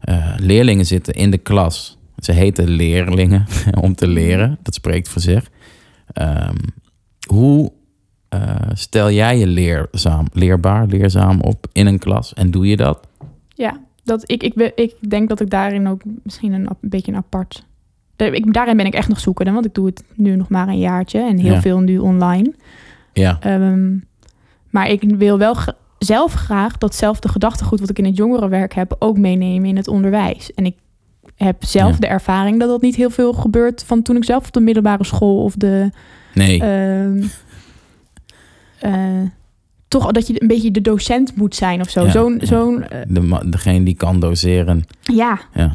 Eh, 0.00 0.34
leerlingen 0.38 0.86
zitten 0.86 1.14
in 1.14 1.30
de 1.30 1.38
klas. 1.38 1.98
Ze 2.16 2.32
heten 2.32 2.68
leerlingen 2.68 3.46
om 3.80 3.94
te 3.94 4.06
leren. 4.06 4.58
Dat 4.62 4.74
spreekt 4.74 5.08
voor 5.08 5.22
zich. 5.22 5.50
Hoe 7.28 7.72
eh, 8.30 8.54
stel 8.72 9.10
jij 9.10 9.38
je 9.38 9.46
leerzaam, 9.46 10.26
leerbaar, 10.32 10.86
leerzaam 10.86 11.40
op 11.40 11.66
in 11.72 11.86
een 11.86 11.98
klas? 11.98 12.34
En 12.34 12.50
doe 12.50 12.66
je 12.66 12.76
dat? 12.76 13.06
Ja, 13.54 13.80
dat 14.04 14.30
ik, 14.30 14.42
ik, 14.42 14.72
ik 14.74 15.10
denk 15.10 15.28
dat 15.28 15.40
ik 15.40 15.50
daarin 15.50 15.88
ook 15.88 16.00
misschien 16.22 16.52
een, 16.52 16.66
een 16.66 16.76
beetje 16.90 17.12
een 17.12 17.18
apart. 17.18 17.64
de- 18.16 18.30
Ik, 18.30 18.52
daarin 18.52 18.76
ben 18.76 18.86
ik 18.86 18.94
echt 18.94 19.08
nog 19.08 19.20
zoekende, 19.20 19.52
want 19.52 19.64
ik 19.64 19.74
doe 19.74 19.86
het 19.86 20.04
nu 20.14 20.36
nog 20.36 20.48
maar 20.48 20.68
een 20.68 20.78
jaartje 20.78 21.20
en 21.20 21.38
heel 21.38 21.52
Ja. 21.52 21.60
veel 21.60 21.80
nu 21.80 21.98
online. 21.98 22.52
Ja, 23.12 23.36
Ehm, 23.40 23.96
maar 24.70 24.88
ik 24.90 25.02
wil 25.16 25.38
wel 25.38 25.56
zelf 25.98 26.32
graag 26.32 26.78
datzelfde 26.78 27.28
gedachtegoed 27.28 27.80
wat 27.80 27.90
ik 27.90 27.98
in 27.98 28.04
het 28.04 28.16
jongerenwerk 28.16 28.74
heb 28.74 28.96
ook 28.98 29.18
meenemen 29.18 29.68
in 29.68 29.76
het 29.76 29.88
onderwijs. 29.88 30.54
En 30.54 30.64
ik 30.64 30.76
heb 31.36 31.64
zelf 31.64 31.92
Ja. 31.92 31.98
de 31.98 32.06
ervaring 32.06 32.58
dat 32.60 32.68
dat 32.68 32.80
niet 32.82 32.96
heel 32.96 33.10
veel 33.10 33.32
gebeurt 33.32 33.84
van 33.86 34.02
toen 34.02 34.16
ik 34.16 34.24
zelf 34.24 34.46
op 34.46 34.52
de 34.52 34.60
middelbare 34.60 35.04
school 35.04 35.42
of 35.42 35.54
de 35.54 35.90
nee. 36.34 36.60
ehm, 36.62 37.22
eh, 38.80 38.92
toch 39.88 40.12
dat 40.12 40.26
je 40.26 40.42
een 40.42 40.48
beetje 40.48 40.70
de 40.70 40.80
docent 40.80 41.36
moet 41.36 41.54
zijn 41.54 41.80
of 41.80 41.90
zo. 41.90 42.04
Ja, 42.04 42.10
zo'n 42.10 42.36
ja. 42.38 42.46
zo'n 42.46 42.82
eh, 42.82 43.00
de, 43.08 43.48
degene 43.50 43.84
die 43.84 43.94
kan 43.94 44.20
doseren. 44.20 44.84
ja. 45.02 45.40
Ja. 45.54 45.74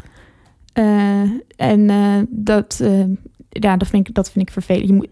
Eh, 0.72 1.30
en 1.56 1.90
dat, 2.30 2.84
ja, 3.48 3.76
dat, 3.76 3.88
vind 3.88 4.08
ik, 4.08 4.14
dat 4.14 4.30
vind 4.30 4.46
ik 4.46 4.52
vervelend. 4.52 4.88
Je 4.88 4.92
moet, 4.92 5.08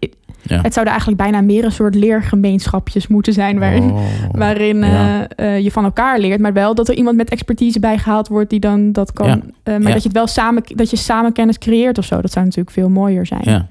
Ja. 0.47 0.61
Het 0.61 0.73
zouden 0.73 0.93
eigenlijk 0.93 1.21
bijna 1.21 1.41
meer 1.41 1.63
een 1.65 1.71
soort 1.71 1.95
leergemeenschapjes 1.95 3.07
moeten 3.07 3.33
zijn... 3.33 3.59
waarin, 3.59 3.91
Oh, 3.91 4.09
waarin 4.43 4.77
ja. 4.77 5.27
eh, 5.27 5.59
je 5.59 5.71
van 5.71 5.83
elkaar 5.83 6.19
leert... 6.19 6.39
maar 6.39 6.53
wel 6.53 6.75
dat 6.75 6.87
er 6.87 6.95
iemand 6.95 7.17
met 7.17 7.29
expertise 7.29 7.79
bijgehaald 7.79 8.27
wordt... 8.27 8.49
die 8.49 8.59
dan 8.59 8.91
dat 8.91 9.13
kan... 9.13 9.27
Ja. 9.27 9.39
maar 9.63 9.91
dat 9.91 10.01
je 10.01 10.07
het 10.07 10.17
wel 10.17 10.27
samen... 10.27 10.63
dat 10.67 10.89
je 10.89 10.95
samen 10.95 11.33
kennis 11.33 11.57
creëert 11.57 11.97
of 11.97 12.05
zo. 12.05 12.21
Dat 12.21 12.31
zou 12.31 12.45
natuurlijk 12.45 12.75
veel 12.75 12.89
mooier 12.89 13.25
zijn. 13.25 13.69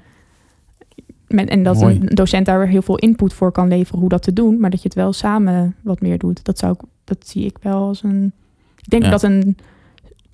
Met, 1.27 1.49
en 1.49 1.63
dat 1.63 1.79
Mooi. 1.79 1.95
een 2.01 2.05
docent 2.15 2.45
daar 2.45 2.59
weer 2.59 2.67
heel 2.67 2.81
veel 2.81 2.97
input 2.97 3.33
voor 3.33 3.51
kan 3.51 3.67
leveren... 3.67 3.99
hoe 3.99 4.09
dat 4.09 4.21
te 4.23 4.33
doen. 4.33 4.59
Maar 4.59 4.69
dat 4.69 4.81
je 4.81 4.87
het 4.87 4.97
wel 4.97 5.13
samen 5.13 5.75
wat 5.81 6.01
meer 6.01 6.17
doet. 6.17 6.43
Dat, 6.43 6.57
zou 6.57 6.73
ik, 6.73 6.79
dat 7.03 7.27
zie 7.27 7.45
ik 7.45 7.57
wel 7.61 7.87
als 7.87 8.03
een... 8.03 8.33
Ik 8.77 8.89
denk 8.89 9.03
Ja. 9.03 9.09
dat 9.09 9.23
een 9.23 9.57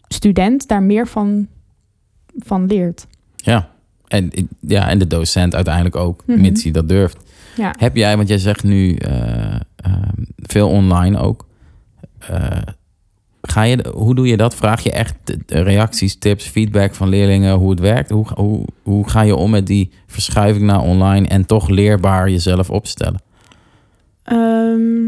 student 0.07 0.67
daar 0.67 0.83
meer 0.83 1.07
van, 1.07 1.47
van 2.37 2.65
leert. 2.65 3.07
ja. 3.35 3.69
En, 4.07 4.31
ja, 4.59 4.89
en 4.89 4.99
de 4.99 5.07
docent 5.07 5.55
uiteindelijk 5.55 5.95
ook, 5.95 6.23
Mhm. 6.25 6.41
mits 6.41 6.63
hij 6.63 6.71
dat 6.71 6.87
durft. 6.89 7.17
Ja. 7.55 7.73
Heb 7.77 7.95
jij, 7.95 8.15
want 8.17 8.27
jij 8.27 8.37
zegt 8.37 8.63
nu 8.63 8.95
eh, 8.95 9.55
eh, 9.55 9.59
veel 10.35 10.69
online 10.69 11.17
ook. 11.19 11.47
Eh, 12.19 12.57
ga 13.41 13.63
je, 13.63 13.85
hoe 13.93 14.15
doe 14.15 14.27
je 14.27 14.37
dat? 14.37 14.55
Vraag 14.55 14.81
je 14.83 14.91
echt 14.91 15.15
reacties, 15.47 16.15
tips, 16.17 16.45
feedback 16.45 16.93
van 16.95 17.09
leerlingen, 17.09 17.53
hoe 17.55 17.69
het 17.69 17.79
werkt? 17.79 18.09
Hoe, 18.09 18.25
hoe, 18.35 18.65
hoe 18.83 19.09
ga 19.09 19.21
je 19.21 19.35
om 19.35 19.49
met 19.49 19.67
die 19.67 19.91
verschuiving 20.07 20.65
naar 20.65 20.81
online 20.81 21.27
en 21.27 21.45
toch 21.45 21.69
leerbaar 21.69 22.29
jezelf 22.29 22.69
opstellen? 22.69 23.21
Ehm, 24.23 25.01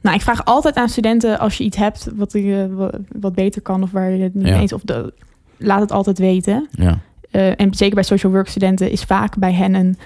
nou, 0.00 0.16
ik 0.16 0.20
vraag 0.22 0.44
altijd 0.44 0.74
aan 0.76 0.88
studenten 0.88 1.38
als 1.38 1.56
je 1.58 1.64
iets 1.64 1.76
hebt 1.76 2.08
wat, 2.14 2.32
je, 2.32 2.90
wat, 3.20 3.34
beter 3.34 3.62
kan 3.62 3.82
of 3.82 3.90
waar 3.90 4.10
je 4.10 4.22
het 4.22 4.34
niet 4.34 4.46
Ja. 4.46 4.60
eens 4.60 4.72
of 4.72 4.82
de, 4.82 5.12
laat 5.56 5.80
het 5.80 5.92
altijd 5.92 6.18
weten. 6.18 6.68
Ja, 6.70 6.98
Eh, 7.30 7.60
en 7.60 7.74
zeker 7.74 7.94
bij 7.94 8.04
social 8.04 8.32
work 8.32 8.48
studenten 8.48 8.90
is 8.90 9.02
vaak 9.02 9.36
bij 9.38 9.52
hen 9.52 9.74
een, 9.74 9.96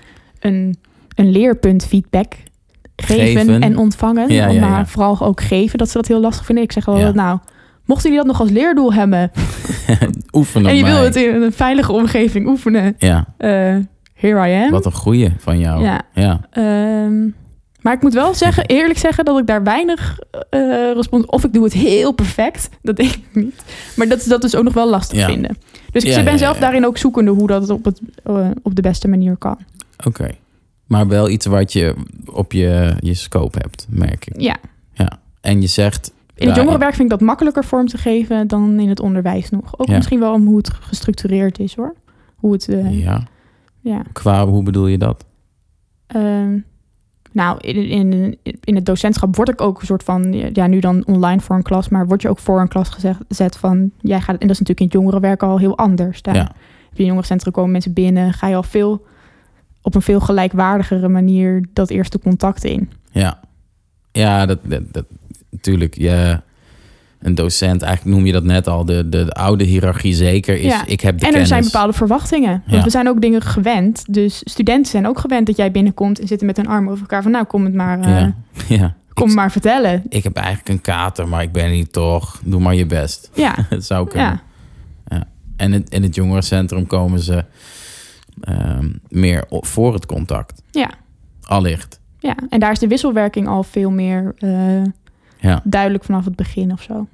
een, 0.41 0.77
een 1.15 1.31
leerpunt 1.31 1.87
feedback 1.87 2.35
geven, 3.05 3.37
Geven. 3.47 3.63
en 3.63 3.77
ontvangen. 3.79 4.33
Ja, 4.33 4.47
ja, 4.49 4.69
maar 4.69 4.87
vooral 4.89 5.21
ook 5.21 5.41
geven, 5.41 5.79
dat 5.79 5.89
ze 5.91 5.97
dat 5.97 6.07
heel 6.09 6.21
lastig 6.21 6.45
vinden. 6.47 6.65
Ik 6.65 6.73
zeg 6.73 6.85
wel, 6.85 7.13
nou, 7.13 7.39
mochten 7.85 8.11
jullie 8.11 8.25
dat 8.27 8.33
nog 8.33 8.41
als 8.41 8.51
leerdoel 8.51 8.93
hebben 8.93 9.31
oefenen. 10.33 10.71
en 10.71 10.77
je 10.77 10.85
wil 10.85 11.03
het 11.03 11.17
in 11.17 11.43
een 11.43 11.53
veilige 11.53 11.93
omgeving 11.93 12.47
oefenen, 12.49 12.95
Ja, 12.99 13.27
eh, 13.37 13.77
here 14.15 14.49
I 14.51 14.65
am. 14.65 14.71
Wat 14.71 14.87
een 14.87 14.93
goeie 14.93 15.33
van 15.39 15.59
jou. 15.59 15.83
Ja. 15.83 16.03
ja. 16.15 16.41
Ehm, 16.51 17.29
maar 17.81 17.93
ik 17.93 18.03
moet 18.03 18.15
wel 18.15 18.35
zeggen, 18.35 18.67
eerlijk 18.77 18.99
zeggen, 18.99 19.25
dat 19.25 19.39
ik 19.39 19.47
daar 19.47 19.63
weinig 19.63 20.19
eh 20.51 20.61
respons... 20.95 21.27
Of 21.27 21.45
ik 21.45 21.53
doe 21.53 21.65
het 21.65 21.73
heel 21.73 22.13
perfect, 22.13 22.69
dat 22.83 22.97
denk 22.97 23.11
ik 23.13 23.25
niet. 23.33 23.63
Maar 23.97 24.09
dat 24.09 24.19
is 24.19 24.25
dat 24.25 24.41
dus 24.43 24.55
ook 24.57 24.65
nog 24.65 24.75
wel 24.75 24.89
lastig 24.89 25.19
Ja. 25.19 25.27
vinden. 25.27 25.57
Dus 25.91 26.03
Ja, 26.03 26.19
ik 26.19 26.25
ben 26.25 26.39
zelf 26.39 26.59
daarin 26.59 26.87
ook 26.87 26.99
zoekende 26.99 27.31
hoe 27.31 27.47
dat 27.47 27.71
op, 27.71 27.85
het, 27.85 28.01
eh, 28.25 28.47
op 28.63 28.75
de 28.75 28.83
beste 28.83 29.09
manier 29.09 29.37
kan. 29.37 29.59
Oké. 30.07 30.31
Maar 30.89 31.09
wel 31.09 31.29
iets 31.29 31.47
wat 31.47 31.73
je 31.73 31.95
op 32.25 32.53
je, 32.53 32.95
je 33.01 33.15
scope 33.15 33.59
hebt, 33.61 33.87
merk 33.91 34.27
ik. 34.27 34.41
Ja, 34.41 34.57
Ja. 34.95 35.19
En 35.41 35.61
je 35.61 35.67
zegt... 35.67 36.13
in 36.35 36.47
het 36.47 36.57
jongerenwerk 36.57 36.95
vind 36.95 37.13
ik 37.13 37.19
dat 37.19 37.27
makkelijker 37.27 37.65
vorm 37.65 37.87
te 37.87 37.99
geven 37.99 38.47
dan 38.49 38.79
in 38.81 38.89
het 38.89 39.01
onderwijs 39.01 39.51
nog. 39.51 39.79
Ook 39.79 39.87
Ja. 39.89 39.95
misschien 39.97 40.21
wel 40.21 40.33
om 40.33 40.47
hoe 40.47 40.57
het 40.57 40.71
gestructureerd 40.71 41.59
is 41.59 41.77
hoor. 41.77 41.95
Hoe 42.37 42.53
het, 42.53 42.69
eh, 42.69 43.03
ja. 43.03 43.23
Ja. 43.81 44.03
Qua, 44.13 44.47
hoe 44.47 44.63
bedoel 44.63 44.87
je 44.87 44.99
dat? 44.99 45.25
Ehm, 46.07 46.59
nou, 47.33 47.59
in, 47.61 47.77
in, 48.13 48.39
in 48.65 48.75
het 48.75 48.87
docentschap 48.87 49.37
word 49.37 49.49
ik 49.49 49.61
ook 49.61 49.81
een 49.81 49.87
soort 49.87 50.03
van, 50.03 50.33
ja, 50.53 50.67
nu 50.67 50.81
dan 50.81 51.07
online 51.07 51.41
voor 51.41 51.57
een 51.57 51.63
klas, 51.63 51.89
maar 51.89 52.07
word 52.07 52.23
je 52.23 52.29
ook 52.29 52.39
voor 52.39 52.61
een 52.61 52.69
klas 52.69 52.89
gezegd, 52.89 53.21
gezet 53.29 53.57
van, 53.57 53.91
jij 54.01 54.21
gaat, 54.21 54.29
en 54.41 54.47
dat 54.47 54.51
is 54.51 54.59
natuurlijk 54.59 54.81
in 54.81 54.85
het 54.87 54.95
jongerenwerk 54.95 55.43
al 55.43 55.59
heel 55.59 55.77
anders. 55.79 56.23
Daar 56.23 56.35
Ja. 56.35 56.41
heb 56.43 56.93
je 56.93 56.99
in 57.01 57.05
jongerencentrum 57.07 57.53
komen 57.53 57.71
mensen 57.71 57.93
binnen, 57.93 58.33
ga 58.33 58.47
je 58.49 58.57
al 58.57 58.63
veel, 58.63 59.07
op 59.83 59.95
een 59.95 60.03
veel 60.03 60.21
gelijkwaardigere 60.21 61.09
manier 61.09 61.65
dat 61.73 61.91
eerste 61.91 62.19
contact 62.19 62.65
in. 62.65 62.91
Ja. 63.11 63.41
Ja, 64.13 64.47
dat, 64.47 64.59
dat, 64.63 64.93
dat 64.93 65.05
natuurlijk. 65.51 65.95
Je, 65.97 66.41
een 67.19 67.35
docent, 67.35 67.83
eigenlijk 67.83 68.17
noem 68.17 68.27
je 68.27 68.33
dat 68.33 68.45
net 68.45 68.67
al, 68.67 68.85
de, 68.85 69.09
de, 69.09 69.25
de 69.25 69.33
oude 69.33 69.65
hiërarchie 69.65 70.15
zeker 70.15 70.55
is, 70.57 70.63
Ja. 70.73 70.87
ik 70.87 71.01
heb 71.01 71.15
de 71.15 71.21
en 71.21 71.27
er 71.27 71.31
kennis. 71.33 71.49
zijn 71.49 71.63
bepaalde 71.63 71.93
verwachtingen. 71.93 72.51
Want 72.67 72.77
Ja. 72.77 72.83
we 72.83 72.91
zijn 72.91 73.09
ook 73.09 73.21
dingen 73.21 73.43
gewend. 73.43 74.05
Dus 74.15 74.41
studenten 74.45 74.91
zijn 74.91 75.07
ook 75.07 75.19
gewend 75.19 75.47
dat 75.47 75.57
jij 75.57 75.71
binnenkomt 75.71 76.21
en 76.21 76.27
zitten 76.29 76.47
met 76.47 76.57
hun 76.57 76.67
armen 76.69 76.89
over 76.91 77.01
elkaar 77.03 77.23
van, 77.23 77.31
nou, 77.33 77.45
kom 77.45 77.65
het 77.65 77.75
maar, 77.75 78.01
eh, 78.01 78.09
Ja. 78.09 78.35
ja. 78.79 78.95
kom 79.15 79.29
ik, 79.29 79.35
maar 79.35 79.51
vertellen. 79.51 80.03
ik 80.09 80.23
heb 80.25 80.37
eigenlijk 80.37 80.69
een 80.69 80.81
kater, 80.81 81.29
maar 81.29 81.43
ik 81.43 81.53
ben 81.53 81.71
niet 81.71 81.93
toch. 81.93 82.41
Doe 82.45 82.61
maar 82.61 82.75
je 82.75 82.87
best. 82.87 83.31
Ja, 83.35 83.55
Het 83.69 83.85
zou 83.85 84.09
kunnen. 84.09 84.41
ja. 85.09 85.25
En 85.57 85.85
in 85.89 86.03
het 86.03 86.15
jongerencentrum 86.15 86.87
komen 86.87 87.21
ze 87.21 87.45
ehm, 88.41 88.89
meer 89.09 89.45
voor 89.49 89.93
het 89.95 90.07
contact. 90.07 90.63
Ja. 90.71 90.91
Allicht. 91.43 92.01
Ja, 92.19 92.37
en 92.49 92.61
daar 92.61 92.73
is 92.73 92.79
de 92.79 92.87
wisselwerking 92.89 93.49
al 93.49 93.63
veel 93.63 93.91
meer 93.91 94.35
eh, 94.39 94.85
Ja. 95.41 95.61
duidelijk 95.65 96.05
vanaf 96.05 96.25
het 96.25 96.37
begin 96.37 96.73
of 96.73 96.83
zo. 96.83 97.07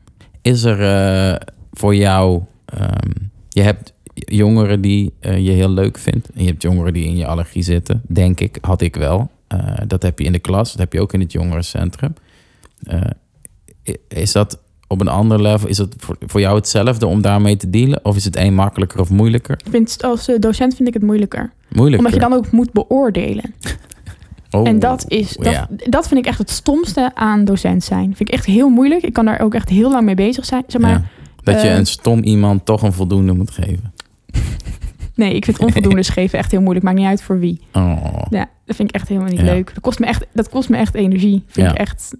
Is 0.42 0.62
er 0.62 0.80
eh, 0.80 1.40
voor 1.72 1.94
jou... 1.94 2.42
ehm, 2.64 3.10
je 3.48 3.62
hebt 3.62 3.92
jongeren 4.14 4.80
die 4.80 5.12
eh, 5.20 5.38
je 5.38 5.50
heel 5.50 5.70
leuk 5.70 5.98
vindt. 5.98 6.30
En 6.30 6.42
je 6.42 6.48
hebt 6.48 6.62
jongeren 6.62 6.92
die 6.92 7.04
in 7.04 7.16
je 7.16 7.26
allergie 7.26 7.62
zitten. 7.62 8.02
Denk 8.06 8.40
ik, 8.40 8.58
had 8.60 8.80
ik 8.80 8.96
wel. 8.96 9.30
Dat 9.86 10.02
heb 10.02 10.18
je 10.18 10.24
in 10.24 10.32
de 10.32 10.38
klas. 10.38 10.70
Dat 10.70 10.78
heb 10.80 10.92
je 10.92 11.00
ook 11.00 11.12
in 11.12 11.20
het 11.20 11.32
jongerencentrum. 11.32 12.14
Is 14.08 14.32
dat 14.32 14.58
op 14.88 15.00
een 15.00 15.08
ander 15.08 15.42
level? 15.42 15.68
Is 15.68 15.78
het 15.78 15.94
voor, 15.98 16.16
voor 16.20 16.40
jou 16.40 16.56
hetzelfde 16.56 17.06
om 17.06 17.22
daarmee 17.22 17.56
te 17.56 17.70
dealen? 17.70 18.04
Of 18.04 18.16
is 18.16 18.24
het 18.24 18.36
een 18.36 18.54
makkelijker 18.54 19.00
of 19.00 19.10
moeilijker? 19.10 19.60
Ik 19.64 19.70
vind, 19.70 20.02
als 20.02 20.28
eh, 20.28 20.38
docent 20.38 20.74
vind 20.76 20.88
ik 20.88 20.94
het 20.94 21.02
moeilijker. 21.02 21.52
Moeilijker. 21.68 21.98
Omdat 22.06 22.12
je 22.22 22.28
dan 22.28 22.32
ook 22.38 22.50
moet 22.50 22.72
beoordelen. 22.72 23.54
Oh, 24.50 24.68
En 24.68 24.78
dat, 24.78 25.04
is, 25.08 25.32
dat, 25.36 25.52
ja. 25.52 25.68
dat 25.88 26.08
vind 26.08 26.20
ik 26.20 26.26
echt 26.26 26.38
het 26.38 26.50
stomste 26.50 27.10
aan 27.14 27.44
docent 27.44 27.84
zijn. 27.84 28.04
Vind 28.16 28.28
ik 28.28 28.34
echt 28.34 28.44
heel 28.46 28.68
moeilijk. 28.68 29.02
Ik 29.02 29.12
kan 29.12 29.24
daar 29.24 29.40
ook 29.40 29.54
echt 29.54 29.68
heel 29.68 29.90
lang 29.90 30.04
mee 30.04 30.14
bezig 30.14 30.44
zijn. 30.44 30.62
Zeg 30.66 30.80
maar, 30.80 30.90
Ja. 30.90 31.04
Dat 31.42 31.62
je 31.62 31.68
eh, 31.68 31.76
een 31.76 31.86
stom 31.86 32.22
iemand 32.22 32.64
toch 32.64 32.82
een 32.82 32.92
voldoende 32.92 33.32
moet 33.32 33.50
geven. 33.50 33.92
Nee, 35.14 35.34
ik 35.34 35.44
vind 35.44 35.58
onvoldoende 35.58 36.04
geven 36.12 36.38
echt 36.38 36.50
heel 36.50 36.60
moeilijk. 36.60 36.84
Maakt 36.84 36.98
niet 36.98 37.06
uit 37.06 37.22
voor 37.22 37.38
wie. 37.38 37.60
Oh. 37.72 38.22
Ja, 38.30 38.46
dat 38.64 38.76
vind 38.76 38.88
ik 38.88 38.94
echt 38.94 39.08
helemaal 39.08 39.30
niet 39.30 39.38
Ja. 39.40 39.44
leuk. 39.44 39.66
Dat 39.74 39.80
kost, 39.82 39.98
me 39.98 40.06
echt, 40.06 40.26
dat 40.32 40.48
kost 40.48 40.68
me 40.68 40.76
echt 40.76 40.94
energie. 40.94 41.42
Vind 41.46 41.66
Ja. 41.66 41.72
ik 41.72 41.78
echt... 41.78 42.14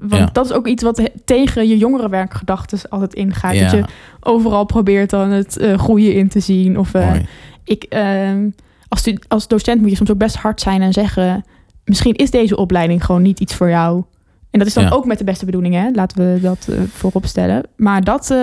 Want 0.00 0.12
Ja. 0.22 0.28
dat 0.32 0.44
is 0.44 0.52
ook 0.52 0.66
iets 0.66 0.82
wat 0.82 0.96
he- 0.96 1.04
tegen 1.24 1.68
je 1.68 1.78
jongerenwerkgedachten 1.78 2.78
altijd 2.88 3.14
ingaat. 3.14 3.54
Ja. 3.54 3.60
Dat 3.62 3.70
je 3.70 3.84
overal 4.20 4.64
probeert 4.64 5.10
dan 5.10 5.30
het 5.30 5.56
eh 5.58 5.78
goede 5.78 6.14
in 6.14 6.28
te 6.28 6.40
zien. 6.40 6.78
Of 6.78 6.94
eh, 6.94 7.14
ik, 7.64 7.82
ehm, 7.84 8.50
als, 8.88 9.12
als 9.28 9.48
docent 9.48 9.80
moet 9.80 9.90
je 9.90 9.96
soms 9.96 10.10
ook 10.10 10.18
best 10.18 10.36
hard 10.36 10.60
zijn 10.60 10.82
en 10.82 10.92
zeggen... 10.92 11.44
misschien 11.84 12.14
is 12.14 12.30
deze 12.30 12.56
opleiding 12.56 13.04
gewoon 13.04 13.22
niet 13.22 13.40
iets 13.40 13.54
voor 13.54 13.68
jou. 13.68 14.02
En 14.50 14.58
dat 14.58 14.68
is 14.68 14.74
dan 14.74 14.84
Ja. 14.84 14.90
ook 14.90 15.04
met 15.04 15.18
de 15.18 15.24
beste 15.24 15.44
bedoelingen, 15.44 15.82
hè? 15.82 15.90
laten 15.92 16.18
we 16.34 16.40
dat 16.40 16.66
eh, 16.70 16.78
voorop 16.88 17.26
stellen. 17.26 17.62
Maar 17.76 18.04
dat, 18.04 18.34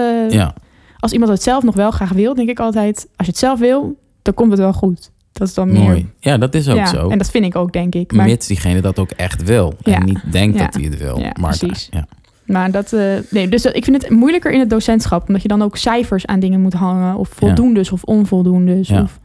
als 1.00 1.12
iemand 1.12 1.32
het 1.32 1.44
zelf 1.44 1.64
nog 1.64 1.76
wel 1.76 1.92
graag 1.92 2.12
wil, 2.12 2.34
denk 2.36 2.50
ik 2.50 2.60
altijd... 2.60 2.96
als 3.16 3.26
je 3.26 3.32
het 3.32 3.38
zelf 3.38 3.60
wil, 3.60 4.00
dan 4.22 4.34
komt 4.34 4.52
het 4.52 4.60
wel 4.60 4.74
goed. 4.74 5.12
Dat 5.38 5.48
is 5.48 5.54
dan 5.54 5.72
meer... 5.72 5.82
mooi. 5.82 6.10
Ja, 6.20 6.38
dat 6.38 6.56
is 6.56 6.70
ook 6.70 6.76
ja, 6.78 6.86
zo. 6.86 7.10
En 7.10 7.18
dat 7.18 7.30
vind 7.30 7.46
ik 7.46 7.56
ook, 7.56 7.74
denk 7.74 7.96
ik. 7.96 8.12
Maar, 8.12 8.26
Mits 8.26 8.48
diegene 8.48 8.82
dat 8.82 9.00
ook 9.00 9.12
echt 9.12 9.44
wil. 9.44 9.74
Ja. 9.84 9.96
En 9.96 10.06
niet 10.06 10.32
denkt 10.32 10.58
Ja. 10.58 10.64
dat 10.64 10.74
hij 10.74 10.84
het 10.84 10.98
wil. 10.98 11.20
Ja, 11.20 11.32
maar 11.40 11.58
precies. 11.58 11.88
Ja. 11.92 12.08
maar 12.46 12.72
dat... 12.72 12.94
eh, 12.94 13.14
nee, 13.30 13.48
dus 13.48 13.62
dat- 13.62 13.76
ik 13.76 13.84
vind 13.84 14.02
het 14.02 14.12
moeilijker 14.12 14.52
in 14.52 14.60
het 14.60 14.70
docentschap... 14.70 15.28
omdat 15.28 15.42
je 15.42 15.48
dan 15.48 15.62
ook 15.62 15.78
cijfers 15.78 16.26
aan 16.26 16.40
dingen 16.40 16.62
moet 16.62 16.74
hangen... 16.74 17.16
of 17.16 17.30
voldoendes 17.30 17.92
of 17.92 18.04
onvoldoendes. 18.04 18.88
Ja. 18.88 19.02
Of, 19.02 19.20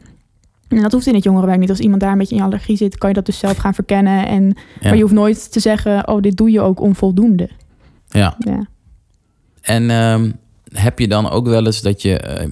en 0.67 0.81
dat 0.81 0.91
hoeft 0.91 1.07
in 1.07 1.13
het 1.13 1.23
jongerenwerk 1.23 1.59
niet. 1.59 1.69
Als 1.69 1.79
iemand 1.79 2.01
daar 2.01 2.11
een 2.11 2.17
beetje 2.17 2.35
in 2.35 2.41
allergie 2.41 2.77
zit... 2.77 2.97
kan 2.97 3.09
je 3.09 3.15
dat 3.15 3.25
dus 3.25 3.39
zelf 3.39 3.57
gaan 3.57 3.73
verkennen. 3.73 4.27
En. 4.27 4.55
Maar 4.81 4.95
je 4.95 5.01
hoeft 5.01 5.13
nooit 5.13 5.51
te 5.51 5.59
zeggen... 5.59 6.07
oh, 6.07 6.21
dit 6.21 6.37
doe 6.37 6.51
je 6.51 6.61
ook 6.61 6.79
onvoldoende. 6.81 7.49
ja. 8.07 8.35
Ja. 8.39 8.65
En 9.61 9.89
ehm, 9.89 10.31
heb 10.71 10.99
je 10.99 11.07
dan 11.07 11.29
ook 11.29 11.47
wel 11.47 11.65
eens 11.65 11.81
dat 11.81 12.01
je 12.01 12.17
eh, 12.19 12.49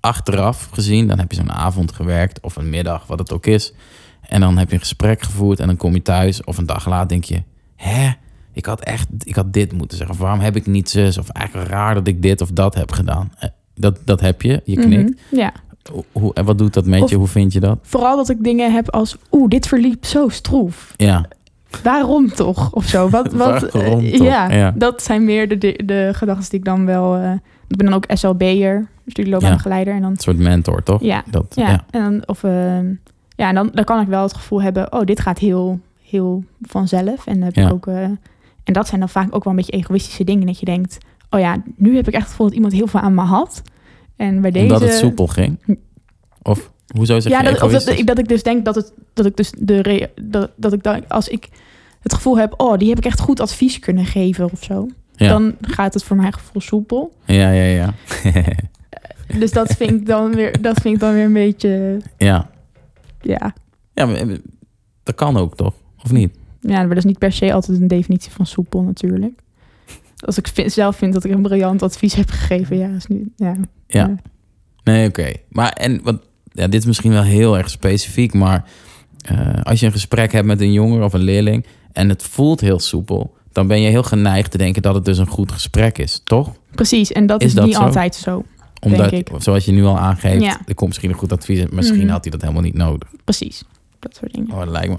achteraf 0.00 0.68
gezien, 0.72 1.06
dan 1.08 1.18
heb 1.18 1.30
je 1.30 1.36
zo'n 1.36 1.52
avond 1.52 1.92
gewerkt 1.92 2.40
of 2.40 2.56
een 2.56 2.70
middag, 2.70 3.06
wat 3.06 3.18
het 3.18 3.32
ook 3.32 3.46
is. 3.46 3.72
En 4.28 4.40
dan 4.40 4.58
heb 4.58 4.68
je 4.68 4.74
een 4.74 4.80
gesprek 4.80 5.22
gevoerd 5.22 5.60
en 5.60 5.66
dan 5.66 5.76
kom 5.76 5.94
je 5.94 6.02
thuis 6.02 6.44
of 6.44 6.58
een 6.58 6.66
dag 6.66 6.88
later 6.88 7.08
denk 7.08 7.24
je, 7.24 7.42
hè, 7.76 8.10
ik 8.52 8.66
had 8.66 8.80
echt, 8.80 9.06
ik 9.22 9.34
had 9.34 9.52
dit 9.52 9.72
moeten 9.72 9.96
zeggen. 9.96 10.14
Of 10.16 10.22
waarom 10.22 10.40
heb 10.40 10.56
ik 10.56 10.66
niet 10.66 10.90
zus? 10.90 11.18
Of 11.18 11.28
eigenlijk 11.28 11.68
raar 11.70 11.94
dat 11.94 12.06
ik 12.06 12.22
dit 12.22 12.40
of 12.40 12.50
dat 12.50 12.74
heb 12.74 12.92
gedaan. 12.92 13.32
Eh, 13.38 13.48
Dat, 13.74 13.98
dat 14.04 14.20
heb 14.20 14.42
je, 14.42 14.60
je 14.64 14.76
knikt. 14.76 15.10
Mhm, 15.30 15.40
Ja. 15.40 15.52
Hoe- 16.12 16.34
en 16.34 16.44
wat 16.44 16.58
doet 16.58 16.74
dat 16.74 16.86
met 16.86 17.02
Of- 17.02 17.10
je? 17.10 17.16
Hoe 17.16 17.26
vind 17.26 17.52
je 17.52 17.60
dat? 17.60 17.78
Vooral 17.82 18.16
dat 18.16 18.28
ik 18.28 18.44
dingen 18.44 18.72
heb 18.72 18.90
als... 18.90 19.16
oeh, 19.30 19.48
dit 19.48 19.66
verliep 19.66 20.04
zo 20.04 20.28
stroef. 20.28 20.94
Ja, 20.96 21.28
Waarom 21.82 22.28
toch? 22.32 22.72
Of 22.72 22.84
zo. 22.84 23.08
Wat, 23.08 23.32
wat, 23.32 23.72
Waarom 23.72 24.00
eh, 24.04 24.12
toch? 24.12 24.26
Ja, 24.26 24.50
Ja. 24.52 24.72
dat 24.76 25.02
zijn 25.02 25.24
meer 25.24 25.48
de, 25.48 25.58
de, 25.58 25.80
de 25.84 26.10
gedachten 26.14 26.50
die 26.50 26.58
ik 26.58 26.64
dan 26.64 26.86
wel... 26.86 27.16
eh, 27.16 27.32
ik 27.68 27.76
ben 27.76 27.86
dan 27.86 27.94
ook 27.94 28.04
SLB'er, 28.08 28.88
studieloopbaanbegeleider. 29.10 29.94
En 29.94 30.00
dan 30.02 30.10
een 30.10 30.16
soort 30.18 30.38
mentor, 30.38 30.82
toch? 30.82 31.02
Ja, 31.02 31.22
Dat, 31.30 31.46
Ja, 31.54 31.68
ja. 31.68 31.84
En 31.90 32.00
dan, 32.02 32.22
of, 32.26 32.44
ehm, 32.44 32.86
ja, 33.36 33.48
en 33.48 33.54
dan, 33.54 33.70
dan 33.72 33.84
kan 33.84 34.00
ik 34.00 34.08
wel 34.08 34.22
het 34.22 34.34
gevoel 34.34 34.62
hebben, 34.62 34.92
oh, 34.92 35.04
dit 35.04 35.20
gaat 35.20 35.38
heel, 35.38 35.80
heel 36.02 36.44
vanzelf. 36.62 37.26
En, 37.26 37.42
heb 37.42 37.56
ik 37.56 37.62
Ja. 37.62 37.70
ook, 37.70 37.86
eh, 37.86 38.02
en 38.64 38.72
dat 38.72 38.86
zijn 38.88 39.00
dan 39.00 39.08
vaak 39.08 39.34
ook 39.34 39.44
wel 39.44 39.52
een 39.52 39.58
beetje 39.58 39.72
egoïstische 39.72 40.24
dingen. 40.24 40.46
Dat 40.46 40.58
je 40.58 40.64
denkt, 40.66 40.98
oh 41.30 41.40
ja, 41.40 41.62
nu 41.76 41.96
heb 41.96 42.08
ik 42.08 42.12
echt 42.14 42.22
het 42.22 42.30
gevoel 42.30 42.46
dat 42.46 42.54
iemand 42.54 42.72
heel 42.72 42.86
veel 42.86 43.00
aan 43.00 43.14
me 43.14 43.22
had. 43.22 43.62
En 44.16 44.40
bij 44.40 44.50
deze... 44.50 44.64
Omdat 44.64 44.80
het 44.80 44.92
soepel 44.94 45.26
ging? 45.26 45.58
Of 46.42 46.70
hoezo 46.96 47.20
zeg 47.20 47.32
Ja, 47.32 47.38
je 47.38 47.44
dat, 47.44 47.62
of 47.62 47.72
dat, 47.72 48.02
dat 48.06 48.18
ik 48.18 48.28
dus 48.28 48.42
denk 48.42 48.64
dat, 48.64 48.74
het, 48.74 48.92
dat 49.14 49.26
ik 49.26 49.36
dus 49.36 49.52
de... 49.58 49.82
re- 49.82 50.10
dat, 50.22 50.50
dat 50.56 50.72
ik 50.72 50.82
dan, 50.82 51.08
als 51.08 51.28
ik 51.28 51.48
het 52.00 52.14
gevoel 52.14 52.38
heb, 52.38 52.54
oh, 52.56 52.78
die 52.78 52.88
heb 52.88 52.98
ik 52.98 53.04
echt 53.04 53.20
goed 53.20 53.40
advies 53.40 53.78
kunnen 53.78 54.04
geven 54.06 54.50
of 54.52 54.62
zo. 54.62 54.88
ja. 55.16 55.28
Dan 55.28 55.54
gaat 55.60 55.94
het 55.94 56.04
voor 56.04 56.16
mijn 56.16 56.32
gevoel 56.32 56.62
soepel. 56.62 57.12
ja, 57.24 57.50
ja, 57.50 57.64
ja. 57.64 57.94
Dus 59.38 59.50
dat 59.52 59.72
vind 59.72 59.90
ik 59.90 60.06
dan 60.06 60.34
weer, 60.34 60.60
dat 60.62 60.80
vind 60.80 60.94
ik 60.94 61.00
dan 61.00 61.12
weer 61.12 61.24
een 61.24 61.32
beetje, 61.32 62.00
ja. 62.18 62.50
ja... 63.20 63.54
Ja, 63.94 64.06
maar, 64.06 64.14
eh, 64.14 64.38
dat 65.02 65.14
kan 65.14 65.36
ook 65.36 65.56
toch? 65.56 65.74
Of 66.04 66.12
niet? 66.12 66.34
Ja, 66.60 66.76
maar 66.78 66.88
dat 66.88 66.96
is 66.96 67.04
niet 67.04 67.18
per 67.18 67.32
se 67.32 67.52
altijd 67.52 67.80
een 67.80 67.88
definitie 67.88 68.32
van 68.32 68.46
soepel 68.46 68.82
natuurlijk. 68.82 69.40
Als 70.24 70.38
ik 70.38 70.48
vind- 70.48 70.72
zelf 70.72 70.96
vind 70.96 71.12
dat 71.12 71.24
ik 71.24 71.30
een 71.32 71.42
briljant 71.42 71.82
advies 71.82 72.14
heb 72.14 72.30
gegeven, 72.30 72.76
ja, 72.78 72.88
is 72.88 73.06
nu, 73.06 73.32
ja. 73.36 73.54
Ja. 73.86 74.14
Nee, 74.84 75.08
oké. 75.08 75.32
Maar 75.48 75.72
en 75.72 76.02
wat, 76.02 76.22
ja, 76.52 76.66
dit 76.68 76.80
is 76.80 76.86
misschien 76.86 77.10
wel 77.12 77.22
heel 77.22 77.58
erg 77.58 77.70
specifiek, 77.70 78.34
maar 78.34 78.64
eh, 79.24 79.62
als 79.62 79.80
je 79.80 79.86
een 79.86 79.92
gesprek 79.92 80.32
hebt 80.32 80.46
met 80.46 80.60
een 80.60 80.72
jonger 80.72 81.02
of 81.02 81.12
een 81.12 81.20
leerling 81.20 81.66
en 81.92 82.08
het 82.08 82.22
voelt 82.22 82.60
heel 82.60 82.78
soepel, 82.80 83.34
dan 83.52 83.66
ben 83.66 83.80
je 83.80 83.88
heel 83.88 84.02
geneigd 84.02 84.50
te 84.50 84.58
denken 84.58 84.82
dat 84.82 84.94
het 84.94 85.04
dus 85.04 85.18
een 85.18 85.26
goed 85.28 85.52
gesprek 85.52 85.98
is, 85.98 86.20
toch? 86.24 86.52
Precies, 86.70 87.12
en 87.12 87.26
dat 87.26 87.40
Is 87.42 87.46
is, 87.48 87.54
dat 87.54 87.64
niet 87.64 87.74
zo? 87.74 87.80
altijd 87.82 88.14
zo. 88.14 88.44
Omdat, 88.80 89.10
Denk 89.10 89.28
ik. 89.28 89.42
zoals 89.42 89.64
je 89.64 89.72
nu 89.72 89.84
al 89.84 89.98
aangeeft, 89.98 90.42
Ja. 90.42 90.56
er 90.66 90.74
komt 90.74 90.88
misschien 90.88 91.10
een 91.10 91.16
goed 91.16 91.32
advies. 91.32 91.64
Misschien 91.70 91.98
Mhm. 92.00 92.08
had 92.10 92.22
hij 92.22 92.30
dat 92.30 92.40
helemaal 92.40 92.62
niet 92.62 92.74
nodig. 92.74 93.08
Precies, 93.24 93.62
dat 93.98 94.16
soort 94.16 94.34
dingen. 94.34 94.50
Oh, 94.52 94.58
dat 94.58 94.68
lijkt 94.68 94.88
me. 94.88 94.96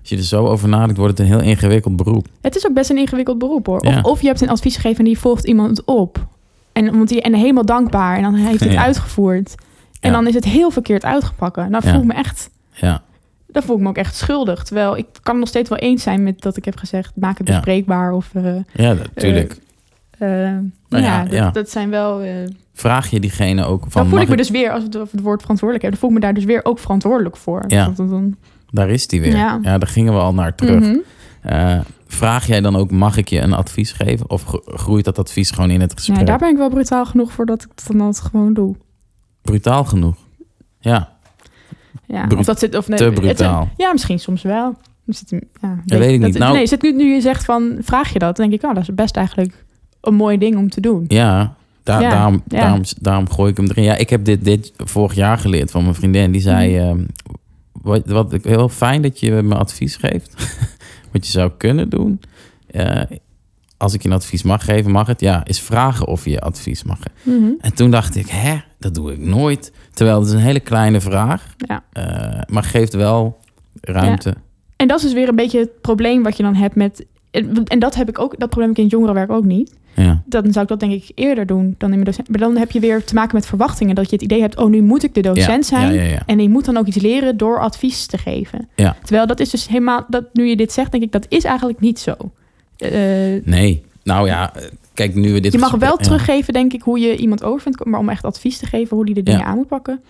Als 0.00 0.08
je 0.08 0.16
er 0.16 0.22
zo 0.22 0.46
over 0.46 0.68
nadenkt, 0.68 0.96
wordt 0.96 1.18
het 1.18 1.28
een 1.28 1.34
heel 1.34 1.44
ingewikkeld 1.50 1.96
beroep. 1.96 2.26
Het 2.40 2.56
is 2.56 2.66
ook 2.66 2.74
best 2.74 2.90
een 2.90 2.96
ingewikkeld 2.98 3.38
beroep 3.38 3.66
hoor. 3.66 3.86
Ja. 3.86 3.98
Of, 3.98 4.04
of 4.04 4.20
je 4.20 4.26
hebt 4.26 4.40
een 4.40 4.48
advies 4.50 4.74
gegeven 4.74 4.98
en 4.98 5.04
die 5.04 5.18
volgt 5.18 5.46
iemand 5.46 5.84
op. 5.84 6.26
En, 6.72 6.96
want 6.96 7.08
die, 7.08 7.22
en 7.22 7.34
helemaal 7.34 7.64
dankbaar. 7.64 8.16
En 8.16 8.22
dan 8.22 8.34
heeft 8.34 8.60
hij 8.60 8.68
het 8.68 8.78
Ja. 8.78 8.84
uitgevoerd. 8.84 9.54
En 10.00 10.10
Ja. 10.10 10.16
dan 10.16 10.26
is 10.26 10.34
het 10.34 10.44
heel 10.44 10.70
verkeerd 10.70 11.04
uitgepakken. 11.04 11.70
Dan 11.70 11.82
voel 11.82 12.00
ik 12.00 12.04
me 12.04 12.14
echt... 12.14 12.50
Ja, 12.72 13.02
Dan 13.52 13.62
voel 13.62 13.76
ik 13.76 13.82
me 13.82 13.88
ook 13.88 13.96
echt 13.96 14.16
schuldig. 14.16 14.62
Terwijl 14.64 14.96
ik 14.96 15.06
kan 15.22 15.38
nog 15.38 15.48
steeds 15.48 15.68
wel 15.68 15.78
eens 15.78 16.02
zijn 16.02 16.22
met 16.22 16.40
dat 16.40 16.56
ik 16.56 16.64
heb 16.64 16.76
gezegd... 16.76 17.12
maak 17.14 17.38
het 17.38 17.46
bespreekbaar. 17.46 18.12
Of, 18.12 18.30
eh, 18.34 18.54
ja 18.74 18.92
natuurlijk. 18.92 19.56
Eh, 20.18 20.28
Nou 20.28 20.62
ja, 20.88 20.98
ja, 20.98 21.22
dat, 21.22 21.32
ja. 21.32 21.50
dat 21.50 21.70
zijn 21.70 21.90
wel... 21.90 22.20
eh, 22.20 22.32
Vraag 22.74 23.10
je 23.10 23.20
diegene 23.20 23.64
ook 23.64 23.80
van... 23.80 23.90
dan 24.02 24.10
voel 24.10 24.20
ik 24.20 24.28
me 24.28 24.36
dus 24.36 24.50
weer, 24.50 24.70
als 24.70 24.84
we 24.88 24.98
het 24.98 25.12
het 25.12 25.20
woord 25.20 25.40
verantwoordelijk 25.40 25.82
hebben... 25.82 25.90
dan 25.90 25.98
voel 26.00 26.08
ik 26.08 26.14
me 26.14 26.20
daar 26.20 26.34
dus 26.34 26.44
weer 26.54 26.64
ook 26.64 26.78
verantwoordelijk 26.78 27.36
voor. 27.36 27.64
Ja. 27.66 27.84
Dat 27.86 27.96
dan, 27.96 28.36
Daar 28.70 28.88
is 28.90 29.06
die 29.06 29.20
weer. 29.20 29.36
Ja. 29.36 29.58
Ja. 29.62 29.78
daar 29.78 29.88
gingen 29.88 30.12
we 30.12 30.18
al 30.18 30.34
naar 30.34 30.54
terug. 30.54 30.80
Mhm. 30.84 30.96
Eh, 31.42 31.78
vraag 32.06 32.46
jij 32.46 32.60
dan 32.60 32.76
ook, 32.76 32.90
mag 32.90 33.16
ik 33.16 33.28
je 33.28 33.40
een 33.40 33.52
advies 33.52 33.92
geven? 33.92 34.30
Of 34.30 34.44
gro- 34.44 34.62
groeit 34.64 35.04
dat 35.04 35.18
advies 35.18 35.50
gewoon 35.50 35.70
in 35.70 35.80
het 35.80 35.92
gesprek? 35.92 36.18
Ja, 36.18 36.24
daar 36.24 36.38
ben 36.38 36.50
ik 36.50 36.56
wel 36.56 36.68
brutaal 36.68 37.06
genoeg 37.06 37.32
voor 37.32 37.46
dat 37.46 37.62
ik 37.62 37.68
het 37.74 37.84
dan 37.86 38.00
altijd 38.00 38.24
gewoon 38.30 38.54
doe. 38.54 38.76
Brutaal 39.42 39.84
genoeg. 39.84 40.16
Ja, 40.80 41.16
Ja, 42.06 42.26
Bru- 42.26 42.38
of 42.38 42.44
dat 42.44 42.58
zit, 42.58 42.76
of 42.76 42.88
nee, 42.88 42.98
te 42.98 43.04
het- 43.04 43.14
brutaal. 43.14 43.68
ja, 43.76 43.92
misschien 43.92 44.18
soms 44.18 44.42
wel. 44.42 44.76
Zit 45.06 45.30
ja, 45.60 45.98
weet 45.98 46.12
ik 46.12 46.20
niet. 46.20 46.32
Dat, 46.32 46.42
Nou- 46.42 46.54
nee, 46.54 46.66
zit 46.66 46.82
nu, 46.82 46.92
nu 46.92 47.14
je 47.14 47.20
zegt 47.20 47.44
van, 47.44 47.76
vraag 47.80 48.12
je 48.12 48.18
dat? 48.18 48.36
Dan 48.36 48.48
denk 48.48 48.62
ik, 48.62 48.68
oh, 48.68 48.74
dat 48.74 48.82
is 48.82 48.94
best 48.94 49.16
eigenlijk 49.16 49.64
een 50.08 50.14
mooi 50.14 50.38
ding 50.38 50.56
om 50.56 50.68
te 50.70 50.80
doen. 50.80 51.04
Ja, 51.08 51.54
daar, 51.82 52.02
Ja, 52.02 52.10
daarom, 52.10 52.42
ja. 52.48 52.60
Daarom, 52.60 52.82
daarom 53.00 53.30
gooi 53.30 53.50
ik 53.50 53.56
hem 53.56 53.66
erin. 53.66 53.84
Ja, 53.84 53.96
ik 53.96 54.10
heb 54.10 54.24
dit, 54.24 54.44
dit 54.44 54.72
vorig 54.76 55.14
jaar 55.14 55.38
geleerd 55.38 55.70
van 55.70 55.82
mijn 55.82 55.94
vriendin. 55.94 56.32
Die 56.32 56.40
zei, 56.40 56.76
Mhm. 56.78 56.86
ehm, 56.88 57.04
wat, 57.72 58.06
wat 58.06 58.32
ik 58.32 58.44
heel 58.44 58.68
fijn 58.68 59.02
dat 59.02 59.20
je 59.20 59.30
me 59.32 59.54
advies 59.54 59.96
geeft. 59.96 60.56
wat 61.12 61.26
je 61.26 61.32
zou 61.32 61.50
kunnen 61.56 61.88
doen. 61.88 62.20
eh, 62.70 63.00
als 63.76 63.94
ik 63.94 64.02
je 64.02 64.08
een 64.08 64.14
advies 64.14 64.42
mag 64.42 64.64
geven, 64.64 64.90
mag 64.90 65.06
het. 65.06 65.20
Ja, 65.20 65.44
is 65.44 65.60
vragen 65.60 66.06
of 66.06 66.24
je 66.24 66.40
advies 66.40 66.82
mag 66.84 66.96
geven. 66.98 67.42
Mhm. 67.42 67.50
En 67.60 67.74
toen 67.74 67.90
dacht 67.90 68.16
ik, 68.16 68.26
hè, 68.28 68.56
dat 68.78 68.94
doe 68.94 69.12
ik 69.12 69.18
nooit. 69.18 69.72
Terwijl 69.92 70.18
het 70.18 70.28
is 70.28 70.34
een 70.34 70.40
hele 70.40 70.60
kleine 70.60 71.00
vraag. 71.00 71.54
Ja. 71.56 71.82
eh, 71.92 72.40
maar 72.46 72.62
geeft 72.64 72.94
wel 72.94 73.38
ruimte. 73.80 74.34
En 74.76 74.88
dat 74.88 74.96
is 74.96 75.02
dus 75.02 75.12
weer 75.12 75.28
een 75.28 75.36
beetje 75.36 75.58
het 75.58 75.80
probleem 75.80 76.22
wat 76.22 76.36
je 76.36 76.42
dan 76.42 76.54
hebt 76.54 76.74
met... 76.74 77.06
En 77.30 77.64
en 77.64 77.78
dat 77.78 77.94
heb 77.94 78.08
ik 78.08 78.18
ook, 78.18 78.38
dat 78.38 78.48
probleem 78.48 78.68
heb 78.68 78.70
ik 78.70 78.76
in 78.76 78.82
het 78.84 78.92
jongerenwerk 78.92 79.30
ook 79.30 79.44
niet. 79.44 79.74
Ja. 80.02 80.22
Dan 80.24 80.42
zou 80.52 80.62
ik 80.62 80.68
dat 80.68 80.80
denk 80.80 80.92
ik 80.92 81.10
eerder 81.14 81.46
doen 81.46 81.74
dan 81.78 81.88
in 81.88 81.94
mijn 81.94 82.04
docent. 82.04 82.28
Maar 82.28 82.38
dan 82.38 82.56
heb 82.56 82.70
je 82.70 82.80
weer 82.80 83.04
te 83.04 83.14
maken 83.14 83.34
met 83.34 83.46
verwachtingen. 83.46 83.94
Dat 83.94 84.10
je 84.10 84.12
het 84.16 84.24
idee 84.24 84.40
hebt, 84.40 84.56
oh, 84.56 84.68
nu 84.70 84.82
moet 84.82 85.02
ik 85.02 85.14
de 85.14 85.20
docent 85.20 85.68
ja, 85.68 85.78
zijn. 85.78 85.92
Ja. 86.08 86.22
En 86.26 86.40
je 86.40 86.48
moet 86.48 86.64
dan 86.64 86.76
ook 86.76 86.86
iets 86.86 87.00
leren 87.00 87.36
door 87.36 87.60
advies 87.60 88.06
te 88.06 88.18
geven. 88.18 88.68
Terwijl 89.04 89.26
dat 89.26 89.40
is 89.40 89.50
dus 89.50 89.68
helemaal, 89.68 90.04
dat, 90.08 90.24
nu 90.32 90.46
je 90.48 90.56
dit 90.56 90.72
zegt, 90.72 90.90
denk 90.90 91.02
ik, 91.02 91.12
dat 91.12 91.26
is 91.28 91.44
eigenlijk 91.44 91.80
niet 91.80 91.98
zo. 91.98 92.14
Eh, 92.76 92.90
Nee, 93.44 93.82
nou 94.02 94.26
ja, 94.26 94.52
kijk, 94.94 95.14
nu 95.14 95.32
we 95.32 95.40
dit... 95.40 95.52
je 95.52 95.58
mag 95.58 95.74
wel 95.74 95.96
teruggeven, 95.96 96.52
denk 96.52 96.72
ik, 96.72 96.82
hoe 96.82 96.98
je 96.98 97.16
iemand 97.16 97.44
overvindt. 97.44 97.84
Maar 97.84 98.00
om 98.00 98.08
echt 98.08 98.24
advies 98.24 98.58
te 98.58 98.66
geven 98.66 98.96
hoe 98.96 99.04
die 99.06 99.14
de 99.14 99.22
dingen 99.22 99.44
aan 99.44 99.56
moet 99.56 99.68
pakken. 99.68 100.00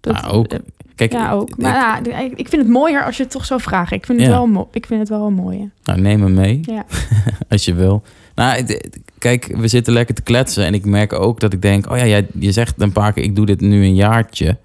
Dat, 0.00 0.20
Ja, 0.20 0.28
ook. 0.28 0.46
eh, 0.46 0.58
Kijk, 0.94 1.12
ja, 1.12 1.32
ook. 1.32 1.48
ik- 1.48 1.56
Maar 1.56 2.06
ik 2.06 2.32
ik 2.38 2.48
vind 2.48 2.62
het 2.62 2.70
mooier 2.70 3.04
als 3.04 3.16
je 3.16 3.22
het 3.22 3.32
toch 3.32 3.44
zou 3.44 3.60
vragen. 3.60 3.96
Ik 3.96 4.06
vind 4.06 4.20
het, 4.20 4.28
wel, 4.28 4.68
ik 4.72 4.86
vind 4.86 5.00
het 5.00 5.08
wel 5.08 5.26
een 5.26 5.34
mooie. 5.34 5.70
Nou, 5.84 6.00
neem 6.00 6.22
hem 6.22 6.34
mee. 6.34 6.60
Ja. 6.62 6.84
als 7.48 7.64
je 7.64 7.74
wil. 7.74 8.02
Nou, 8.42 8.80
kijk, 9.18 9.56
we 9.56 9.68
zitten 9.68 9.92
lekker 9.92 10.14
te 10.14 10.22
kletsen. 10.22 10.64
En 10.64 10.74
ik 10.74 10.84
merk 10.84 11.12
ook 11.12 11.40
dat 11.40 11.52
ik 11.52 11.62
denk... 11.62 11.90
Oh 11.90 11.96
ja, 11.96 12.06
jij, 12.06 12.26
je 12.38 12.52
zegt 12.52 12.80
een 12.80 12.92
paar 12.92 13.12
keer... 13.12 13.22
Ik 13.22 13.36
doe 13.36 13.46
dit 13.46 13.60
nu 13.60 13.84
een 13.84 13.94
jaartje. 13.94 14.58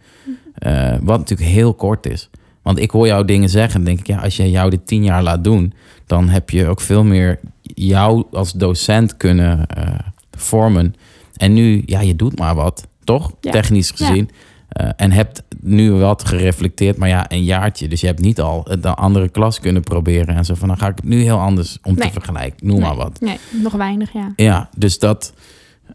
Eh, 0.54 0.96
wat 1.02 1.18
natuurlijk 1.18 1.50
heel 1.50 1.74
kort 1.74 2.06
is. 2.06 2.30
Want 2.62 2.80
ik 2.80 2.92
hoor 2.92 3.08
jou 3.08 3.26
dingen 3.26 3.50
zeggen. 3.50 3.80
En 3.80 3.86
denk 3.86 4.00
ik... 4.00 4.08
Ja, 4.08 4.20
als 4.20 4.38
jij 4.38 4.50
jou 4.50 4.70
dit 4.70 4.88
tien 4.88 5.04
jaar 5.04 5.24
laat 5.24 5.44
doen... 5.44 5.74
Dan 6.06 6.30
heb 6.30 6.50
je 6.50 6.68
ook 6.68 6.82
veel 6.82 7.04
meer 7.04 7.40
jou 7.64 8.24
als 8.32 8.52
docent 8.52 9.18
kunnen 9.18 9.68
eh, 9.68 10.00
vormen. 10.32 10.96
En 11.36 11.54
nu, 11.54 11.84
ja, 11.86 12.02
je 12.02 12.16
doet 12.16 12.40
maar 12.40 12.56
wat. 12.56 12.88
Toch? 13.04 13.32
Ja. 13.42 13.52
Technisch 13.52 13.94
Ja. 13.96 14.26
Eh, 14.68 14.90
en 14.96 15.12
hebt 15.12 15.44
nu 15.62 15.92
wat 15.92 16.26
gereflecteerd, 16.26 16.98
maar 16.98 17.10
ja, 17.10 17.26
een 17.28 17.44
jaartje. 17.44 17.88
Dus 17.88 18.02
je 18.02 18.08
hebt 18.08 18.20
niet 18.22 18.42
al 18.42 18.68
de 18.82 18.94
andere 18.94 19.30
klas 19.30 19.60
kunnen 19.60 19.82
proberen. 19.82 20.36
En 20.36 20.46
zo 20.46 20.56
van, 20.56 20.68
dan 20.68 20.78
ga 20.78 20.88
ik 20.88 20.96
het 20.96 21.06
nu 21.06 21.22
heel 21.22 21.40
anders 21.40 21.78
om 21.84 21.96
te 21.96 22.12
vergelijken. 22.12 22.68
Noem 22.68 22.80
Nee. 22.80 22.88
maar 22.88 22.96
wat. 22.96 23.20
Nee, 23.20 23.38
nog 23.64 23.74
weinig, 23.74 24.14
ja. 24.14 24.34
Ja, 24.36 24.70
dus 24.78 25.00
dat... 25.00 25.34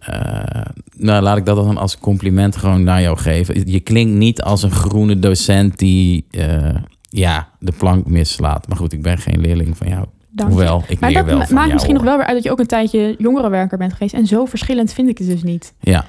eh, 0.00 0.60
nou, 0.96 1.22
laat 1.22 1.36
ik 1.36 1.46
dat 1.46 1.56
dan 1.56 1.76
als 1.76 1.98
compliment 1.98 2.56
gewoon 2.56 2.82
naar 2.82 3.00
jou 3.00 3.18
geven. 3.18 3.70
Je 3.70 3.80
klinkt 3.80 4.14
niet 4.14 4.42
als 4.42 4.62
een 4.62 4.70
groene 4.70 5.18
docent 5.18 5.78
die 5.78 6.26
eh, 6.30 6.74
ja, 7.08 7.48
de 7.58 7.72
plank 7.72 8.06
mislaat. 8.06 8.68
Maar 8.68 8.76
goed, 8.76 8.92
ik 8.92 9.02
ben 9.02 9.18
geen 9.18 9.40
leerling 9.40 9.76
van 9.76 9.88
jou. 9.88 10.04
Dank. 10.30 10.50
Hoewel, 10.50 10.84
ik 10.88 11.00
Maar 11.00 11.12
dat 11.12 11.24
wel 11.24 11.44
maakt 11.50 11.72
misschien 11.72 11.94
nog 11.94 12.02
wel 12.02 12.16
weer 12.16 12.26
uit 12.26 12.34
dat 12.34 12.44
je 12.44 12.50
ook 12.50 12.60
een 12.60 12.66
tijdje 12.66 13.14
jongerenwerker 13.18 13.78
bent 13.78 13.92
geweest. 13.92 14.14
En 14.14 14.26
zo 14.26 14.44
verschillend 14.44 14.92
vind 14.92 15.08
ik 15.08 15.18
het 15.18 15.26
dus 15.28 15.42
niet. 15.42 15.74
Ja. 15.80 16.06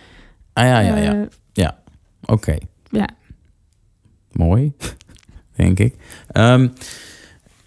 Ah, 0.54 0.66
ja, 0.66 0.80
ja, 0.80 0.98
ja. 0.98 1.14
Eh, 1.14 1.22
Oké. 2.26 2.56
Ja. 2.90 3.08
Mooi, 4.32 4.72
denk 5.56 5.80
ik. 5.80 5.96
Ehm, 6.32 6.68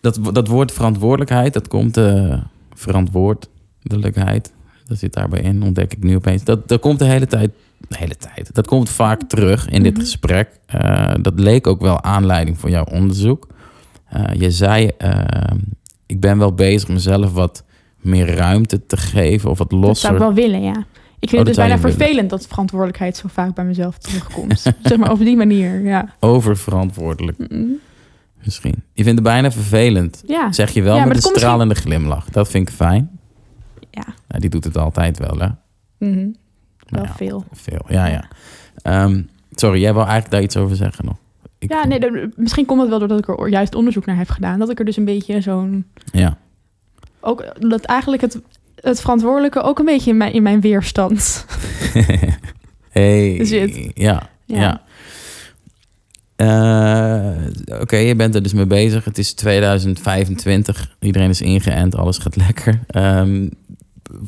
dat, 0.00 0.18
dat 0.32 0.48
woord 0.48 0.72
verantwoordelijkheid, 0.72 1.52
dat 1.52 1.68
komt 1.68 1.96
eh 1.96 2.40
verantwoordelijkheid. 2.74 4.52
Dat 4.86 4.98
zit 4.98 5.12
daarbij 5.12 5.40
in, 5.40 5.62
ontdek 5.62 5.92
ik 5.92 6.02
nu 6.02 6.14
opeens. 6.16 6.44
Dat, 6.44 6.68
dat 6.68 6.80
komt 6.80 6.98
de 6.98 7.04
hele 7.04 7.26
tijd, 7.26 7.50
de 7.88 7.96
hele 7.98 8.16
tijd. 8.16 8.54
Dat 8.54 8.66
komt 8.66 8.90
vaak 8.90 9.22
terug 9.22 9.68
in 9.68 9.82
dit 9.82 9.92
Mhm. 9.92 10.00
gesprek. 10.02 10.48
Eh, 10.66 11.14
dat 11.20 11.38
leek 11.40 11.66
ook 11.66 11.80
wel 11.80 12.02
aanleiding 12.02 12.58
voor 12.58 12.70
jouw 12.70 12.84
onderzoek. 12.84 13.46
Eh, 14.08 14.24
je 14.38 14.50
zei, 14.50 14.86
ehm, 14.98 15.58
ik 16.06 16.20
ben 16.20 16.38
wel 16.38 16.52
bezig 16.54 16.88
mezelf 16.88 17.32
wat 17.32 17.64
meer 18.00 18.34
ruimte 18.34 18.86
te 18.86 18.96
geven 18.96 19.50
of 19.50 19.58
wat 19.58 19.70
dat 19.70 19.78
losser. 19.80 19.96
zou 19.96 20.12
ik 20.14 20.18
wel 20.20 20.34
willen, 20.34 20.62
ja. 20.62 20.84
Ik 21.18 21.28
vind 21.28 21.32
Oh, 21.32 21.38
het 21.48 21.56
dus 21.56 21.66
bijna 21.66 21.78
vervelend 21.78 22.30
dat 22.30 22.46
verantwoordelijkheid 22.46 23.16
zo 23.16 23.28
vaak 23.28 23.54
bij 23.54 23.64
mezelf 23.64 23.98
terugkomt. 23.98 24.60
zeg 24.82 24.96
maar 24.96 25.10
op 25.10 25.18
die 25.18 25.36
manier, 25.36 25.80
ja. 25.84 26.14
Oververantwoordelijk 26.20 27.38
Mm, 27.50 27.78
misschien. 28.44 28.74
Je 28.92 29.02
vindt 29.02 29.18
het 29.18 29.28
bijna 29.28 29.50
vervelend. 29.50 30.22
Ja, 30.26 30.52
Zeg 30.52 30.70
je 30.70 30.82
wel 30.82 30.96
Ja, 30.96 31.04
met 31.04 31.16
een 31.16 31.22
stralende 31.22 31.74
glimlach. 31.74 32.30
Dat 32.30 32.48
vind 32.48 32.68
ik 32.68 32.74
fijn. 32.74 33.18
ja. 33.90 34.04
Nou, 34.28 34.40
die 34.40 34.50
doet 34.50 34.64
het 34.64 34.76
altijd 34.76 35.18
wel, 35.18 35.38
hè? 35.38 35.48
Mhm. 35.98 36.24
Maar 36.90 37.00
wel 37.00 37.02
ja, 37.02 37.14
veel. 37.14 37.44
veel. 37.52 37.84
Ja, 37.88 38.06
ja. 38.06 38.28
Ehm, 38.82 39.22
sorry, 39.50 39.80
jij 39.80 39.92
wil 39.92 40.02
eigenlijk 40.02 40.30
daar 40.32 40.42
iets 40.42 40.56
over 40.56 40.76
zeggen 40.76 41.04
nog? 41.04 41.16
Ik 41.58 41.70
Ja, 41.72 41.86
nee, 41.86 42.00
de- 42.00 42.30
misschien 42.36 42.66
komt 42.66 42.80
het 42.80 42.88
wel 42.90 42.98
doordat 42.98 43.18
ik 43.18 43.28
er 43.28 43.48
juist 43.48 43.74
onderzoek 43.74 44.06
naar 44.06 44.16
heb 44.16 44.28
gedaan. 44.28 44.58
Dat 44.58 44.70
ik 44.70 44.78
er 44.78 44.84
dus 44.84 44.96
een 44.96 45.04
beetje 45.04 45.40
zo'n... 45.40 45.86
Ja. 46.12 46.38
Ook 47.20 47.44
dat 47.68 47.84
eigenlijk 47.84 48.22
het, 48.22 48.40
het 48.88 49.00
verantwoordelijke 49.00 49.60
ook 49.62 49.78
een 49.78 49.84
beetje 49.84 50.10
in 50.10 50.16
mijn, 50.16 50.32
in 50.32 50.42
mijn 50.42 50.60
weerstand 50.60 51.46
hey, 52.90 53.44
Zit. 53.44 53.90
Ja, 53.94 54.28
Ja. 54.44 54.60
ja. 54.60 54.84
Eh, 56.36 57.80
Oké, 57.80 57.96
je 57.96 58.16
bent 58.16 58.34
er 58.34 58.42
dus 58.42 58.52
mee 58.52 58.66
bezig. 58.66 59.04
Het 59.04 59.18
is 59.18 59.32
2025. 59.34 60.96
Iedereen 61.00 61.28
is 61.28 61.40
ingeënt, 61.40 61.94
alles 61.96 62.18
gaat 62.18 62.36
lekker. 62.36 62.80
Ehm, 62.86 63.48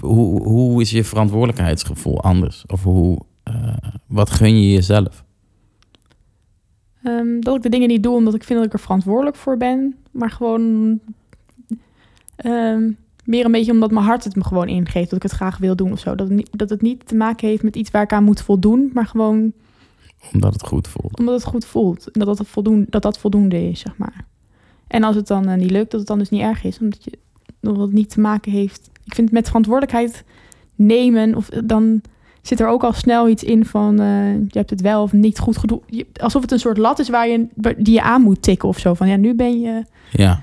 hoe, 0.01 0.43
hoe 0.43 0.81
is 0.81 0.91
je 0.91 1.05
verantwoordelijkheidsgevoel 1.05 2.23
anders? 2.23 2.65
Of 2.67 2.83
hoe, 2.83 3.19
eh, 3.43 3.77
wat 4.07 4.31
gun 4.31 4.63
je 4.63 4.73
jezelf? 4.73 5.25
Ehm, 7.03 7.41
dat 7.41 7.57
ik 7.57 7.63
de 7.63 7.69
dingen 7.69 7.89
niet 7.89 8.03
doe 8.03 8.15
omdat 8.15 8.35
ik 8.35 8.45
vind 8.45 8.59
dat 8.59 8.69
ik 8.69 8.75
er 8.75 8.81
verantwoordelijk 8.81 9.37
voor 9.37 9.57
ben. 9.57 9.97
Maar 10.11 10.31
gewoon 10.31 10.99
ehm, 12.37 12.91
meer 13.29 13.45
een 13.45 13.53
beetje 13.53 13.73
omdat 13.73 13.91
mijn 13.91 14.05
hart 14.05 14.25
het 14.25 14.37
me 14.37 14.45
gewoon 14.45 14.69
ingeeft. 14.69 15.11
Dat 15.11 15.17
ik 15.17 15.23
het 15.23 15.33
graag 15.33 15.59
wil 15.59 15.77
doen 15.77 15.93
of 15.93 15.99
zo. 15.99 16.15
Dat 16.15 16.29
het, 16.29 16.37
niet, 16.37 16.49
dat 16.51 16.71
het 16.71 16.83
niet 16.83 17.07
te 17.07 17.15
maken 17.15 17.49
heeft 17.49 17.63
met 17.63 17.77
iets 17.77 17.91
waar 17.91 18.03
ik 18.03 18.13
aan 18.13 18.25
moet 18.25 18.41
voldoen. 18.43 18.91
Maar 18.95 19.07
gewoon 19.07 19.53
Omdat 20.33 20.53
het 20.53 20.67
goed 20.67 20.89
voelt. 20.89 21.19
omdat 21.19 21.35
het 21.35 21.45
goed 21.45 21.65
voelt. 21.65 22.11
En 22.11 22.25
dat 22.25 22.37
dat, 22.37 22.47
voldoen, 22.47 22.87
dat, 22.89 23.03
dat 23.03 23.19
voldoende 23.19 23.69
is, 23.69 23.81
zeg 23.81 23.97
maar. 23.97 24.25
En 24.87 25.03
als 25.05 25.17
het 25.17 25.27
dan 25.27 25.49
eh, 25.49 25.57
niet 25.57 25.71
lukt, 25.71 25.91
dat 25.91 26.01
het 26.01 26.09
dan 26.09 26.19
dus 26.19 26.29
niet 26.31 26.41
erg 26.41 26.65
is. 26.65 26.79
Omdat, 26.81 27.05
je, 27.05 27.19
omdat 27.63 27.83
het 27.83 27.93
niet 27.93 28.11
te 28.11 28.21
maken 28.21 28.53
heeft... 28.53 28.91
Ik 29.05 29.15
vind 29.15 29.33
met 29.33 29.47
verantwoordelijkheid 29.47 30.25
nemen... 30.75 31.35
Of, 31.35 31.49
eh, 31.49 31.61
dan 31.65 32.03
zit 32.43 32.61
er 32.61 32.69
ook 32.69 32.85
al 32.85 32.93
snel 32.93 33.29
iets 33.29 33.45
in 33.45 33.65
van... 33.65 34.01
eh, 34.01 34.35
je 34.35 34.47
hebt 34.59 34.71
het 34.71 34.81
wel 34.81 35.03
of 35.03 35.13
niet 35.13 35.39
goed 35.39 35.57
gedaan. 35.57 35.81
Alsof 36.21 36.43
het 36.43 36.53
een 36.53 36.59
soort 36.59 36.79
lat 36.79 36.99
is 36.99 37.09
waar 37.09 37.29
je, 37.29 37.47
die 37.77 37.95
je 37.95 38.03
aan 38.03 38.23
moet 38.23 38.43
tikken 38.43 38.69
of 38.69 38.79
zo. 38.79 38.95
Van 38.95 39.09
ja, 39.09 39.17
nu 39.17 39.35
ben 39.35 39.61
je, 39.61 39.85
Ja, 40.13 40.41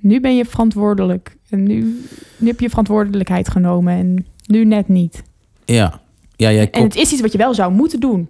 nu 0.00 0.20
ben 0.20 0.36
je 0.36 0.44
verantwoordelijk. 0.44 1.36
En 1.52 1.62
nu, 1.62 2.00
nu 2.36 2.46
heb 2.46 2.60
je 2.60 2.68
verantwoordelijkheid 2.68 3.48
genomen. 3.48 3.92
En 3.94 4.26
nu 4.46 4.64
net 4.64 4.88
niet. 4.88 5.22
ja. 5.64 6.00
Ja, 6.36 6.52
jij 6.52 6.70
En 6.70 6.82
het 6.82 6.94
is 6.96 7.12
iets 7.12 7.20
wat 7.20 7.32
je 7.32 7.38
wel 7.38 7.54
zou 7.54 7.72
moeten 7.72 8.00
doen. 8.00 8.28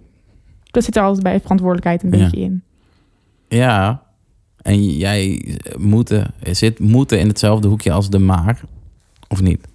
Dat 0.71 0.83
zit 0.83 0.95
er 0.95 1.03
altijd 1.03 1.23
bij 1.23 1.39
verantwoordelijkheid 1.39 2.03
een 2.03 2.19
Ja. 2.19 2.23
beetje 2.23 2.39
in. 2.41 2.63
Ja, 3.47 4.03
en 4.61 4.89
jij 4.97 5.45
moeten, 5.77 6.33
zit 6.51 6.79
moeten 6.79 7.19
in 7.19 7.27
hetzelfde 7.27 7.67
hoekje 7.67 7.91
als 7.91 8.09
de 8.09 8.19
maar, 8.19 8.61
of 9.27 9.41
niet? 9.41 9.67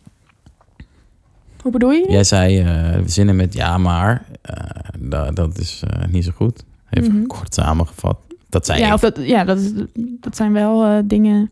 Hoe 1.63 1.73
bedoel 1.73 1.91
je? 1.91 2.07
Jij 2.11 2.25
zei 2.25 2.59
eh, 2.61 2.99
zinnen 3.07 3.37
met 3.37 3.55
ja, 3.55 3.79
maar. 3.79 4.25
eh, 4.43 4.55
da- 4.99 5.31
dat 5.31 5.59
is 5.59 5.83
eh, 5.87 6.09
niet 6.09 6.25
zo 6.25 6.31
goed. 6.35 6.65
Even 6.91 7.15
Mhm. 7.15 7.27
kort 7.27 7.55
samengevat. 7.55 8.19
Dat 8.49 8.67
zei 8.67 8.81
Ja, 8.81 8.95
of 8.95 9.01
dat, 9.01 9.19
ja 9.23 9.45
dat, 9.45 9.59
is, 9.59 9.71
dat 9.95 10.37
zijn 10.37 10.53
wel 10.53 11.03
dingen... 11.07 11.51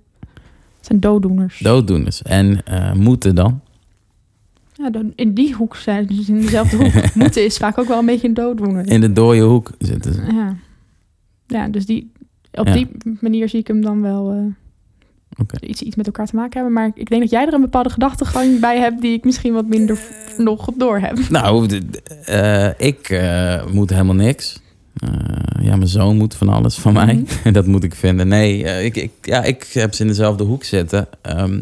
Zijn 0.86 1.00
dooddoeners. 1.00 1.58
Dooddoeners. 1.58 2.22
En 2.22 2.64
eh, 2.64 2.92
moeten 2.92 3.34
dan? 3.34 3.60
Ja, 4.72 4.90
dan- 4.90 5.12
in 5.14 5.34
die 5.34 5.54
hoek 5.54 5.76
zijn 5.76 6.06
dus 6.06 6.28
in 6.28 6.40
dezelfde 6.40 6.76
hoek. 6.76 7.14
Moeten 7.14 7.44
is 7.44 7.56
vaak 7.56 7.78
ook 7.78 7.88
wel 7.88 7.98
een 7.98 8.06
beetje 8.06 8.28
een 8.28 8.34
dooddoener. 8.34 8.86
In 8.88 9.00
de 9.00 9.12
dode 9.12 9.40
hoek 9.40 9.70
zitten 9.78 10.14
ze. 10.14 10.20
Ja. 10.32 10.56
ja, 11.46 11.68
dus 11.68 11.86
die, 11.86 12.12
op 12.52 12.66
Ja. 12.66 12.72
die 12.72 12.88
manier 13.20 13.48
zie 13.48 13.60
ik 13.60 13.66
hem 13.66 13.80
dan 13.82 14.02
wel... 14.02 14.54
Oké. 15.38 15.66
iets, 15.66 15.82
iets 15.82 15.96
met 15.96 16.06
elkaar 16.06 16.26
te 16.26 16.36
maken 16.36 16.52
hebben. 16.54 16.72
Maar 16.72 16.90
ik 16.94 17.08
denk 17.08 17.22
dat 17.22 17.30
jij 17.30 17.46
er 17.46 17.52
een 17.54 17.60
bepaalde 17.60 17.90
gedachtegang 17.90 18.60
bij 18.60 18.78
hebt 18.78 19.00
die 19.00 19.12
ik 19.12 19.24
misschien 19.24 19.52
wat 19.52 19.66
minder 19.66 19.98
nog 20.36 20.68
door 20.76 20.98
heb. 20.98 21.28
Nou, 21.28 21.80
eh, 22.24 22.68
ik 22.80 23.22
moet 23.72 23.90
helemaal 23.90 24.14
niks. 24.14 24.60
Eh, 24.96 25.64
ja, 25.64 25.76
mijn 25.76 25.88
zoon 25.88 26.16
moet 26.16 26.34
van 26.34 26.48
alles 26.48 26.74
van 26.76 26.92
mij. 26.92 27.14
Mhm. 27.14 27.24
En 27.44 27.52
dat 27.58 27.66
moet 27.66 27.84
ik 27.84 27.94
vinden. 27.94 28.28
Nee, 28.28 28.64
eh, 28.64 28.84
ik, 28.84 28.96
ik, 28.96 29.10
ja, 29.22 29.42
ik 29.42 29.70
heb 29.72 29.94
ze 29.94 30.02
in 30.02 30.08
dezelfde 30.08 30.44
hoek 30.44 30.64
zitten. 30.64 31.08
Ehm, 31.22 31.60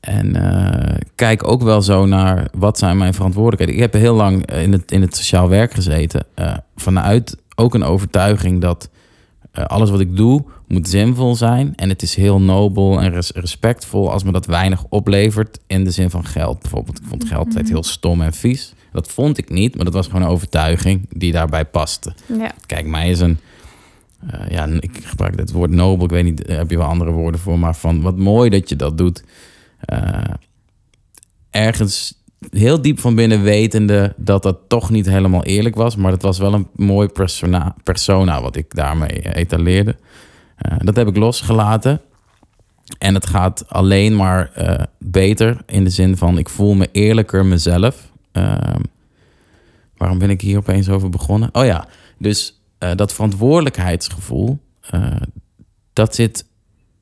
en 0.00 0.36
eh, 0.36 0.96
kijk 1.14 1.48
ook 1.48 1.62
wel 1.62 1.82
zo 1.82 2.06
naar 2.06 2.48
wat 2.52 2.78
zijn 2.78 2.96
mijn 2.98 3.14
verantwoordelijkheden. 3.14 3.74
Ik 3.74 3.92
heb 3.92 4.00
heel 4.02 4.14
lang 4.14 4.52
in 4.52 4.72
het, 4.72 4.92
in 4.92 5.00
het 5.00 5.16
sociaal 5.16 5.48
werk 5.48 5.72
gezeten. 5.72 6.26
vanuit 6.76 7.36
ook 7.54 7.74
een 7.74 7.84
overtuiging 7.84 8.60
dat 8.60 8.88
alles 9.52 9.90
wat 9.90 10.00
ik 10.00 10.16
doe 10.16 10.44
moet 10.68 10.88
zinvol 10.88 11.34
zijn. 11.34 11.72
En 11.76 11.88
het 11.88 12.02
is 12.02 12.14
heel 12.14 12.40
nobel 12.40 13.00
en 13.00 13.10
res- 13.10 13.32
respectvol 13.34 14.10
als 14.12 14.24
me 14.24 14.32
dat 14.32 14.46
weinig 14.46 14.84
oplevert 14.88 15.58
in 15.66 15.84
de 15.84 15.90
zin 15.90 16.10
van 16.10 16.24
geld. 16.24 16.60
Bijvoorbeeld, 16.60 16.98
ik 16.98 17.04
vond 17.08 17.24
geld 17.24 17.46
altijd 17.46 17.68
heel 17.68 17.82
stom 17.82 18.20
en 18.20 18.32
vies. 18.32 18.74
Dat 18.92 19.08
vond 19.10 19.38
ik 19.38 19.50
niet, 19.50 19.74
maar 19.76 19.84
dat 19.84 19.94
was 19.94 20.06
gewoon 20.06 20.22
een 20.22 20.28
overtuiging 20.28 21.06
die 21.08 21.32
daarbij 21.32 21.64
paste. 21.64 22.12
Ja. 22.38 22.52
Kijk, 22.66 22.86
mij 22.86 23.10
is 23.10 23.20
een. 23.20 23.38
eh, 24.30 24.48
ja, 24.50 24.66
ik 24.66 25.00
gebruik 25.04 25.38
het 25.38 25.52
woord 25.52 25.70
nobel. 25.70 26.04
Ik 26.04 26.10
weet 26.10 26.24
niet, 26.24 26.46
daar 26.46 26.56
heb 26.56 26.70
je 26.70 26.76
wel 26.76 26.86
andere 26.86 27.10
woorden 27.10 27.40
voor. 27.40 27.58
Maar 27.58 27.76
van 27.76 28.00
wat 28.02 28.16
mooi 28.16 28.50
dat 28.50 28.68
je 28.68 28.76
dat 28.76 28.98
doet. 28.98 29.24
Eh, 29.80 30.18
ergens 31.50 32.18
heel 32.50 32.82
diep 32.82 33.00
van 33.00 33.14
binnen 33.14 33.42
wetende 33.42 34.14
dat 34.16 34.42
dat 34.42 34.58
toch 34.68 34.90
niet 34.90 35.06
helemaal 35.06 35.44
eerlijk 35.44 35.74
was. 35.74 35.96
Maar 35.96 36.12
het 36.12 36.22
was 36.22 36.38
wel 36.38 36.54
een 36.54 36.68
mooi 36.74 37.08
persona, 37.08 37.74
persona 37.82 38.42
wat 38.42 38.56
ik 38.56 38.74
daarmee 38.74 39.22
eh, 39.22 39.40
etaleerde. 39.40 39.96
Eh, 40.56 40.76
dat 40.78 40.96
heb 40.96 41.08
ik 41.08 41.16
losgelaten. 41.16 42.00
En 42.98 43.14
het 43.14 43.26
gaat 43.26 43.64
alleen 43.68 44.16
maar 44.16 44.50
eh, 44.54 44.84
beter 44.98 45.56
in 45.66 45.84
de 45.84 45.90
zin 45.90 46.16
van 46.16 46.38
ik 46.38 46.48
voel 46.48 46.74
me 46.74 46.88
eerlijker 46.92 47.44
mezelf. 47.46 48.09
Ehm, 48.32 48.80
waarom 49.96 50.18
ben 50.18 50.30
ik 50.30 50.40
hier 50.40 50.56
opeens 50.58 50.88
over 50.88 51.08
begonnen? 51.08 51.48
Oh 51.52 51.64
ja, 51.64 51.86
dus 52.18 52.60
eh, 52.78 52.90
dat 52.94 53.12
verantwoordelijkheidsgevoel, 53.12 54.58
eh, 54.90 55.16
dat 55.92 56.14
zit 56.14 56.44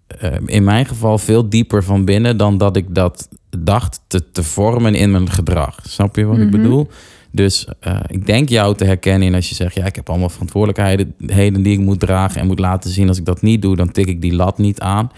eh, 0.06 0.32
in 0.46 0.64
mijn 0.64 0.86
geval 0.86 1.18
veel 1.18 1.48
dieper 1.48 1.84
van 1.84 2.04
binnen 2.04 2.36
dan 2.36 2.58
dat 2.58 2.76
ik 2.76 2.94
dat 2.94 3.28
dacht 3.58 4.00
te, 4.06 4.30
te 4.30 4.42
vormen 4.42 4.94
in 4.94 5.10
mijn 5.10 5.30
gedrag. 5.30 5.78
Snap 5.82 6.16
je 6.16 6.24
wat 6.24 6.36
ik 6.38 6.42
Mhm. 6.50 6.50
bedoel? 6.62 6.88
Dus 7.30 7.68
ik 8.06 8.26
denk 8.26 8.48
jou 8.48 8.74
te 8.76 8.84
herkennen 8.84 9.28
in 9.28 9.34
als 9.34 9.48
je 9.48 9.54
zegt, 9.54 9.74
ja, 9.74 9.84
ik 9.84 9.94
heb 9.94 10.08
allemaal 10.10 10.28
verantwoordelijkheden 10.28 11.14
heden 11.26 11.62
die 11.62 11.72
ik 11.72 11.78
moet 11.84 12.00
dragen 12.00 12.40
en 12.40 12.46
moet 12.46 12.58
laten 12.58 12.90
zien. 12.90 13.08
Als 13.08 13.18
ik 13.18 13.24
dat 13.24 13.42
niet 13.42 13.62
doe, 13.62 13.76
dan 13.76 13.92
tik 13.92 14.06
ik 14.06 14.20
die 14.20 14.34
lat 14.34 14.58
niet 14.58 14.80
aan. 14.80 15.10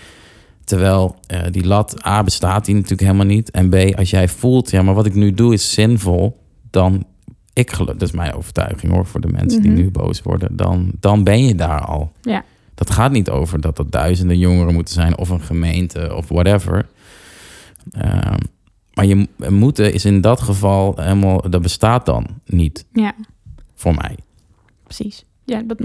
Terwijl 0.71 1.17
eh, 1.27 1.43
die 1.51 1.67
lat, 1.67 2.07
A, 2.07 2.23
bestaat 2.23 2.65
die 2.65 2.75
natuurlijk 2.75 3.01
helemaal 3.01 3.27
niet. 3.27 3.51
En 3.51 3.69
B, 3.71 3.75
als 3.97 4.11
jij 4.11 4.29
voelt, 4.29 4.71
ja, 4.71 4.83
maar 4.83 4.95
wat 4.95 5.07
ik 5.07 5.15
nu 5.15 5.33
doe 5.33 5.53
is 5.53 5.73
zinvol, 5.73 6.41
dan, 6.71 7.05
ik 7.53 7.71
geloof, 7.73 7.89
dat 7.97 8.03
is 8.09 8.15
mijn 8.15 8.35
overtuiging 8.35 8.93
hoor, 8.93 9.07
voor 9.07 9.21
de 9.21 9.29
mensen 9.29 9.63
die 9.63 9.71
Mhm. 9.71 9.81
nu 9.81 9.91
boos 9.91 10.23
worden, 10.23 10.57
dan, 10.57 10.91
dan 11.01 11.25
ben 11.25 11.45
je 11.45 11.55
daar 11.55 11.81
al. 11.81 12.13
Ja. 12.23 12.45
Dat 12.75 12.91
gaat 12.91 13.13
niet 13.13 13.31
over 13.31 13.61
dat 13.61 13.79
er 13.79 13.91
duizenden 13.91 14.39
jongeren 14.39 14.75
moeten 14.75 14.95
zijn 14.95 15.19
of 15.19 15.29
een 15.29 15.41
gemeente 15.43 16.15
of 16.17 16.29
whatever. 16.29 16.89
Ehm, 17.93 18.39
maar 18.95 19.07
je 19.07 19.29
moeten 19.49 19.93
is 19.93 20.05
in 20.05 20.21
dat 20.21 20.41
geval 20.41 20.95
helemaal, 20.97 21.51
dat 21.51 21.63
bestaat 21.63 22.07
dan 22.07 22.27
niet 22.47 22.87
ja, 22.93 23.15
voor 23.75 23.95
mij. 23.95 24.17
precies. 24.85 25.25
Ja, 25.45 25.63
dat, 25.63 25.79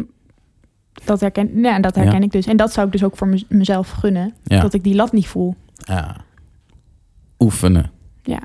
dat 1.06 1.20
herken, 1.20 1.50
ja, 1.62 1.80
dat 1.80 1.96
herken 1.96 2.14
Ja. 2.20 2.22
ik 2.26 2.32
dus. 2.32 2.46
En 2.46 2.58
dat 2.58 2.74
zou 2.74 2.86
ik 2.86 2.92
dus 2.92 3.04
ook 3.04 3.18
voor 3.18 3.28
mez- 3.28 3.44
mezelf 3.50 3.90
gunnen. 3.92 4.34
Ja. 4.44 4.60
Dat 4.62 4.74
ik 4.74 4.84
die 4.84 4.96
lat 4.96 5.12
niet 5.12 5.28
voel. 5.28 5.56
Ja. 5.76 6.16
Oefenen. 7.40 7.92
Ja. 8.24 8.40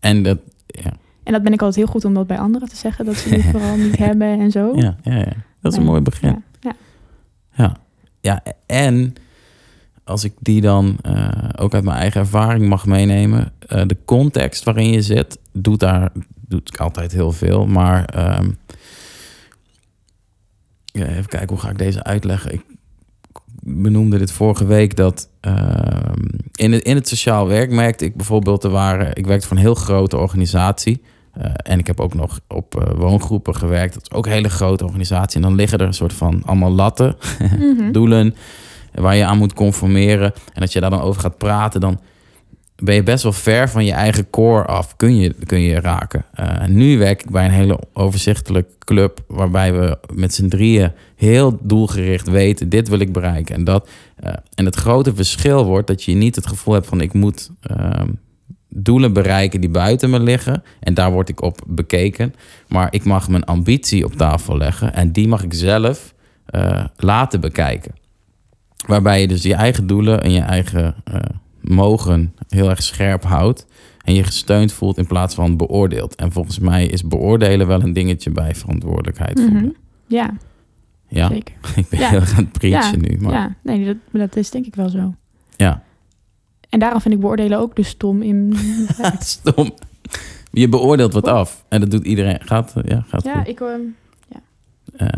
En 0.00 0.22
dat, 0.22 0.38
ja, 0.66 0.90
En 1.22 1.32
dat 1.32 1.42
ben 1.42 1.52
ik 1.52 1.62
altijd 1.62 1.84
heel 1.84 1.92
goed 1.92 2.04
om 2.04 2.14
dat 2.14 2.26
bij 2.26 2.38
anderen 2.38 2.68
te 2.68 2.76
zeggen. 2.76 3.04
Dat 3.04 3.16
ze 3.16 3.28
die 3.28 3.44
vooral 3.52 3.76
niet 3.76 3.96
hebben 3.96 4.40
en 4.40 4.50
zo. 4.50 4.72
ja, 4.76 4.96
ja, 5.02 5.16
ja. 5.16 5.32
dat 5.60 5.72
is 5.72 5.78
een 5.78 5.84
mooi 5.84 6.00
begin. 6.00 6.28
Ja, 6.28 6.42
ja. 6.60 6.72
Ja, 7.52 7.76
ja 8.20 8.42
en 8.66 9.14
als 10.04 10.24
ik 10.24 10.32
die 10.40 10.60
dan 10.60 10.96
eh, 11.02 11.28
ook 11.56 11.74
uit 11.74 11.84
mijn 11.84 11.96
eigen 11.98 12.20
ervaring 12.20 12.68
mag 12.68 12.86
meenemen, 12.86 13.52
eh, 13.68 13.82
de 13.86 13.96
context 14.04 14.64
waarin 14.64 14.90
je 14.92 15.02
zit, 15.02 15.38
doet 15.52 15.80
daar 15.80 16.10
doet 16.48 16.68
ik 16.74 16.80
altijd 16.80 17.12
heel 17.12 17.32
veel. 17.32 17.66
Maar 17.66 18.04
ehm, 18.04 18.50
ja, 20.92 21.06
even 21.06 21.26
kijken, 21.26 21.48
hoe 21.48 21.58
ga 21.58 21.70
ik 21.70 21.78
deze 21.78 22.02
uitleggen? 22.02 22.52
Ik 22.52 22.62
benoemde 23.62 24.18
dit 24.18 24.32
vorige 24.32 24.66
week 24.66 24.96
dat 24.96 25.28
ehm, 25.40 26.24
in, 26.54 26.72
het, 26.72 26.82
in 26.82 26.94
het 26.94 27.08
sociaal 27.08 27.46
werk 27.46 27.70
merkte 27.70 28.04
ik 28.04 28.16
bijvoorbeeld, 28.16 28.64
er 28.64 28.70
waren, 28.70 29.16
ik 29.16 29.26
werkte 29.26 29.46
voor 29.46 29.56
een 29.56 29.62
heel 29.62 29.74
grote 29.74 30.16
organisatie. 30.16 31.02
Eh, 31.32 31.50
en 31.56 31.78
ik 31.78 31.86
heb 31.86 32.00
ook 32.00 32.14
nog 32.14 32.40
op 32.48 32.76
eh, 32.76 32.94
woongroepen 32.96 33.56
gewerkt. 33.56 33.94
Dat 33.94 34.02
is 34.02 34.16
ook 34.16 34.26
een 34.26 34.32
hele 34.32 34.50
grote 34.50 34.84
organisatie. 34.84 35.36
En 35.36 35.42
dan 35.42 35.54
liggen 35.54 35.78
er 35.78 35.86
een 35.86 35.94
soort 35.94 36.12
van 36.12 36.42
allemaal 36.44 36.70
latten, 36.70 37.16
Mhm. 37.58 37.92
doelen 37.92 38.34
waar 38.94 39.16
je 39.16 39.24
aan 39.24 39.38
moet 39.38 39.54
conformeren. 39.54 40.32
En 40.52 40.62
als 40.62 40.72
je 40.72 40.80
daar 40.80 40.90
dan 40.90 41.00
over 41.00 41.20
gaat 41.20 41.38
praten, 41.38 41.80
dan 41.80 42.00
ben 42.80 42.94
je 42.94 43.02
best 43.02 43.22
wel 43.22 43.32
ver 43.32 43.68
van 43.68 43.84
je 43.84 43.92
eigen 43.92 44.30
core 44.30 44.64
af. 44.64 44.96
Kun 44.96 45.16
je, 45.16 45.34
kun 45.46 45.60
je 45.60 45.80
raken. 45.80 46.24
Eh, 46.34 46.66
nu 46.66 46.98
werk 46.98 47.22
ik 47.22 47.30
bij 47.30 47.44
een 47.44 47.50
hele 47.50 47.80
overzichtelijke 47.92 48.72
club, 48.78 49.24
waarbij 49.26 49.72
we 49.72 49.98
met 50.14 50.34
z'n 50.34 50.48
drieën 50.48 50.92
heel 51.16 51.58
doelgericht 51.62 52.28
weten: 52.28 52.68
dit 52.68 52.88
wil 52.88 52.98
ik 52.98 53.12
bereiken 53.12 53.54
en 53.54 53.64
dat. 53.64 53.88
Eh, 54.16 54.32
en 54.54 54.64
het 54.64 54.76
grote 54.76 55.14
verschil 55.14 55.64
wordt 55.64 55.86
dat 55.86 56.02
je 56.02 56.14
niet 56.14 56.36
het 56.36 56.46
gevoel 56.46 56.74
hebt 56.74 56.86
van 56.86 57.00
ik 57.00 57.12
moet. 57.12 57.50
ehm, 57.62 58.08
doelen 58.72 59.12
bereiken 59.12 59.60
die 59.60 59.70
buiten 59.70 60.10
me 60.10 60.20
liggen. 60.20 60.62
En 60.80 60.94
daar 60.94 61.12
word 61.12 61.28
ik 61.28 61.42
op 61.42 61.60
bekeken. 61.66 62.34
Maar 62.68 62.88
ik 62.90 63.04
mag 63.04 63.28
mijn 63.28 63.44
ambitie 63.44 64.04
op 64.04 64.12
tafel 64.12 64.56
leggen. 64.56 64.94
En 64.94 65.12
die 65.12 65.28
mag 65.28 65.42
ik 65.42 65.54
zelf 65.54 66.14
eh, 66.46 66.84
laten 66.96 67.40
bekijken. 67.40 67.94
Waarbij 68.86 69.20
je 69.20 69.28
dus 69.28 69.42
je 69.42 69.54
eigen 69.54 69.86
doelen 69.86 70.22
en 70.22 70.32
je 70.32 70.40
eigen 70.40 70.94
mogen 71.60 72.34
heel 72.48 72.68
erg 72.70 72.82
scherp 72.82 73.22
houdt. 73.24 73.66
En 74.04 74.14
je 74.14 74.22
gesteund 74.22 74.72
voelt 74.72 74.98
in 74.98 75.06
plaats 75.06 75.34
van 75.34 75.56
beoordeeld. 75.56 76.14
En 76.14 76.32
volgens 76.32 76.58
mij 76.58 76.86
is 76.86 77.02
beoordelen 77.06 77.66
wel 77.66 77.82
een 77.82 77.92
dingetje 77.92 78.30
bij 78.30 78.54
verantwoordelijkheid 78.54 79.38
Mhm. 79.50 79.68
Ja, 80.06 80.30
Ja, 81.08 81.28
zeker. 81.28 81.54
ik 81.76 81.88
ben 81.88 81.98
Ja. 82.00 82.08
heel 82.08 82.20
erg 82.20 82.30
aan 82.36 82.44
het 82.44 82.52
preachen 82.52 83.00
nu. 83.00 83.16
Maar 83.20 83.32
ja. 83.32 83.38
Ja, 83.38 83.54
nee, 83.62 83.84
dat, 83.84 83.96
dat 84.12 84.36
is 84.36 84.50
denk 84.50 84.66
ik 84.66 84.74
wel 84.74 84.88
zo. 84.88 85.14
ja, 85.56 85.82
En 86.68 86.78
daarom 86.78 87.00
vind 87.00 87.14
ik 87.14 87.20
beoordelen 87.20 87.58
ook 87.58 87.76
dus 87.76 87.88
stom 87.88 88.22
in... 88.22 88.56
stom. 89.18 89.70
Je 90.52 90.68
beoordeelt 90.68 91.12
wat 91.12 91.26
af. 91.26 91.64
En 91.68 91.80
dat 91.80 91.90
doet 91.90 92.04
iedereen. 92.04 92.38
Gaat, 92.40 92.74
ja, 92.84 93.04
gaat 93.08 93.24
ja, 93.24 93.34
goed. 93.38 93.48
ik, 93.48 93.60
ehm, 93.60 93.80
Eh, 94.96 95.08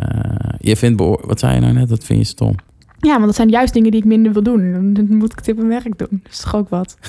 je 0.61 0.77
vindt 0.77 0.97
beoor- 0.97 1.27
Wat 1.27 1.39
zei 1.39 1.55
je 1.55 1.61
nou 1.61 1.73
net? 1.73 1.89
Dat 1.89 2.05
vind 2.05 2.19
je 2.19 2.25
stom. 2.25 2.55
Ja, 3.03 3.13
want 3.13 3.25
dat 3.25 3.35
zijn 3.35 3.49
juist 3.49 3.73
dingen 3.73 3.91
die 3.91 4.01
ik 4.01 4.07
minder 4.07 4.33
wil 4.33 4.43
doen. 4.43 4.93
Dan 4.95 5.17
moet 5.17 5.33
ik 5.33 5.39
het 5.39 5.49
op 5.49 5.57
mijn 5.57 5.69
werk 5.69 5.99
doen. 5.99 6.21
Dat 6.23 6.33
is 6.33 6.41
toch 6.41 6.55
ook 6.55 6.69
wat? 6.69 6.97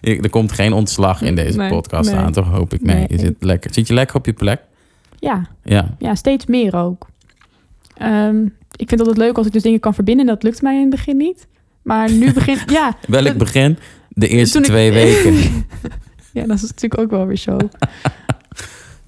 Er 0.00 0.30
komt 0.30 0.52
geen 0.52 0.72
ontslag 0.72 1.22
in 1.22 1.34
deze 1.34 1.58
Nee, 1.58 1.68
podcast 1.70 2.10
nee. 2.10 2.18
aan, 2.20 2.32
toch? 2.32 2.48
Hoop 2.50 2.72
ik. 2.74 2.82
Nee, 2.82 2.96
Nee. 2.96 3.06
je 3.08 3.18
zit 3.18 3.34
lekker. 3.40 3.74
Zit 3.74 3.86
je 3.88 3.94
lekker 3.94 4.16
op 4.16 4.26
je 4.26 4.32
plek? 4.32 4.60
Ja, 5.18 5.46
Ja. 5.62 5.94
ja 5.98 6.14
steeds 6.14 6.46
meer 6.46 6.76
ook. 6.76 7.06
Ehm, 7.96 8.44
ik 8.76 8.88
vind 8.88 8.90
het 8.90 9.00
altijd 9.00 9.18
leuk 9.18 9.36
als 9.36 9.46
ik 9.46 9.52
dus 9.52 9.62
dingen 9.62 9.80
kan 9.80 9.94
verbinden. 9.94 10.26
Dat 10.26 10.42
lukt 10.42 10.62
mij 10.62 10.74
in 10.74 10.80
het 10.80 10.90
begin 10.90 11.16
niet. 11.16 11.46
Maar 11.82 12.10
nu 12.12 12.32
begin... 12.32 12.58
ja, 12.78 12.96
Welk 13.08 13.24
Dat- 13.26 13.36
begin? 13.38 13.78
De 14.08 14.28
eerste 14.28 14.58
ik- 14.58 14.64
twee 14.64 14.92
weken. 14.92 15.34
ja, 16.32 16.46
dat 16.46 16.56
is 16.56 16.62
natuurlijk 16.62 17.00
ook 17.00 17.10
wel 17.10 17.26
weer 17.26 17.36
zo. 17.36 17.56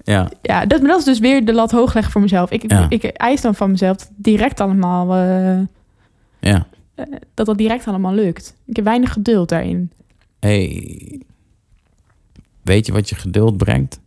Ja. 0.09 0.29
Ja, 0.41 0.65
dat, 0.65 0.79
maar 0.81 0.89
dat 0.89 0.99
is 0.99 1.05
dus 1.05 1.19
weer 1.19 1.45
de 1.45 1.53
lat 1.53 1.71
hoog 1.71 1.93
leggen 1.93 2.11
voor 2.11 2.21
mezelf. 2.21 2.51
Ik, 2.51 2.71
Ja. 2.71 2.85
ik 2.89 3.03
eis 3.03 3.41
dan 3.41 3.55
van 3.55 3.71
mezelf 3.71 3.97
dat 3.97 4.09
direct 4.15 4.59
allemaal... 4.59 5.13
eh, 5.15 5.59
Ja. 6.39 6.67
eh, 6.95 7.05
dat 7.33 7.45
dat 7.45 7.57
direct 7.57 7.87
allemaal 7.87 8.13
lukt. 8.13 8.55
Ik 8.65 8.75
heb 8.75 8.85
weinig 8.85 9.13
geduld 9.13 9.49
daarin. 9.49 9.91
Hey. 10.39 11.21
Weet 12.61 12.85
je 12.85 12.91
wat 12.91 13.09
je 13.09 13.15
geduld 13.15 13.57
brengt? 13.57 13.99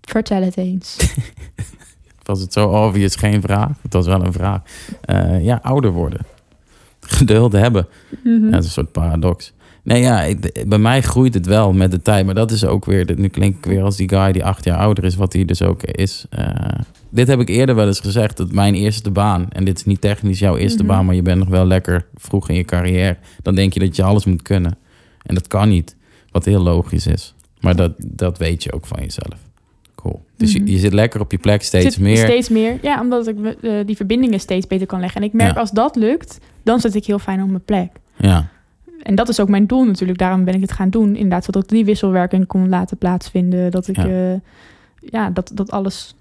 Vertel 0.00 0.42
het 0.42 0.56
eens. 0.56 1.14
Was 2.22 2.40
het 2.40 2.52
zo 2.52 2.68
obvious 2.86 3.14
geen 3.16 3.40
vraag? 3.42 3.70
Het 3.82 3.92
was 3.92 4.06
wel 4.06 4.24
een 4.24 4.32
vraag. 4.32 4.60
Eh, 5.00 5.44
ja, 5.44 5.58
ouder 5.62 5.90
worden. 5.92 6.20
Geduld 7.00 7.52
hebben. 7.52 7.86
Mhm. 8.24 8.44
Ja, 8.44 8.50
dat 8.50 8.60
is 8.60 8.66
een 8.66 8.72
soort 8.72 8.92
paradox. 8.92 9.52
Nee, 9.86 10.00
ja, 10.00 10.22
ik- 10.22 10.64
bij 10.68 10.78
mij 10.78 11.02
groeit 11.02 11.34
het 11.34 11.46
wel 11.46 11.72
met 11.72 11.90
de 11.90 12.02
tijd. 12.02 12.26
Maar 12.26 12.34
dat 12.34 12.50
is 12.50 12.64
ook 12.64 12.84
weer... 12.84 13.12
Nu 13.16 13.28
klink 13.28 13.56
ik 13.56 13.64
weer 13.64 13.82
als 13.82 13.96
die 13.96 14.08
guy 14.08 14.32
die 14.32 14.44
acht 14.44 14.64
jaar 14.64 14.78
ouder 14.78 15.04
is, 15.04 15.14
wat 15.14 15.32
hij 15.32 15.44
dus 15.44 15.62
ook 15.62 15.82
is. 15.82 16.26
Eh, 16.30 16.48
dit 17.10 17.26
heb 17.28 17.40
ik 17.40 17.48
eerder 17.48 17.74
wel 17.74 17.86
eens 17.86 18.00
gezegd. 18.00 18.36
Dat 18.36 18.52
mijn 18.52 18.74
eerste 18.74 19.10
baan... 19.10 19.46
En 19.50 19.64
dit 19.64 19.76
is 19.78 19.84
niet 19.84 20.00
technisch 20.00 20.38
jouw 20.38 20.56
eerste 20.56 20.82
Mhm. 20.82 20.86
baan... 20.92 21.04
maar 21.06 21.14
je 21.14 21.22
bent 21.22 21.38
nog 21.38 21.48
wel 21.48 21.66
lekker 21.66 22.06
vroeg 22.14 22.48
in 22.48 22.54
je 22.56 22.64
carrière. 22.64 23.16
Dan 23.42 23.54
denk 23.54 23.72
je 23.72 23.80
dat 23.80 23.96
je 23.96 24.02
alles 24.02 24.24
moet 24.24 24.42
kunnen. 24.42 24.78
En 25.22 25.34
dat 25.34 25.48
kan 25.48 25.68
niet. 25.68 25.96
Wat 26.30 26.44
heel 26.44 26.62
logisch 26.62 27.06
is. 27.06 27.34
Maar 27.60 27.76
dat, 27.76 27.92
dat 27.98 28.38
weet 28.38 28.62
je 28.62 28.72
ook 28.72 28.86
van 28.86 28.98
jezelf. 29.02 29.38
Cool. 29.94 30.24
Dus 30.36 30.54
Mhm. 30.54 30.66
je, 30.66 30.72
je 30.72 30.78
zit 30.78 30.92
lekker 30.92 31.20
op 31.20 31.30
je 31.30 31.38
plek 31.38 31.62
steeds 31.62 31.94
Zit 31.94 32.02
meer. 32.04 32.16
Steeds 32.16 32.48
meer. 32.48 32.78
Ja, 32.82 33.00
omdat 33.00 33.26
ik 33.26 33.36
eh, 33.62 33.72
die 33.86 33.96
verbindingen 33.96 34.40
steeds 34.40 34.66
beter 34.66 34.86
kan 34.86 35.00
leggen. 35.00 35.20
En 35.20 35.26
ik 35.26 35.32
merk 35.32 35.54
Ja. 35.54 35.60
als 35.60 35.70
dat 35.70 35.96
lukt, 35.96 36.38
dan 36.62 36.80
zit 36.80 36.94
ik 36.94 37.04
heel 37.06 37.18
fijn 37.18 37.42
op 37.42 37.48
mijn 37.48 37.64
plek. 37.64 37.90
Ja, 38.18 38.48
En 39.06 39.14
dat 39.14 39.28
is 39.28 39.40
ook 39.40 39.48
mijn 39.48 39.66
doel 39.66 39.84
natuurlijk. 39.84 40.18
Daarom 40.18 40.44
ben 40.44 40.54
ik 40.54 40.60
het 40.60 40.72
gaan 40.72 40.90
doen. 40.90 41.14
Inderdaad, 41.14 41.44
zodat 41.44 41.62
ik 41.62 41.68
die 41.68 41.84
wisselwerking 41.84 42.46
kon 42.46 42.68
laten 42.68 42.96
plaatsvinden. 42.96 43.70
Dat 43.70 43.88
ik, 43.88 43.96
Ja. 43.96 44.06
ja, 44.06 44.40
ja 45.00 45.30
dat, 45.30 45.50
dat 45.54 45.70
alles... 45.70 46.14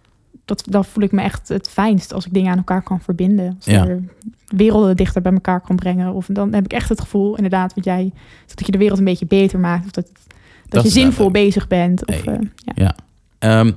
Dat, 0.45 0.63
dan 0.69 0.85
voel 0.85 1.03
ik 1.03 1.11
me 1.11 1.21
echt 1.21 1.47
het 1.47 1.69
fijnst 1.69 2.13
als 2.13 2.25
ik 2.25 2.33
dingen 2.33 2.51
aan 2.51 2.57
elkaar 2.57 2.81
kan 2.83 3.01
verbinden. 3.01 3.53
Als 3.55 3.65
Ja. 3.65 3.87
er 3.87 4.03
werelden 4.47 4.95
dichter 4.95 5.21
bij 5.21 5.31
elkaar 5.33 5.61
kan 5.61 5.75
brengen. 5.75 6.13
Of 6.13 6.25
dan 6.29 6.53
heb 6.53 6.65
ik 6.65 6.73
echt 6.73 6.89
het 6.89 7.01
gevoel, 7.01 7.35
inderdaad, 7.35 7.73
wat 7.73 7.85
jij... 7.85 8.11
Dat 8.55 8.65
je 8.65 8.71
de 8.71 8.77
wereld 8.77 8.99
een 8.99 9.05
beetje 9.05 9.25
beter 9.25 9.59
maakt. 9.59 9.85
Of 9.85 9.91
dat, 9.91 10.05
dat, 10.13 10.23
Dat 10.69 10.83
je 10.83 10.89
zinvol 10.89 11.31
bezig 11.31 11.67
bent. 11.67 12.05
Of, 12.07 12.23
eh, 12.25 12.33
ja. 12.75 12.95
Ehm, 13.39 13.71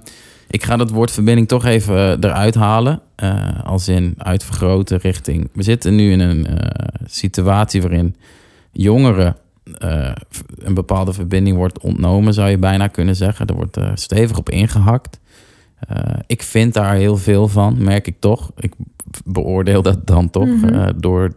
ik 0.48 0.64
ga 0.64 0.76
dat 0.76 0.90
woord 0.90 1.10
verbinding 1.10 1.48
toch 1.48 1.64
even 1.64 1.96
eh, 1.96 2.10
eruit 2.30 2.54
halen. 2.54 3.00
eh, 3.14 3.64
als 3.64 3.88
in 3.88 4.14
uitvergroten 4.18 4.98
richting. 4.98 5.48
We 5.52 5.62
zitten 5.62 5.94
nu 5.94 6.10
in 6.12 6.20
een 6.20 6.46
eh, 6.46 6.86
situatie 7.06 7.82
waarin 7.82 8.16
jongeren 8.82 9.36
eh, 9.78 10.12
een 10.58 10.74
bepaalde 10.74 11.12
verbinding 11.12 11.56
wordt 11.56 11.78
ontnomen, 11.80 12.34
zou 12.34 12.48
je 12.48 12.58
bijna 12.58 12.86
kunnen 12.86 13.16
zeggen. 13.16 13.46
Er 13.46 13.54
wordt 13.54 13.76
eh, 13.76 13.90
stevig 13.94 14.38
op 14.38 14.50
ingehakt. 14.50 15.20
Eh, 15.78 15.98
ik 16.26 16.42
vind 16.42 16.74
daar 16.74 16.94
heel 16.94 17.16
veel 17.16 17.48
van, 17.48 17.82
merk 17.82 18.06
ik 18.06 18.16
toch. 18.20 18.50
Ik 18.56 18.72
beoordeel 19.24 19.82
dat 19.82 20.06
dan 20.06 20.30
toch 20.30 20.46
Mhm. 20.46 20.92
door 20.96 21.32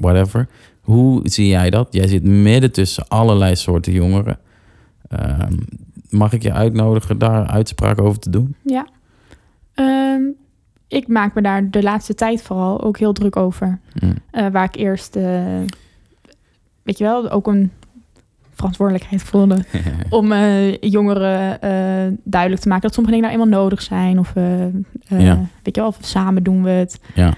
whatever. 0.00 0.48
Hoe 0.80 1.20
zie 1.28 1.48
jij 1.48 1.70
dat? 1.70 1.88
Jij 1.90 2.06
zit 2.08 2.22
midden 2.24 2.72
tussen 2.72 3.08
allerlei 3.08 3.56
soorten 3.56 3.92
jongeren. 3.92 4.38
Ehm, 5.08 5.52
mag 6.10 6.32
ik 6.32 6.42
je 6.42 6.52
uitnodigen 6.52 7.18
daar 7.18 7.46
uitspraak 7.46 8.00
over 8.00 8.18
te 8.18 8.30
doen? 8.30 8.54
Ja. 8.64 8.86
Ehm, 9.74 10.22
ik 10.88 11.08
maak 11.08 11.34
me 11.34 11.42
daar 11.42 11.70
de 11.70 11.82
laatste 11.82 12.14
tijd 12.14 12.42
vooral 12.42 12.80
ook 12.82 12.98
heel 12.98 13.12
druk 13.12 13.36
over. 13.36 13.78
Eh, 14.30 14.46
waar 14.52 14.64
ik 14.64 14.76
eerst, 14.76 15.18
weet 16.86 16.98
je 16.98 17.04
wel, 17.04 17.30
ook 17.30 17.46
een 17.46 17.70
verantwoordelijkheid 18.52 19.22
voelde 19.22 19.64
om 20.10 20.32
eh, 20.32 20.78
jongeren 20.80 21.60
eh, 21.60 22.12
duidelijk 22.24 22.62
te 22.62 22.68
maken 22.68 22.82
dat 22.82 22.94
sommige 22.94 23.14
dingen 23.16 23.30
nou 23.30 23.42
eenmaal 23.42 23.60
nodig 23.60 23.82
zijn. 23.82 24.18
Of, 24.18 24.32
eh, 24.34 25.20
Ja. 25.20 25.40
weet 25.62 25.74
je 25.74 25.80
wel, 25.80 25.86
of 25.86 25.98
samen 26.00 26.42
doen 26.42 26.62
we 26.62 26.70
het. 26.70 27.00
Ja. 27.14 27.34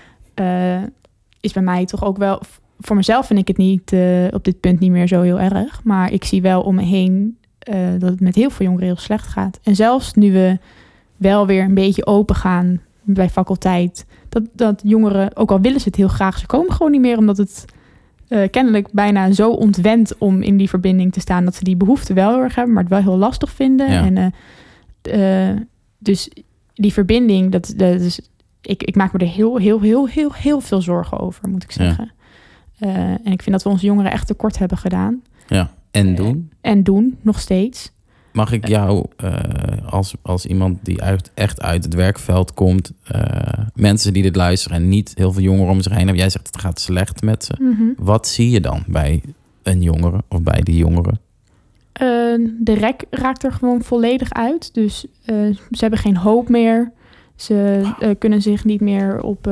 Is 1.41 1.53
bij 1.53 1.63
mij 1.63 1.85
toch 1.87 2.05
ook 2.05 2.17
wel, 2.17 2.41
voor 2.81 2.97
mezelf 2.97 3.27
vind 3.27 3.39
ik 3.39 3.49
het 3.49 3.57
niet 3.57 3.93
op 4.31 4.45
dit 4.45 4.61
punt 4.61 4.81
niet 4.81 4.91
meer 4.91 5.09
zo 5.09 5.23
heel 5.23 5.41
erg. 5.41 5.81
Maar 5.85 6.13
ik 6.13 6.25
zie 6.25 6.43
wel 6.43 6.63
om 6.63 6.75
me 6.75 6.83
heen 6.83 7.39
dat 7.99 8.11
het 8.11 8.21
met 8.21 8.35
heel 8.35 8.51
veel 8.51 8.67
jongeren 8.67 8.87
heel 8.87 8.97
slecht 8.97 9.27
gaat. 9.27 9.61
En 9.63 9.77
zelfs 9.77 10.15
nu 10.15 10.33
we 10.33 10.59
wel 11.17 11.47
weer 11.47 11.65
een 11.65 11.75
beetje 11.75 12.07
open 12.07 12.35
gaan 12.35 12.81
bij 13.03 13.31
faculteit. 13.31 14.07
Dat, 14.29 14.43
dat 14.53 14.81
jongeren, 14.85 15.37
ook 15.37 15.51
al 15.51 15.61
willen 15.61 15.81
ze 15.81 15.89
het 15.89 15.97
heel 15.97 16.09
graag, 16.09 16.39
ze 16.39 16.47
komen 16.47 16.73
gewoon 16.73 16.93
niet 16.93 17.01
meer 17.01 17.19
omdat 17.19 17.37
het 17.37 17.65
eh, 18.29 18.51
kennelijk 18.51 18.93
bijna 18.93 19.33
zo 19.33 19.51
ontwend 19.51 20.19
om 20.19 20.43
in 20.43 20.57
die 20.57 20.69
verbinding 20.69 21.13
te 21.13 21.21
staan 21.21 21.45
dat 21.45 21.55
ze 21.55 21.65
die 21.65 21.77
behoefte 21.77 22.15
wel 22.15 22.31
heel 22.31 22.43
erg 22.43 22.55
hebben, 22.55 22.75
maar 22.75 22.83
het 22.83 22.93
wel 22.93 23.03
heel 23.03 23.17
lastig 23.17 23.51
vinden. 23.51 23.93
Ja. 23.93 24.05
En, 24.05 24.17
eh, 25.03 25.51
eh, 25.51 25.57
dus 25.99 26.31
die 26.75 26.93
verbinding, 26.93 27.53
dat, 27.53 27.73
dat 27.77 28.01
is, 28.01 28.21
ik, 28.61 28.83
ik 28.83 28.97
maak 28.97 29.13
me 29.13 29.19
er 29.19 29.27
heel, 29.27 29.57
heel, 29.57 29.81
heel, 29.81 30.09
heel, 30.09 30.33
heel 30.33 30.61
veel 30.61 30.83
zorgen 30.83 31.19
over, 31.19 31.49
moet 31.49 31.63
ik 31.63 31.73
zeggen. 31.73 32.13
En 32.79 33.33
ik 33.33 33.43
vind 33.43 33.51
dat 33.51 33.63
we 33.63 33.69
onze 33.69 33.87
jongeren 33.87 34.13
echt 34.13 34.27
tekort 34.27 34.59
hebben 34.59 34.79
gedaan. 34.79 35.23
Ja. 35.47 35.71
En 35.91 36.15
doen? 36.15 36.51
En 36.61 36.83
doen, 36.83 37.19
nog 37.21 37.41
steeds. 37.41 37.93
Mag 38.33 38.53
ik 38.53 38.69
jou 38.69 39.07
eh, 39.17 39.33
als, 39.91 40.15
als 40.23 40.47
iemand 40.47 40.79
die 40.83 41.03
uit, 41.03 41.31
echt 41.35 41.61
uit 41.61 41.85
het 41.85 41.95
werkveld 41.95 42.55
komt, 42.55 42.93
eh, 43.05 43.65
mensen 43.75 44.13
die 44.13 44.23
dit 44.23 44.37
luisteren 44.37 44.77
en 44.77 44.89
niet 44.89 45.13
heel 45.15 45.33
veel 45.33 45.43
jongeren 45.43 45.71
om 45.71 45.81
zich 45.81 45.93
heen 45.93 46.01
hebben, 46.01 46.19
jij 46.19 46.31
zegt 46.31 46.47
het 46.47 46.61
gaat 46.61 46.81
slecht 46.81 47.23
met 47.23 47.45
ze. 47.45 47.55
Mhm. 47.59 47.85
Wat 47.97 48.29
zie 48.29 48.51
je 48.51 48.61
dan 48.61 48.83
bij 48.87 49.23
een 49.63 49.83
jongere 49.83 50.23
of 50.29 50.43
bij 50.43 50.61
die 50.61 50.77
jongeren? 50.77 51.21
Eh, 51.93 52.05
de 52.61 52.75
rek 52.75 53.05
raakt 53.11 53.45
er 53.45 53.53
gewoon 53.53 53.83
volledig 53.83 54.33
uit. 54.33 54.75
Dus 54.75 55.07
ze 55.25 55.57
hebben 55.71 55.99
geen 55.99 56.17
hoop 56.17 56.49
meer. 56.49 56.93
Ze 57.37 57.83
kunnen 58.19 58.43
zich 58.43 58.65
niet 58.65 58.81
meer 58.81 59.23
op. 59.23 59.45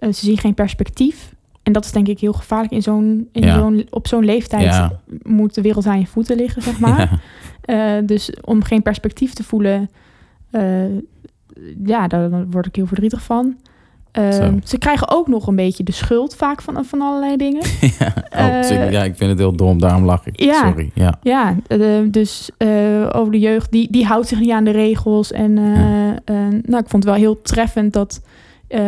ze 0.00 0.12
zien 0.12 0.38
geen 0.38 0.54
perspectief. 0.54 1.36
En 1.68 1.74
dat 1.74 1.84
is 1.84 1.92
denk 1.92 2.08
ik 2.08 2.20
heel 2.20 2.32
gevaarlijk. 2.32 2.72
In 2.72 2.82
zo'n, 2.82 3.28
in 3.32 3.42
Ja. 3.42 3.58
zo'n, 3.58 3.86
op 3.90 4.06
zo'n 4.06 4.24
leeftijd 4.24 4.62
Ja. 4.64 4.92
moet 5.22 5.54
de 5.54 5.60
wereld 5.62 5.86
aan 5.86 5.98
je 6.00 6.06
voeten 6.06 6.36
liggen, 6.36 6.62
zeg 6.62 6.80
maar. 6.80 6.98
Ja. 7.62 7.96
Eh, 7.98 8.06
dus 8.06 8.32
om 8.44 8.62
geen 8.62 8.82
perspectief 8.82 9.32
te 9.32 9.44
voelen, 9.44 9.90
eh, 10.50 10.84
ja, 11.84 12.06
daar, 12.08 12.30
daar 12.30 12.46
word 12.50 12.66
ik 12.66 12.76
heel 12.76 12.86
verdrietig 12.86 13.22
van. 13.22 13.56
Eh, 14.12 14.30
Zo. 14.30 14.58
ze 14.64 14.78
krijgen 14.78 15.08
ook 15.10 15.28
nog 15.28 15.46
een 15.46 15.56
beetje 15.56 15.82
de 15.84 15.92
schuld 15.92 16.36
vaak 16.36 16.62
van, 16.62 16.84
van 16.84 17.00
allerlei 17.00 17.36
dingen. 17.36 17.62
ja. 17.98 18.12
Oh, 18.16 18.56
Eh, 18.58 18.62
zeker. 18.62 18.90
ja, 18.92 19.04
ik 19.04 19.16
vind 19.16 19.30
het 19.30 19.38
heel 19.38 19.56
dom, 19.56 19.80
daarom 19.80 20.04
lach 20.04 20.26
ik. 20.26 20.40
ja. 20.40 20.66
Sorry. 20.68 20.90
Ja. 20.94 21.18
Ja, 21.22 21.56
eh, 21.66 21.78
dus 22.10 22.50
eh, 22.56 23.08
over 23.12 23.32
de 23.32 23.38
jeugd, 23.38 23.70
die, 23.72 23.90
die 23.90 24.04
houdt 24.06 24.28
zich 24.28 24.40
niet 24.40 24.50
aan 24.50 24.64
de 24.64 24.70
regels. 24.70 25.32
En 25.32 25.58
eh, 25.58 26.08
eh, 26.10 26.16
nou, 26.62 26.82
ik 26.82 26.88
vond 26.88 26.92
het 26.92 27.04
wel 27.04 27.14
heel 27.14 27.42
treffend 27.42 27.92
dat... 27.92 28.22
eh, 28.68 28.80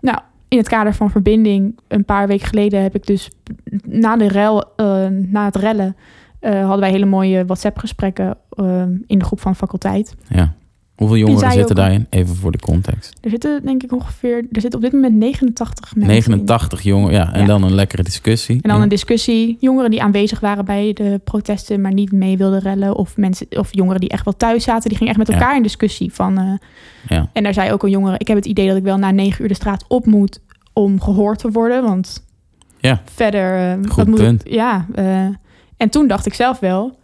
nou, 0.00 0.18
in 0.54 0.60
het 0.60 0.68
kader 0.68 0.94
van 0.94 1.10
verbinding, 1.10 1.78
een 1.88 2.04
paar 2.04 2.26
weken 2.26 2.46
geleden 2.46 2.82
heb 2.82 2.94
ik 2.94 3.06
dus 3.06 3.30
na, 3.84 4.16
de 4.16 4.28
rel, 4.28 4.74
eh, 4.76 5.06
na 5.08 5.44
het 5.44 5.56
rellen... 5.56 5.96
eh, 6.40 6.60
hadden 6.60 6.80
wij 6.80 6.90
hele 6.90 7.06
mooie 7.06 7.44
WhatsApp-gesprekken 7.44 8.36
eh, 8.50 8.82
in 9.06 9.18
de 9.18 9.24
groep 9.24 9.40
van 9.40 9.56
faculteit. 9.56 10.14
ja. 10.28 10.54
Hoeveel 10.94 11.16
jongeren 11.16 11.52
zitten 11.52 11.74
daarin? 11.76 12.06
Even 12.10 12.36
voor 12.36 12.52
de 12.52 12.58
context. 12.58 13.16
Er 13.20 13.30
zitten 13.30 13.60
denk 13.64 13.82
ik 13.82 13.92
ongeveer... 13.92 14.36
Er 14.52 14.60
zitten 14.60 14.74
op 14.74 14.80
dit 14.80 14.92
moment 14.92 15.14
89 15.14 15.94
mensen 15.96 16.14
in. 16.14 16.20
89 16.20 16.82
jongeren, 16.82 17.14
ja. 17.14 17.32
En 17.32 17.40
Ja. 17.40 17.46
dan 17.46 17.62
een 17.62 17.74
lekkere 17.74 18.02
discussie. 18.02 18.54
En 18.54 18.68
dan 18.68 18.76
Ja. 18.76 18.82
een 18.82 18.88
discussie. 18.88 19.56
Jongeren 19.60 19.90
die 19.90 20.02
aanwezig 20.02 20.40
waren 20.40 20.64
bij 20.64 20.92
de 20.92 21.20
protesten, 21.24 21.80
maar 21.80 21.92
niet 21.92 22.12
mee 22.12 22.36
wilden 22.36 22.60
rellen. 22.60 22.94
Of, 22.96 23.16
mensen, 23.16 23.46
of 23.50 23.68
jongeren 23.74 24.00
die 24.00 24.08
echt 24.08 24.24
wel 24.24 24.36
thuis 24.36 24.64
zaten. 24.64 24.88
Die 24.88 24.98
gingen 24.98 25.12
echt 25.14 25.22
met 25.26 25.28
Ja. 25.28 25.34
elkaar 25.34 25.56
in 25.56 25.62
discussie. 25.62 26.12
Van, 26.12 26.38
eh, 26.38 26.52
Ja. 27.08 27.28
en 27.32 27.42
daar 27.42 27.54
zei 27.54 27.72
ook 27.72 27.82
een 27.82 27.90
jongere... 27.90 28.18
Ik 28.18 28.28
heb 28.28 28.36
het 28.36 28.46
idee 28.46 28.68
dat 28.68 28.76
ik 28.76 28.82
wel 28.82 28.96
na 28.98 29.10
negen 29.10 29.42
uur 29.42 29.48
de 29.48 29.54
straat 29.54 29.84
op 29.88 30.06
moet 30.06 30.40
om 30.72 31.00
gehoord 31.00 31.38
te 31.38 31.50
worden. 31.50 31.82
Want 31.82 32.24
Ja. 32.78 33.02
verder... 33.04 33.70
eh, 33.82 33.90
Goed 33.90 34.06
moet 34.06 34.18
punt. 34.18 34.46
Ik, 34.46 34.52
ja. 34.52 34.86
eh, 34.94 35.26
en 35.76 35.88
toen 35.90 36.06
dacht 36.08 36.26
ik 36.26 36.34
zelf 36.34 36.58
wel... 36.58 36.96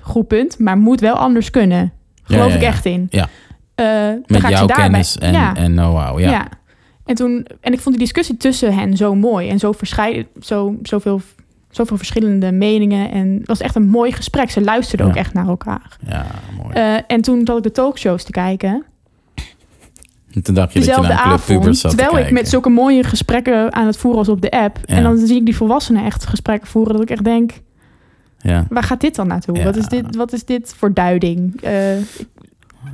Goed 0.00 0.26
punt, 0.26 0.58
maar 0.58 0.78
moet 0.78 1.00
wel 1.00 1.14
anders 1.14 1.50
kunnen. 1.50 1.92
Geloof 2.26 2.54
ik 2.54 2.62
echt 2.62 2.84
in. 2.84 3.06
Ja. 3.10 3.28
Eh, 3.74 3.86
Met 4.26 4.40
ga 4.40 4.50
jouw 4.50 4.66
kennis 4.66 5.18
en, 5.18 5.32
ja. 5.32 5.54
en 5.56 5.72
know-how. 5.72 6.20
Ja. 6.20 6.30
Ja. 6.30 6.48
En, 7.04 7.14
toen, 7.14 7.46
en 7.60 7.72
ik 7.72 7.80
vond 7.80 7.94
die 7.96 8.04
discussie 8.04 8.36
tussen 8.36 8.74
hen 8.74 8.96
zo 8.96 9.14
mooi. 9.14 9.48
En 9.48 9.58
zo 9.58 9.74
zo, 10.40 10.76
zoveel, 10.82 11.20
zoveel 11.70 11.96
verschillende 11.96 12.52
meningen. 12.52 13.10
En 13.10 13.36
het 13.38 13.46
was 13.46 13.60
echt 13.60 13.74
een 13.74 13.88
mooi 13.88 14.12
gesprek. 14.12 14.50
Ze 14.50 14.60
luisterden 14.60 15.06
Ja. 15.06 15.12
ook 15.12 15.18
echt 15.18 15.32
naar 15.32 15.48
elkaar. 15.48 15.96
ja, 16.08 16.26
mooi. 16.62 16.74
Eh, 16.74 16.94
en 17.06 17.20
toen 17.20 17.40
zat 17.46 17.56
ik 17.56 17.62
de 17.62 17.72
talkshows 17.72 18.24
te 18.24 18.30
kijken. 18.32 18.84
En 20.32 20.42
toen 20.42 20.54
dacht 20.54 20.72
je 20.72 20.78
dat 20.78 20.88
je 20.88 20.94
Dezelfde 20.94 21.22
club 21.22 21.40
pubers 21.46 21.60
avond. 21.60 21.76
zat 21.78 21.90
te 21.90 21.96
Terwijl 21.96 22.24
ik 22.26 22.30
met 22.32 22.48
zulke 22.48 22.68
mooie 22.68 23.02
gesprekken 23.04 23.72
aan 23.72 23.86
het 23.86 23.96
voeren 23.96 24.18
was 24.18 24.28
op 24.28 24.40
de 24.40 24.50
app. 24.50 24.78
En 24.84 25.02
dan 25.02 25.18
zie 25.18 25.36
ik 25.36 25.44
die 25.44 25.56
volwassenen 25.56 26.04
echt 26.04 26.26
gesprekken 26.26 26.68
voeren. 26.68 26.92
Dat 26.92 27.02
ik 27.02 27.10
echt 27.10 27.24
denk, 27.24 27.52
Ja. 28.38 28.66
waar 28.68 28.82
gaat 28.82 29.00
dit 29.00 29.14
dan 29.14 29.26
naartoe? 29.26 29.56
Ja. 29.56 29.64
Wat, 29.64 29.76
is 29.76 29.86
dit, 29.86 30.16
wat 30.16 30.32
is 30.32 30.44
dit 30.44 30.74
voor 30.76 30.94
duiding? 30.94 31.60
Eh, 31.62 31.98
ik, 31.98 32.04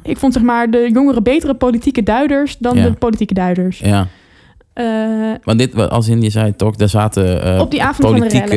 ik 0.02 0.18
vond 0.18 0.32
zeg 0.32 0.42
maar 0.42 0.70
de 0.70 0.90
jongeren 0.92 1.22
betere 1.22 1.54
politieke 1.54 2.02
duiders 2.02 2.58
dan 2.58 2.76
Ja. 2.76 2.84
de 2.84 2.92
politieke 2.92 3.34
duiders. 3.34 3.78
ja. 3.78 4.06
Eh, 4.72 4.84
Want 5.44 5.58
dit, 5.58 5.74
als 5.90 6.08
in 6.08 6.22
je 6.22 6.30
zei 6.30 6.56
toch, 6.56 6.76
daar 6.76 6.88
zaten 6.88 7.42
eh, 7.42 7.60
Op 7.60 7.70
die 7.70 7.82
avond 7.82 8.08
politieke 8.12 8.54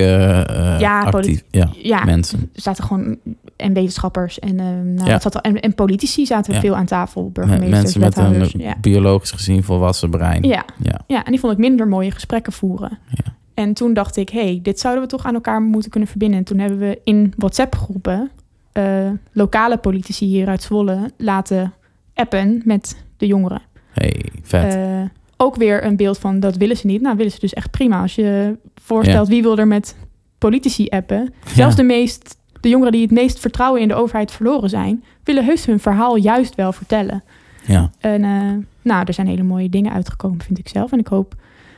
Ja, 0.80 1.02
actief, 1.02 1.44
ja, 1.82 2.04
mensen. 2.06 2.50
er 2.56 2.62
zaten 2.62 2.84
gewoon 2.84 3.18
en 3.56 3.74
wetenschappers 3.74 4.40
en, 4.40 4.56
nou, 4.94 5.10
Ja. 5.10 5.20
zat 5.20 5.42
en, 5.42 5.60
en 5.60 5.76
politici 5.76 6.26
zaten 6.26 6.54
veel 6.54 6.76
aan 6.76 6.86
tafel, 6.86 7.24
Met 7.24 7.34
burgemeesters, 7.34 7.98
mensen 7.98 8.00
met 8.00 8.18
een 8.18 8.74
biologisch 8.82 9.32
gezien 9.32 9.64
volwassen 9.64 10.10
brein. 10.10 10.44
Ja, 10.44 10.66
Ja. 10.82 11.00
ja, 11.08 11.24
en 11.26 11.32
die 11.32 11.40
vond 11.40 11.54
ik 11.54 11.60
minder 11.60 11.88
mooie 11.88 12.12
gesprekken 12.12 12.54
voeren. 12.54 12.98
Ja. 13.10 13.34
En 13.56 13.74
toen 13.74 13.94
dacht 13.94 14.18
ik, 14.18 14.30
hey, 14.30 14.60
dit 14.64 14.80
zouden 14.80 15.04
we 15.04 15.10
toch 15.10 15.26
aan 15.26 15.34
elkaar 15.34 15.62
moeten 15.62 15.90
kunnen 15.92 16.10
verbinden. 16.10 16.38
En 16.40 16.46
toen 16.46 16.60
hebben 16.60 16.80
we 16.80 17.00
in 17.04 17.34
WhatsApp-groepen 17.38 18.32
eh, 18.72 19.10
lokale 19.32 19.78
politici 19.78 20.26
hier 20.26 20.48
uit 20.48 20.62
Zwolle 20.64 21.12
laten 21.18 21.74
appen 22.14 22.62
met 22.66 23.04
de 23.18 23.26
jongeren. 23.28 23.62
Hey, 23.92 24.26
vet. 24.42 24.76
Eh, 24.76 25.02
ook 25.38 25.56
weer 25.56 25.86
een 25.86 25.96
beeld 25.96 26.18
van 26.18 26.40
dat 26.40 26.56
willen 26.58 26.78
ze 26.78 26.86
niet. 26.86 27.02
Nou, 27.02 27.16
willen 27.18 27.32
ze 27.32 27.40
dus 27.40 27.54
echt 27.54 27.72
prima. 27.72 28.02
Als 28.02 28.16
je 28.16 28.58
voorstelt 28.82 29.28
wie 29.28 29.42
wil 29.42 29.58
er 29.58 29.68
met 29.68 29.96
politici 30.38 30.88
appen. 30.90 31.34
Zelfs 31.46 31.76
Ja. 31.76 31.82
de, 31.82 31.88
meest, 31.88 32.38
de 32.62 32.70
jongeren 32.70 32.92
die 32.92 33.02
het 33.02 33.12
meest 33.12 33.40
vertrouwen 33.40 33.82
in 33.82 33.88
de 33.88 33.94
overheid 33.94 34.32
verloren 34.32 34.70
zijn, 34.70 35.04
willen 35.24 35.46
heus 35.46 35.66
hun 35.66 35.80
verhaal 35.80 36.16
juist 36.16 36.56
wel 36.56 36.72
vertellen. 36.72 37.24
ja. 37.66 37.92
En 38.00 38.24
eh, 38.24 38.54
nou, 38.82 39.04
er 39.06 39.14
zijn 39.14 39.28
hele 39.28 39.44
mooie 39.44 39.70
dingen 39.70 39.92
uitgekomen, 39.92 40.42
vind 40.42 40.58
ik 40.60 40.68
zelf. 40.68 40.92
En 40.92 41.00
ik 41.00 41.08
hoop 41.08 41.36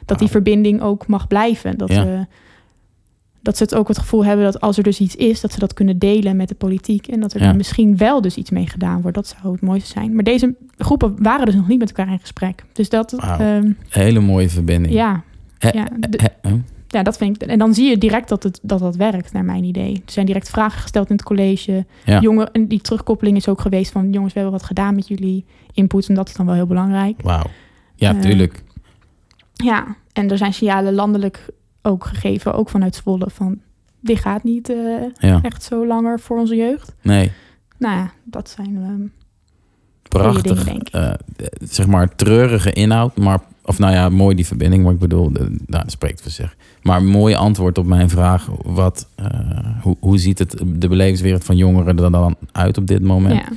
dat 0.08 0.20
die 0.20 0.28
verbinding 0.28 0.82
ook 0.82 1.08
mag 1.08 1.28
blijven. 1.28 1.78
Dat, 1.78 1.90
Ja. 1.92 2.06
we, 2.06 2.26
dat 3.42 3.58
ze 3.58 3.64
het 3.64 3.76
ook 3.76 3.88
het 3.88 3.98
gevoel 4.00 4.26
hebben 4.26 4.46
dat 4.46 4.62
als 4.62 4.78
er 4.78 4.84
dus 4.84 5.00
iets 5.00 5.16
is, 5.16 5.42
dat 5.42 5.52
ze 5.52 5.60
dat 5.60 5.74
kunnen 5.74 5.98
delen 6.00 6.36
met 6.36 6.48
de 6.48 6.56
politiek. 6.56 7.08
En 7.08 7.20
dat 7.20 7.34
er 7.34 7.40
Ja. 7.42 7.48
dan 7.48 7.58
misschien 7.58 7.98
wel 7.98 8.22
dus 8.22 8.36
iets 8.36 8.50
mee 8.50 8.68
gedaan 8.68 9.02
wordt. 9.02 9.16
Dat 9.18 9.36
zou 9.42 9.54
het 9.54 9.62
mooiste 9.62 9.90
zijn. 9.92 10.16
Maar 10.16 10.24
deze 10.24 10.56
groepen 10.78 11.16
waren 11.24 11.46
dus 11.46 11.56
nog 11.56 11.68
niet 11.68 11.80
met 11.80 11.88
elkaar 11.94 12.12
in 12.14 12.20
gesprek. 12.20 12.64
Dus 12.74 12.90
dat, 12.90 13.12
Wauw. 13.12 13.40
ehm, 13.40 13.72
Hele 13.90 14.20
mooie 14.20 14.50
verbinding. 14.50 14.94
ja, 14.94 15.24
ja, 15.58 15.88
de- 16.10 16.30
ja, 16.88 17.04
dat 17.04 17.18
vind 17.18 17.42
ik. 17.44 17.50
En 17.50 17.60
dan 17.60 17.74
zie 17.74 17.90
je 17.90 17.98
direct 17.98 18.30
dat 18.30 18.44
het, 18.44 18.60
dat, 18.62 18.80
dat 18.80 18.96
werkt, 18.96 19.34
naar 19.34 19.46
mijn 19.46 19.64
idee. 19.64 19.94
Er 19.94 20.12
zijn 20.12 20.26
direct 20.26 20.50
vragen 20.50 20.82
gesteld 20.82 21.10
in 21.10 21.16
het 21.16 21.26
college. 21.26 21.86
Ja. 22.06 22.20
Jongen, 22.20 22.52
en 22.52 22.68
die 22.68 22.82
terugkoppeling 22.82 23.38
is 23.38 23.48
ook 23.48 23.62
geweest 23.62 23.92
van... 23.92 24.12
jongens, 24.12 24.34
we 24.34 24.40
hebben 24.40 24.58
wat 24.60 24.68
gedaan 24.68 24.96
met 24.96 25.08
jullie 25.08 25.46
input. 25.74 26.08
En 26.10 26.16
dat 26.16 26.28
is 26.28 26.34
dan 26.36 26.46
wel 26.46 26.56
heel 26.56 26.66
belangrijk. 26.68 27.22
Wauw. 27.22 27.46
Ja, 27.96 28.16
Eh, 28.16 28.20
tuurlijk. 28.22 28.64
Ja, 29.64 29.96
en 30.14 30.30
er 30.32 30.38
zijn 30.38 30.54
signalen 30.54 30.94
landelijk 30.94 31.46
ook 31.82 32.06
gegeven, 32.06 32.54
ook 32.54 32.70
vanuit 32.70 32.96
Zwolle, 32.96 33.30
van 33.30 33.60
dit 34.00 34.20
gaat 34.20 34.44
niet 34.44 34.70
eh, 34.70 34.76
Ja. 35.18 35.40
echt 35.42 35.64
zo 35.64 35.88
langer 35.88 36.20
voor 36.20 36.40
onze 36.40 36.56
jeugd. 36.56 36.96
Nee, 37.02 37.32
Nou 37.78 37.96
ja, 37.96 38.12
dat 38.24 38.50
zijn 38.50 38.76
ehm, 38.84 39.02
prachtig. 40.04 40.42
dingen, 40.42 40.66
denk 40.66 40.88
ik. 40.88 40.94
eh, 40.94 41.14
zeg 41.60 41.88
maar 41.88 42.16
treurige 42.16 42.74
inhoud, 42.74 43.18
maar 43.18 43.40
of 43.64 43.80
nou 43.80 43.94
ja, 43.94 44.10
mooi 44.10 44.36
die 44.36 44.46
verbinding, 44.48 44.84
maar 44.84 44.94
ik 44.94 45.00
bedoel, 45.00 45.32
de, 45.32 45.40
nou, 45.40 45.84
dat 45.84 45.92
spreekt 45.92 46.22
voor 46.22 46.32
zich. 46.32 46.56
Maar 46.82 47.04
mooi 47.04 47.36
antwoord 47.36 47.78
op 47.78 47.86
mijn 47.86 48.10
vraag: 48.10 48.48
wat, 48.64 49.08
hoe, 49.82 49.96
hoe 50.00 50.18
ziet 50.18 50.40
het 50.40 50.64
de 50.66 50.88
belevingswereld 50.88 51.44
van 51.44 51.58
jongeren 51.58 52.00
er 52.00 52.12
dan 52.12 52.36
uit 52.52 52.78
op 52.78 52.88
dit 52.88 53.02
moment? 53.02 53.40
ja. 53.42 53.50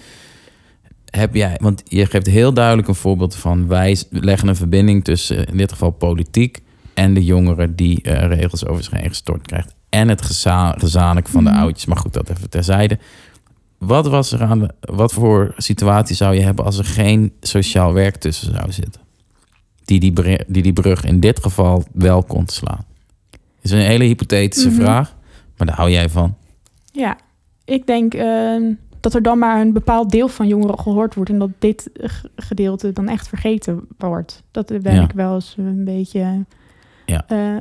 Heb 1.10 1.34
jij, 1.34 1.56
want 1.60 1.82
je 1.84 2.06
geeft 2.06 2.26
heel 2.26 2.52
duidelijk 2.52 2.88
een 2.88 2.94
voorbeeld 2.94 3.34
van 3.36 3.66
wij 3.68 3.96
leggen 4.10 4.48
een 4.48 4.56
verbinding 4.56 5.04
tussen 5.04 5.44
in 5.46 5.56
dit 5.56 5.72
geval 5.72 5.90
politiek 5.90 6.60
en 6.94 7.14
de 7.14 7.24
jongeren 7.24 7.76
die 7.76 8.02
eh, 8.02 8.26
regels 8.38 8.66
over 8.66 8.84
zich 8.84 8.92
heen 8.92 9.08
gestort 9.08 9.46
krijgt. 9.46 9.74
En 9.88 10.08
het 10.08 10.22
geza 10.22 10.72
gezamenlijk 10.78 11.28
van 11.28 11.44
de 11.44 11.50
Mhm. 11.50 11.58
oudjes. 11.58 11.86
Maar 11.86 11.96
goed, 11.96 12.12
dat 12.12 12.30
even 12.30 12.50
terzijde. 12.50 12.98
Wat 13.78 14.06
was 14.08 14.32
er 14.32 14.42
aan 14.42 14.58
de, 14.58 14.70
wat 14.80 15.12
voor 15.12 15.54
situatie 15.56 16.16
zou 16.16 16.34
je 16.34 16.40
hebben 16.40 16.64
als 16.64 16.78
er 16.78 16.84
geen 16.84 17.32
sociaal 17.40 17.92
werk 17.92 18.16
tussen 18.16 18.54
zou 18.54 18.72
zitten? 18.72 19.00
Die 19.84 20.00
die, 20.00 20.12
bre- 20.12 20.44
die, 20.46 20.62
die 20.62 20.72
brug 20.72 21.04
in 21.04 21.20
dit 21.20 21.40
geval 21.42 21.84
wel 21.92 22.22
kon 22.22 22.48
slaan. 22.48 22.84
is 23.60 23.70
een 23.70 23.78
hele 23.78 24.04
hypothetische 24.04 24.68
Mhm. 24.68 24.80
vraag, 24.80 25.14
maar 25.56 25.66
daar 25.66 25.76
hou 25.76 25.90
jij 25.90 26.08
van. 26.08 26.36
ja, 26.92 27.16
ik 27.64 27.86
denk 27.86 28.14
ehm, 28.14 28.62
dat 29.00 29.14
er 29.14 29.22
dan 29.22 29.38
maar 29.38 29.60
een 29.60 29.72
bepaald 29.72 30.10
deel 30.10 30.28
van 30.28 30.46
jongeren 30.48 30.78
gehoord 30.78 31.14
wordt 31.14 31.30
en 31.30 31.38
dat 31.38 31.50
dit 31.58 31.90
gedeelte 32.36 32.92
dan 32.92 33.08
echt 33.08 33.28
vergeten 33.28 33.80
wordt. 33.98 34.42
Dat 34.50 34.66
ben 34.82 34.94
Ja. 34.94 35.02
ik 35.02 35.12
wel 35.12 35.34
eens 35.34 35.54
een 35.58 35.84
beetje. 35.84 36.44
Ja. 37.06 37.24
eh, 37.28 37.56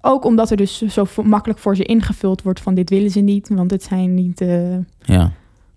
ook 0.00 0.24
omdat 0.24 0.50
er 0.50 0.56
dus 0.56 0.78
zo 0.82 1.06
makkelijk 1.22 1.58
voor 1.60 1.76
ze 1.76 1.84
ingevuld 1.84 2.42
wordt 2.42 2.60
van 2.60 2.74
dit 2.74 2.90
willen 2.90 3.10
ze 3.10 3.20
niet, 3.20 3.48
want 3.48 3.70
het 3.70 3.82
zijn 3.82 4.14
niet 4.14 4.40
eh, 4.40 4.76
Ja, 5.00 5.32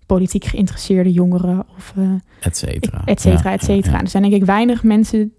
politiek 0.06 0.44
geïnteresseerde 0.44 1.12
jongeren 1.12 1.66
of 1.76 1.92
eh, 1.96 2.10
et 2.40 2.56
cetera. 2.56 3.02
et 3.04 3.20
cetera, 3.20 3.52
et 3.52 3.62
cetera. 3.64 3.96
ja. 3.96 4.00
Er 4.00 4.08
zijn 4.08 4.22
denk 4.22 4.34
ik 4.34 4.44
weinig 4.44 4.82
mensen, 4.82 5.32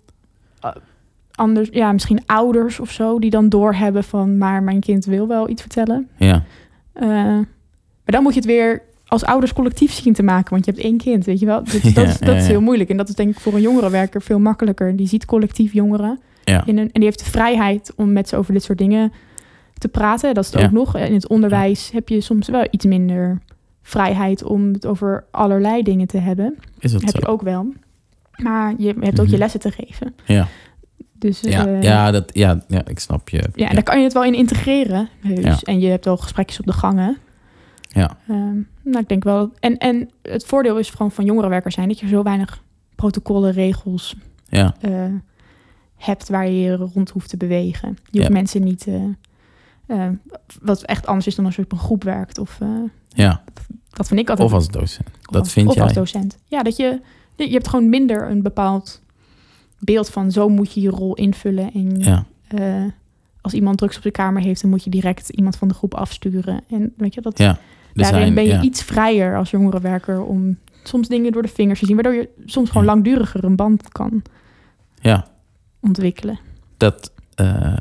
anders, 1.31 1.69
ja, 1.71 1.91
misschien 1.91 2.21
ouders 2.25 2.79
of 2.79 2.91
zo, 2.91 3.19
die 3.19 3.29
dan 3.29 3.49
doorhebben 3.49 4.03
van, 4.03 4.37
maar 4.37 4.63
mijn 4.63 4.79
kind 4.79 5.05
wil 5.05 5.27
wel 5.27 5.49
iets 5.49 5.61
vertellen. 5.61 6.09
Ja, 6.17 6.43
maar 6.99 7.45
dan 8.05 8.23
moet 8.23 8.33
je 8.33 8.39
het 8.39 8.49
weer 8.49 8.81
als 9.09 9.25
ouders 9.25 9.53
collectief 9.53 9.91
zien 9.91 10.13
te 10.13 10.23
maken, 10.23 10.49
want 10.49 10.65
je 10.65 10.71
hebt 10.71 10.83
één 10.83 10.97
kind, 10.97 11.25
weet 11.25 11.39
je 11.39 11.45
wel. 11.45 11.63
Dus 11.63 11.81
dat, 11.93 12.07
is, 12.07 12.17
dat 12.19 12.29
ja, 12.29 12.35
is 12.35 12.47
heel 12.47 12.61
moeilijk. 12.61 12.89
En 12.89 12.97
dat 12.97 13.09
is 13.09 13.15
denk 13.15 13.29
ik 13.29 13.39
voor 13.39 13.53
een 13.53 13.61
jongerenwerker 13.61 14.21
veel 14.21 14.39
makkelijker. 14.39 14.95
Die 14.95 15.07
ziet 15.07 15.25
collectief 15.25 15.73
jongeren 15.73 16.19
ja. 16.43 16.65
in 16.65 16.77
een, 16.77 16.83
en 16.85 16.89
die 16.93 17.03
heeft 17.03 17.19
de 17.19 17.31
vrijheid 17.31 17.93
om 17.95 18.13
met 18.13 18.29
ze 18.29 18.35
over 18.35 18.53
dit 18.53 18.63
soort 18.63 18.77
dingen 18.77 19.11
te 19.77 19.87
praten. 19.87 20.33
Dat 20.33 20.43
is 20.45 20.53
het 20.53 20.63
ook 20.63 20.71
nog. 20.71 20.97
In 20.97 21.13
het 21.13 21.27
onderwijs 21.27 21.91
heb 21.91 22.09
je 22.09 22.21
soms 22.21 22.47
wel 22.49 22.67
iets 22.71 22.85
minder 22.85 23.39
vrijheid 23.81 24.43
om 24.43 24.73
het 24.73 24.85
over 24.85 25.25
allerlei 25.31 25.83
dingen 25.83 26.07
te 26.07 26.17
hebben. 26.17 26.55
Is 26.79 26.91
dat 26.91 27.01
heb 27.01 27.09
zo? 27.09 27.17
je 27.19 27.27
ook 27.27 27.41
wel. 27.41 27.73
Maar 28.35 28.73
je 28.77 28.87
hebt 28.99 29.19
ook 29.19 29.25
Mhm. 29.25 29.33
je 29.33 29.37
lessen 29.37 29.59
te 29.59 29.71
geven. 29.71 30.15
Ja. 30.25 30.47
Dus 31.13 31.39
Ja, 31.41 31.67
eh, 31.67 31.81
ja, 31.81 32.11
dat, 32.11 32.29
ja, 32.33 32.61
ja, 32.67 32.81
ik 32.87 32.99
snap 32.99 33.29
je. 33.29 33.43
ja, 33.55 33.67
en 33.67 33.73
daar 33.73 33.83
kan 33.83 33.97
je 33.97 34.03
het 34.03 34.13
wel 34.13 34.23
in 34.23 34.33
integreren. 34.35 35.09
Heus. 35.21 35.43
Ja. 35.43 35.57
En 35.63 35.79
je 35.79 35.87
hebt 35.89 36.05
wel 36.05 36.17
gesprekjes 36.17 36.59
op 36.59 36.65
de 36.65 36.73
gangen. 36.73 37.17
Ja. 37.81 38.17
Ehm, 38.27 38.57
nou, 38.89 39.01
ik 39.01 39.07
denk 39.09 39.23
wel. 39.23 39.51
En, 39.59 39.77
en 39.77 40.09
het 40.21 40.45
voordeel 40.45 40.77
is 40.77 40.89
gewoon 40.89 41.11
van 41.11 41.25
jongerenwerkers 41.25 41.75
zijn 41.75 41.87
dat 41.87 41.99
je 41.99 42.07
zo 42.07 42.23
weinig 42.23 42.63
protocollen, 42.95 43.51
regels 43.51 44.15
ja, 44.47 44.75
eh, 44.81 45.05
hebt 45.95 46.29
waar 46.29 46.47
je 46.47 46.59
je 46.61 46.75
rond 46.75 47.09
hoeft 47.09 47.29
te 47.29 47.37
bewegen. 47.37 47.89
Je 47.89 48.17
hoeft 48.17 48.27
Ja. 48.27 48.33
mensen 48.33 48.63
niet. 48.63 48.87
eh, 48.87 49.03
eh, 49.85 50.09
wat 50.61 50.83
echt 50.83 51.07
anders 51.07 51.27
is 51.27 51.35
dan 51.35 51.45
als 51.45 51.55
je 51.55 51.61
op 51.63 51.71
een 51.71 51.77
groep 51.77 52.03
werkt. 52.03 52.37
Of 52.37 52.57
ja. 53.07 53.43
dat 53.89 54.07
vind 54.07 54.19
ik 54.19 54.29
altijd. 54.29 54.47
Of 54.47 54.53
als 54.53 54.67
docent. 54.67 55.07
of 55.07 55.21
Dat 55.33 55.41
als- 55.41 55.51
vind 55.51 55.67
of 55.67 55.73
jij? 55.75 55.83
als 55.83 55.93
docent. 55.93 56.37
Ja, 56.45 56.63
dat 56.63 56.75
je. 56.75 57.01
Je 57.35 57.49
hebt 57.49 57.67
gewoon 57.67 57.89
minder 57.89 58.29
een 58.29 58.41
bepaald 58.41 59.01
beeld 59.79 60.09
van 60.09 60.31
zo 60.31 60.49
moet 60.49 60.73
je 60.73 60.81
je 60.81 60.89
rol 60.89 61.13
invullen. 61.15 61.71
En 61.73 61.99
Ja, 61.99 62.25
als 63.41 63.53
iemand 63.53 63.77
drugs 63.77 63.97
op 63.97 64.03
de 64.03 64.11
kamer 64.11 64.41
heeft, 64.41 64.61
dan 64.61 64.69
moet 64.69 64.83
je 64.83 64.89
direct 64.89 65.29
iemand 65.29 65.55
van 65.55 65.67
de 65.67 65.73
groep 65.73 65.93
afsturen. 65.93 66.61
En 66.69 66.93
weet 66.97 67.13
je, 67.13 67.21
dat, 67.21 67.37
ja. 67.37 67.59
Daarin 68.03 68.21
zijn, 68.21 68.33
ben 68.33 68.43
je 68.43 68.49
ja. 68.49 68.61
iets 68.61 68.83
vrijer 68.83 69.37
als 69.37 69.49
jongerenwerker 69.49 70.21
om 70.23 70.57
soms 70.83 71.07
dingen 71.07 71.31
door 71.31 71.41
de 71.41 71.47
vingers 71.47 71.79
te 71.79 71.85
zien, 71.85 71.95
waardoor 71.95 72.13
je 72.13 72.29
soms 72.45 72.67
gewoon 72.69 72.83
Ja. 72.85 72.91
langduriger 72.93 73.43
een 73.43 73.55
band 73.55 73.89
kan 73.89 74.21
Ja, 75.01 75.27
ontwikkelen. 75.81 76.39
dat 76.77 77.11
eh, 77.35 77.73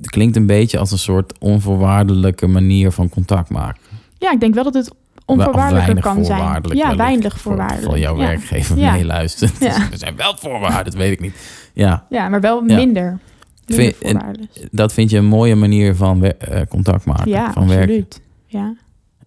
klinkt 0.00 0.36
een 0.36 0.46
beetje 0.46 0.78
als 0.78 0.90
een 0.92 0.98
soort 0.98 1.38
onvoorwaardelijke 1.38 2.46
manier 2.46 2.90
van 2.92 3.08
contact 3.08 3.50
maken. 3.50 3.80
Ja, 4.18 4.32
ik 4.32 4.40
denk 4.40 4.54
wel 4.54 4.64
dat 4.64 4.74
het 4.74 4.90
onvoorwaardelijker 5.24 6.00
kan 6.00 6.24
zijn. 6.24 6.60
Ja, 6.62 6.96
weinig 6.96 7.32
voor- 7.32 7.40
voorwaardelijk. 7.40 7.84
Voor 7.86 7.98
jouw 7.98 8.16
ja. 8.16 8.26
werkgever 8.26 8.78
Ja. 8.78 8.92
meeluistert. 8.92 9.58
Ja. 9.58 9.74
er 9.92 9.98
zijn 9.98 10.16
wel 10.16 10.36
voorwaarden, 10.36 10.84
dat 10.84 10.94
weet 10.94 11.12
ik 11.12 11.20
niet. 11.20 11.34
Ja, 11.74 12.06
ja, 12.10 12.28
maar 12.28 12.40
wel 12.40 12.60
minder. 12.62 13.18
Vind- 13.66 13.94
dat 14.70 14.92
vind 14.92 15.10
je 15.10 15.18
een 15.18 15.24
mooie 15.26 15.54
manier 15.54 15.94
van 15.96 16.24
eh, 16.24 16.60
contact 16.68 17.04
maken, 17.04 17.28
Ja, 17.30 17.52
van 17.52 17.68
werken. 17.68 18.06
Ja. 18.50 18.74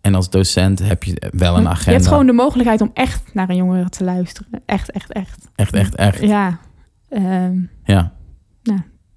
En 0.01 0.15
als 0.15 0.29
docent 0.29 0.79
heb 0.79 1.03
je 1.03 1.31
wel 1.31 1.57
een 1.57 1.67
agenda. 1.67 1.91
Je 1.91 1.97
hebt 1.97 2.07
gewoon 2.07 2.25
de 2.25 2.33
mogelijkheid 2.33 2.81
om 2.81 2.91
echt 2.93 3.33
naar 3.33 3.49
een 3.49 3.55
jongere 3.55 3.89
te 3.89 4.03
luisteren. 4.03 4.61
Echt, 4.65 4.91
echt, 4.91 5.11
echt. 5.11 5.49
Echt, 5.55 5.73
echt, 5.73 5.95
echt. 5.95 6.21
Ja, 6.21 6.59
ehm, 7.09 7.59
Ja, 7.83 8.11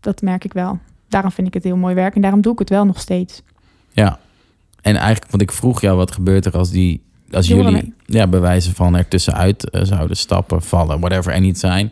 dat 0.00 0.22
merk 0.22 0.44
ik 0.44 0.52
wel. 0.52 0.78
Daarom 1.08 1.30
vind 1.30 1.46
ik 1.46 1.54
het 1.54 1.64
heel 1.64 1.76
mooi 1.76 1.94
werk 1.94 2.14
en 2.14 2.20
daarom 2.20 2.40
doe 2.40 2.52
ik 2.52 2.58
het 2.58 2.68
wel 2.70 2.84
nog 2.84 3.00
steeds. 3.00 3.42
ja. 3.92 4.18
En 4.80 4.96
eigenlijk, 4.96 5.30
want 5.30 5.42
ik 5.42 5.52
vroeg 5.52 5.80
jou, 5.80 5.96
wat 5.96 6.12
gebeurt 6.12 6.46
er 6.46 6.56
als 6.56 6.70
die... 6.70 7.04
Als 7.30 7.46
Jongeren 7.46 7.72
jullie 7.72 7.94
ja, 8.04 8.26
bewijzen 8.26 8.74
van 8.74 8.96
er 8.96 9.08
tussenuit 9.08 9.70
eh, 9.70 9.82
zouden 9.84 10.16
stappen, 10.16 10.62
vallen, 10.62 11.00
whatever, 11.00 11.32
en 11.32 11.42
niet 11.42 11.58
zijn. 11.58 11.90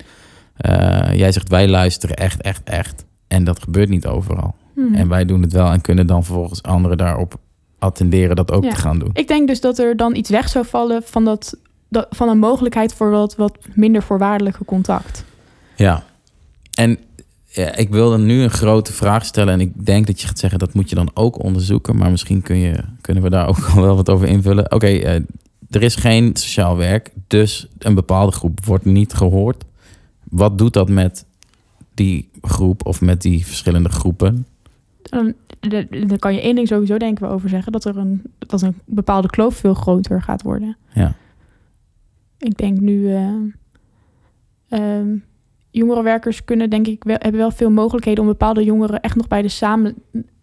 Eh, 0.57 1.15
jij 1.15 1.33
zegt, 1.33 1.49
wij 1.49 1.69
luisteren 1.69 2.17
echt, 2.17 2.41
echt, 2.43 2.63
echt. 2.65 3.05
En 3.29 3.45
dat 3.45 3.63
gebeurt 3.63 3.89
niet 3.89 4.07
overal. 4.07 4.55
Mhm. 4.75 4.95
En 4.95 5.09
wij 5.09 5.25
doen 5.25 5.43
het 5.43 5.53
wel 5.53 5.73
en 5.73 5.81
kunnen 5.81 6.07
dan 6.07 6.25
vervolgens 6.25 6.63
anderen 6.63 6.97
daarop 6.97 7.39
attenderen 7.85 8.37
dat 8.37 8.53
ook 8.53 8.65
Ja. 8.65 8.71
te 8.71 8.77
gaan 8.77 8.99
doen. 8.99 9.11
Ik 9.13 9.29
denk 9.29 9.49
dus 9.49 9.61
dat 9.61 9.79
er 9.79 9.97
dan 9.97 10.15
iets 10.17 10.31
weg 10.31 10.49
zou 10.49 10.67
vallen 10.67 11.03
van, 11.05 11.25
dat, 11.25 11.57
dat, 11.89 12.07
van 12.11 12.29
een 12.29 12.39
mogelijkheid 12.39 12.95
voor 12.95 13.11
wat, 13.11 13.37
wat 13.37 13.59
minder 13.75 14.03
voorwaardelijke 14.03 14.65
contact. 14.65 15.25
Ja. 15.77 16.05
En 16.79 16.99
ja, 17.47 17.77
ik 17.77 17.89
wil 17.89 18.11
dan 18.11 18.27
nu 18.27 18.43
een 18.43 18.51
grote 18.51 18.93
vraag 18.93 19.25
stellen. 19.25 19.53
En 19.53 19.61
ik 19.61 19.87
denk 19.87 20.07
dat 20.07 20.21
je 20.21 20.27
gaat 20.27 20.39
zeggen, 20.39 20.59
dat 20.59 20.75
moet 20.75 20.89
je 20.89 20.95
dan 20.95 21.11
ook 21.15 21.43
onderzoeken. 21.43 21.97
Maar 21.97 22.11
misschien 22.11 22.43
kun 22.43 22.57
je, 22.57 22.79
kunnen 23.01 23.23
we 23.23 23.31
daar 23.31 23.49
ook 23.49 23.65
al 23.75 23.83
wel 23.83 23.97
wat 23.97 24.09
over 24.11 24.29
invullen. 24.29 24.73
Oké, 24.73 24.87
eh, 24.87 25.15
er 25.71 25.83
is 25.83 25.95
geen 25.95 26.37
sociaal 26.37 26.77
werk. 26.77 27.11
Dus 27.27 27.67
een 27.79 27.95
bepaalde 27.95 28.33
groep 28.33 28.65
wordt 28.65 28.85
niet 28.85 29.13
gehoord. 29.13 29.65
Wat 30.31 30.59
doet 30.59 30.73
dat 30.73 30.89
met 30.89 31.25
die 31.95 32.29
groep 32.43 32.87
of 32.87 33.01
met 33.01 33.23
die 33.23 33.47
verschillende 33.47 33.89
groepen? 33.89 34.47
Dan, 35.11 35.33
dan 36.09 36.19
kan 36.19 36.35
je 36.35 36.41
één 36.41 36.55
ding 36.55 36.69
sowieso 36.69 36.97
denken 36.99 37.27
we 37.29 37.33
over 37.35 37.49
zeggen. 37.49 37.73
Dat 37.73 37.85
er 37.85 37.97
een, 37.97 38.23
dat 38.39 38.63
een 38.63 38.75
bepaalde 38.85 39.29
kloof 39.29 39.55
veel 39.57 39.75
groter 39.75 40.23
gaat 40.23 40.43
worden. 40.43 40.77
Ja, 40.93 41.15
Ik 42.39 42.57
denk 42.57 42.81
nu... 42.81 43.15
eh, 43.15 43.29
ehm, 44.69 45.17
jongerenwerkers 45.71 46.45
kunnen 46.45 46.71
denk 46.71 46.87
ik 46.87 47.05
wel, 47.05 47.17
hebben 47.21 47.41
wel 47.41 47.51
veel 47.51 47.71
mogelijkheden 47.71 48.23
om 48.23 48.29
bepaalde 48.29 48.65
jongeren 48.65 49.01
echt 49.01 49.17
nog 49.17 49.29
bij 49.29 49.43
de 49.43 49.49
samen 49.49 49.95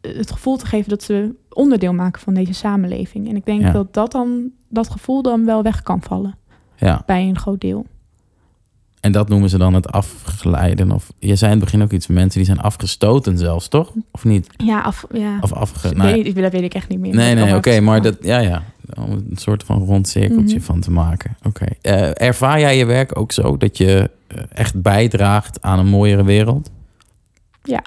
het 0.02 0.32
gevoel 0.32 0.58
te 0.58 0.66
geven 0.66 0.90
dat 0.90 1.04
ze 1.04 1.36
onderdeel 1.50 1.94
maken 1.94 2.22
van 2.22 2.34
deze 2.34 2.54
samenleving. 2.54 3.30
En 3.30 3.36
ik 3.36 3.46
denk 3.46 3.62
Ja. 3.62 3.72
dat 3.72 3.94
dat 3.94 4.12
dan 4.12 4.52
dat 4.70 4.90
gevoel 4.90 5.22
dan 5.22 5.46
wel 5.46 5.64
weg 5.64 5.82
kan 5.82 6.02
vallen 6.02 6.36
ja. 6.76 7.04
bij 7.06 7.28
een 7.28 7.38
groot 7.38 7.62
deel. 7.62 7.86
En 9.02 9.12
dat 9.12 9.30
noemen 9.30 9.50
ze 9.50 9.58
dan 9.58 9.74
het 9.74 9.92
afgeleiden. 9.92 10.92
Of 10.92 11.12
je 11.20 11.36
zei 11.36 11.52
in 11.52 11.58
het 11.58 11.66
begin 11.66 11.84
ook 11.84 11.92
iets 11.92 12.08
mensen 12.08 12.38
die 12.40 12.46
zijn 12.46 12.60
afgestoten 12.62 13.38
zelfs, 13.38 13.68
toch? 13.68 13.94
Of 14.12 14.24
niet? 14.24 14.48
Ja, 14.58 14.82
af, 14.82 15.06
ja. 15.12 15.38
Of 15.42 15.54
afge... 15.54 15.88
Ik 15.88 15.96
nou, 15.98 16.14
weet, 16.14 16.24
niet, 16.24 16.36
dat 16.36 16.52
weet 16.52 16.62
ik 16.62 16.74
echt 16.74 16.90
niet 16.90 17.00
meer. 17.00 17.16
Nee, 17.16 17.36
nee, 17.36 17.56
oké, 17.56 17.80
maar 17.80 18.02
dat, 18.02 18.18
ja, 18.22 18.40
ja, 18.40 18.64
om 18.98 19.12
een 19.12 19.38
soort 19.38 19.64
van 19.64 19.84
rond 19.84 20.08
cirkeltje 20.08 20.56
Mhm. 20.56 20.66
van 20.66 20.80
te 20.80 20.92
maken. 20.92 21.38
Oké. 21.44 21.66
Eh, 21.82 22.22
ervaar 22.22 22.60
jij 22.60 22.78
je 22.78 22.86
werk 22.86 23.18
ook 23.20 23.32
zo 23.32 23.58
dat 23.58 23.78
je 23.78 24.10
eh, 24.28 24.38
echt 24.54 24.82
bijdraagt 24.82 25.62
aan 25.62 25.80
een 25.80 25.88
mooiere 25.90 26.24
wereld? 26.24 26.72
Ja. 27.64 27.84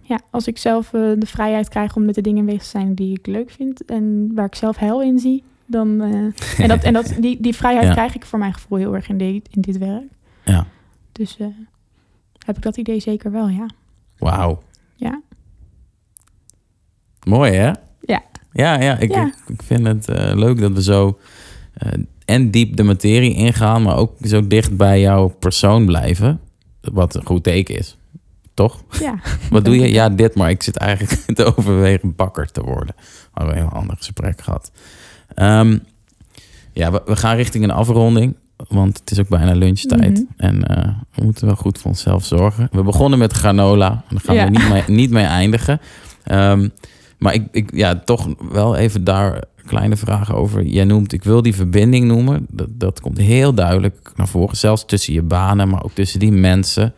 Ja, 0.00 0.20
als 0.30 0.46
ik 0.46 0.58
zelf 0.58 0.86
eh, 0.94 1.00
de 1.18 1.26
vrijheid 1.26 1.68
krijg 1.68 1.96
om 1.96 2.04
met 2.04 2.14
de 2.14 2.20
dingen 2.20 2.44
bezig 2.44 2.62
te 2.62 2.68
zijn 2.68 2.94
die 2.94 3.18
ik 3.18 3.26
leuk 3.26 3.50
vind 3.50 3.84
en 3.84 4.30
waar 4.34 4.46
ik 4.46 4.54
zelf 4.54 4.76
hel 4.76 5.02
in 5.02 5.18
zie, 5.18 5.42
dan. 5.72 6.00
eh, 6.00 6.60
en 6.62 6.68
dat, 6.68 6.82
en 6.82 6.92
dat, 6.92 7.14
die, 7.20 7.40
die 7.40 7.54
vrijheid 7.54 7.86
Ja. 7.88 7.92
krijg 7.92 8.14
ik 8.14 8.24
voor 8.24 8.38
mijn 8.38 8.54
gevoel 8.54 8.78
heel 8.78 8.94
erg 8.94 9.08
in, 9.08 9.18
dit 9.18 9.48
in 9.50 9.60
dit 9.60 9.78
werk. 9.78 10.02
Ja. 10.44 10.66
Dus 11.12 11.36
eh, 11.38 11.46
heb 12.46 12.56
ik 12.56 12.62
dat 12.62 12.76
idee 12.76 13.00
zeker 13.00 13.30
wel, 13.32 13.48
ja. 13.48 13.66
Wauw. 14.18 14.62
Ja. 14.96 15.20
Mooi, 17.26 17.52
hè? 17.52 17.70
Ja. 18.00 18.22
Ja, 18.52 18.80
ja, 18.80 18.98
ik, 18.98 19.10
Ja. 19.14 19.26
Ik, 19.26 19.34
ik 19.46 19.62
vind 19.62 19.86
het 19.86 20.08
eh, 20.08 20.32
leuk 20.34 20.60
dat 20.60 20.72
we 20.72 20.82
zo 20.82 21.18
en 22.24 22.50
diep 22.50 22.76
de 22.76 22.82
materie 22.82 23.34
ingaan, 23.34 23.82
maar 23.82 23.96
ook 23.96 24.12
zo 24.22 24.46
dicht 24.46 24.76
bij 24.76 25.00
jouw 25.00 25.28
persoon 25.28 25.86
blijven. 25.86 26.40
Wat 26.80 27.14
een 27.14 27.24
goed 27.26 27.42
teken 27.44 27.76
is. 27.78 27.96
Toch? 28.54 28.84
ja. 29.00 29.18
Wat 29.50 29.64
doe 29.64 29.76
je? 29.78 29.92
Ja, 29.92 30.08
dit, 30.08 30.34
maar 30.34 30.50
ik 30.50 30.62
zit 30.62 30.76
eigenlijk 30.76 31.20
te 31.36 31.56
overwegen 31.56 32.14
bakker 32.16 32.50
te 32.52 32.62
worden. 32.62 32.94
We 32.96 33.04
hadden 33.32 33.56
een 33.56 33.62
heel 33.62 33.72
ander 33.72 33.96
gesprek 33.96 34.40
gehad. 34.40 34.72
Ehm, 35.34 35.78
ja, 36.72 36.92
we, 36.92 37.02
we 37.04 37.16
gaan 37.16 37.36
richting 37.36 37.64
een 37.64 37.70
afronding, 37.70 38.36
want 38.68 38.98
het 38.98 39.10
is 39.10 39.20
ook 39.20 39.28
bijna 39.28 39.52
lunchtijd. 39.52 40.12
Mhm. 40.12 40.22
En 40.36 40.64
eh, 40.64 40.94
we 41.14 41.24
moeten 41.24 41.46
wel 41.46 41.56
goed 41.56 41.78
voor 41.78 41.90
onszelf 41.90 42.24
zorgen. 42.24 42.68
We 42.70 42.82
begonnen 42.82 43.18
met 43.18 43.32
granola, 43.32 43.90
en 43.90 44.02
daar 44.08 44.20
gaan 44.20 44.34
Ja. 44.34 44.44
we 44.44 44.50
niet 44.50 44.68
mee, 44.68 44.82
niet 44.86 45.10
mee 45.10 45.24
eindigen. 45.24 45.80
Ehm, 46.24 46.68
maar 47.18 47.34
ik, 47.34 47.46
ik, 47.50 47.70
ja, 47.74 47.98
toch 48.04 48.28
wel 48.52 48.76
even 48.76 49.04
daar 49.04 49.42
kleine 49.66 49.96
vragen 49.96 50.34
over. 50.34 50.62
Jij 50.64 50.84
noemt, 50.84 51.12
ik 51.12 51.24
wil 51.24 51.42
die 51.42 51.54
verbinding 51.54 52.06
noemen. 52.06 52.46
Dat, 52.50 52.68
dat 52.70 53.00
komt 53.00 53.18
heel 53.18 53.54
duidelijk 53.54 54.12
naar 54.16 54.28
voren. 54.28 54.56
Zelfs 54.56 54.84
tussen 54.86 55.12
je 55.12 55.22
banen, 55.22 55.68
maar 55.68 55.84
ook 55.84 55.92
tussen 55.92 56.20
die 56.20 56.32
mensen. 56.32 56.94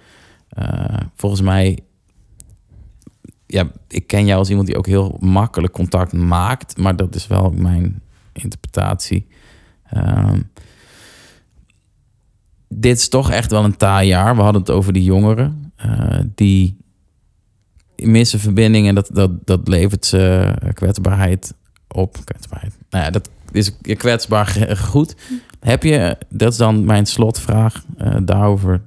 Eh, 0.49 0.97
volgens 1.17 1.41
mij, 1.41 1.79
ja, 3.47 3.71
ik 3.89 4.07
ken 4.07 4.27
jou 4.27 4.39
als 4.39 4.49
iemand 4.49 4.67
die 4.67 4.77
ook 4.77 4.87
heel 4.87 5.17
makkelijk 5.21 5.73
contact 5.73 6.13
maakt. 6.13 6.77
Maar 6.77 6.97
dat 6.97 7.15
is 7.15 7.27
wel 7.27 7.51
mijn 7.57 8.03
interpretatie. 8.43 9.27
Ehm, 9.91 10.41
dit 12.69 12.99
is 12.99 13.09
toch 13.09 13.31
echt 13.31 13.51
wel 13.51 13.65
een 13.65 13.77
taai 13.77 14.09
jaar. 14.09 14.37
We 14.37 14.43
hadden 14.43 14.61
het 14.61 14.71
over 14.71 14.93
die 14.93 15.05
jongeren. 15.05 15.73
eh, 15.77 16.21
die 16.35 16.77
missen 17.97 18.41
verbinding 18.41 18.89
en 18.89 18.95
dat, 18.95 19.11
dat, 19.13 19.47
dat 19.47 19.69
levert 19.69 20.07
ze 20.07 20.55
kwetsbaarheid 20.73 21.55
op. 21.89 22.17
Kwetsbaarheid. 22.25 22.79
Nou 22.91 23.05
ja, 23.05 23.11
dat 23.11 23.31
is 23.53 23.71
je 23.83 23.97
kwetsbaar 23.97 24.77
goed. 24.79 25.15
Heb 25.61 25.83
je, 25.83 26.19
dat 26.29 26.53
is 26.53 26.59
dan 26.59 26.85
mijn 26.85 27.07
slotvraag 27.07 27.85
eh, 27.97 28.17
daarover, 28.23 28.83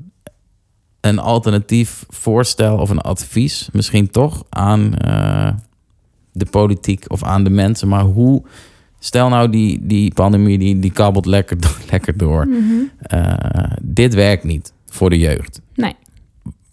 een 1.01 1.19
alternatief 1.19 2.05
voorstel 2.07 2.77
of 2.77 2.89
een 2.89 3.01
advies, 3.01 3.69
misschien 3.71 4.09
toch 4.09 4.43
aan 4.49 4.95
eh, 4.97 5.51
de 6.31 6.45
politiek 6.45 7.05
of 7.07 7.23
aan 7.23 7.43
de 7.43 7.49
mensen. 7.49 7.87
Maar 7.87 8.03
hoe, 8.03 8.43
stel 8.99 9.29
nou 9.29 9.49
die, 9.49 9.79
die 9.81 10.13
pandemie, 10.13 10.57
die, 10.57 10.79
die 10.79 10.91
kabbelt 10.91 11.25
lekker, 11.25 11.57
lekker 11.91 12.17
door. 12.17 12.47
Mhm. 12.47 12.73
Eh, 12.99 13.63
dit 13.81 14.13
werkt 14.13 14.43
niet 14.43 14.73
voor 14.85 15.09
de 15.09 15.17
jeugd. 15.17 15.61
Nee. 15.75 15.95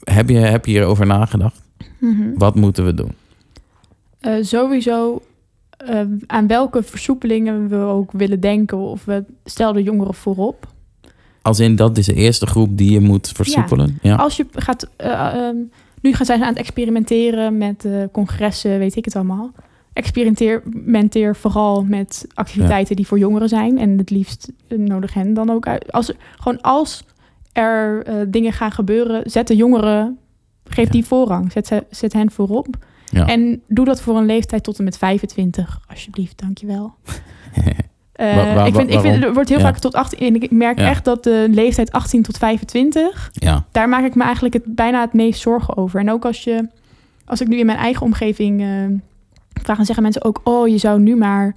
Heb 0.05 0.29
je, 0.29 0.37
heb 0.37 0.65
je 0.67 0.71
hierover 0.71 1.07
nagedacht? 1.07 1.63
Mhm. 1.99 2.35
Wat 2.35 2.55
moeten 2.55 2.85
we 2.85 2.95
doen? 2.95 3.13
Eh, 4.21 4.33
sowieso 4.41 5.23
eh, 5.77 6.01
aan 6.27 6.47
welke 6.47 6.83
versoepelingen 6.83 7.69
we 7.69 7.77
ook 7.77 8.13
willen 8.13 8.41
denken. 8.41 8.79
Of 8.79 9.05
we 9.05 9.25
stel 9.45 9.73
de 9.73 9.83
jongeren 9.83 10.15
voorop. 10.15 10.69
Als 11.43 11.61
in 11.61 11.77
dat 11.77 11.99
is 11.99 12.07
de 12.07 12.15
eerste 12.15 12.47
groep 12.47 12.79
die 12.79 12.91
je 12.93 13.01
moet 13.01 13.29
versoepelen. 13.29 13.99
Ja. 14.03 14.15
Als 14.15 14.37
je 14.37 14.47
gaat... 14.53 14.91
eh, 14.97 15.35
ehm, 15.35 15.57
nu 16.01 16.13
gaan 16.13 16.27
zij 16.27 16.41
aan 16.41 16.49
het 16.49 16.57
experimenteren 16.57 17.59
met 17.59 17.87
congressen, 18.13 18.79
weet 18.79 18.97
ik 18.97 19.05
het 19.05 19.17
allemaal. 19.17 19.53
Experimenteer 19.95 21.37
vooral 21.37 21.85
met 21.85 22.27
activiteiten 22.35 22.97
die 22.97 23.07
voor 23.07 23.19
jongeren 23.19 23.49
zijn. 23.49 23.79
En 23.79 23.99
het 23.99 24.11
liefst 24.11 24.53
eh, 24.69 24.79
nodig 24.79 25.15
hen 25.15 25.35
dan 25.35 25.51
ook 25.51 25.67
uit. 25.67 25.93
Als, 25.93 26.13
gewoon 26.39 26.61
als 26.61 27.05
er 27.53 28.03
eh, 28.07 28.15
dingen 28.29 28.53
gaan 28.53 28.73
gebeuren, 28.73 29.31
zet 29.31 29.47
de 29.47 29.57
jongeren... 29.57 30.19
Geef 30.69 30.85
Ja. 30.87 30.91
die 30.93 31.05
voorrang. 31.05 31.53
Zet, 31.53 31.67
ze- 31.67 31.85
zet 31.91 32.13
hen 32.13 32.31
voorop. 32.31 32.67
Ja. 33.07 33.27
En 33.27 33.63
doe 33.69 33.85
dat 33.85 34.01
voor 34.01 34.17
een 34.17 34.27
leeftijd 34.27 34.63
tot 34.65 34.79
en 34.79 34.85
met 34.85 34.99
25, 34.99 35.81
alsjeblieft, 35.89 36.39
dankjewel. 36.41 36.95
Wa- 38.17 38.65
ik, 38.65 38.75
vind, 38.75 38.91
ik 38.91 39.01
vind, 39.01 39.25
er 39.25 39.33
wordt 39.35 39.49
heel 39.49 39.59
Ja. 39.59 39.65
vaak 39.65 39.79
tot 39.79 39.95
18. 39.95 40.19
En 40.19 40.43
ik 40.43 40.51
merk 40.51 40.79
Ja. 40.79 40.89
echt 40.89 41.05
dat 41.05 41.25
de 41.25 41.47
leeftijd 41.51 41.93
18 41.93 42.23
tot 42.23 42.39
25, 42.39 43.31
ja. 43.33 43.65
daar 43.73 43.89
maak 43.89 44.05
ik 44.05 44.15
me 44.15 44.23
eigenlijk 44.23 44.55
het, 44.55 44.63
bijna 44.75 45.01
het 45.01 45.13
meest 45.13 45.41
zorgen 45.41 45.77
over. 45.77 46.01
En 46.01 46.11
ook 46.11 46.25
als 46.25 46.45
je, 46.45 46.69
als 47.25 47.41
ik 47.41 47.49
nu 47.49 47.59
in 47.59 47.67
mijn 47.67 47.79
eigen 47.79 48.03
omgeving 48.03 48.61
vraag, 49.65 49.77
dan 49.77 49.87
zeggen 49.87 50.05
mensen 50.05 50.25
ook: 50.25 50.41
Oh, 50.45 50.69
je 50.69 50.79
zou 50.79 51.01
nu 51.01 51.17
maar 51.17 51.55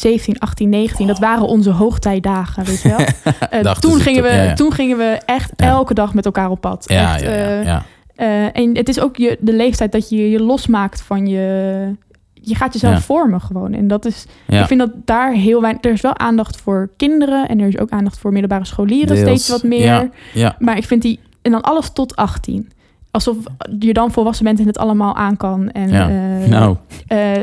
17, 0.00 0.38
18, 0.38 0.68
19. 0.68 1.06
Dat 1.06 1.18
waren 1.18 1.46
onze 1.46 1.70
hoogtijdagen, 1.70 2.64
weet 2.64 2.82
je 2.82 2.88
wel. 2.88 2.98
Eh, 3.50 3.72
toen, 3.72 4.00
gingen 4.00 4.22
we, 4.22 4.28
toen, 4.28 4.38
ja, 4.38 4.44
ja. 4.44 4.54
toen 4.54 4.72
gingen 4.72 4.96
we 4.96 5.20
echt 5.26 5.52
Ja. 5.56 5.66
elke 5.66 5.94
dag 5.94 6.14
met 6.14 6.24
elkaar 6.24 6.50
op 6.50 6.60
pad. 6.60 6.84
Ja, 6.88 7.14
echt, 7.14 7.22
eh, 7.22 7.70
eh, 7.70 8.48
en 8.52 8.76
het 8.76 8.88
is 8.88 9.00
ook 9.00 9.16
je, 9.16 9.36
de 9.40 9.52
leeftijd 9.52 9.92
dat 9.92 10.08
je 10.08 10.30
je 10.30 10.42
losmaakt 10.42 11.02
van 11.02 11.26
je. 11.26 11.94
Je 12.42 12.54
gaat 12.54 12.72
jezelf 12.72 13.04
vormen 13.04 13.40
gewoon. 13.40 13.72
En 13.72 13.88
dat 13.88 14.04
is. 14.04 14.26
Ja. 14.46 14.60
Ik 14.60 14.66
vind 14.66 14.80
dat 14.80 14.90
daar 15.04 15.32
heel 15.32 15.60
weinig. 15.60 15.84
Er 15.84 15.92
is 15.92 16.00
wel 16.00 16.18
aandacht 16.18 16.56
voor 16.56 16.90
kinderen. 16.96 17.48
En 17.48 17.60
er 17.60 17.68
is 17.68 17.78
ook 17.78 17.90
aandacht 17.90 18.18
voor 18.18 18.32
middelbare 18.32 18.64
scholieren. 18.64 19.14
Deels. 19.14 19.20
Steeds 19.20 19.48
wat 19.48 19.62
meer. 19.62 20.10
Maar 20.58 20.76
ik 20.76 20.84
vind 20.84 21.02
die. 21.02 21.20
En 21.42 21.50
dan 21.50 21.60
alles 21.60 21.90
tot 21.92 22.16
18. 22.16 22.70
Alsof 23.10 23.36
je 23.78 23.92
dan 23.92 24.10
volwassen 24.12 24.44
bent 24.44 24.58
en 24.60 24.66
het 24.66 24.78
allemaal 24.78 25.14
aan 25.16 25.36
kan. 25.36 25.70
En, 25.70 25.88
Ja. 25.88 26.08
eh, 26.08 26.48
nou, 26.48 26.76
eh, 27.06 27.42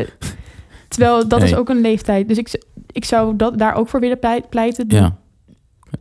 terwijl 0.87 1.27
dat 1.27 1.41
is 1.43 1.55
ook 1.55 1.69
een 1.69 1.81
leeftijd. 1.81 2.27
Dus 2.27 2.37
ik, 2.37 2.63
ik 2.91 3.05
zou 3.05 3.35
dat 3.35 3.57
daar 3.59 3.73
ook 3.75 3.89
voor 3.89 3.99
willen 3.99 4.19
pleit- 4.19 4.49
pleiten. 4.49 4.85
ja, 4.87 5.15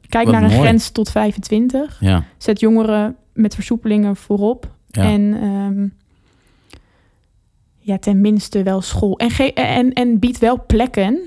Kijk 0.08 0.24
Wat 0.24 0.34
naar 0.34 0.42
een 0.42 0.58
grens 0.60 0.90
tot 0.90 1.10
25 1.10 1.96
ja, 2.00 2.24
zet 2.38 2.60
jongeren 2.60 3.16
met 3.32 3.54
versoepelingen 3.54 4.16
voorop. 4.16 4.74
ja. 4.86 5.02
En 5.02 5.34
ehm, 5.42 5.88
ja, 7.78 7.98
tenminste 7.98 8.62
wel 8.62 8.80
school. 8.80 9.18
En, 9.18 9.30
ge- 9.30 9.52
en, 9.52 9.92
en 9.92 10.18
bied 10.18 10.38
wel 10.38 10.64
plekken 10.66 11.18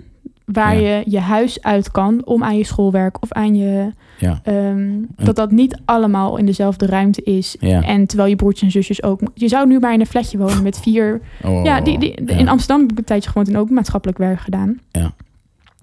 waar 0.45 0.80
Ja. 0.80 0.98
je 0.98 1.03
je 1.06 1.20
huis 1.20 1.61
uit 1.61 1.91
kan 1.91 2.26
om 2.26 2.44
aan 2.44 2.57
je 2.57 2.64
schoolwerk 2.66 3.22
of 3.22 3.32
aan 3.32 3.56
je. 3.56 3.94
Ja. 4.19 4.39
ehm, 4.43 5.01
dat 5.15 5.35
dat 5.35 5.51
niet 5.51 5.79
allemaal 5.85 6.37
in 6.37 6.45
dezelfde 6.45 6.85
ruimte 6.85 7.23
is. 7.23 7.55
Ja. 7.59 7.81
En 7.83 8.05
terwijl 8.05 8.29
je 8.29 8.35
broertjes 8.35 8.63
en 8.63 8.71
zusjes 8.71 9.03
ook. 9.03 9.19
Je 9.33 9.47
zou 9.47 9.67
nu 9.67 9.79
maar 9.79 9.93
in 9.93 9.99
een 9.99 10.05
flatje 10.05 10.37
wonen 10.37 10.63
met 10.63 10.79
vier. 10.79 11.21
Oh, 11.43 11.63
ja, 11.65 11.81
die, 11.81 11.99
die, 11.99 12.21
ja. 12.25 12.35
in 12.37 12.47
Amsterdam 12.47 12.81
heb 12.81 12.91
ik 12.91 12.97
een 12.97 13.03
tijdje 13.03 13.29
gewoon 13.29 13.55
ook 13.55 13.69
maatschappelijk 13.69 14.17
werk 14.17 14.39
gedaan. 14.39 14.79
Ja. 14.91 15.13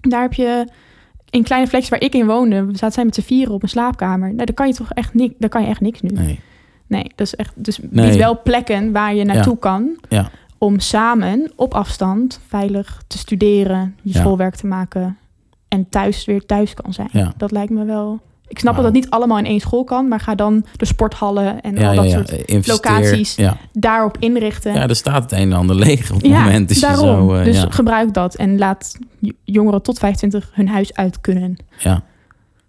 Daar 0.01 0.21
heb 0.21 0.33
je 0.33 0.67
in 1.29 1.43
kleine 1.43 1.67
flatjes 1.67 1.89
waar 1.89 2.01
ik 2.01 2.13
in 2.13 2.25
woonde, 2.25 2.65
we 2.65 2.71
zaten 2.71 2.91
zij 2.91 3.05
met 3.05 3.15
z'n 3.15 3.21
vieren 3.21 3.53
op 3.53 3.63
een 3.63 3.69
slaapkamer. 3.69 4.33
Nou, 4.33 4.45
daar 4.45 4.53
kan 4.55 4.67
je 4.67 4.73
toch 4.73 4.91
echt 4.91 5.13
niks, 5.13 5.33
daar 5.37 5.49
kan 5.49 5.61
je 5.61 5.67
echt 5.67 5.81
niks 5.81 6.01
nu. 6.01 6.09
Nee. 6.09 6.39
Nee, 6.87 7.11
dat 7.15 7.27
is 7.27 7.35
echt. 7.35 7.53
Dus 7.55 7.79
Nee. 7.89 8.17
wel 8.17 8.41
plekken 8.41 8.91
waar 8.91 9.15
je 9.15 9.23
naartoe 9.23 9.57
kan. 9.57 9.97
Ja. 10.09 10.29
Om 10.57 10.79
samen 10.79 11.51
op 11.55 11.73
afstand 11.73 12.39
veilig 12.47 13.01
te 13.07 13.17
studeren, 13.17 13.95
je 14.01 14.13
Ja. 14.13 14.19
schoolwerk 14.19 14.55
te 14.55 14.67
maken. 14.67 15.17
En 15.67 15.89
thuis 15.89 16.25
weer 16.25 16.45
thuis 16.45 16.73
kan 16.73 16.93
zijn. 16.93 17.09
Ja. 17.11 17.33
Dat 17.37 17.51
lijkt 17.51 17.71
me 17.71 17.85
wel. 17.85 18.19
Ik 18.49 18.59
snap 18.59 18.75
dat 18.75 18.83
dat 18.83 18.93
niet 18.93 19.09
allemaal 19.09 19.37
in 19.37 19.45
één 19.45 19.59
school 19.59 19.83
kan, 19.83 20.07
maar 20.07 20.19
ga 20.19 20.35
dan 20.35 20.65
de 20.75 20.85
sporthallen 20.85 21.61
en 21.61 21.75
Ja, 21.75 21.89
al 21.89 21.95
dat 21.95 22.05
ja. 22.05 22.11
soort 22.11 22.31
Investeer. 22.31 22.73
locaties 22.73 23.37
daarop 23.73 24.17
inrichten. 24.19 24.73
ja, 24.73 24.87
er 24.87 24.95
staat 24.95 25.23
het 25.23 25.31
een 25.31 25.51
en 25.51 25.53
ander 25.53 25.75
leeg 25.75 26.11
op 26.11 26.21
het 26.21 26.31
moment. 26.31 26.67
Dus 26.67 26.79
je 26.79 26.85
daarom. 26.85 27.35
eh, 27.35 27.43
dus 27.43 27.65
gebruik 27.69 28.13
dat 28.13 28.35
en 28.35 28.57
laat 28.57 28.97
jongeren 29.43 29.81
tot 29.81 29.99
25 29.99 30.49
hun 30.53 30.67
huis 30.67 30.93
uit 30.93 31.21
kunnen. 31.21 31.55
Ja, 31.77 32.03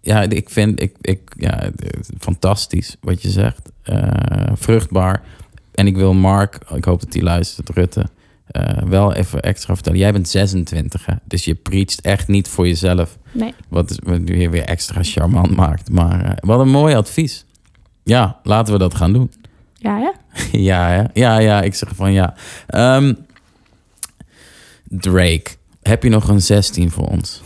ja 0.01 0.21
ik 0.21 0.49
vind 0.49 0.81
ik, 0.81 0.95
ik, 1.01 1.19
ja, 1.37 1.69
fantastisch 2.19 2.95
wat 3.01 3.21
je 3.21 3.29
zegt. 3.29 3.69
Eh, 3.83 4.07
vruchtbaar. 4.53 5.21
En 5.71 5.87
ik 5.87 5.95
wil 5.95 6.13
Mark, 6.13 6.57
ik 6.75 6.85
hoop 6.85 6.99
dat 6.99 7.13
hij 7.13 7.21
luistert, 7.21 7.69
Rutte, 7.69 8.05
eh, 8.49 8.83
wel 8.83 9.13
even 9.13 9.41
extra 9.41 9.73
vertellen. 9.73 9.99
Jij 9.99 10.11
bent 10.11 10.29
26, 10.29 11.05
hè? 11.05 11.13
dus 11.23 11.45
je 11.45 11.55
preacht 11.55 12.01
echt 12.01 12.27
niet 12.27 12.47
voor 12.47 12.67
jezelf. 12.67 13.17
Nee. 13.31 13.53
Wat, 13.67 13.99
wat 14.03 14.19
nu 14.19 14.49
weer 14.49 14.63
extra 14.63 15.03
charmant 15.03 15.55
maakt. 15.55 15.91
Maar 15.91 16.25
eh, 16.25 16.31
wat 16.39 16.59
een 16.59 16.69
mooi 16.69 16.95
advies. 16.95 17.45
Ja, 18.03 18.39
laten 18.43 18.73
we 18.73 18.79
dat 18.79 18.95
gaan 18.95 19.13
doen. 19.13 19.31
Ja, 19.73 19.97
ja. 19.97 20.13
ja, 20.51 20.89
hè? 20.89 21.03
ja, 21.13 21.39
ja, 21.39 21.61
ik 21.61 21.75
zeg 21.75 21.89
van 21.95 22.11
ja. 22.11 22.33
Ehm, 22.67 23.13
Drake, 24.83 25.49
heb 25.81 26.03
je 26.03 26.09
nog 26.09 26.27
een 26.27 26.41
16 26.41 26.91
voor 26.91 27.07
ons? 27.07 27.39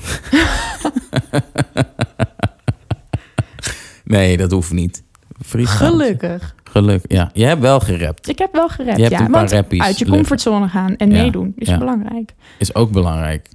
nee, 4.04 4.38
dat 4.38 4.52
hoeft 4.52 4.72
niet. 4.72 5.04
Gelukkig. 5.46 6.56
Geluk, 6.74 7.06
ja. 7.08 7.30
Je 7.34 7.46
hebt 7.46 7.62
wel 7.62 7.80
gerapt. 7.80 8.30
Ik 8.30 8.38
heb 8.38 8.54
wel 8.54 8.70
gered. 8.70 8.96
Je 8.96 9.02
hebt 9.02 9.14
ja, 9.14 9.20
een 9.20 9.32
paar 9.32 9.50
want 9.50 9.54
uit 9.54 9.70
je 9.70 9.78
liggen. 9.80 10.08
comfortzone 10.08 10.68
gaan 10.68 10.96
en 10.96 11.08
meedoen 11.08 11.54
is 11.56 11.68
ja. 11.68 11.78
belangrijk. 11.78 12.34
Is 12.58 12.76
ook 12.76 12.92
belangrijk. 12.92 13.50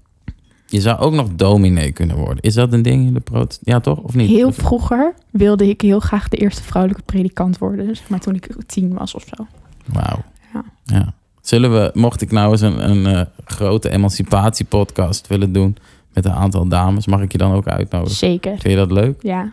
Je 0.66 0.80
zou 0.80 0.98
ook 0.98 1.12
nog 1.12 1.28
dominee 1.34 1.92
kunnen 1.92 2.16
worden. 2.16 2.42
Is 2.42 2.54
dat 2.54 2.72
een 2.72 2.82
ding 2.82 3.06
in 3.06 3.14
de? 3.14 3.46
Ja, 3.60 3.80
toch? 3.80 3.98
Of 3.98 4.14
niet? 4.14 4.28
Heel 4.28 4.52
vroeger 4.52 5.14
wilde 5.30 5.68
ik 5.68 5.80
heel 5.80 6.00
graag 6.00 6.28
de 6.28 6.36
eerste 6.36 6.62
vrouwelijke 6.62 7.04
predikant 7.06 7.58
worden. 7.58 7.96
Zeg 7.96 8.08
maar 8.08 8.20
toen 8.20 8.34
ik 8.34 8.48
tien 8.66 8.94
was 8.94 9.14
of 9.14 9.24
zo. 9.36 9.46
Wauw. 9.84 10.22
Ja. 10.52 10.64
Ja. 10.84 11.12
Zullen 11.40 11.72
we, 11.72 11.90
mocht 11.94 12.22
ik 12.22 12.30
nou 12.30 12.50
eens 12.50 12.60
een, 12.60 12.90
een 12.90 13.06
eh, 13.06 13.26
grote 13.44 13.90
emancipatiepodcast 13.90 15.26
willen 15.26 15.52
doen 15.52 15.76
met 16.12 16.24
een 16.24 16.32
aantal 16.32 16.68
dames, 16.68 17.06
mag 17.06 17.20
ik 17.20 17.32
je 17.32 17.38
dan 17.38 17.52
ook 17.52 17.66
uitnodigen? 17.66 18.16
Zeker. 18.16 18.50
Vind 18.50 18.62
je 18.62 18.76
dat 18.76 18.90
leuk? 18.90 19.22
Ja. 19.22 19.52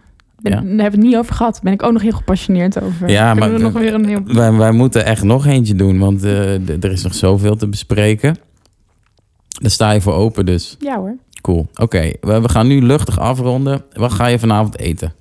Ben, 0.50 0.54
Ja. 0.54 0.60
Daar 0.62 0.68
hebben 0.70 1.00
we 1.00 1.06
het 1.06 1.06
niet 1.06 1.16
over 1.18 1.36
gehad. 1.36 1.54
Daar 1.54 1.64
ben 1.64 1.74
ik 1.74 1.84
ook 1.84 1.92
nog 1.92 2.02
heel 2.02 2.12
gepassioneerd 2.12 2.82
over. 2.82 3.10
Ja, 3.10 3.32
Kunnen 3.34 3.50
maar- 3.50 3.58
we 3.60 3.64
nog 3.64 3.74
weer 3.82 3.94
een 3.94 4.06
heel... 4.06 4.22
Wij, 4.26 4.52
wij 4.54 4.72
moeten 4.72 5.06
echt 5.06 5.24
nog 5.24 5.46
eentje 5.46 5.76
doen, 5.76 6.00
want 6.00 6.24
eh, 6.24 6.70
er 6.84 6.92
is 6.92 7.04
nog 7.04 7.14
zoveel 7.16 7.56
te 7.56 7.68
bespreken. 7.68 8.36
Daar 9.62 9.72
sta 9.72 9.92
je 9.92 10.02
voor 10.02 10.14
open, 10.14 10.46
dus 10.46 10.76
Ja 10.80 10.98
hoor. 10.98 11.16
cool. 11.42 11.68
Oké, 11.76 12.12
we, 12.22 12.42
we 12.42 12.50
gaan 12.50 12.68
nu 12.68 12.82
luchtig 12.82 13.20
afronden. 13.20 13.84
Wat 13.94 14.12
ga 14.14 14.28
je 14.28 14.40
vanavond 14.40 14.80
eten? 14.80 15.14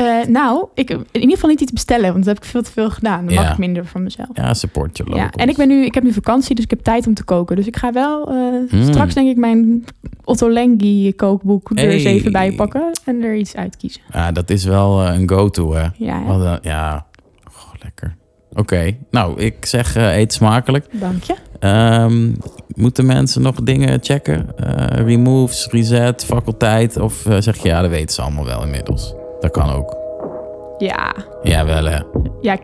Eh, 0.00 0.26
nou, 0.28 0.66
ik 0.74 0.90
in 0.90 1.04
ieder 1.12 1.30
geval 1.30 1.50
niet 1.50 1.60
iets 1.60 1.72
bestellen, 1.72 2.12
want 2.12 2.24
dat 2.24 2.34
heb 2.34 2.44
ik 2.44 2.50
veel 2.50 2.62
te 2.62 2.70
veel 2.72 2.90
gedaan. 2.90 3.24
Dan 3.24 3.34
Ja. 3.34 3.40
mag 3.42 3.52
ik 3.52 3.58
minder 3.58 3.84
van 3.86 4.02
mezelf. 4.02 4.28
Ja, 4.32 4.54
support 4.54 4.96
your 4.96 5.14
Ja, 5.16 5.30
en 5.30 5.48
ik, 5.48 5.56
ben 5.56 5.68
nu, 5.68 5.84
ik 5.84 5.94
heb 5.94 6.02
nu 6.02 6.12
vakantie, 6.12 6.54
dus 6.54 6.64
ik 6.64 6.70
heb 6.70 6.80
tijd 6.82 7.06
om 7.06 7.14
te 7.14 7.24
koken. 7.24 7.56
Dus 7.56 7.66
ik 7.66 7.76
ga 7.76 7.92
wel 7.92 8.28
eh, 8.28 8.36
Mm. 8.72 8.84
straks 8.84 9.14
denk 9.14 9.28
ik 9.28 9.36
mijn 9.36 9.84
Otto 10.24 10.50
Lengi 10.50 11.12
kookboek 11.12 11.70
er 11.74 11.88
eens 11.88 12.04
even 12.04 12.32
bij 12.32 12.52
pakken 12.52 12.90
en 13.04 13.22
er 13.22 13.34
iets 13.36 13.56
uitkiezen. 13.56 14.00
Ja, 14.12 14.32
dat 14.32 14.50
is 14.50 14.64
wel 14.64 15.02
eh, 15.02 15.18
een 15.18 15.28
go-to, 15.28 15.72
hè? 15.74 15.86
Ja, 15.96 16.24
Wat 16.24 16.58
ja, 16.62 17.06
lekker. 17.82 18.16
Oké, 18.52 18.96
nou, 19.10 19.40
ik 19.40 19.66
zeg 19.66 19.96
eet 19.96 20.32
smakelijk. 20.32 20.86
dank 20.92 21.22
je. 21.22 21.34
Ehm, 21.58 22.32
moeten 22.74 23.06
mensen 23.06 23.42
nog 23.42 23.54
dingen 23.62 23.98
checken? 24.02 24.46
Removes, 25.04 25.66
reset, 25.70 26.24
faculteit? 26.24 26.96
Of 26.98 27.26
zeg 27.38 27.62
je, 27.62 27.68
ja, 27.68 27.80
dat 27.80 27.90
weten 27.90 28.14
ze 28.14 28.22
allemaal 28.22 28.44
wel 28.44 28.62
inmiddels. 28.64 29.14
Dat 29.40 29.50
kan 29.50 29.70
ook. 29.70 29.96
Ja, 30.78 31.12
Ja, 31.42 31.64
wel 31.64 31.84
hè. 31.84 31.98
ja 32.40 32.56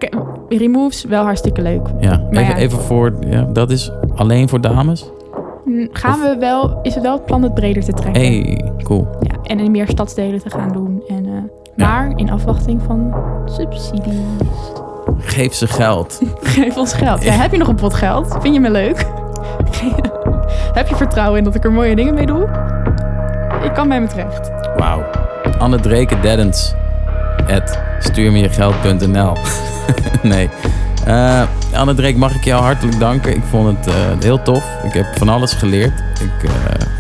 removes 0.48 1.04
wel 1.04 1.22
hartstikke 1.24 1.62
leuk. 1.62 1.86
Ja, 2.00 2.22
even, 2.30 2.46
ja. 2.46 2.56
even 2.56 2.78
voor, 2.78 3.12
ja, 3.20 3.42
dat 3.52 3.70
is 3.70 3.92
alleen 4.14 4.48
voor 4.48 4.60
dames? 4.60 5.10
Gaan 5.92 6.20
we 6.20 6.36
wel, 6.40 6.78
is 6.82 6.94
het 6.94 7.02
wel 7.02 7.12
het 7.12 7.24
plan 7.24 7.42
het 7.42 7.54
breder 7.54 7.84
te 7.84 7.92
trekken? 7.92 8.22
hey, 8.22 8.72
cool. 8.82 9.06
Ja, 9.20 9.34
en 9.42 9.60
in 9.60 9.70
meer 9.70 9.88
stadsdelen 9.88 10.40
te 10.42 10.50
gaan 10.50 10.72
doen. 10.72 11.02
En, 11.08 11.26
eh, 11.26 11.32
Ja. 11.74 11.86
Maar 11.88 12.12
in 12.16 12.30
afwachting 12.30 12.82
van 12.82 13.14
subsidies. 13.44 14.14
Geef 15.18 15.54
ze 15.54 15.66
geld. 15.66 16.20
Geef 16.40 16.76
ons 16.76 16.92
geld. 16.94 17.22
Ja, 17.22 17.32
heb 17.32 17.50
je 17.52 17.56
nog 17.58 17.68
een 17.68 17.74
pot 17.74 17.94
geld? 17.94 18.36
Vind 18.40 18.54
je 18.54 18.60
me 18.60 18.70
leuk? 18.70 18.98
heb 20.78 20.88
je 20.88 20.94
vertrouwen 20.96 21.38
in 21.38 21.44
dat 21.44 21.54
ik 21.54 21.64
er 21.64 21.72
mooie 21.72 21.96
dingen 21.96 22.14
mee 22.14 22.26
doe? 22.26 22.48
Ik 23.64 23.72
kan 23.74 23.88
bij 23.88 24.00
me 24.00 24.06
terecht. 24.06 24.50
Wauw. 24.76 25.02
Anne 25.58 25.80
Dreken 25.80 26.22
Deddens. 26.22 26.74
At 27.48 27.78
Nee. 30.22 30.50
Eh, 31.04 31.42
Anne 31.72 31.94
Dreek, 31.94 32.16
mag 32.16 32.34
ik 32.34 32.44
jou 32.44 32.62
hartelijk 32.62 32.98
danken. 32.98 33.36
Ik 33.36 33.42
vond 33.50 33.78
het 33.78 33.94
eh, 33.94 33.94
heel 34.20 34.42
tof. 34.42 34.64
Ik 34.84 34.92
heb 34.92 35.06
van 35.16 35.28
alles 35.28 35.52
geleerd. 35.52 36.02
Ik 36.20 36.48
eh, 36.48 36.50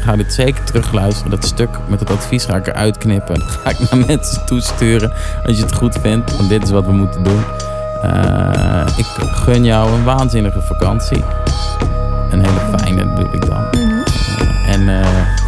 ga 0.00 0.16
dit 0.16 0.32
zeker 0.32 0.64
terugluisteren. 0.64 1.30
Dat 1.30 1.44
stuk 1.44 1.68
met 1.88 2.00
het 2.00 2.10
advies 2.10 2.44
ga 2.44 2.56
ik 2.56 2.66
eruit 2.66 2.98
knippen. 2.98 3.38
Dat 3.38 3.50
ga 3.64 3.70
ik 3.70 3.90
naar 3.90 4.06
mensen 4.06 4.46
toesturen 4.46 5.12
als 5.46 5.56
je 5.56 5.62
het 5.62 5.74
goed 5.74 5.98
vindt. 6.00 6.36
Want 6.36 6.48
dit 6.48 6.62
is 6.62 6.70
wat 6.70 6.86
we 6.86 6.92
moeten 6.92 7.22
doen. 7.22 7.40
Ik 8.96 9.06
gun 9.18 9.64
jou 9.64 9.92
een 9.92 10.04
waanzinnige 10.04 10.60
vakantie. 10.60 11.24
Een 12.30 12.44
hele 12.44 12.78
fijne 12.78 13.06
bedoel 13.06 13.34
ik 13.34 13.46
dan. 13.46 13.64
Eh, 13.70 14.72
en 14.72 14.84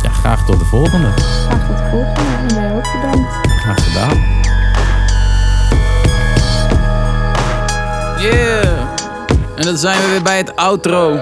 ja, 0.03 0.11
graag 0.11 0.45
tot 0.45 0.59
de 0.59 0.65
volgende. 0.65 1.09
Graag 1.17 1.67
tot 1.67 1.77
de 1.77 1.89
volgende. 1.91 2.68
Ook 2.79 2.93
bedankt. 2.93 3.33
Graag 3.61 3.85
gedaan. 3.85 4.25
Yeah! 8.19 8.79
En 9.57 9.65
dan 9.65 9.77
zijn 9.77 10.01
we 10.01 10.09
weer 10.11 10.23
bij 10.23 10.37
het 10.37 10.57
outro. 10.57 11.19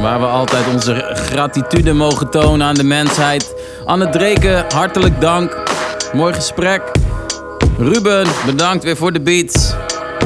Waar 0.00 0.20
we 0.20 0.26
altijd 0.26 0.64
onze 0.74 1.10
gratitude 1.14 1.92
mogen 1.92 2.30
tonen 2.30 2.66
aan 2.66 2.74
de 2.74 2.84
mensheid. 2.84 3.54
Anne 3.84 4.10
Dreken, 4.10 4.64
hartelijk 4.74 5.20
dank. 5.20 5.62
Mooi 6.12 6.34
gesprek. 6.34 6.82
Ruben, 7.78 8.26
bedankt 8.46 8.84
weer 8.84 8.96
voor 8.96 9.12
de 9.12 9.20
beats. 9.20 9.74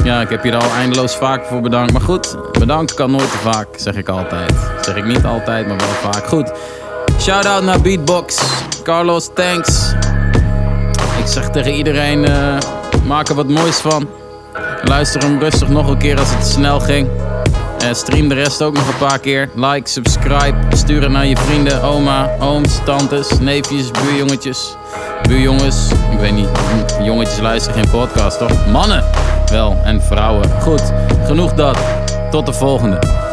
Ja, 0.03 0.21
ik 0.21 0.29
heb 0.29 0.43
je 0.43 0.51
er 0.51 0.61
al 0.61 0.71
eindeloos 0.71 1.15
vaak 1.15 1.45
voor 1.45 1.61
bedankt. 1.61 1.91
Maar 1.91 2.01
goed, 2.01 2.35
bedankt 2.59 2.93
kan 2.93 3.11
nooit 3.11 3.31
te 3.31 3.37
vaak, 3.37 3.67
zeg 3.75 3.95
ik 3.95 4.09
altijd. 4.09 4.53
Zeg 4.81 4.95
ik 4.95 5.05
niet 5.05 5.25
altijd, 5.25 5.67
maar 5.67 5.77
wel 5.77 6.11
vaak. 6.11 6.27
Goed. 6.27 6.51
Shout-out 7.19 7.63
naar 7.63 7.81
Beatbox. 7.81 8.37
Carlos, 8.83 9.29
thanks. 9.33 9.93
Zeg 11.27 11.49
tegen 11.49 11.73
iedereen, 11.73 12.25
eh, 12.25 12.57
maak 13.05 13.29
er 13.29 13.35
wat 13.35 13.47
moois 13.47 13.77
van. 13.77 14.07
Luister 14.83 15.21
hem 15.21 15.39
rustig 15.39 15.69
nog 15.69 15.87
een 15.87 15.97
keer 15.97 16.19
als 16.19 16.29
het 16.35 16.47
snel 16.47 16.79
ging. 16.79 17.07
Eh, 17.79 17.93
stream 17.93 18.27
de 18.27 18.35
rest 18.35 18.61
ook 18.61 18.73
nog 18.73 18.87
een 18.87 19.07
paar 19.07 19.19
keer. 19.19 19.49
Like, 19.55 19.89
subscribe, 19.89 20.55
stuur 20.69 21.01
het 21.01 21.11
naar 21.11 21.25
je 21.25 21.37
vrienden, 21.37 21.81
oma, 21.81 22.29
ooms, 22.39 22.79
tantes, 22.85 23.39
neefjes, 23.39 23.91
buurjongetjes. 23.91 24.75
Buurjongens, 25.27 25.91
ik 26.11 26.19
weet 26.19 26.33
niet, 26.33 26.49
jongetjes 27.03 27.39
luisteren 27.39 27.83
geen 27.83 27.91
podcast 27.91 28.37
toch? 28.37 28.67
Mannen 28.71 29.03
wel 29.49 29.77
en 29.83 30.01
vrouwen. 30.01 30.49
Goed, 30.61 30.93
genoeg 31.25 31.53
dat. 31.53 31.79
Tot 32.31 32.45
de 32.45 32.53
volgende. 32.53 33.26